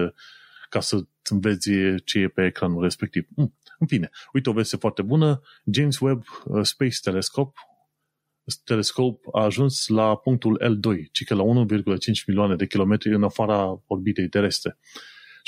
ca 0.70 0.80
să 0.80 1.06
înveți 1.30 1.70
ce 2.04 2.20
e 2.20 2.28
pe 2.28 2.46
ecranul 2.46 2.82
respectiv. 2.84 3.28
Mm, 3.36 3.56
în 3.80 3.88
fine, 3.88 4.10
uite 4.34 4.50
o 4.50 4.54
veste 4.54 4.78
foarte 4.78 5.02
bună. 5.02 5.42
James 5.72 6.00
Webb 6.00 6.24
uh, 6.46 6.64
Space 6.64 6.98
Telescope 7.02 7.60
telescop 8.64 9.26
a 9.32 9.44
ajuns 9.44 9.88
la 9.88 10.16
punctul 10.16 10.62
L2, 10.64 11.12
ci 11.12 11.24
că 11.24 11.36
la 11.36 11.44
1,5 11.44 12.26
milioane 12.28 12.56
de 12.56 12.68
kilometri 12.68 13.14
în 13.14 13.24
afara 13.24 13.82
orbitei 13.88 14.30
terestre. 14.30 14.78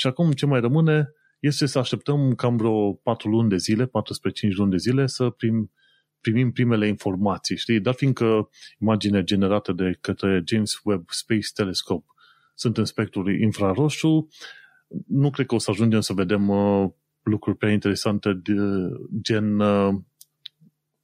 Și 0.00 0.06
acum 0.06 0.32
ce 0.32 0.46
mai 0.46 0.60
rămâne 0.60 1.12
este 1.40 1.66
să 1.66 1.78
așteptăm 1.78 2.34
cam 2.34 2.56
vreo 2.56 2.92
4 2.92 3.28
luni 3.28 3.48
de 3.48 3.56
zile, 3.56 3.86
4 3.86 4.12
spre 4.12 4.30
5 4.30 4.54
luni 4.54 4.70
de 4.70 4.76
zile, 4.76 5.06
să 5.06 5.30
prim, 5.30 5.72
primim 6.20 6.52
primele 6.52 6.86
informații, 6.86 7.56
știi? 7.56 7.80
Dar 7.80 7.94
fiindcă 7.94 8.48
imaginea 8.78 9.20
generată 9.20 9.72
de 9.72 9.98
către 10.00 10.42
James 10.46 10.80
Webb 10.84 11.10
Space 11.10 11.48
Telescope 11.54 12.06
sunt 12.54 12.78
în 12.78 12.84
spectrul 12.84 13.40
infraroșu, 13.40 14.28
nu 15.06 15.30
cred 15.30 15.46
că 15.46 15.54
o 15.54 15.58
să 15.58 15.70
ajungem 15.70 16.00
să 16.00 16.12
vedem 16.12 16.48
uh, 16.48 16.90
lucruri 17.22 17.56
prea 17.56 17.72
interesante 17.72 18.32
de, 18.32 18.54
gen, 19.22 19.58
uh, 19.58 19.94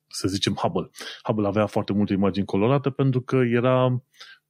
să 0.08 0.28
zicem, 0.28 0.54
Hubble. 0.54 0.90
Hubble 1.22 1.46
avea 1.46 1.66
foarte 1.66 1.92
multe 1.92 2.12
imagini 2.12 2.46
colorate 2.46 2.90
pentru 2.90 3.20
că 3.20 3.36
era 3.36 4.02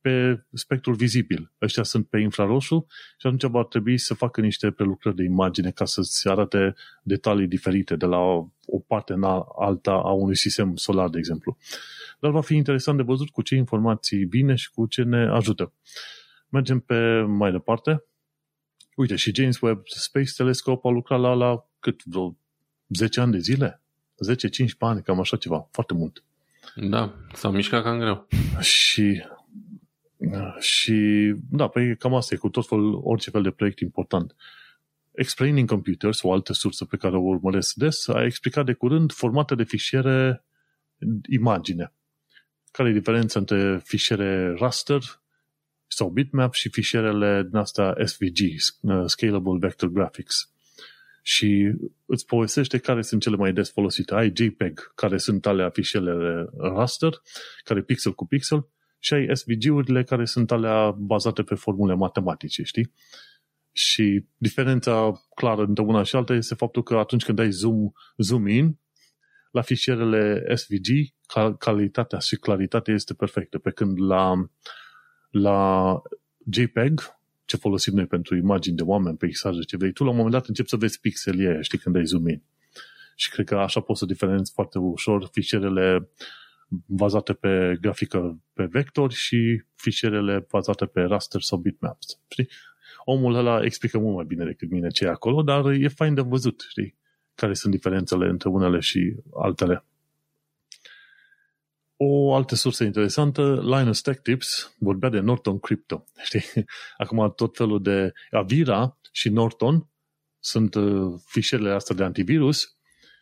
pe 0.07 0.45
spectrul 0.53 0.95
vizibil. 0.95 1.53
Ăștia 1.63 1.83
sunt 1.83 2.09
pe 2.09 2.19
infraroșu 2.19 2.87
și 3.19 3.27
atunci 3.27 3.45
va 3.45 3.65
trebui 3.65 3.99
să 3.99 4.15
facă 4.15 4.41
niște 4.41 4.71
prelucrări 4.71 5.17
de 5.17 5.23
imagine 5.23 5.71
ca 5.71 5.85
să-ți 5.85 6.29
arate 6.29 6.75
detalii 7.03 7.47
diferite 7.47 7.97
de 7.97 8.07
la 8.07 8.19
o 8.67 8.79
parte 8.87 9.13
în 9.13 9.23
alta 9.59 9.91
a 9.91 10.13
unui 10.13 10.37
sistem 10.37 10.77
solar, 10.77 11.09
de 11.09 11.19
exemplu. 11.19 11.57
Dar 12.21 12.31
va 12.31 12.41
fi 12.41 12.55
interesant 12.55 12.97
de 12.97 13.03
văzut 13.03 13.31
cu 13.31 13.43
ce 13.43 13.55
informații 13.55 14.25
vine 14.25 14.55
și 14.55 14.71
cu 14.71 14.87
ce 14.87 15.03
ne 15.03 15.29
ajută. 15.29 15.73
Mergem 16.49 16.81
pe 16.81 17.21
mai 17.21 17.51
departe. 17.51 18.05
Uite, 18.97 19.17
și 19.17 19.35
James 19.35 19.61
Webb 19.61 19.83
Space 19.85 20.33
Telescope 20.37 20.89
a 20.89 20.91
lucrat 20.91 21.21
la, 21.21 21.33
la 21.33 21.69
cât, 21.81 22.05
vreo 22.05 22.37
10 22.89 23.21
ani 23.21 23.33
de 23.33 23.39
zile? 23.39 23.83
10-15 24.35 24.79
ani, 24.79 25.03
cam 25.03 25.21
așa 25.21 25.37
ceva, 25.37 25.69
foarte 25.71 25.95
mult. 25.95 26.25
Da, 26.75 27.15
s-au 27.33 27.53
mișcat 27.53 27.83
cam 27.83 27.99
greu. 27.99 28.29
Și 28.61 29.23
și 30.59 31.35
da, 31.51 31.69
păi 31.69 31.97
cam 31.97 32.15
asta 32.15 32.35
e 32.35 32.39
cu 32.39 32.49
tot 32.49 32.67
fel, 32.67 32.95
orice 32.95 33.31
fel 33.31 33.43
de 33.43 33.51
proiect 33.51 33.81
important. 33.81 34.37
Explaining 35.13 35.69
Computers, 35.69 36.23
o 36.23 36.33
altă 36.33 36.53
sursă 36.53 36.85
pe 36.85 36.97
care 36.97 37.17
o 37.17 37.21
urmăresc 37.21 37.75
des, 37.75 38.09
a 38.09 38.25
explicat 38.25 38.65
de 38.65 38.73
curând 38.73 39.13
formate 39.13 39.55
de 39.55 39.65
fișiere 39.65 40.45
imagine. 41.29 41.93
Care 42.71 42.89
e 42.89 42.93
diferența 42.93 43.39
între 43.39 43.81
fișiere 43.85 44.55
raster 44.59 45.01
sau 45.87 46.11
bitmap 46.11 46.53
și 46.53 46.69
fișierele 46.69 47.43
din 47.43 47.57
astea 47.57 47.97
SVG, 48.05 48.39
Scalable 49.07 49.59
Vector 49.59 49.89
Graphics. 49.89 50.51
și 51.23 51.73
îți 52.05 52.27
povestește 52.27 52.79
care 52.79 53.03
sunt 53.03 53.23
cele 53.23 53.37
mai 53.37 53.53
des 53.53 53.71
folosite. 53.71 54.15
Ai 54.15 54.33
JPEG, 54.35 54.93
care 54.95 55.19
sunt 55.19 55.47
alea 55.47 55.71
fișierele 55.71 56.47
raster, 56.59 57.23
care 57.65 57.83
pixel 57.83 58.15
cu 58.15 58.27
pixel, 58.27 58.69
și 58.99 59.15
ai 59.15 59.29
SVG-urile 59.33 60.05
care 60.05 60.25
sunt 60.25 60.51
alea 60.51 60.91
bazate 60.91 61.43
pe 61.43 61.55
formule 61.55 61.95
matematice, 61.95 62.63
știi? 62.63 62.93
Și 63.73 64.25
diferența 64.37 65.13
clară 65.35 65.63
între 65.63 65.85
una 65.85 66.03
și 66.03 66.17
alta 66.17 66.35
este 66.35 66.55
faptul 66.55 66.83
că 66.83 66.97
atunci 66.97 67.25
când 67.25 67.39
ai 67.39 67.51
zoom, 67.51 67.91
zoom 68.17 68.47
in, 68.47 68.79
la 69.51 69.63
fișierele 69.63 70.55
SVG, 70.55 70.87
calitatea 71.59 72.19
și 72.19 72.37
claritatea 72.37 72.95
este 72.95 73.15
perfectă, 73.15 73.59
pe 73.59 73.71
când 73.71 74.01
la, 74.01 74.33
la 75.31 76.03
JPEG, 76.51 77.01
ce 77.45 77.57
folosim 77.57 77.95
noi 77.95 78.07
pentru 78.07 78.37
imagini 78.37 78.77
de 78.77 78.83
oameni, 78.83 79.17
peisaje, 79.17 79.61
ce 79.61 79.77
vrei 79.77 79.93
tu, 79.93 80.05
la 80.05 80.11
un 80.11 80.17
moment 80.17 80.35
dat 80.35 80.47
începi 80.47 80.69
să 80.69 80.77
vezi 80.77 81.01
pixelii 81.01 81.47
aia, 81.47 81.61
știi, 81.61 81.79
când 81.79 81.97
ai 81.97 82.05
zoom 82.05 82.29
in. 82.29 82.43
Și 83.15 83.31
cred 83.31 83.47
că 83.47 83.55
așa 83.55 83.81
poți 83.81 83.99
să 83.99 84.07
diferenți 84.07 84.53
foarte 84.53 84.79
ușor 84.79 85.29
fișierele 85.33 86.09
bazate 86.69 87.33
pe 87.33 87.77
grafică 87.81 88.39
pe 88.53 88.65
vector 88.65 89.13
și 89.13 89.63
fișierele 89.75 90.47
bazate 90.51 90.87
pe 90.87 91.01
raster 91.01 91.41
sau 91.41 91.59
bitmaps. 91.59 92.21
Știi? 92.29 92.49
Omul 93.05 93.35
ăla 93.35 93.65
explică 93.65 93.99
mult 93.99 94.15
mai 94.15 94.25
bine 94.25 94.45
decât 94.45 94.71
mine 94.71 94.89
ce 94.89 95.05
e 95.05 95.09
acolo, 95.09 95.43
dar 95.43 95.67
e 95.67 95.89
fain 95.89 96.15
de 96.15 96.21
văzut, 96.21 96.67
știi? 96.69 96.97
Care 97.35 97.55
sunt 97.55 97.73
diferențele 97.73 98.29
între 98.29 98.49
unele 98.49 98.81
și 98.81 99.15
altele. 99.35 99.85
O 101.97 102.35
altă 102.35 102.55
sursă 102.55 102.85
interesantă, 102.85 103.61
Linus 103.63 104.01
Tech 104.01 104.21
Tips, 104.23 104.75
vorbea 104.79 105.09
de 105.09 105.21
Norton 105.21 105.59
Crypto. 105.59 106.05
Știi? 106.25 106.65
Acum 106.97 107.33
tot 107.37 107.57
felul 107.57 107.83
de 107.83 108.13
Avira 108.31 108.99
și 109.13 109.29
Norton 109.29 109.89
sunt 110.39 110.75
uh, 110.75 111.15
fișierele 111.27 111.71
astea 111.71 111.95
de 111.95 112.05
antivirus. 112.05 112.77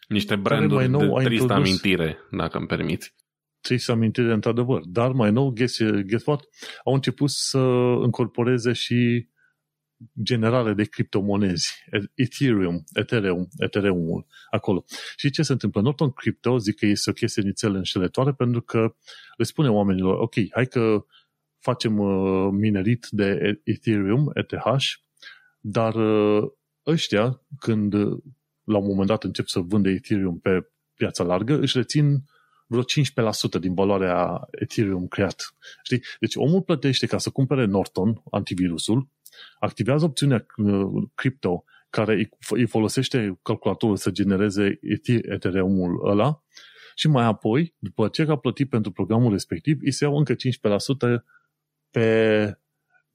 Niște 0.08 0.36
branduri 0.36 0.88
mai 0.88 0.88
nou 0.88 1.18
de 1.18 1.24
tristă 1.24 1.52
amintire, 1.52 2.18
dacă 2.30 2.58
îmi 2.58 2.66
permiți. 2.66 3.14
Tristă 3.64 3.92
amintire, 3.92 4.32
într-adevăr. 4.32 4.82
Dar 4.86 5.12
mai 5.12 5.30
nou, 5.30 5.50
guess, 5.50 5.82
guess 5.82 6.24
what? 6.26 6.48
Au 6.84 6.94
început 6.94 7.30
să 7.30 7.58
încorporeze 8.00 8.72
și 8.72 9.28
generare 10.22 10.72
de 10.72 10.84
criptomonezi, 10.84 11.84
Ethereum, 12.14 12.84
Ethereum, 12.92 13.48
Ethereum 13.58 14.26
acolo. 14.50 14.84
Și 15.16 15.30
ce 15.30 15.42
se 15.42 15.52
întâmplă? 15.52 15.80
Norton 15.80 16.10
Crypto 16.10 16.58
zic 16.58 16.76
că 16.76 16.86
este 16.86 17.10
o 17.10 17.12
chestie 17.12 17.42
nițel 17.42 17.74
înșelătoare 17.74 18.32
pentru 18.32 18.60
că 18.60 18.94
le 19.36 19.44
spune 19.44 19.70
oamenilor, 19.70 20.18
ok, 20.20 20.34
hai 20.50 20.66
că 20.66 21.04
facem 21.58 21.98
uh, 21.98 22.48
minerit 22.52 23.06
de 23.10 23.60
Ethereum, 23.64 24.30
ETH, 24.34 24.92
dar 25.60 25.94
uh, 25.94 26.50
ăștia, 26.86 27.42
când 27.58 27.92
uh, 27.92 28.22
la 28.64 28.78
un 28.78 28.86
moment 28.86 29.08
dat 29.08 29.24
încep 29.24 29.46
să 29.46 29.58
vândă 29.58 29.88
Ethereum 29.88 30.38
pe 30.38 30.68
piața 30.94 31.24
largă, 31.24 31.58
își 31.58 31.76
rețin 31.76 32.24
vreo 32.74 33.58
15% 33.58 33.60
din 33.60 33.74
valoarea 33.74 34.48
Ethereum 34.50 35.06
creat. 35.06 35.54
Știi? 35.82 36.02
Deci 36.20 36.36
omul 36.36 36.62
plătește 36.62 37.06
ca 37.06 37.18
să 37.18 37.30
cumpere 37.30 37.64
Norton, 37.64 38.22
antivirusul, 38.30 39.08
activează 39.58 40.04
opțiunea 40.04 40.46
uh, 40.56 41.02
crypto 41.14 41.64
care 41.90 42.30
îi 42.50 42.66
folosește 42.66 43.38
calculatorul 43.42 43.96
să 43.96 44.10
genereze 44.10 44.78
Ethereum-ul 45.22 46.10
ăla 46.10 46.42
și 46.94 47.08
mai 47.08 47.24
apoi, 47.24 47.74
după 47.78 48.08
ce 48.08 48.22
a 48.22 48.36
plătit 48.36 48.68
pentru 48.68 48.92
programul 48.92 49.30
respectiv, 49.30 49.78
îi 49.82 49.92
se 49.92 50.04
iau 50.04 50.16
încă 50.16 50.34
15% 50.34 50.36
pe, 51.90 52.58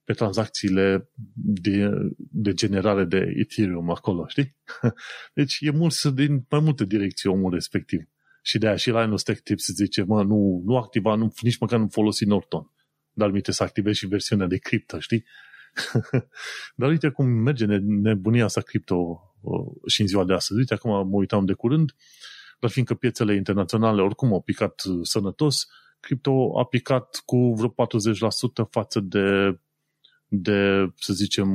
pe 0.04 0.14
tranzacțiile 0.14 1.10
de, 1.34 1.90
de 2.16 2.54
generare 2.54 3.04
de 3.04 3.34
Ethereum 3.36 3.90
acolo, 3.90 4.28
știi? 4.28 4.56
Deci 5.34 5.58
e 5.60 5.72
mult 5.72 6.04
din 6.04 6.46
mai 6.50 6.60
multe 6.60 6.86
direcții 6.86 7.30
omul 7.30 7.54
respectiv. 7.54 8.02
Și 8.50 8.58
de 8.58 8.68
aia 8.68 8.76
și 8.76 8.90
Linus 8.90 9.24
Tech 9.24 9.42
Tips 9.42 9.68
zice, 9.68 10.04
mă, 10.04 10.24
nu, 10.24 10.62
nu 10.66 10.78
activa, 10.78 11.16
nu, 11.16 11.34
nici 11.42 11.58
măcar 11.58 11.80
nu 11.80 11.88
folosi 11.88 12.26
Norton. 12.26 12.72
Dar 13.12 13.30
mi 13.30 13.42
să 13.44 13.64
activezi 13.64 13.98
și 13.98 14.08
versiunea 14.08 14.48
de 14.48 14.58
cripto, 14.58 15.00
știi? 15.00 15.26
Dar 16.76 16.90
uite 16.90 17.10
cum 17.10 17.26
merge 17.26 17.66
nebunia 17.66 18.44
asta 18.44 18.62
cripto 18.62 19.22
și 19.88 20.02
în 20.02 20.08
ziua 20.08 20.26
de 20.26 20.34
astăzi. 20.34 20.60
Uite, 20.60 20.74
acum 20.74 20.92
mă 20.92 21.18
uitam 21.18 21.46
de 21.46 21.54
curând, 21.54 21.96
dar 22.60 22.70
fiindcă 22.70 22.94
piețele 22.94 23.36
internaționale 23.36 24.02
oricum 24.02 24.34
au 24.34 24.42
picat 24.42 24.84
uh, 24.84 25.00
sănătos, 25.02 25.68
cripto 26.00 26.60
a 26.60 26.66
picat 26.66 27.22
cu 27.26 27.54
vreo 27.54 27.74
40% 28.66 28.70
față 28.70 29.00
de, 29.00 29.60
de, 30.28 30.90
să 30.96 31.14
zicem, 31.14 31.50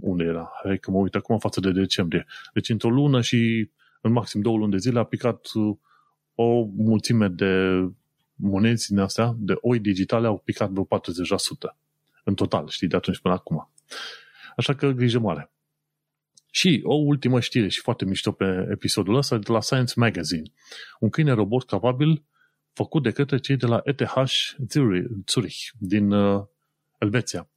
unde 0.00 0.24
era? 0.24 0.50
Hai 0.64 0.78
că 0.78 0.90
mă 0.90 0.98
uit 0.98 1.14
acum 1.14 1.38
față 1.38 1.60
de 1.60 1.72
decembrie. 1.72 2.26
Deci 2.52 2.68
într-o 2.68 2.90
lună 2.90 3.20
și 3.20 3.70
în 4.00 4.12
maxim 4.12 4.40
două 4.40 4.56
luni 4.56 4.70
de 4.70 4.78
zile 4.78 4.98
a 4.98 5.04
picat 5.04 5.46
uh, 5.54 5.76
o 6.42 6.64
mulțime 6.76 7.28
de 7.28 7.84
monezi 8.34 8.88
din 8.88 8.98
astea, 8.98 9.34
de 9.38 9.54
oi 9.60 9.78
digitale, 9.78 10.26
au 10.26 10.38
picat 10.38 10.70
vreo 10.70 10.84
40% 10.84 10.88
în 12.24 12.34
total, 12.34 12.68
știi, 12.68 12.88
de 12.88 12.96
atunci 12.96 13.18
până 13.18 13.34
acum. 13.34 13.70
Așa 14.56 14.74
că 14.74 14.90
grijă 14.90 15.18
mare. 15.18 15.52
Și 16.50 16.80
o 16.84 16.94
ultimă 16.94 17.40
știre 17.40 17.68
și 17.68 17.80
foarte 17.80 18.04
mișto 18.04 18.32
pe 18.32 18.68
episodul 18.70 19.14
ăsta 19.14 19.38
de 19.38 19.52
la 19.52 19.60
Science 19.60 19.92
Magazine. 19.96 20.52
Un 20.98 21.08
câine 21.08 21.32
robot 21.32 21.64
capabil 21.64 22.24
făcut 22.72 23.02
de 23.02 23.10
către 23.10 23.38
cei 23.38 23.56
de 23.56 23.66
la 23.66 23.80
ETH 23.84 24.14
Zurich 25.26 25.68
din 25.78 26.10
uh, 26.10 26.44
Elveția. 26.98 27.48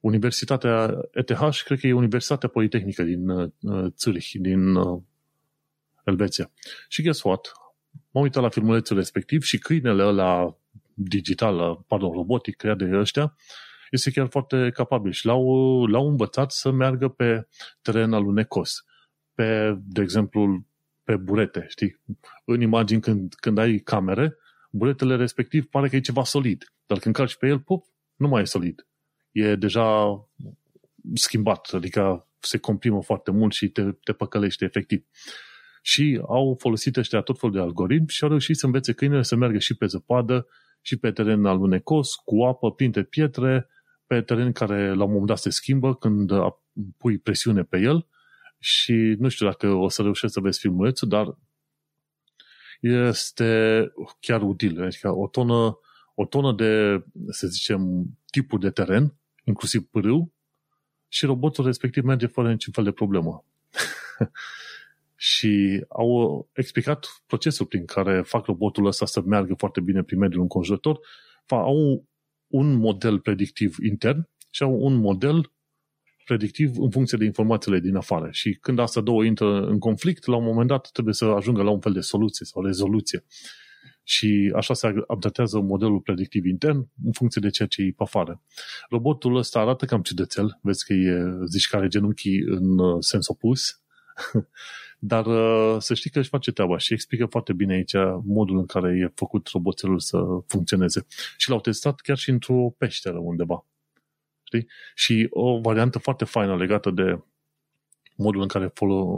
Universitatea 0.00 1.00
ETH, 1.12 1.62
cred 1.64 1.78
că 1.78 1.86
e 1.86 1.92
Universitatea 1.92 2.48
Politehnică 2.48 3.02
din 3.02 3.28
uh, 3.28 3.92
Zurich, 3.98 4.30
din 4.32 4.74
uh, 4.74 5.02
Elveția. 6.04 6.50
Și 6.88 7.02
guess 7.02 7.22
what? 7.22 7.52
M-am 8.10 8.22
uitat 8.22 8.42
la 8.42 8.48
filmulețul 8.48 8.96
respectiv 8.96 9.42
și 9.42 9.58
câinele 9.58 10.04
ăla 10.04 10.58
digital, 10.94 11.84
pardon, 11.86 12.12
robotic 12.12 12.56
creat 12.56 12.76
de 12.76 12.96
ăștia, 12.96 13.36
este 13.90 14.10
chiar 14.10 14.26
foarte 14.26 14.70
capabil 14.74 15.12
și 15.12 15.26
l-au, 15.26 15.44
l-au 15.86 16.08
învățat 16.08 16.52
să 16.52 16.70
meargă 16.70 17.08
pe 17.08 17.48
teren 17.82 18.12
alunecos. 18.12 18.84
Pe, 19.34 19.78
de 19.84 20.00
exemplu, 20.02 20.66
pe 21.04 21.16
burete, 21.16 21.64
știi? 21.68 22.00
În 22.44 22.60
imagini 22.60 23.00
când, 23.00 23.34
când 23.34 23.58
ai 23.58 23.78
camere, 23.78 24.36
buretele 24.70 25.16
respectiv 25.16 25.66
pare 25.66 25.88
că 25.88 25.96
e 25.96 26.00
ceva 26.00 26.24
solid, 26.24 26.72
dar 26.86 26.98
când 26.98 27.14
calci 27.14 27.36
pe 27.36 27.46
el, 27.46 27.60
pop, 27.60 27.84
nu 28.16 28.28
mai 28.28 28.42
e 28.42 28.44
solid. 28.44 28.86
E 29.32 29.54
deja 29.54 30.18
schimbat, 31.14 31.70
adică 31.72 32.28
se 32.38 32.58
comprimă 32.58 33.02
foarte 33.02 33.30
mult 33.30 33.52
și 33.52 33.68
te, 33.68 33.92
te 33.92 34.12
păcălește 34.12 34.64
efectiv. 34.64 35.06
Și 35.86 36.20
au 36.26 36.56
folosit 36.58 36.96
ăștia 36.96 37.20
tot 37.20 37.38
felul 37.38 37.54
de 37.54 37.60
algoritmi 37.60 38.08
și 38.08 38.22
au 38.22 38.28
reușit 38.28 38.56
să 38.56 38.66
învețe 38.66 38.92
câinele 38.92 39.22
să 39.22 39.36
meargă 39.36 39.58
și 39.58 39.74
pe 39.74 39.86
zăpadă, 39.86 40.46
și 40.80 40.96
pe 40.96 41.10
teren 41.10 41.44
alunecos, 41.44 42.14
cu 42.14 42.42
apă, 42.42 42.72
printre 42.72 43.02
pietre, 43.02 43.68
pe 44.06 44.20
teren 44.20 44.52
care 44.52 44.94
la 44.94 45.04
un 45.04 45.10
moment 45.10 45.26
dat 45.26 45.38
se 45.38 45.50
schimbă 45.50 45.94
când 45.94 46.32
pui 46.96 47.18
presiune 47.18 47.62
pe 47.62 47.78
el 47.78 48.06
și 48.58 48.92
nu 49.18 49.28
știu 49.28 49.46
dacă 49.46 49.66
o 49.66 49.88
să 49.88 50.02
reușești 50.02 50.34
să 50.34 50.40
vezi 50.40 50.58
filmulețul, 50.58 51.08
dar 51.08 51.38
este 52.80 53.92
chiar 54.20 54.42
util. 54.42 54.82
Adică 54.82 55.16
o 55.16 55.26
tonă, 55.26 55.78
o 56.14 56.24
tonă 56.24 56.52
de, 56.52 57.04
să 57.28 57.46
zicem, 57.46 58.04
tipuri 58.30 58.62
de 58.62 58.70
teren, 58.70 59.14
inclusiv 59.44 59.82
pârâu, 59.82 60.32
și 61.08 61.26
robotul 61.26 61.64
respectiv 61.64 62.04
merge 62.04 62.26
fără 62.26 62.50
niciun 62.50 62.72
fel 62.72 62.84
de 62.84 62.92
problemă. 62.92 63.44
și 65.16 65.84
au 65.88 66.48
explicat 66.52 67.06
procesul 67.26 67.66
prin 67.66 67.84
care 67.84 68.22
fac 68.22 68.46
robotul 68.46 68.86
ăsta 68.86 69.06
să 69.06 69.22
meargă 69.26 69.54
foarte 69.54 69.80
bine 69.80 70.02
prin 70.02 70.18
mediul 70.18 70.42
înconjurător. 70.42 70.98
Au 71.46 72.06
un 72.46 72.74
model 72.74 73.20
predictiv 73.20 73.76
intern 73.82 74.28
și 74.50 74.62
au 74.62 74.72
un 74.80 74.94
model 74.94 75.52
predictiv 76.24 76.78
în 76.78 76.90
funcție 76.90 77.18
de 77.18 77.24
informațiile 77.24 77.80
din 77.80 77.96
afară. 77.96 78.28
Și 78.30 78.58
când 78.60 78.78
astea 78.78 79.02
două 79.02 79.24
intră 79.24 79.66
în 79.66 79.78
conflict, 79.78 80.26
la 80.26 80.36
un 80.36 80.44
moment 80.44 80.68
dat 80.68 80.90
trebuie 80.92 81.14
să 81.14 81.24
ajungă 81.24 81.62
la 81.62 81.70
un 81.70 81.80
fel 81.80 81.92
de 81.92 82.00
soluție 82.00 82.46
sau 82.46 82.62
rezoluție. 82.62 83.24
Și 84.02 84.52
așa 84.56 84.74
se 84.74 84.94
updatează 85.08 85.60
modelul 85.60 86.00
predictiv 86.00 86.44
intern 86.44 86.90
în 87.04 87.12
funcție 87.12 87.40
de 87.40 87.50
ceea 87.50 87.68
ce 87.68 87.82
e 87.82 87.92
pe 87.96 88.02
afară. 88.02 88.42
Robotul 88.88 89.36
ăsta 89.36 89.60
arată 89.60 89.84
cam 89.84 90.02
ciudățel, 90.02 90.58
vezi 90.62 90.84
că 90.84 90.92
e, 90.92 91.22
zici 91.50 91.68
că 91.68 91.76
are 91.76 91.88
genunchii 91.88 92.40
în 92.40 92.78
uh, 92.78 92.96
sens 92.98 93.28
opus, 93.28 93.82
dar 94.98 95.26
uh, 95.26 95.76
să 95.78 95.94
știi 95.94 96.10
că 96.10 96.18
își 96.18 96.28
face 96.28 96.52
treaba 96.52 96.78
și 96.78 96.92
explică 96.92 97.26
foarte 97.26 97.52
bine 97.52 97.74
aici 97.74 97.94
modul 98.24 98.58
în 98.58 98.66
care 98.66 98.96
e 98.96 99.12
făcut 99.14 99.46
roboțelul 99.46 99.98
să 99.98 100.18
funcționeze. 100.46 101.06
Și 101.36 101.50
l-au 101.50 101.60
testat 101.60 102.00
chiar 102.00 102.16
și 102.16 102.30
într-o 102.30 102.74
peșteră 102.78 103.18
undeva. 103.18 103.66
Știi? 104.42 104.66
Și 104.94 105.26
o 105.30 105.60
variantă 105.60 105.98
foarte 105.98 106.24
faină 106.24 106.56
legată 106.56 106.90
de 106.90 107.20
modul 108.16 108.40
în 108.40 108.48
care 108.48 108.72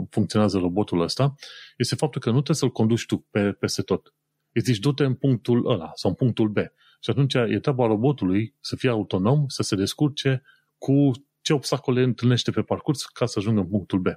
funcționează 0.09 0.57
robotul 0.57 1.01
ăsta 1.01 1.35
este 1.77 1.95
faptul 1.95 2.21
că 2.21 2.29
nu 2.29 2.35
trebuie 2.35 2.55
să-l 2.55 2.71
conduci 2.71 3.05
tu 3.05 3.17
pe, 3.17 3.51
peste 3.51 3.81
tot. 3.81 4.13
Îți 4.51 4.65
zici, 4.71 4.79
du-te 4.79 5.03
în 5.03 5.13
punctul 5.13 5.71
ăla 5.71 5.91
sau 5.95 6.09
în 6.09 6.15
punctul 6.15 6.47
B. 6.47 6.57
Și 7.01 7.09
atunci 7.09 7.33
e 7.33 7.59
treaba 7.61 7.85
robotului 7.85 8.55
să 8.59 8.75
fie 8.75 8.89
autonom, 8.89 9.47
să 9.47 9.63
se 9.63 9.75
descurce 9.75 10.41
cu 10.77 11.11
ce 11.41 11.53
obstacole 11.53 12.03
întâlnește 12.03 12.51
pe 12.51 12.61
parcurs 12.61 13.05
ca 13.05 13.25
să 13.25 13.39
ajungă 13.39 13.59
în 13.59 13.67
punctul 13.67 13.99
B. 13.99 14.07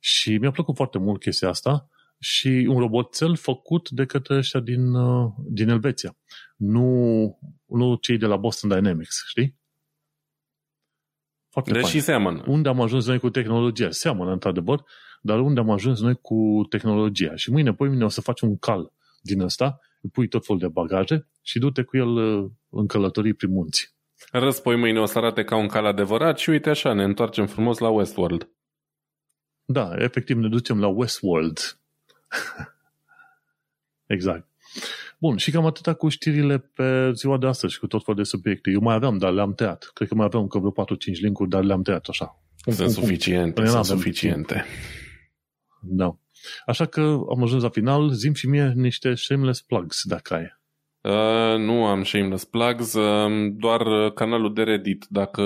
Și 0.00 0.38
mi-a 0.38 0.50
plăcut 0.50 0.76
foarte 0.76 0.98
mult 0.98 1.20
chestia 1.20 1.48
asta 1.48 1.88
și 2.18 2.66
un 2.68 2.78
roboțel 2.78 3.36
făcut 3.36 3.90
de 3.90 4.04
către 4.06 4.36
ăștia 4.36 4.60
din, 4.60 4.94
uh, 4.94 5.32
din 5.48 5.68
Elveția. 5.68 6.16
Nu, 6.56 7.38
nu 7.66 7.94
cei 7.94 8.16
de 8.16 8.26
la 8.26 8.36
Boston 8.36 8.70
Dynamics, 8.70 9.24
știi? 9.28 9.58
Foarte 11.50 11.72
deci 11.72 11.86
și 11.86 12.00
seamănă. 12.00 12.44
Unde 12.46 12.68
am 12.68 12.80
ajuns 12.80 13.06
noi 13.06 13.18
cu 13.18 13.30
tehnologia? 13.30 13.90
Seamănă, 13.90 14.32
într-adevăr, 14.32 14.84
dar 15.20 15.40
unde 15.40 15.60
am 15.60 15.70
ajuns 15.70 16.00
noi 16.00 16.14
cu 16.14 16.66
tehnologia? 16.68 17.34
Și 17.34 17.50
mâine, 17.50 17.72
poi 17.72 17.88
mine 17.88 18.04
o 18.04 18.08
să 18.08 18.20
faci 18.20 18.40
un 18.40 18.58
cal 18.58 18.92
din 19.20 19.40
ăsta, 19.40 19.78
îi 20.02 20.10
pui 20.10 20.28
tot 20.28 20.46
felul 20.46 20.60
de 20.60 20.68
bagaje 20.68 21.28
și 21.42 21.58
du-te 21.58 21.82
cu 21.82 21.96
el 21.96 22.08
uh, 22.08 22.50
în 22.68 22.86
călătorii 22.86 23.34
prin 23.34 23.50
munți. 23.50 23.94
Răspoi 24.32 24.76
mâine 24.76 25.00
o 25.00 25.04
să 25.04 25.18
arate 25.18 25.44
ca 25.44 25.56
un 25.56 25.66
cal 25.66 25.84
adevărat 25.84 26.38
și 26.38 26.50
uite 26.50 26.70
așa, 26.70 26.92
ne 26.92 27.04
întoarcem 27.04 27.46
frumos 27.46 27.78
la 27.78 27.88
Westworld. 27.88 28.50
Da, 29.72 29.94
efectiv 29.98 30.36
ne 30.36 30.48
ducem 30.48 30.80
la 30.80 30.86
Westworld. 30.86 31.78
exact. 34.16 34.48
Bun, 35.18 35.36
și 35.36 35.50
cam 35.50 35.66
atâta 35.66 35.94
cu 35.94 36.08
știrile 36.08 36.58
pe 36.58 37.12
ziua 37.12 37.38
de 37.38 37.46
astăzi 37.46 37.72
și 37.72 37.78
cu 37.78 37.86
tot 37.86 38.04
felul 38.04 38.22
de 38.22 38.28
subiecte. 38.28 38.70
Eu 38.70 38.80
mai 38.80 38.94
aveam, 38.94 39.18
dar 39.18 39.32
le-am 39.32 39.54
tăiat. 39.54 39.90
Cred 39.94 40.08
că 40.08 40.14
mai 40.14 40.24
aveam 40.24 40.42
încă 40.42 40.58
vreo 40.58 40.84
4-5 40.86 41.20
linkuri, 41.20 41.48
dar 41.48 41.62
le-am 41.62 41.82
tăiat 41.82 42.06
așa. 42.08 42.42
Sunt 42.72 42.90
suficiente, 42.90 43.66
sunt 43.66 43.84
suficiente. 43.84 44.64
Da. 45.80 46.18
Așa 46.66 46.86
că 46.86 47.00
am 47.30 47.42
ajuns 47.42 47.62
la 47.62 47.68
final. 47.68 48.10
Zim 48.10 48.34
și 48.34 48.48
mie 48.48 48.72
niște 48.74 49.14
shameless 49.14 49.60
plugs, 49.60 50.02
dacă 50.04 50.34
ai. 50.34 50.59
Uh, 51.02 51.56
nu 51.58 51.84
am 51.86 52.04
shameless 52.04 52.44
plugs, 52.44 52.94
uh, 52.94 53.52
doar 53.56 54.10
canalul 54.10 54.54
de 54.54 54.62
Reddit. 54.62 55.06
Dacă 55.08 55.42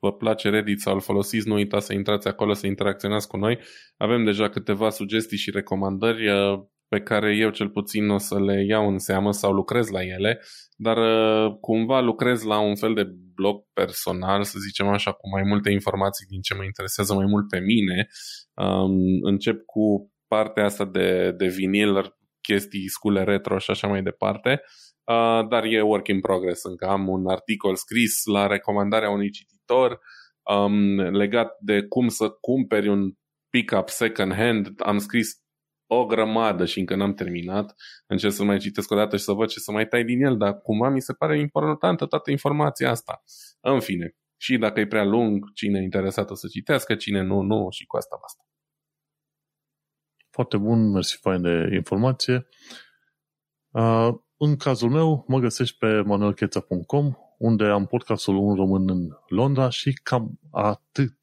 vă 0.00 0.12
place 0.12 0.48
Reddit 0.48 0.80
sau 0.80 0.94
îl 0.94 1.00
folosiți, 1.00 1.48
nu 1.48 1.54
uitați 1.54 1.86
să 1.86 1.92
intrați 1.92 2.28
acolo 2.28 2.52
să 2.52 2.66
interacționați 2.66 3.28
cu 3.28 3.36
noi. 3.36 3.58
Avem 3.96 4.24
deja 4.24 4.48
câteva 4.48 4.90
sugestii 4.90 5.38
și 5.38 5.50
recomandări 5.50 6.28
uh, 6.28 6.62
pe 6.88 7.00
care 7.00 7.36
eu 7.36 7.50
cel 7.50 7.68
puțin 7.68 8.08
o 8.08 8.18
să 8.18 8.40
le 8.40 8.64
iau 8.64 8.88
în 8.88 8.98
seamă 8.98 9.32
sau 9.32 9.52
lucrez 9.52 9.88
la 9.88 10.02
ele, 10.02 10.40
dar 10.76 10.96
uh, 10.96 11.56
cumva 11.60 12.00
lucrez 12.00 12.42
la 12.42 12.58
un 12.58 12.76
fel 12.76 12.94
de 12.94 13.06
blog 13.34 13.62
personal, 13.72 14.42
să 14.42 14.58
zicem 14.66 14.88
așa, 14.88 15.12
cu 15.12 15.28
mai 15.28 15.42
multe 15.42 15.70
informații 15.70 16.26
din 16.26 16.40
ce 16.40 16.54
mă 16.54 16.64
interesează 16.64 17.14
mai 17.14 17.26
mult 17.26 17.48
pe 17.48 17.58
mine. 17.58 18.08
Um, 18.54 19.18
încep 19.22 19.64
cu 19.64 20.12
partea 20.28 20.64
asta 20.64 20.84
de, 20.84 21.34
de 21.36 21.46
vinil, 21.46 22.16
chestii, 22.40 22.88
scule 22.88 23.24
retro 23.24 23.58
și 23.58 23.70
așa 23.70 23.86
mai 23.86 24.02
departe. 24.02 24.62
Uh, 25.04 25.48
dar 25.48 25.64
e 25.64 25.82
work 25.82 26.08
in 26.08 26.20
progress 26.20 26.64
încă. 26.64 26.86
Am 26.86 27.08
un 27.08 27.26
articol 27.26 27.76
scris 27.76 28.24
la 28.24 28.46
recomandarea 28.46 29.10
unui 29.10 29.30
cititor 29.30 30.00
um, 30.42 30.98
legat 30.98 31.56
de 31.60 31.82
cum 31.82 32.08
să 32.08 32.30
cumperi 32.30 32.88
un 32.88 33.12
pick-up 33.48 33.88
second 33.88 34.32
hand. 34.32 34.68
Am 34.76 34.98
scris 34.98 35.42
o 35.86 36.06
grămadă 36.06 36.64
și 36.64 36.78
încă 36.78 36.94
n-am 36.94 37.14
terminat. 37.14 37.74
Încerc 38.06 38.32
să 38.32 38.44
mai 38.44 38.58
citesc 38.58 38.90
o 38.90 38.96
dată 38.96 39.16
și 39.16 39.22
să 39.22 39.32
văd 39.32 39.48
ce 39.48 39.58
să 39.58 39.72
mai 39.72 39.86
tai 39.86 40.04
din 40.04 40.24
el, 40.24 40.36
dar 40.36 40.60
cumva 40.60 40.88
mi 40.88 41.00
se 41.00 41.12
pare 41.12 41.38
importantă 41.38 42.06
toată 42.06 42.30
informația 42.30 42.90
asta. 42.90 43.22
În 43.60 43.80
fine, 43.80 44.14
și 44.36 44.58
dacă 44.58 44.80
e 44.80 44.86
prea 44.86 45.04
lung, 45.04 45.52
cine 45.52 45.78
e 45.78 45.82
interesat 45.82 46.30
o 46.30 46.34
să 46.34 46.46
citească, 46.48 46.94
cine 46.94 47.22
nu, 47.22 47.40
nu 47.40 47.66
și 47.70 47.86
cu 47.86 47.96
asta 47.96 48.16
basta. 48.20 48.42
Foarte 50.30 50.56
bun, 50.56 50.90
mersi 50.90 51.18
fain 51.20 51.42
de 51.42 51.70
informație. 51.74 52.46
Uh, 53.70 54.08
în 54.44 54.56
cazul 54.56 54.90
meu, 54.90 55.24
mă 55.28 55.38
găsești 55.38 55.78
pe 55.78 56.00
manuelcheța.com, 56.00 57.12
unde 57.38 57.64
am 57.64 57.86
podcastul 57.86 58.36
Un 58.36 58.54
Român 58.54 58.90
în 58.90 59.08
Londra 59.28 59.68
și 59.68 59.92
cam 60.02 60.38
atât. 60.50 61.18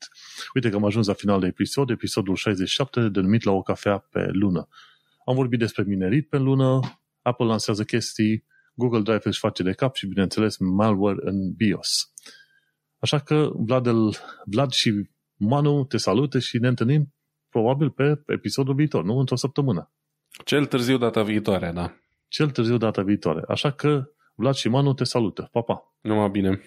Uite 0.53 0.69
că 0.69 0.75
am 0.75 0.85
ajuns 0.85 1.07
la 1.07 1.13
final 1.13 1.39
de 1.39 1.47
episod, 1.47 1.89
episodul 1.89 2.35
67, 2.35 3.09
denumit 3.09 3.43
la 3.43 3.51
o 3.51 3.61
cafea 3.61 3.97
pe 3.97 4.27
lună. 4.31 4.67
Am 5.25 5.35
vorbit 5.35 5.59
despre 5.59 5.83
minerit 5.83 6.29
pe 6.29 6.37
lună, 6.37 6.79
Apple 7.21 7.45
lansează 7.45 7.83
chestii, 7.83 8.45
Google 8.73 9.01
Drive 9.01 9.21
își 9.23 9.39
face 9.39 9.63
de 9.63 9.71
cap 9.71 9.95
și, 9.95 10.07
bineînțeles, 10.07 10.57
malware 10.57 11.19
în 11.21 11.53
BIOS. 11.53 12.13
Așa 12.99 13.19
că 13.19 13.49
Vlad, 13.55 13.85
el, 13.85 14.15
Vlad 14.45 14.71
și 14.71 15.09
Manu 15.35 15.83
te 15.83 15.97
salută 15.97 16.39
și 16.39 16.57
ne 16.57 16.67
întâlnim 16.67 17.13
probabil 17.49 17.89
pe 17.89 18.21
episodul 18.25 18.75
viitor, 18.75 19.03
nu? 19.03 19.17
Într-o 19.17 19.35
săptămână. 19.35 19.91
Cel 20.45 20.65
târziu 20.65 20.97
data 20.97 21.23
viitoare, 21.23 21.71
da. 21.71 22.00
Cel 22.31 22.49
târziu 22.49 22.77
data 22.77 23.01
viitoare. 23.01 23.41
Așa 23.47 23.71
că 23.71 24.09
Vlad 24.35 24.53
și 24.53 24.69
Manu 24.69 24.93
te 24.93 25.03
salută. 25.03 25.49
Pa, 25.51 25.61
pa! 25.61 25.93
Numai 26.01 26.29
bine! 26.29 26.61